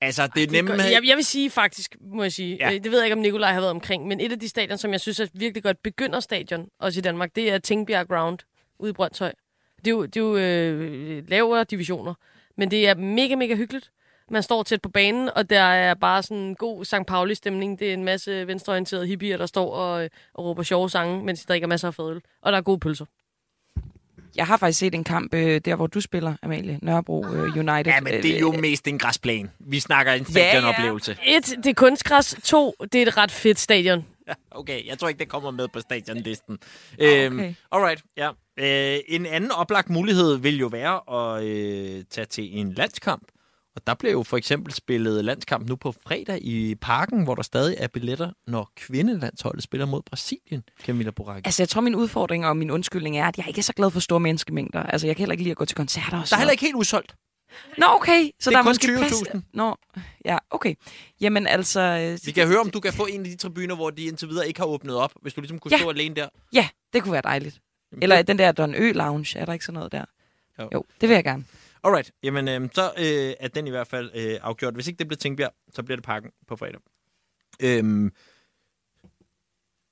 Altså, 0.00 0.26
det 0.34 0.42
er 0.58 0.62
med... 0.62 0.84
jeg, 0.84 1.00
jeg 1.06 1.16
vil 1.16 1.24
sige 1.24 1.50
faktisk, 1.50 1.96
må 2.00 2.22
jeg 2.22 2.32
sige, 2.32 2.56
Ja. 2.60 2.70
ja. 2.70 2.78
det 2.78 2.90
ved 2.90 2.98
jeg 2.98 3.06
ikke, 3.06 3.14
om 3.16 3.20
Nikolaj 3.20 3.52
har 3.52 3.60
været 3.60 3.70
omkring, 3.70 4.06
men 4.06 4.20
et 4.20 4.32
af 4.32 4.38
de 4.40 4.48
stadion, 4.48 4.78
som 4.78 4.92
jeg 4.92 5.00
synes 5.00 5.20
er 5.20 5.26
virkelig 5.34 5.62
godt 5.62 5.82
begynderstadion, 5.82 6.68
også 6.80 6.98
i 6.98 7.02
Danmark, 7.02 7.30
det 7.36 7.52
er 7.52 7.58
Tingbjerg 7.58 8.08
Ground 8.08 8.38
ude 8.78 8.90
i 8.90 8.92
Brøndshøj. 8.92 9.32
Det 9.78 9.86
er 9.86 9.90
jo, 9.90 10.06
det 10.06 10.16
er 10.16 10.20
jo 10.20 10.36
øh, 10.36 11.28
lavere 11.28 11.64
divisioner, 11.64 12.14
men 12.58 12.70
det 12.70 12.88
er 12.88 12.94
mega, 12.94 13.36
mega 13.36 13.54
hyggeligt. 13.54 13.90
Man 14.30 14.42
står 14.42 14.62
tæt 14.62 14.82
på 14.82 14.88
banen, 14.88 15.30
og 15.36 15.50
der 15.50 15.60
er 15.60 15.94
bare 15.94 16.22
sådan 16.22 16.36
en 16.36 16.54
god 16.54 16.84
St. 16.84 17.06
Pauli-stemning. 17.06 17.78
Det 17.78 17.88
er 17.88 17.92
en 17.94 18.04
masse 18.04 18.46
venstreorienterede 18.46 19.06
hippier, 19.06 19.36
der 19.36 19.46
står 19.46 19.70
og, 19.74 20.04
øh, 20.04 20.10
og 20.34 20.44
råber 20.44 20.62
sjove 20.62 20.90
sange, 20.90 21.24
mens 21.24 21.44
der 21.44 21.54
ikke 21.54 21.64
er 21.64 21.68
masser 21.68 21.88
af 21.88 21.94
fadøl. 21.94 22.20
Og 22.42 22.52
der 22.52 22.58
er 22.58 22.62
gode 22.62 22.78
pølser. 22.78 23.04
Jeg 24.36 24.46
har 24.46 24.56
faktisk 24.56 24.78
set 24.78 24.94
en 24.94 25.04
kamp 25.04 25.34
øh, 25.34 25.60
der, 25.64 25.76
hvor 25.76 25.86
du 25.86 26.00
spiller, 26.00 26.34
Amalie. 26.42 26.78
Nørrebro 26.82 27.26
øh, 27.26 27.42
United. 27.42 27.92
Ja, 27.92 28.00
men 28.00 28.12
det 28.12 28.36
er 28.36 28.40
jo 28.40 28.52
Øh, 28.52 28.60
mest 28.60 28.88
en 28.88 28.98
græsplæne. 28.98 29.50
Vi 29.58 29.80
snakker 29.80 30.12
en 30.12 30.26
ja. 30.34 30.50
stadionoplevelse. 30.50 31.16
Et, 31.26 31.46
det 31.46 31.66
er 31.66 31.74
kunstgræs. 31.74 32.36
To, 32.44 32.74
det 32.92 33.02
er 33.02 33.06
et 33.06 33.16
ret 33.16 33.30
fedt 33.30 33.58
stadion. 33.58 34.06
Okay, 34.50 34.86
jeg 34.86 34.98
tror 34.98 35.08
ikke, 35.08 35.18
det 35.18 35.28
kommer 35.28 35.50
med 35.50 35.68
på 35.68 35.80
stadionlisten. 35.80 36.58
Okay. 36.94 37.26
Øhm, 37.26 37.54
alright, 37.72 38.02
ja. 38.16 38.30
Øh, 38.58 38.98
en 39.08 39.26
anden 39.26 39.50
oplagt 39.50 39.90
mulighed 39.90 40.36
vil 40.36 40.58
jo 40.58 40.66
være 40.66 41.00
at 41.36 41.44
øh, 41.44 42.04
tage 42.10 42.24
til 42.24 42.58
en 42.58 42.72
landskamp. 42.72 43.22
Og 43.76 43.86
der 43.86 43.94
bliver 43.94 44.12
jo 44.12 44.22
for 44.22 44.36
eksempel 44.36 44.72
spillet 44.72 45.24
landskamp 45.24 45.68
nu 45.68 45.76
på 45.76 45.92
fredag 45.92 46.38
i 46.42 46.74
parken, 46.74 47.24
hvor 47.24 47.34
der 47.34 47.42
stadig 47.42 47.76
er 47.78 47.86
billetter, 47.88 48.30
når 48.46 48.72
kvindelandsholdet 48.76 49.62
spiller 49.62 49.86
mod 49.86 50.02
Brasilien, 50.06 50.62
Camilla 50.82 51.10
Boracchi. 51.10 51.42
Altså, 51.44 51.62
jeg 51.62 51.68
tror, 51.68 51.80
min 51.80 51.94
udfordring 51.94 52.46
og 52.46 52.56
min 52.56 52.70
undskyldning 52.70 53.18
er, 53.18 53.26
at 53.28 53.38
jeg 53.38 53.48
ikke 53.48 53.58
er 53.58 53.62
så 53.62 53.72
glad 53.72 53.90
for 53.90 54.00
store 54.00 54.20
menneskemængder. 54.20 54.82
Altså, 54.82 55.06
jeg 55.06 55.16
kan 55.16 55.22
heller 55.22 55.32
ikke 55.32 55.42
lide 55.42 55.50
at 55.50 55.56
gå 55.56 55.64
til 55.64 55.76
koncerter 55.76 56.20
og 56.20 56.30
der 56.30 56.36
er 56.36 56.38
heller 56.38 56.52
ikke 56.52 56.64
helt 56.64 56.74
udsolgt. 56.76 57.14
Nå, 57.78 57.86
okay. 57.88 58.24
Så 58.24 58.30
Det 58.40 58.46
er 58.46 58.50
der 58.50 58.58
er 58.58 58.62
kun 58.62 58.68
måske 58.70 58.96
plads. 58.98 59.12
20.000. 59.12 59.40
Nå, 59.54 59.76
ja, 60.24 60.38
okay. 60.50 60.74
Jamen, 61.20 61.46
altså... 61.46 61.80
øh, 61.80 62.18
Vi 62.26 62.32
kan 62.32 62.46
høre, 62.46 62.58
om 62.60 62.70
du 62.70 62.80
kan 62.80 62.92
få 62.92 63.06
en 63.06 63.20
af 63.20 63.26
de 63.30 63.36
tribuner, 63.36 63.74
hvor 63.74 63.90
de 63.90 64.04
indtil 64.04 64.28
videre 64.28 64.48
ikke 64.48 64.60
har 64.60 64.66
åbnet 64.66 64.96
op, 64.96 65.12
hvis 65.22 65.34
du 65.34 65.40
ligesom 65.40 65.58
kunne 65.58 65.72
Ja. 65.72 65.78
stå 65.78 65.90
alene 65.90 66.14
der. 66.14 66.28
Ja, 66.52 66.68
det 66.92 67.02
kunne 67.02 67.12
være 67.12 67.22
dejligt. 67.24 67.58
Eller 68.02 68.22
den 68.22 68.38
der 68.38 68.52
Don 68.52 68.74
Ø 68.74 68.92
Lounge, 68.92 69.38
er 69.38 69.44
der 69.44 69.52
ikke 69.52 69.64
sådan 69.64 69.74
noget 69.74 69.92
der? 69.92 70.04
Jo. 70.58 70.68
Jo, 70.74 70.84
det 71.00 71.08
vil 71.08 71.14
jeg 71.14 71.24
gerne. 71.24 71.44
Alright, 71.84 72.12
jamen 72.22 72.48
øh, 72.48 72.68
så 72.72 72.92
øh, 72.98 73.34
er 73.40 73.48
den 73.48 73.66
i 73.66 73.70
hvert 73.70 73.86
fald 73.86 74.10
øh, 74.14 74.38
afgjort. 74.42 74.74
Hvis 74.74 74.86
ikke 74.86 74.98
det 74.98 75.08
bliver 75.08 75.18
Tingbjerg, 75.18 75.52
så 75.74 75.82
bliver 75.82 75.96
det 75.96 76.04
parken 76.04 76.30
på 76.46 76.56
fredag. 76.56 76.80
Øhm, 77.62 78.12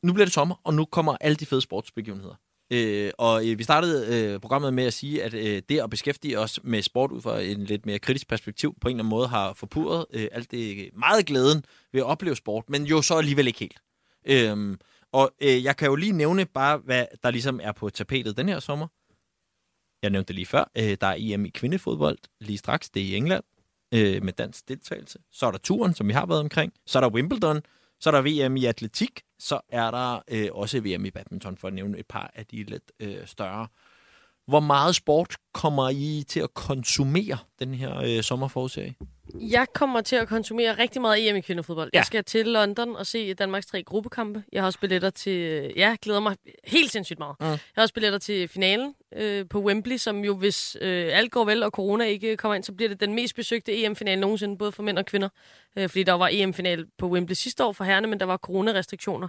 nu 0.03 0.13
bliver 0.13 0.27
det 0.27 0.33
sommer, 0.33 0.61
og 0.65 0.75
nu 0.75 0.85
kommer 0.85 1.17
alle 1.21 1.37
de 1.37 1.47
fede 1.47 1.61
sportsbegivenheder. 1.61 2.35
Øh, 2.71 3.11
og 3.19 3.49
øh, 3.49 3.59
vi 3.59 3.63
startede 3.63 4.33
øh, 4.35 4.41
programmet 4.41 4.75
med 4.75 4.85
at 4.85 4.93
sige, 4.93 5.23
at 5.23 5.35
øh, 5.35 5.63
det 5.69 5.81
at 5.81 5.91
beskæftige 5.91 6.39
os 6.39 6.61
med 6.63 6.83
sport 6.83 7.13
ud 7.13 7.21
fra 7.21 7.41
en 7.41 7.65
lidt 7.65 7.87
mere 7.87 7.99
kritisk 7.99 8.29
perspektiv, 8.29 8.75
på 8.81 8.89
en 8.89 8.97
eller 8.97 9.05
anden 9.05 9.11
måde 9.11 9.29
har 9.29 9.53
forpurret 9.53 10.07
øh, 10.13 10.29
alt 10.33 10.51
det 10.51 10.91
meget 10.93 11.27
glæden 11.27 11.65
ved 11.93 12.01
at 12.01 12.07
opleve 12.07 12.37
sport, 12.37 12.65
men 12.69 12.85
jo 12.85 13.03
så 13.03 13.15
alligevel 13.15 13.47
ikke 13.47 13.59
helt. 13.59 13.81
Øhm, 14.27 14.79
og 15.13 15.35
øh, 15.41 15.65
jeg 15.65 15.77
kan 15.77 15.89
jo 15.89 15.95
lige 15.95 16.13
nævne 16.13 16.47
bare, 16.47 16.79
hvad 16.79 17.07
der 17.23 17.31
ligesom 17.31 17.61
er 17.63 17.73
på 17.73 17.91
tapetet 17.91 18.37
den 18.37 18.49
her 18.49 18.61
sommer. 18.61 18.87
Jeg 20.03 20.11
nævnte 20.11 20.29
det 20.29 20.35
lige 20.35 20.47
før. 20.47 20.71
Øh, 20.79 20.97
der 21.01 21.07
er 21.07 21.17
EM 21.19 21.45
i 21.45 21.49
kvindefodbold 21.49 22.19
lige 22.41 22.59
straks. 22.59 22.91
Det 22.91 23.03
er 23.03 23.07
i 23.07 23.17
England 23.17 23.45
øh, 23.95 24.23
med 24.23 24.33
dansk 24.33 24.69
deltagelse. 24.69 25.19
Så 25.33 25.47
er 25.47 25.51
der 25.51 25.59
turen, 25.59 25.95
som 25.95 26.09
vi 26.09 26.13
har 26.13 26.27
været 26.27 26.41
omkring. 26.41 26.73
Så 26.87 26.99
er 26.99 27.01
der 27.01 27.11
Wimbledon. 27.11 27.63
Så 28.01 28.11
er 28.11 28.21
der 28.21 28.47
VM 28.49 28.57
i 28.57 28.65
atletik. 28.65 29.23
Så 29.39 29.61
er 29.69 29.91
der 29.91 30.23
øh, 30.29 30.49
også 30.53 30.81
VM 30.81 31.05
i 31.05 31.11
badminton, 31.11 31.57
for 31.57 31.69
at 31.69 31.75
nævne 31.75 31.99
et 31.99 32.07
par 32.07 32.31
af 32.35 32.47
de 32.47 32.65
lidt 32.65 32.93
øh, 33.01 33.27
større. 33.27 33.69
Hvor 34.47 34.61
meget 34.61 34.95
sport 34.95 35.37
kommer 35.55 35.91
I 35.91 36.25
til 36.29 36.41
at 36.41 36.55
konsumere 36.55 37.39
den 37.59 37.75
her 37.75 37.99
øh, 37.99 38.23
sommerforserie? 38.23 38.95
Jeg 39.35 39.67
kommer 39.75 40.01
til 40.01 40.17
at 40.17 40.29
konsumere 40.29 40.79
rigtig 40.79 41.03
meget 41.03 41.29
EM 41.29 41.37
i 41.37 41.41
kvindefodbold. 41.41 41.91
Ja. 41.93 41.97
Ja. 41.97 42.01
Jeg 42.01 42.07
skal 42.07 42.25
til 42.25 42.47
London 42.47 42.97
og 42.97 43.07
se 43.07 43.35
Danmarks 43.35 43.67
tre 43.67 43.83
gruppekampe. 43.83 44.43
Jeg 44.53 44.63
har 44.63 44.67
også 44.67 44.81
billetter 44.81 45.11
til... 45.11 45.73
Ja, 45.77 45.89
jeg 45.89 45.99
glæder 46.03 46.21
mig 46.21 46.37
helt 46.65 46.93
sindssygt 46.93 47.19
meget. 47.19 47.37
Mm. 47.41 47.47
Jeg 47.47 47.59
har 47.75 47.83
også 47.83 47.95
billetter 47.95 48.19
til 48.19 48.49
finalen 48.49 48.95
øh, 49.17 49.49
på 49.51 49.61
Wembley, 49.61 49.97
som 49.97 50.25
jo, 50.25 50.37
hvis 50.37 50.77
øh, 50.81 51.09
alt 51.13 51.33
går 51.33 51.45
vel 51.45 51.63
og 51.63 51.71
corona 51.71 52.05
ikke 52.05 52.37
kommer 52.37 52.55
ind, 52.55 52.65
så 52.65 52.73
bliver 52.73 52.89
det 52.89 53.01
den 53.01 53.15
mest 53.15 53.35
besøgte 53.35 53.85
EM-finale 53.85 54.21
nogensinde, 54.21 54.59
både 54.59 54.73
for 54.73 54.83
mænd 54.83 54.99
og 54.99 55.07
kvinder. 55.07 55.29
Øh, 55.79 55.89
fordi 55.89 56.03
der 56.03 56.13
var 56.13 56.29
EM-finale 56.33 56.87
på 56.99 57.09
Wembley 57.09 57.35
sidste 57.35 57.65
år 57.65 57.73
for 57.73 57.85
herrene, 57.85 58.07
men 58.07 58.21
der 58.21 58.27
var 58.27 58.37
coronarestriktioner. 58.37 59.29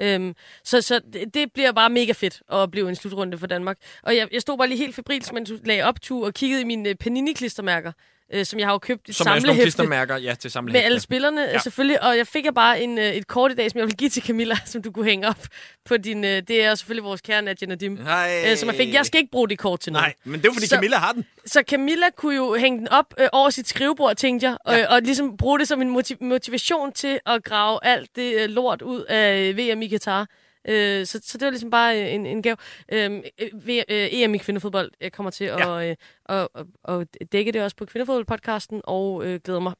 Øhm, 0.00 0.34
så 0.64 0.80
så 0.80 1.00
det, 1.12 1.34
det 1.34 1.52
bliver 1.52 1.72
bare 1.72 1.90
mega 1.90 2.12
fedt 2.12 2.42
at 2.52 2.70
blive 2.70 2.88
en 2.88 2.94
slutrunde 2.94 3.38
for 3.38 3.46
Danmark. 3.46 3.78
Og 4.02 4.16
jeg, 4.16 4.28
jeg 4.32 4.40
stod 4.40 4.58
bare 4.58 4.68
lige 4.68 4.78
helt 4.78 4.94
febrilsk, 4.94 5.32
mens 5.32 5.48
du 5.50 5.58
lagde 5.64 5.82
op 5.82 6.02
tur 6.02 6.26
og 6.26 6.34
kiggede 6.34 6.60
i 6.60 6.64
mine 6.64 6.88
øh, 6.88 6.94
Panini-klistermærker, 7.00 7.92
øh, 8.32 8.44
som 8.46 8.58
jeg 8.58 8.66
har 8.68 8.72
jo 8.74 8.78
købt 8.78 9.08
et 9.08 9.14
Som 9.14 9.24
er 9.26 9.28
sådan 9.30 9.40
samlehæfte 9.40 9.64
klistermærker, 9.64 10.16
ja, 10.16 10.34
til 10.34 10.46
med 10.46 10.50
samlehæfte. 10.50 10.84
alle 10.84 11.00
spillerne, 11.00 11.40
Ja. 11.40 11.52
ja. 11.52 11.58
selvfølgelig. 11.58 12.02
Og 12.02 12.16
jeg 12.16 12.26
fik 12.26 12.44
jeg 12.44 12.54
bare 12.54 12.80
en, 12.82 12.98
øh, 12.98 13.04
et 13.04 13.26
kort 13.26 13.52
i 13.52 13.54
dag, 13.54 13.70
som 13.70 13.78
jeg 13.78 13.86
vil 13.86 13.96
give 13.96 14.10
til 14.10 14.22
Camilla, 14.22 14.56
som 14.72 14.82
du 14.82 14.92
kunne 14.92 15.04
hænge 15.04 15.28
op 15.28 15.46
på 15.84 15.96
din... 15.96 16.24
Øh, 16.24 16.42
det 16.48 16.64
er 16.64 16.74
selvfølgelig 16.74 17.04
vores 17.04 17.20
kære 17.20 17.42
Nadia 17.42 17.68
Nadim, 17.68 17.96
Hej. 17.96 18.44
øh, 18.50 18.56
som 18.56 18.68
jeg 18.68 18.76
fik. 18.76 18.94
Jeg 18.94 19.06
skal 19.06 19.18
ikke 19.20 19.30
bruge 19.30 19.48
det 19.48 19.58
kort 19.58 19.80
til 19.80 19.92
noget. 19.92 20.04
Nej, 20.04 20.14
men 20.24 20.40
det 20.42 20.48
er 20.48 20.52
fordi 20.52 20.66
Så- 20.66 20.74
Camilla 20.74 20.96
har 20.96 21.12
den. 21.12 21.24
Så 21.46 21.62
Camilla 21.70 22.06
kunne 22.16 22.36
jo 22.36 22.54
hænge 22.54 22.78
den 22.78 22.88
op 22.88 23.14
øh, 23.18 23.28
over 23.32 23.50
sit 23.50 23.68
skrivebord, 23.68 24.16
tænkte 24.16 24.46
jeg, 24.46 24.56
og, 24.64 24.76
og 24.88 25.02
ligesom 25.02 25.36
bruge 25.36 25.58
det 25.58 25.68
som 25.68 25.82
en 25.82 25.90
motiv- 25.90 26.16
motivation 26.20 26.92
til 26.92 27.18
at 27.26 27.44
grave 27.44 27.78
alt 27.82 28.16
det 28.16 28.34
øh, 28.40 28.48
lort 28.50 28.82
ud 28.82 29.04
af 29.04 29.38
øh, 29.38 29.58
VM 29.58 29.82
i 29.82 29.88
Katar. 29.88 30.26
Øh, 30.68 31.06
så, 31.06 31.20
så 31.24 31.38
det 31.38 31.44
var 31.44 31.50
ligesom 31.50 31.70
bare 31.70 32.02
øh, 32.02 32.14
en, 32.14 32.26
en 32.26 32.42
gave. 32.42 32.56
Øh, 32.92 33.10
øh, 33.40 33.48
V- 33.54 33.84
øh, 33.88 34.08
EM 34.12 34.34
i 34.34 34.38
kvindefodbold 34.38 34.90
jeg 35.00 35.12
kommer 35.12 35.30
til 35.30 35.44
at, 35.44 35.58
Ja. 35.60 35.90
øh, 35.90 35.96
at, 36.26 36.48
at, 36.88 36.98
at 37.24 37.32
dække 37.32 37.52
det 37.52 37.62
også 37.62 37.76
på 37.76 37.84
kvindefodboldpodcasten, 37.84 38.80
og 38.84 39.24
øh, 39.26 39.40
glæder 39.44 39.60
mig 39.60 39.72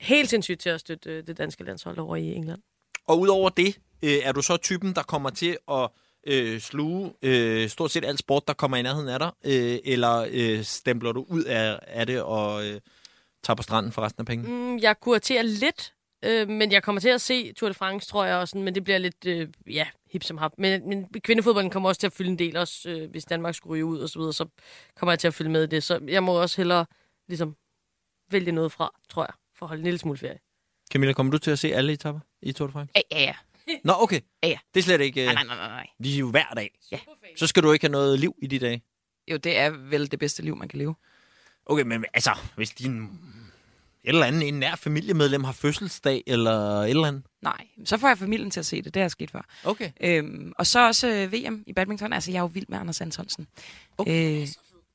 helt 0.00 0.30
sindssygt 0.30 0.60
til 0.60 0.68
at 0.70 0.80
støtte 0.80 1.10
øh, 1.10 1.26
det 1.26 1.38
danske 1.38 1.64
landshold 1.64 1.98
over 1.98 2.16
i 2.16 2.32
England. 2.34 2.60
Og 3.08 3.20
udover 3.20 3.48
det, 3.50 3.78
øh, 4.02 4.10
er 4.22 4.32
du 4.32 4.42
så 4.42 4.56
typen, 4.56 4.94
der 4.94 5.02
kommer 5.02 5.30
til 5.30 5.56
at 5.70 5.88
øh, 6.26 6.60
sluge 6.60 7.12
øh, 7.22 7.68
stort 7.68 7.90
set 7.90 8.04
alt 8.04 8.18
sport, 8.18 8.42
der 8.48 8.54
kommer 8.54 8.76
i 8.76 8.82
nærheden 8.82 9.08
af 9.08 9.18
dig? 9.18 9.30
Øh, 9.44 9.78
eller 9.84 10.26
øh, 10.30 10.62
stempler 10.62 11.12
du 11.12 11.26
ud 11.28 11.44
af, 11.44 11.78
af 11.82 12.06
det 12.06 12.22
og 12.22 12.66
øh, 12.66 12.80
tager 13.44 13.54
på 13.56 13.62
stranden 13.62 13.92
for 13.92 14.02
resten 14.02 14.20
af 14.20 14.26
pengene? 14.26 14.48
Mm, 14.50 14.78
jeg 14.78 15.00
kuraterer 15.00 15.42
lidt, 15.42 15.92
øh, 16.26 16.48
men 16.48 16.72
jeg 16.72 16.82
kommer 16.82 17.00
til 17.00 17.08
at 17.08 17.20
se 17.20 17.52
Tour 17.52 17.68
de 17.68 17.74
France, 17.74 18.08
tror 18.08 18.24
jeg, 18.24 18.36
og 18.36 18.48
sådan, 18.48 18.62
men 18.62 18.74
det 18.74 18.84
bliver 18.84 18.98
lidt, 18.98 19.26
øh, 19.26 19.48
ja, 19.66 19.86
hip 20.10 20.22
som 20.22 20.38
hap. 20.38 20.52
Men, 20.58 20.88
men 20.88 21.06
kvindefodbolden 21.20 21.70
kommer 21.70 21.88
også 21.88 21.98
til 22.00 22.06
at 22.06 22.12
fylde 22.12 22.30
en 22.30 22.38
del, 22.38 22.56
også 22.56 22.90
øh, 22.90 23.10
hvis 23.10 23.24
Danmark 23.24 23.54
skulle 23.54 23.72
ryge 23.74 23.84
ud 23.84 23.98
og 23.98 24.08
så 24.08 24.18
videre, 24.18 24.32
så 24.32 24.46
kommer 24.96 25.12
jeg 25.12 25.18
til 25.18 25.28
at 25.28 25.34
følge 25.34 25.50
med 25.50 25.62
i 25.62 25.66
det. 25.66 25.82
Så 25.82 26.00
jeg 26.08 26.22
må 26.22 26.32
også 26.42 26.56
hellere 26.56 26.86
ligesom 27.28 27.56
vælge 28.30 28.52
noget 28.52 28.72
fra, 28.72 28.94
tror 29.08 29.22
jeg, 29.22 29.34
for 29.54 29.66
at 29.66 29.68
holde 29.68 29.80
en 29.80 29.84
lille 29.84 29.98
smule 29.98 30.18
ferie. 30.18 30.38
Camilla, 30.92 31.12
kommer 31.12 31.32
du 31.32 31.38
til 31.38 31.50
at 31.50 31.58
se 31.58 31.74
alle 31.74 31.92
etapper 31.92 32.20
i 32.42 32.52
Tour 32.52 32.66
de 32.66 32.72
France? 32.72 32.92
Ja, 32.96 33.00
ja, 33.10 33.22
ja. 33.22 33.34
Nå, 33.84 33.92
okay. 33.98 34.20
Ja, 34.42 34.48
ja. 34.48 34.58
Det 34.74 34.80
er 34.80 34.84
slet 34.84 35.00
ikke... 35.00 35.20
Øh, 35.20 35.26
Nej, 35.26 35.44
nej, 35.44 35.56
nej, 35.56 35.68
nej. 35.68 35.86
De 36.04 36.14
er 36.14 36.18
jo 36.18 36.30
hver 36.30 36.46
dag. 36.56 36.78
Ja. 36.92 36.98
Så 37.36 37.46
skal 37.46 37.62
du 37.62 37.72
ikke 37.72 37.82
have 37.84 37.92
noget 37.92 38.20
liv 38.20 38.34
i 38.42 38.46
de 38.46 38.58
dage. 38.58 38.82
Jo, 39.30 39.36
det 39.36 39.58
er 39.58 39.70
vel 39.70 40.10
det 40.10 40.18
bedste 40.18 40.42
liv, 40.42 40.56
man 40.56 40.68
kan 40.68 40.78
leve. 40.78 40.94
Okay, 41.66 41.82
men 41.82 42.04
altså, 42.14 42.30
hvis 42.56 42.70
din 42.70 43.10
eller 44.08 44.26
andet, 44.26 44.48
en 44.48 44.54
nær 44.54 44.76
familiemedlem 44.76 45.44
har 45.44 45.52
fødselsdag 45.52 46.22
eller 46.26 46.80
et 46.80 46.90
eller 46.90 47.08
andet. 47.08 47.22
Nej, 47.42 47.66
så 47.84 47.98
får 47.98 48.08
jeg 48.08 48.18
familien 48.18 48.50
til 48.50 48.60
at 48.60 48.66
se 48.66 48.82
det. 48.82 48.94
Det 48.94 49.02
er 49.02 49.08
sket 49.08 49.30
før. 49.30 49.46
Okay. 49.64 49.90
Øhm, 50.00 50.52
og 50.58 50.66
så 50.66 50.86
også 50.86 51.08
øh, 51.08 51.32
VM 51.32 51.62
i 51.66 51.72
badminton. 51.72 52.12
Altså, 52.12 52.30
jeg 52.30 52.38
er 52.38 52.42
jo 52.42 52.46
vild 52.46 52.66
med 52.68 52.78
Anders 52.78 53.00
Antonsen. 53.00 53.46
Okay. 53.98 54.40
Øh, 54.42 54.48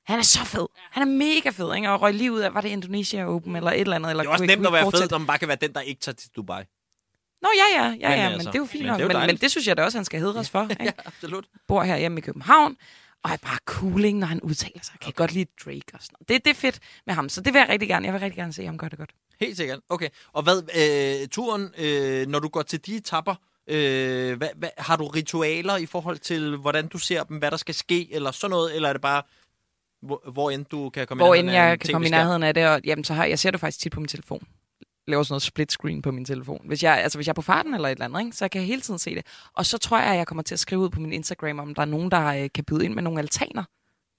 han 0.05 0.20
er 0.20 0.24
så 0.24 0.45
fed. 0.45 0.68
Han 0.91 1.07
er 1.07 1.12
mega 1.12 1.49
fed, 1.49 1.76
ikke? 1.76 1.89
Og 1.89 2.01
røg 2.01 2.14
lige 2.14 2.32
ud 2.32 2.39
af, 2.39 2.53
var 2.53 2.62
det 2.62 2.70
Indonesia 2.70 3.26
Open 3.26 3.55
eller 3.55 3.72
et 3.72 3.82
eller 3.82 3.95
andet? 3.95 4.09
Eller 4.09 4.24
Det 4.24 4.28
er 4.28 4.32
også 4.34 4.45
nemt 4.45 4.68
at 4.68 4.74
være 4.74 4.91
fed, 4.91 5.09
når 5.09 5.18
man 5.18 5.28
bare 5.28 5.38
kan 5.38 5.47
være 5.47 5.57
den, 5.62 5.74
der 5.74 5.82
ikke 5.82 6.01
tager 6.01 6.16
til 6.16 6.30
Dubai. 6.36 6.64
Nå, 7.41 7.49
ja, 7.57 7.84
ja, 7.84 7.88
ja, 7.88 8.09
Men 8.09 8.20
ja, 8.20 8.30
men, 8.30 8.34
altså, 8.34 8.49
det 8.49 8.55
er 8.55 8.59
jo 8.59 8.66
fint 8.66 8.84
men 8.84 8.91
nok. 8.91 8.99
det 8.99 9.07
Men, 9.07 9.28
men, 9.28 9.38
det 9.38 9.51
synes 9.51 9.68
jeg 9.68 9.78
da 9.78 9.84
også, 9.84 9.97
han 9.97 10.05
skal 10.05 10.20
hedres 10.20 10.49
for. 10.49 10.68
Ikke? 10.70 10.84
Ja, 10.84 10.91
absolut. 11.05 11.45
Bor 11.68 11.84
her 11.84 11.97
hjemme 11.97 12.18
i 12.18 12.22
København, 12.22 12.78
og 13.24 13.32
er 13.32 13.38
bare 13.38 13.57
cool, 13.65 14.05
ikke, 14.05 14.19
når 14.19 14.28
han 14.28 14.41
udtaler 14.41 14.82
sig. 14.84 14.93
Kan 14.99 15.07
okay. 15.07 15.17
godt 15.17 15.32
lide 15.34 15.49
Drake 15.65 15.93
og 15.93 15.99
sådan 16.01 16.15
noget. 16.19 16.30
Det, 16.30 16.45
det 16.45 16.51
er 16.51 16.55
fedt 16.55 16.80
med 17.05 17.13
ham, 17.13 17.30
så 17.30 17.41
det 17.41 17.53
vil 17.53 17.59
jeg 17.59 17.69
rigtig 17.69 17.89
gerne. 17.89 18.05
Jeg 18.05 18.13
vil 18.13 18.22
rigtig 18.22 18.38
gerne 18.38 18.53
se 18.53 18.65
ham 18.65 18.78
gøre 18.78 18.89
det 18.89 18.97
godt. 18.97 19.11
Helt 19.39 19.57
sikkert. 19.57 19.80
Okay. 19.89 20.09
Og 20.34 20.43
hvad, 20.43 20.57
øh, 21.22 21.28
turen, 21.28 21.74
øh, 21.78 22.28
når 22.28 22.39
du 22.39 22.47
går 22.47 22.61
til 22.61 22.86
de 22.86 22.95
etapper, 22.95 23.36
øh, 23.67 24.38
hvad, 24.38 24.49
hvad, 24.55 24.69
har 24.78 24.95
du 24.95 25.07
ritualer 25.07 25.78
i 25.78 25.86
forhold 25.86 26.17
til, 26.17 26.55
hvordan 26.55 26.88
du 26.88 26.97
ser 26.97 27.24
dem, 27.24 27.38
hvad 27.38 27.51
der 27.51 27.57
skal 27.57 27.76
ske, 27.76 28.13
eller 28.13 28.32
sådan 28.32 28.51
noget, 28.51 28.76
eller 28.76 28.89
er 28.89 28.93
det 28.93 29.01
bare, 29.01 29.24
hvor, 30.01 30.32
hvor 30.32 30.51
end 30.51 30.65
du 30.65 30.89
kan 30.89 31.07
komme 31.07 31.24
Hvor 31.24 31.34
i 31.34 31.41
nærheden 31.41 31.55
af 31.55 31.63
en 31.63 31.69
jeg 31.69 31.80
kan 31.80 31.93
komme 31.93 32.07
i 32.07 32.09
nærheden 32.09 32.43
af 32.43 32.53
det, 32.53 32.67
og 32.67 32.82
jamen, 32.84 33.03
så 33.03 33.13
har 33.13 33.26
jeg 33.26 33.39
ser 33.39 33.51
det 33.51 33.59
faktisk 33.59 33.80
tit 33.80 33.91
på 33.91 33.99
min 33.99 34.07
telefon. 34.07 34.47
Laver 35.07 35.23
sådan 35.23 35.33
noget 35.33 35.41
split 35.41 35.71
screen 35.71 36.01
på 36.01 36.11
min 36.11 36.25
telefon. 36.25 36.61
Hvis 36.65 36.83
jeg, 36.83 36.97
altså, 36.97 37.17
hvis 37.17 37.27
jeg 37.27 37.31
er 37.31 37.35
på 37.35 37.41
farten 37.41 37.73
eller 37.73 37.87
et 37.87 37.91
eller 37.91 38.05
andet, 38.05 38.19
ikke, 38.19 38.37
så 38.37 38.47
kan 38.47 38.61
jeg 38.61 38.67
hele 38.67 38.81
tiden 38.81 38.99
se 38.99 39.15
det. 39.15 39.25
Og 39.53 39.65
så 39.65 39.77
tror 39.77 39.97
jeg, 39.97 40.11
at 40.11 40.17
jeg 40.17 40.27
kommer 40.27 40.43
til 40.43 40.55
at 40.55 40.59
skrive 40.59 40.81
ud 40.81 40.89
på 40.89 40.99
min 40.99 41.13
Instagram, 41.13 41.59
om 41.59 41.75
der 41.75 41.81
er 41.81 41.85
nogen, 41.85 42.11
der 42.11 42.25
øh, 42.25 42.49
kan 42.55 42.63
byde 42.63 42.85
ind 42.85 42.93
med 42.93 43.03
nogle 43.03 43.19
altaner 43.19 43.63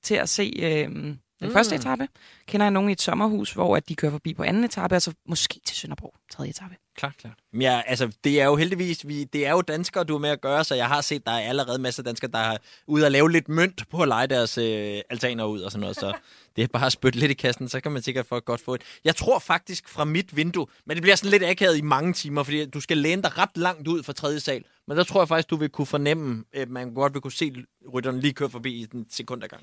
til 0.02 0.14
at 0.14 0.28
se 0.28 0.52
øh, 0.62 1.16
den 1.42 1.48
Mm. 1.48 1.54
første 1.54 1.74
etape. 1.74 2.08
Kender 2.46 2.66
jeg 2.66 2.70
nogen 2.70 2.88
i 2.88 2.92
et 2.92 3.00
sommerhus, 3.00 3.52
hvor 3.52 3.76
at 3.76 3.88
de 3.88 3.94
kører 3.94 4.12
forbi 4.12 4.34
på 4.34 4.42
anden 4.42 4.64
etape, 4.64 4.94
altså 4.94 5.12
måske 5.28 5.60
til 5.66 5.76
Sønderborg, 5.76 6.14
tredje 6.32 6.50
etape. 6.50 6.74
Klart, 6.96 7.16
klart. 7.18 7.34
Men 7.52 7.62
ja, 7.62 7.82
altså, 7.86 8.12
det 8.24 8.40
er 8.40 8.44
jo 8.44 8.56
heldigvis, 8.56 9.08
vi, 9.08 9.24
det 9.24 9.46
er 9.46 9.50
jo 9.50 9.60
danskere, 9.60 10.04
du 10.04 10.14
er 10.14 10.18
med 10.18 10.30
at 10.30 10.40
gøre, 10.40 10.64
så 10.64 10.74
jeg 10.74 10.88
har 10.88 11.00
set, 11.00 11.26
der 11.26 11.32
er 11.32 11.40
allerede 11.48 11.78
masser 11.78 12.00
af 12.02 12.04
danskere, 12.04 12.30
der 12.30 12.38
er 12.38 12.56
ude 12.86 13.06
at 13.06 13.12
lave 13.12 13.32
lidt 13.32 13.48
mønt 13.48 13.88
på 13.90 14.02
at 14.02 14.08
lege 14.08 14.26
deres 14.26 14.58
øh, 14.58 15.00
altaner 15.10 15.44
ud 15.44 15.60
og 15.60 15.70
sådan 15.72 15.80
noget, 15.80 15.96
så 15.96 16.12
det 16.56 16.64
er 16.64 16.68
bare 16.68 16.86
at 16.86 16.92
spytte 16.92 17.18
lidt 17.18 17.30
i 17.30 17.34
kassen, 17.34 17.68
så 17.68 17.80
kan 17.80 17.92
man 17.92 18.02
sikkert 18.02 18.26
få 18.26 18.40
godt 18.40 18.60
få 18.60 18.74
et. 18.74 18.82
Jeg 19.04 19.16
tror 19.16 19.38
faktisk 19.38 19.88
fra 19.88 20.04
mit 20.04 20.36
vindue, 20.36 20.66
men 20.86 20.94
det 20.96 21.02
bliver 21.02 21.16
sådan 21.16 21.30
lidt 21.30 21.42
akavet 21.44 21.78
i 21.78 21.82
mange 21.82 22.12
timer, 22.12 22.42
fordi 22.42 22.64
du 22.66 22.80
skal 22.80 22.96
læne 22.96 23.22
dig 23.22 23.38
ret 23.38 23.56
langt 23.56 23.88
ud 23.88 24.02
fra 24.02 24.12
tredje 24.12 24.40
sal, 24.40 24.64
men 24.88 24.96
der 24.96 25.04
tror 25.04 25.20
jeg 25.20 25.28
faktisk, 25.28 25.50
du 25.50 25.56
vil 25.56 25.68
kunne 25.68 25.86
fornemme, 25.86 26.44
at 26.52 26.68
man 26.68 26.94
godt 26.94 27.14
vil 27.14 27.20
kunne 27.22 27.32
se 27.32 27.52
rytteren 27.94 28.20
lige 28.20 28.32
køre 28.32 28.50
forbi 28.50 28.72
i 28.74 28.86
en 28.94 29.06
sekund 29.10 29.44
ad 29.44 29.48
gang. 29.48 29.62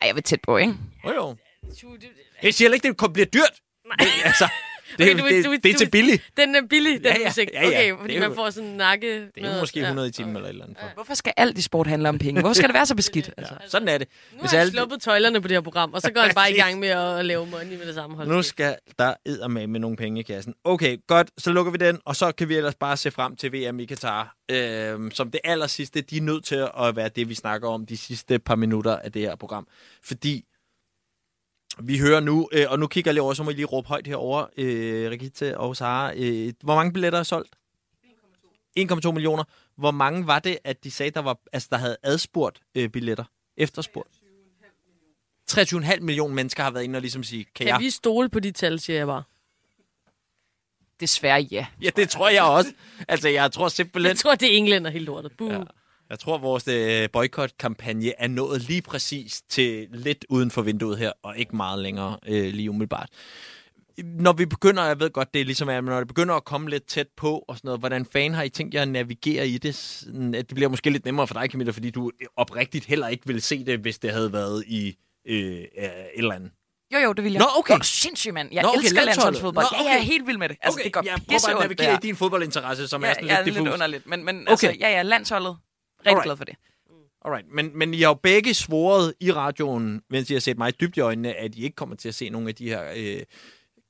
Ej, 0.00 0.06
jeg 0.06 0.14
vil 0.14 0.22
tæt 0.22 0.40
på, 0.42 0.56
ikke? 0.56 0.74
Jo, 1.04 1.12
jo. 1.12 1.36
Jeg 2.42 2.54
siger 2.54 2.72
ikke, 2.72 2.88
det 2.88 3.12
bliver 3.12 3.26
dyrt. 3.26 3.54
Nej. 3.86 4.06
Altså, 4.24 4.44
det, 4.44 4.52
Okay, 4.94 5.14
okay, 5.14 5.22
du- 5.22 5.28
det, 5.28 5.44
du- 5.44 5.52
det, 5.52 5.62
det 5.64 5.70
er 5.74 5.78
til 5.78 5.90
billigt. 5.90 6.22
Den 6.36 6.54
er 6.54 6.60
billig, 6.70 6.94
den 6.98 7.04
Ja, 7.06 7.16
ja, 7.20 7.24
musik. 7.28 7.48
ja, 7.54 7.60
ja. 7.62 7.66
Okay, 7.68 7.90
Det 7.90 7.98
fordi 8.00 8.14
er 8.16 8.20
man 8.20 8.28
jo- 8.28 8.34
får 8.34 8.50
sådan 8.50 8.68
en 8.68 8.76
nakke. 8.76 9.20
Det 9.34 9.44
er 9.44 9.54
jo 9.54 9.60
måske 9.60 9.80
100 9.80 10.08
i 10.08 10.10
timen 10.10 10.36
eller 10.36 10.46
et 10.48 10.52
eller 10.52 10.64
andet. 10.64 10.78
For. 10.80 10.90
Hvorfor 10.94 11.14
skal 11.14 11.32
alt 11.36 11.58
i 11.58 11.62
sport 11.62 11.86
handle 11.86 12.08
om 12.08 12.18
penge? 12.18 12.40
Hvorfor 12.40 12.54
skal 12.54 12.68
det 12.68 12.74
være 12.74 12.86
så 12.86 12.94
beskidt? 12.96 13.30
Altså? 13.36 13.54
Sådan 13.68 13.88
er 13.88 13.98
det. 13.98 14.08
Nu 14.32 14.38
har 14.42 14.56
jeg 14.56 14.66
sluppet 14.68 15.02
tøjlerne 15.02 15.40
på 15.42 15.48
det 15.48 15.56
her 15.56 15.60
program, 15.60 15.92
og 15.94 16.00
så 16.00 16.12
går 16.12 16.20
han 16.20 16.34
bare 16.34 16.52
i 16.52 16.56
gang 16.56 16.78
med 16.78 16.88
at 16.88 17.24
lave 17.24 17.46
money 17.46 17.76
med 17.78 17.86
det 17.86 17.94
samme 17.94 18.16
hold. 18.16 18.28
Nu 18.28 18.42
skal 18.42 18.76
der 18.98 19.14
eddermame 19.26 19.66
med 19.66 19.80
nogle 19.80 19.96
penge 19.96 20.20
i 20.20 20.22
kassen. 20.22 20.54
Okay, 20.64 20.96
godt. 21.06 21.30
Så 21.38 21.50
lukker 21.52 21.72
vi 21.72 21.78
den, 21.78 21.98
og 22.04 22.16
så 22.16 22.32
kan 22.32 22.48
vi 22.48 22.56
ellers 22.56 22.74
bare 22.74 22.96
se 22.96 23.10
frem 23.10 23.36
til 23.36 23.52
VM 23.52 23.80
i 23.80 23.84
Katar. 23.84 24.34
Øhm, 24.50 25.10
som 25.10 25.30
det 25.30 25.40
aller 25.44 25.66
sidste, 25.66 26.00
de 26.00 26.16
er 26.16 26.20
nødt 26.22 26.44
til 26.44 26.66
at 26.80 26.96
være 26.96 27.08
det, 27.08 27.28
vi 27.28 27.34
snakker 27.34 27.68
om 27.68 27.86
de 27.86 27.96
sidste 27.96 28.38
par 28.38 28.54
minutter 28.56 28.96
af 28.96 29.12
det 29.12 29.22
her 29.22 29.36
program. 29.36 29.66
Fordi 30.04 30.44
vi 31.78 31.98
hører 31.98 32.20
nu, 32.20 32.48
øh, 32.52 32.66
og 32.68 32.78
nu 32.78 32.86
kigger 32.86 33.08
jeg 33.08 33.14
lige 33.14 33.22
over, 33.22 33.34
så 33.34 33.42
må 33.42 33.50
I 33.50 33.52
lige 33.52 33.64
råbe 33.64 33.88
højt 33.88 34.06
herover, 34.06 34.46
øh, 34.56 35.10
Rigitte 35.10 35.58
og 35.58 35.76
Sara. 35.76 36.12
Øh, 36.16 36.52
hvor 36.62 36.74
mange 36.74 36.92
billetter 36.92 37.18
er 37.18 37.22
solgt? 37.22 37.56
1,2 38.78 39.12
millioner. 39.12 39.44
Hvor 39.76 39.90
mange 39.90 40.26
var 40.26 40.38
det, 40.38 40.58
at 40.64 40.84
de 40.84 40.90
sagde, 40.90 41.10
der, 41.10 41.20
var, 41.20 41.38
altså, 41.52 41.68
der 41.70 41.76
havde 41.76 41.96
adspurgt 42.02 42.60
øh, 42.74 42.88
billetter? 42.88 43.24
Efterspurgt? 43.56 44.08
23,5 45.50 46.00
millioner 46.00 46.34
mennesker 46.34 46.62
har 46.62 46.70
været 46.70 46.84
inde 46.84 46.96
og 46.96 47.00
ligesom 47.00 47.22
sige, 47.22 47.44
kan, 47.44 47.52
Kan 47.54 47.66
jeg... 47.66 47.80
vi 47.80 47.90
stole 47.90 48.28
på 48.28 48.40
de 48.40 48.50
tal, 48.50 48.80
siger 48.80 48.96
jeg 48.96 49.06
bare. 49.06 49.22
Desværre 51.00 51.40
ja. 51.40 51.66
Ja, 51.82 51.90
det 51.96 52.08
tror 52.08 52.28
jeg 52.28 52.42
også. 52.42 52.72
Altså, 53.08 53.28
jeg 53.28 53.52
tror 53.52 53.68
simpelthen... 53.68 54.08
Jeg 54.08 54.16
tror, 54.16 54.34
det 54.34 54.52
er 54.52 54.56
englænder 54.56 54.90
helt 54.90 55.04
lortet. 55.04 55.32
Buh. 55.38 55.52
Ja. 55.52 55.62
Jeg 56.10 56.18
tror, 56.18 56.38
vores 56.38 56.68
øh, 56.68 57.08
boykot-kampagne 57.12 58.12
er 58.18 58.28
nået 58.28 58.62
lige 58.62 58.82
præcis 58.82 59.42
til 59.48 59.88
lidt 59.92 60.24
uden 60.28 60.50
for 60.50 60.62
vinduet 60.62 60.98
her, 60.98 61.12
og 61.22 61.38
ikke 61.38 61.56
meget 61.56 61.78
længere 61.82 62.18
øh, 62.28 62.52
lige 62.52 62.70
umiddelbart. 62.70 63.08
Når 64.04 64.32
vi 64.32 64.46
begynder, 64.46 64.84
jeg 64.84 65.00
ved 65.00 65.10
godt, 65.10 65.34
det 65.34 65.40
er 65.40 65.44
ligesom, 65.44 65.68
at 65.68 65.84
når 65.84 65.98
det 65.98 66.08
begynder 66.08 66.34
at 66.34 66.44
komme 66.44 66.70
lidt 66.70 66.86
tæt 66.86 67.06
på, 67.16 67.44
og 67.48 67.56
sådan 67.56 67.68
noget, 67.68 67.80
hvordan 67.80 68.06
fanden 68.12 68.34
har 68.34 68.42
I 68.42 68.48
tænkt 68.48 68.74
jer 68.74 68.82
at 68.82 68.88
navigere 68.88 69.48
i 69.48 69.58
det? 69.58 69.74
Sådan, 69.74 70.34
at 70.34 70.48
det 70.48 70.54
bliver 70.54 70.68
måske 70.68 70.90
lidt 70.90 71.04
nemmere 71.04 71.26
for 71.26 71.34
dig, 71.34 71.50
Camilla, 71.50 71.72
fordi 71.72 71.90
du 71.90 72.10
oprigtigt 72.36 72.84
heller 72.84 73.08
ikke 73.08 73.26
ville 73.26 73.40
se 73.40 73.64
det, 73.64 73.78
hvis 73.78 73.98
det 73.98 74.10
havde 74.12 74.32
været 74.32 74.64
i 74.66 74.96
øh, 75.28 75.36
øh, 75.38 75.84
et 75.84 75.90
eller 76.16 76.34
andet. 76.34 76.50
Jo, 76.94 76.98
jo, 76.98 77.12
det 77.12 77.24
vil 77.24 77.32
jeg. 77.32 77.40
Nå, 77.40 77.46
okay. 77.58 77.68
Hvor 77.68 77.74
er 77.74 77.78
du 77.78 77.84
sindssyg, 77.86 78.34
mand. 78.34 78.48
Jeg 78.52 78.62
Nå, 78.62 78.66
Nå, 78.66 78.68
okay, 78.68 78.78
okay, 78.78 78.84
elsker 78.84 79.04
landsholdsfodbold. 79.04 79.66
Nå, 79.72 79.76
Ja, 79.78 79.84
jeg 79.84 79.92
er 79.92 79.96
okay. 79.96 80.06
helt 80.06 80.26
vild 80.26 80.38
med 80.38 80.48
det. 80.48 80.56
Altså, 80.62 80.76
Okay, 80.78 80.84
det 80.84 80.92
går 80.92 81.02
jeg 81.04 81.18
prøver 81.28 81.40
bare 81.46 81.54
at 81.54 81.60
navigere 81.60 81.94
i 81.94 81.98
din 82.02 82.16
fodboldinteresse, 82.16 82.88
som 82.88 83.02
er 83.02 83.06
ja, 83.08 83.14
sådan 83.14 83.28
jeg 83.28 83.36
lidt 83.36 83.40
er 83.40 83.44
lidt 83.44 83.56
diffus. 83.56 83.74
underligt. 83.74 84.06
Men, 84.06 84.24
men 84.24 84.36
Okay. 84.48 84.50
altså, 84.50 84.66
ja, 84.80 84.90
ja, 84.90 85.02
landsholdet. 85.02 85.56
Rigtig 86.00 86.10
Alright. 86.10 86.24
glad 86.24 86.36
for 86.36 86.44
det. 86.44 86.54
Alright, 87.24 87.46
men, 87.54 87.78
men 87.78 87.94
I 87.94 88.00
har 88.00 88.08
jo 88.08 88.14
begge 88.14 88.54
svoret 88.54 89.14
i 89.20 89.32
radioen, 89.32 90.02
mens 90.10 90.30
I 90.30 90.32
har 90.32 90.40
set 90.40 90.58
mig 90.58 90.80
dybt 90.80 90.96
i 90.96 91.00
øjnene, 91.00 91.34
at 91.34 91.54
I 91.54 91.64
ikke 91.64 91.76
kommer 91.76 91.96
til 91.96 92.08
at 92.08 92.14
se 92.14 92.28
nogle 92.28 92.48
af 92.48 92.54
de 92.54 92.68
her 92.68 92.82
øh, 92.96 93.20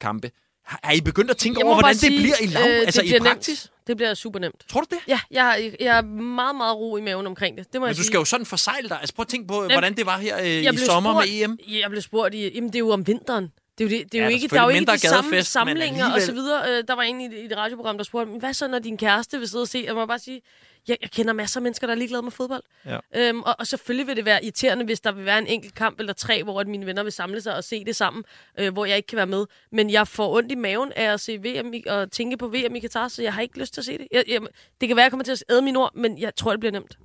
kampe. 0.01 0.31
Har 0.65 0.93
I 0.93 1.01
begyndt 1.01 1.31
at 1.31 1.37
tænke 1.37 1.65
over, 1.65 1.75
hvordan 1.75 1.83
bare 1.85 1.93
det 1.93 2.01
sige, 2.01 2.19
bliver 2.21 2.35
i 2.43 2.47
lav, 2.47 2.69
øh, 2.69 2.81
altså 2.81 3.03
det 3.03 3.17
i 3.17 3.19
praksis? 3.19 3.65
Nemt. 3.65 3.87
Det 3.87 3.97
bliver 3.97 4.15
super 4.15 4.39
nemt. 4.39 4.65
Tror 4.69 4.81
du 4.81 4.87
det? 4.91 4.99
Ja, 5.09 5.21
jeg, 5.31 5.73
jeg 5.81 5.97
er 5.99 6.03
meget, 6.03 6.57
meget 6.57 6.77
ro 6.77 6.97
i 6.97 7.01
maven 7.01 7.27
omkring 7.27 7.59
det. 7.59 7.73
Det 7.73 7.81
må 7.81 7.85
Men 7.85 7.89
jeg 7.89 7.97
du 7.97 8.03
sige. 8.03 8.07
skal 8.07 8.19
jo 8.19 8.25
sådan 8.25 8.47
forsejle 8.47 8.89
dig. 8.89 8.99
Altså 9.01 9.15
prøv 9.15 9.23
at 9.23 9.29
tænke 9.29 9.49
på, 9.49 9.55
Jamen, 9.55 9.71
hvordan 9.71 9.97
det 9.97 10.07
var 10.07 10.19
her 10.19 10.39
øh, 10.41 10.47
i 10.75 10.77
sommer 10.77 11.13
spurgt, 11.13 11.29
med 11.29 11.43
EM. 11.43 11.59
Jeg 11.81 11.91
blev 11.91 12.03
spurgt 12.03 12.35
i, 12.35 12.55
jamen 12.55 12.69
det 12.69 12.75
er 12.75 12.79
jo 12.79 12.91
om 12.91 13.07
vinteren. 13.07 13.45
Det 13.79 13.85
er 13.85 13.91
jo, 13.91 13.99
det, 13.99 14.13
det 14.13 14.19
er 14.19 14.23
Ja, 14.23 14.29
jo 14.29 14.31
er 14.31 14.35
ikke, 14.35 14.49
der 14.49 14.61
er 14.61 14.65
jo 14.65 14.69
ikke 14.69 14.93
de 14.93 14.99
samme 14.99 15.43
samlinger 15.43 16.05
og 16.05 16.11
så 16.11 16.15
alligevel. 16.31 16.35
videre. 16.43 16.79
Øh, 16.79 16.85
Der 16.89 16.95
var 16.95 17.03
en 17.03 17.21
i, 17.21 17.25
i 17.43 17.45
et 17.45 17.57
radioprogram, 17.57 17.97
der 17.97 18.05
spurgte, 18.05 18.31
"Men 18.31 18.41
hvad 18.41 18.55
så, 18.55 18.69
når 18.69 18.79
din 18.79 18.97
kæreste 18.97 19.39
vil 19.39 19.49
sidde 19.49 19.63
og 19.63 19.69
se? 19.69 19.83
Jeg 19.87 19.95
må 19.95 20.07
bare 20.07 20.19
sige, 20.19 20.41
jeg, 20.89 20.97
jeg 21.03 21.11
kender 21.11 21.33
masser 21.33 21.61
af 21.61 21.62
mennesker, 21.62 21.87
der 21.87 21.95
er 21.95 21.99
ligeglade 21.99 22.22
med 22.22 22.31
fodbold. 22.31 22.62
Ja. 22.87 22.99
Øhm, 23.16 23.43
og, 23.43 23.57
og 23.59 23.66
selvfølgelig 23.66 24.07
vil 24.07 24.16
det 24.16 24.24
være 24.24 24.45
irriterende, 24.45 24.85
hvis 24.85 25.01
der 25.01 25.12
vil 25.12 25.24
være 25.24 25.39
en 25.39 25.47
enkelt 25.47 25.74
kamp 25.74 26.01
eller 26.01 26.12
tre, 26.12 26.43
hvor 26.43 26.61
at 26.61 26.66
mine 26.66 26.87
venner 26.87 27.03
vil 27.03 27.12
samle 27.12 27.41
sig 27.41 27.57
og 27.57 27.64
se 27.64 27.85
det 27.85 27.97
sammen, 27.97 28.24
øh, 28.59 28.72
hvor 28.72 28.85
jeg 28.85 28.97
ikke 28.97 29.07
kan 29.07 29.16
være 29.16 29.26
med. 29.26 29.47
Men 29.72 29.91
jeg 29.91 30.09
får 30.09 30.37
ondt 30.37 30.53
i 30.53 30.55
maven 30.55 30.93
af 30.97 31.12
at 31.12 31.20
se 31.20 31.39
VM 31.39 31.74
i, 31.74 31.85
og 31.87 32.12
tænke 32.12 32.37
på 32.37 32.49
VM 32.49 32.74
i 32.74 32.81
Katar, 32.81 33.09
så 33.09 33.22
jeg 33.22 33.35
har 33.35 33.43
ikke 33.43 33.59
lyst 33.59 33.74
til 33.74 33.81
at 33.81 33.85
se 33.85 33.99
det. 33.99 34.09
Jeg, 34.12 34.24
jeg, 34.28 34.41
det 34.81 34.89
kan 34.89 34.97
være, 34.97 35.03
at 35.03 35.05
jeg 35.05 35.11
kommer 35.12 35.24
til 35.24 35.33
at 35.33 35.45
æde 35.51 35.62
mine 35.62 35.78
ord, 35.78 35.95
men 35.95 36.18
jeg 36.18 36.35
tror, 36.37 36.51
det 36.51 36.61
bliver 36.61 36.72
nemt. 36.72 36.99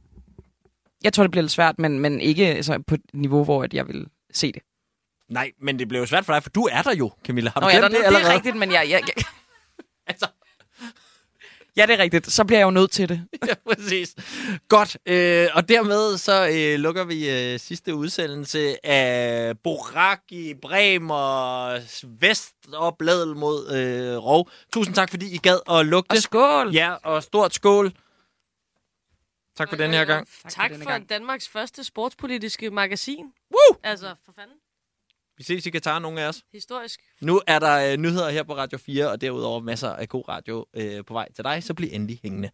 Jeg 1.04 1.14
tror, 1.14 1.24
det 1.24 1.32
bliver 1.32 1.42
lidt 1.42 1.52
svært, 1.52 1.80
men, 1.80 2.00
men 2.00 2.22
ikke 2.22 2.48
altså, 2.48 2.84
på 2.88 2.96
et 2.96 3.02
niveau, 3.14 3.44
hvor 3.44 3.64
at 3.64 3.74
jeg 3.74 3.88
vil 3.88 4.08
se 4.34 4.52
det. 4.52 4.62
Nej, 5.30 5.52
men 5.62 5.80
det 5.80 5.88
blev 5.88 6.00
jo 6.00 6.06
svært 6.06 6.26
for 6.26 6.34
dig, 6.34 6.44
for 6.44 6.50
du 6.50 6.68
er 6.72 6.82
der 6.82 6.96
jo, 6.96 7.12
Camilla. 7.26 7.52
Har 7.54 7.60
du 7.60 7.66
Nå, 7.66 7.70
ja, 7.70 7.78
glemt 7.78 7.94
der, 7.94 8.10
det 8.10 8.20
det, 8.20 8.30
er 8.30 8.34
rigtigt, 8.34 8.56
men 8.56 8.72
jeg... 8.72 8.88
jeg, 8.90 9.02
jeg 9.16 9.24
ja, 11.78 11.86
det 11.86 11.94
er 11.94 12.00
rigtigt. 12.00 12.32
Så 12.32 12.44
bliver 12.44 12.60
jeg 12.60 12.66
jo 12.66 12.72
nødt 12.72 12.92
til 12.92 13.10
det. 13.10 13.28
ja, 13.48 13.54
præcis. 13.74 14.16
Godt, 14.70 14.98
øh, 15.06 15.48
og 15.54 15.70
dermed 15.70 16.18
så 16.18 16.48
øh, 16.48 16.80
lukker 16.80 17.04
vi 17.04 17.30
øh, 17.30 17.60
sidste 17.60 17.96
udsendelse 17.96 18.86
af 18.86 19.60
Boraki, 19.64 20.54
Bremer, 20.54 21.80
Vest 22.20 22.56
og 22.74 22.98
Bladel 22.98 23.36
mod 23.36 23.72
øh, 23.76 24.18
Rov. 24.18 24.50
Tusind 24.74 24.96
tak, 24.96 25.10
fordi 25.10 25.36
I 25.36 25.38
gad 25.38 25.60
at 25.70 25.86
lugte. 25.86 26.12
Og 26.12 26.18
skål! 26.18 26.74
Ja, 26.74 26.94
og 26.94 27.24
stort 27.24 27.54
skål. 27.54 27.92
Tak 29.58 29.70
for 29.70 29.76
den 29.76 29.92
her 29.92 30.06
gang. 30.06 30.28
Tak, 30.44 30.52
tak 30.52 30.72
for, 30.76 30.84
for 30.84 30.98
Danmarks 30.98 31.48
første 31.48 31.84
sportspolitiske 31.84 32.70
magasin. 32.70 33.26
Woo! 33.52 33.78
Altså, 33.84 34.16
for 34.26 34.32
fanden. 34.36 34.56
Vi 35.38 35.44
ses 35.44 35.66
i 35.66 35.70
Katar, 35.70 36.00
nogle 36.00 36.22
af 36.22 36.28
os. 36.28 36.44
Historisk. 36.54 37.00
Nu 37.22 37.42
er 37.48 37.60
der 37.60 37.92
øh, 37.92 37.98
nyheder 37.98 38.30
her 38.30 38.44
på 38.44 38.56
Radio 38.56 38.78
4, 38.78 39.12
og 39.12 39.22
derudover 39.22 39.60
masser 39.60 39.90
af 39.90 40.10
god 40.10 40.30
radio 40.30 40.66
øh, 40.74 41.06
på 41.06 41.14
vej 41.14 41.32
til 41.32 41.44
dig, 41.44 41.64
så 41.64 41.74
bliv 41.74 41.90
endelig 41.92 42.20
hængende. 42.24 42.50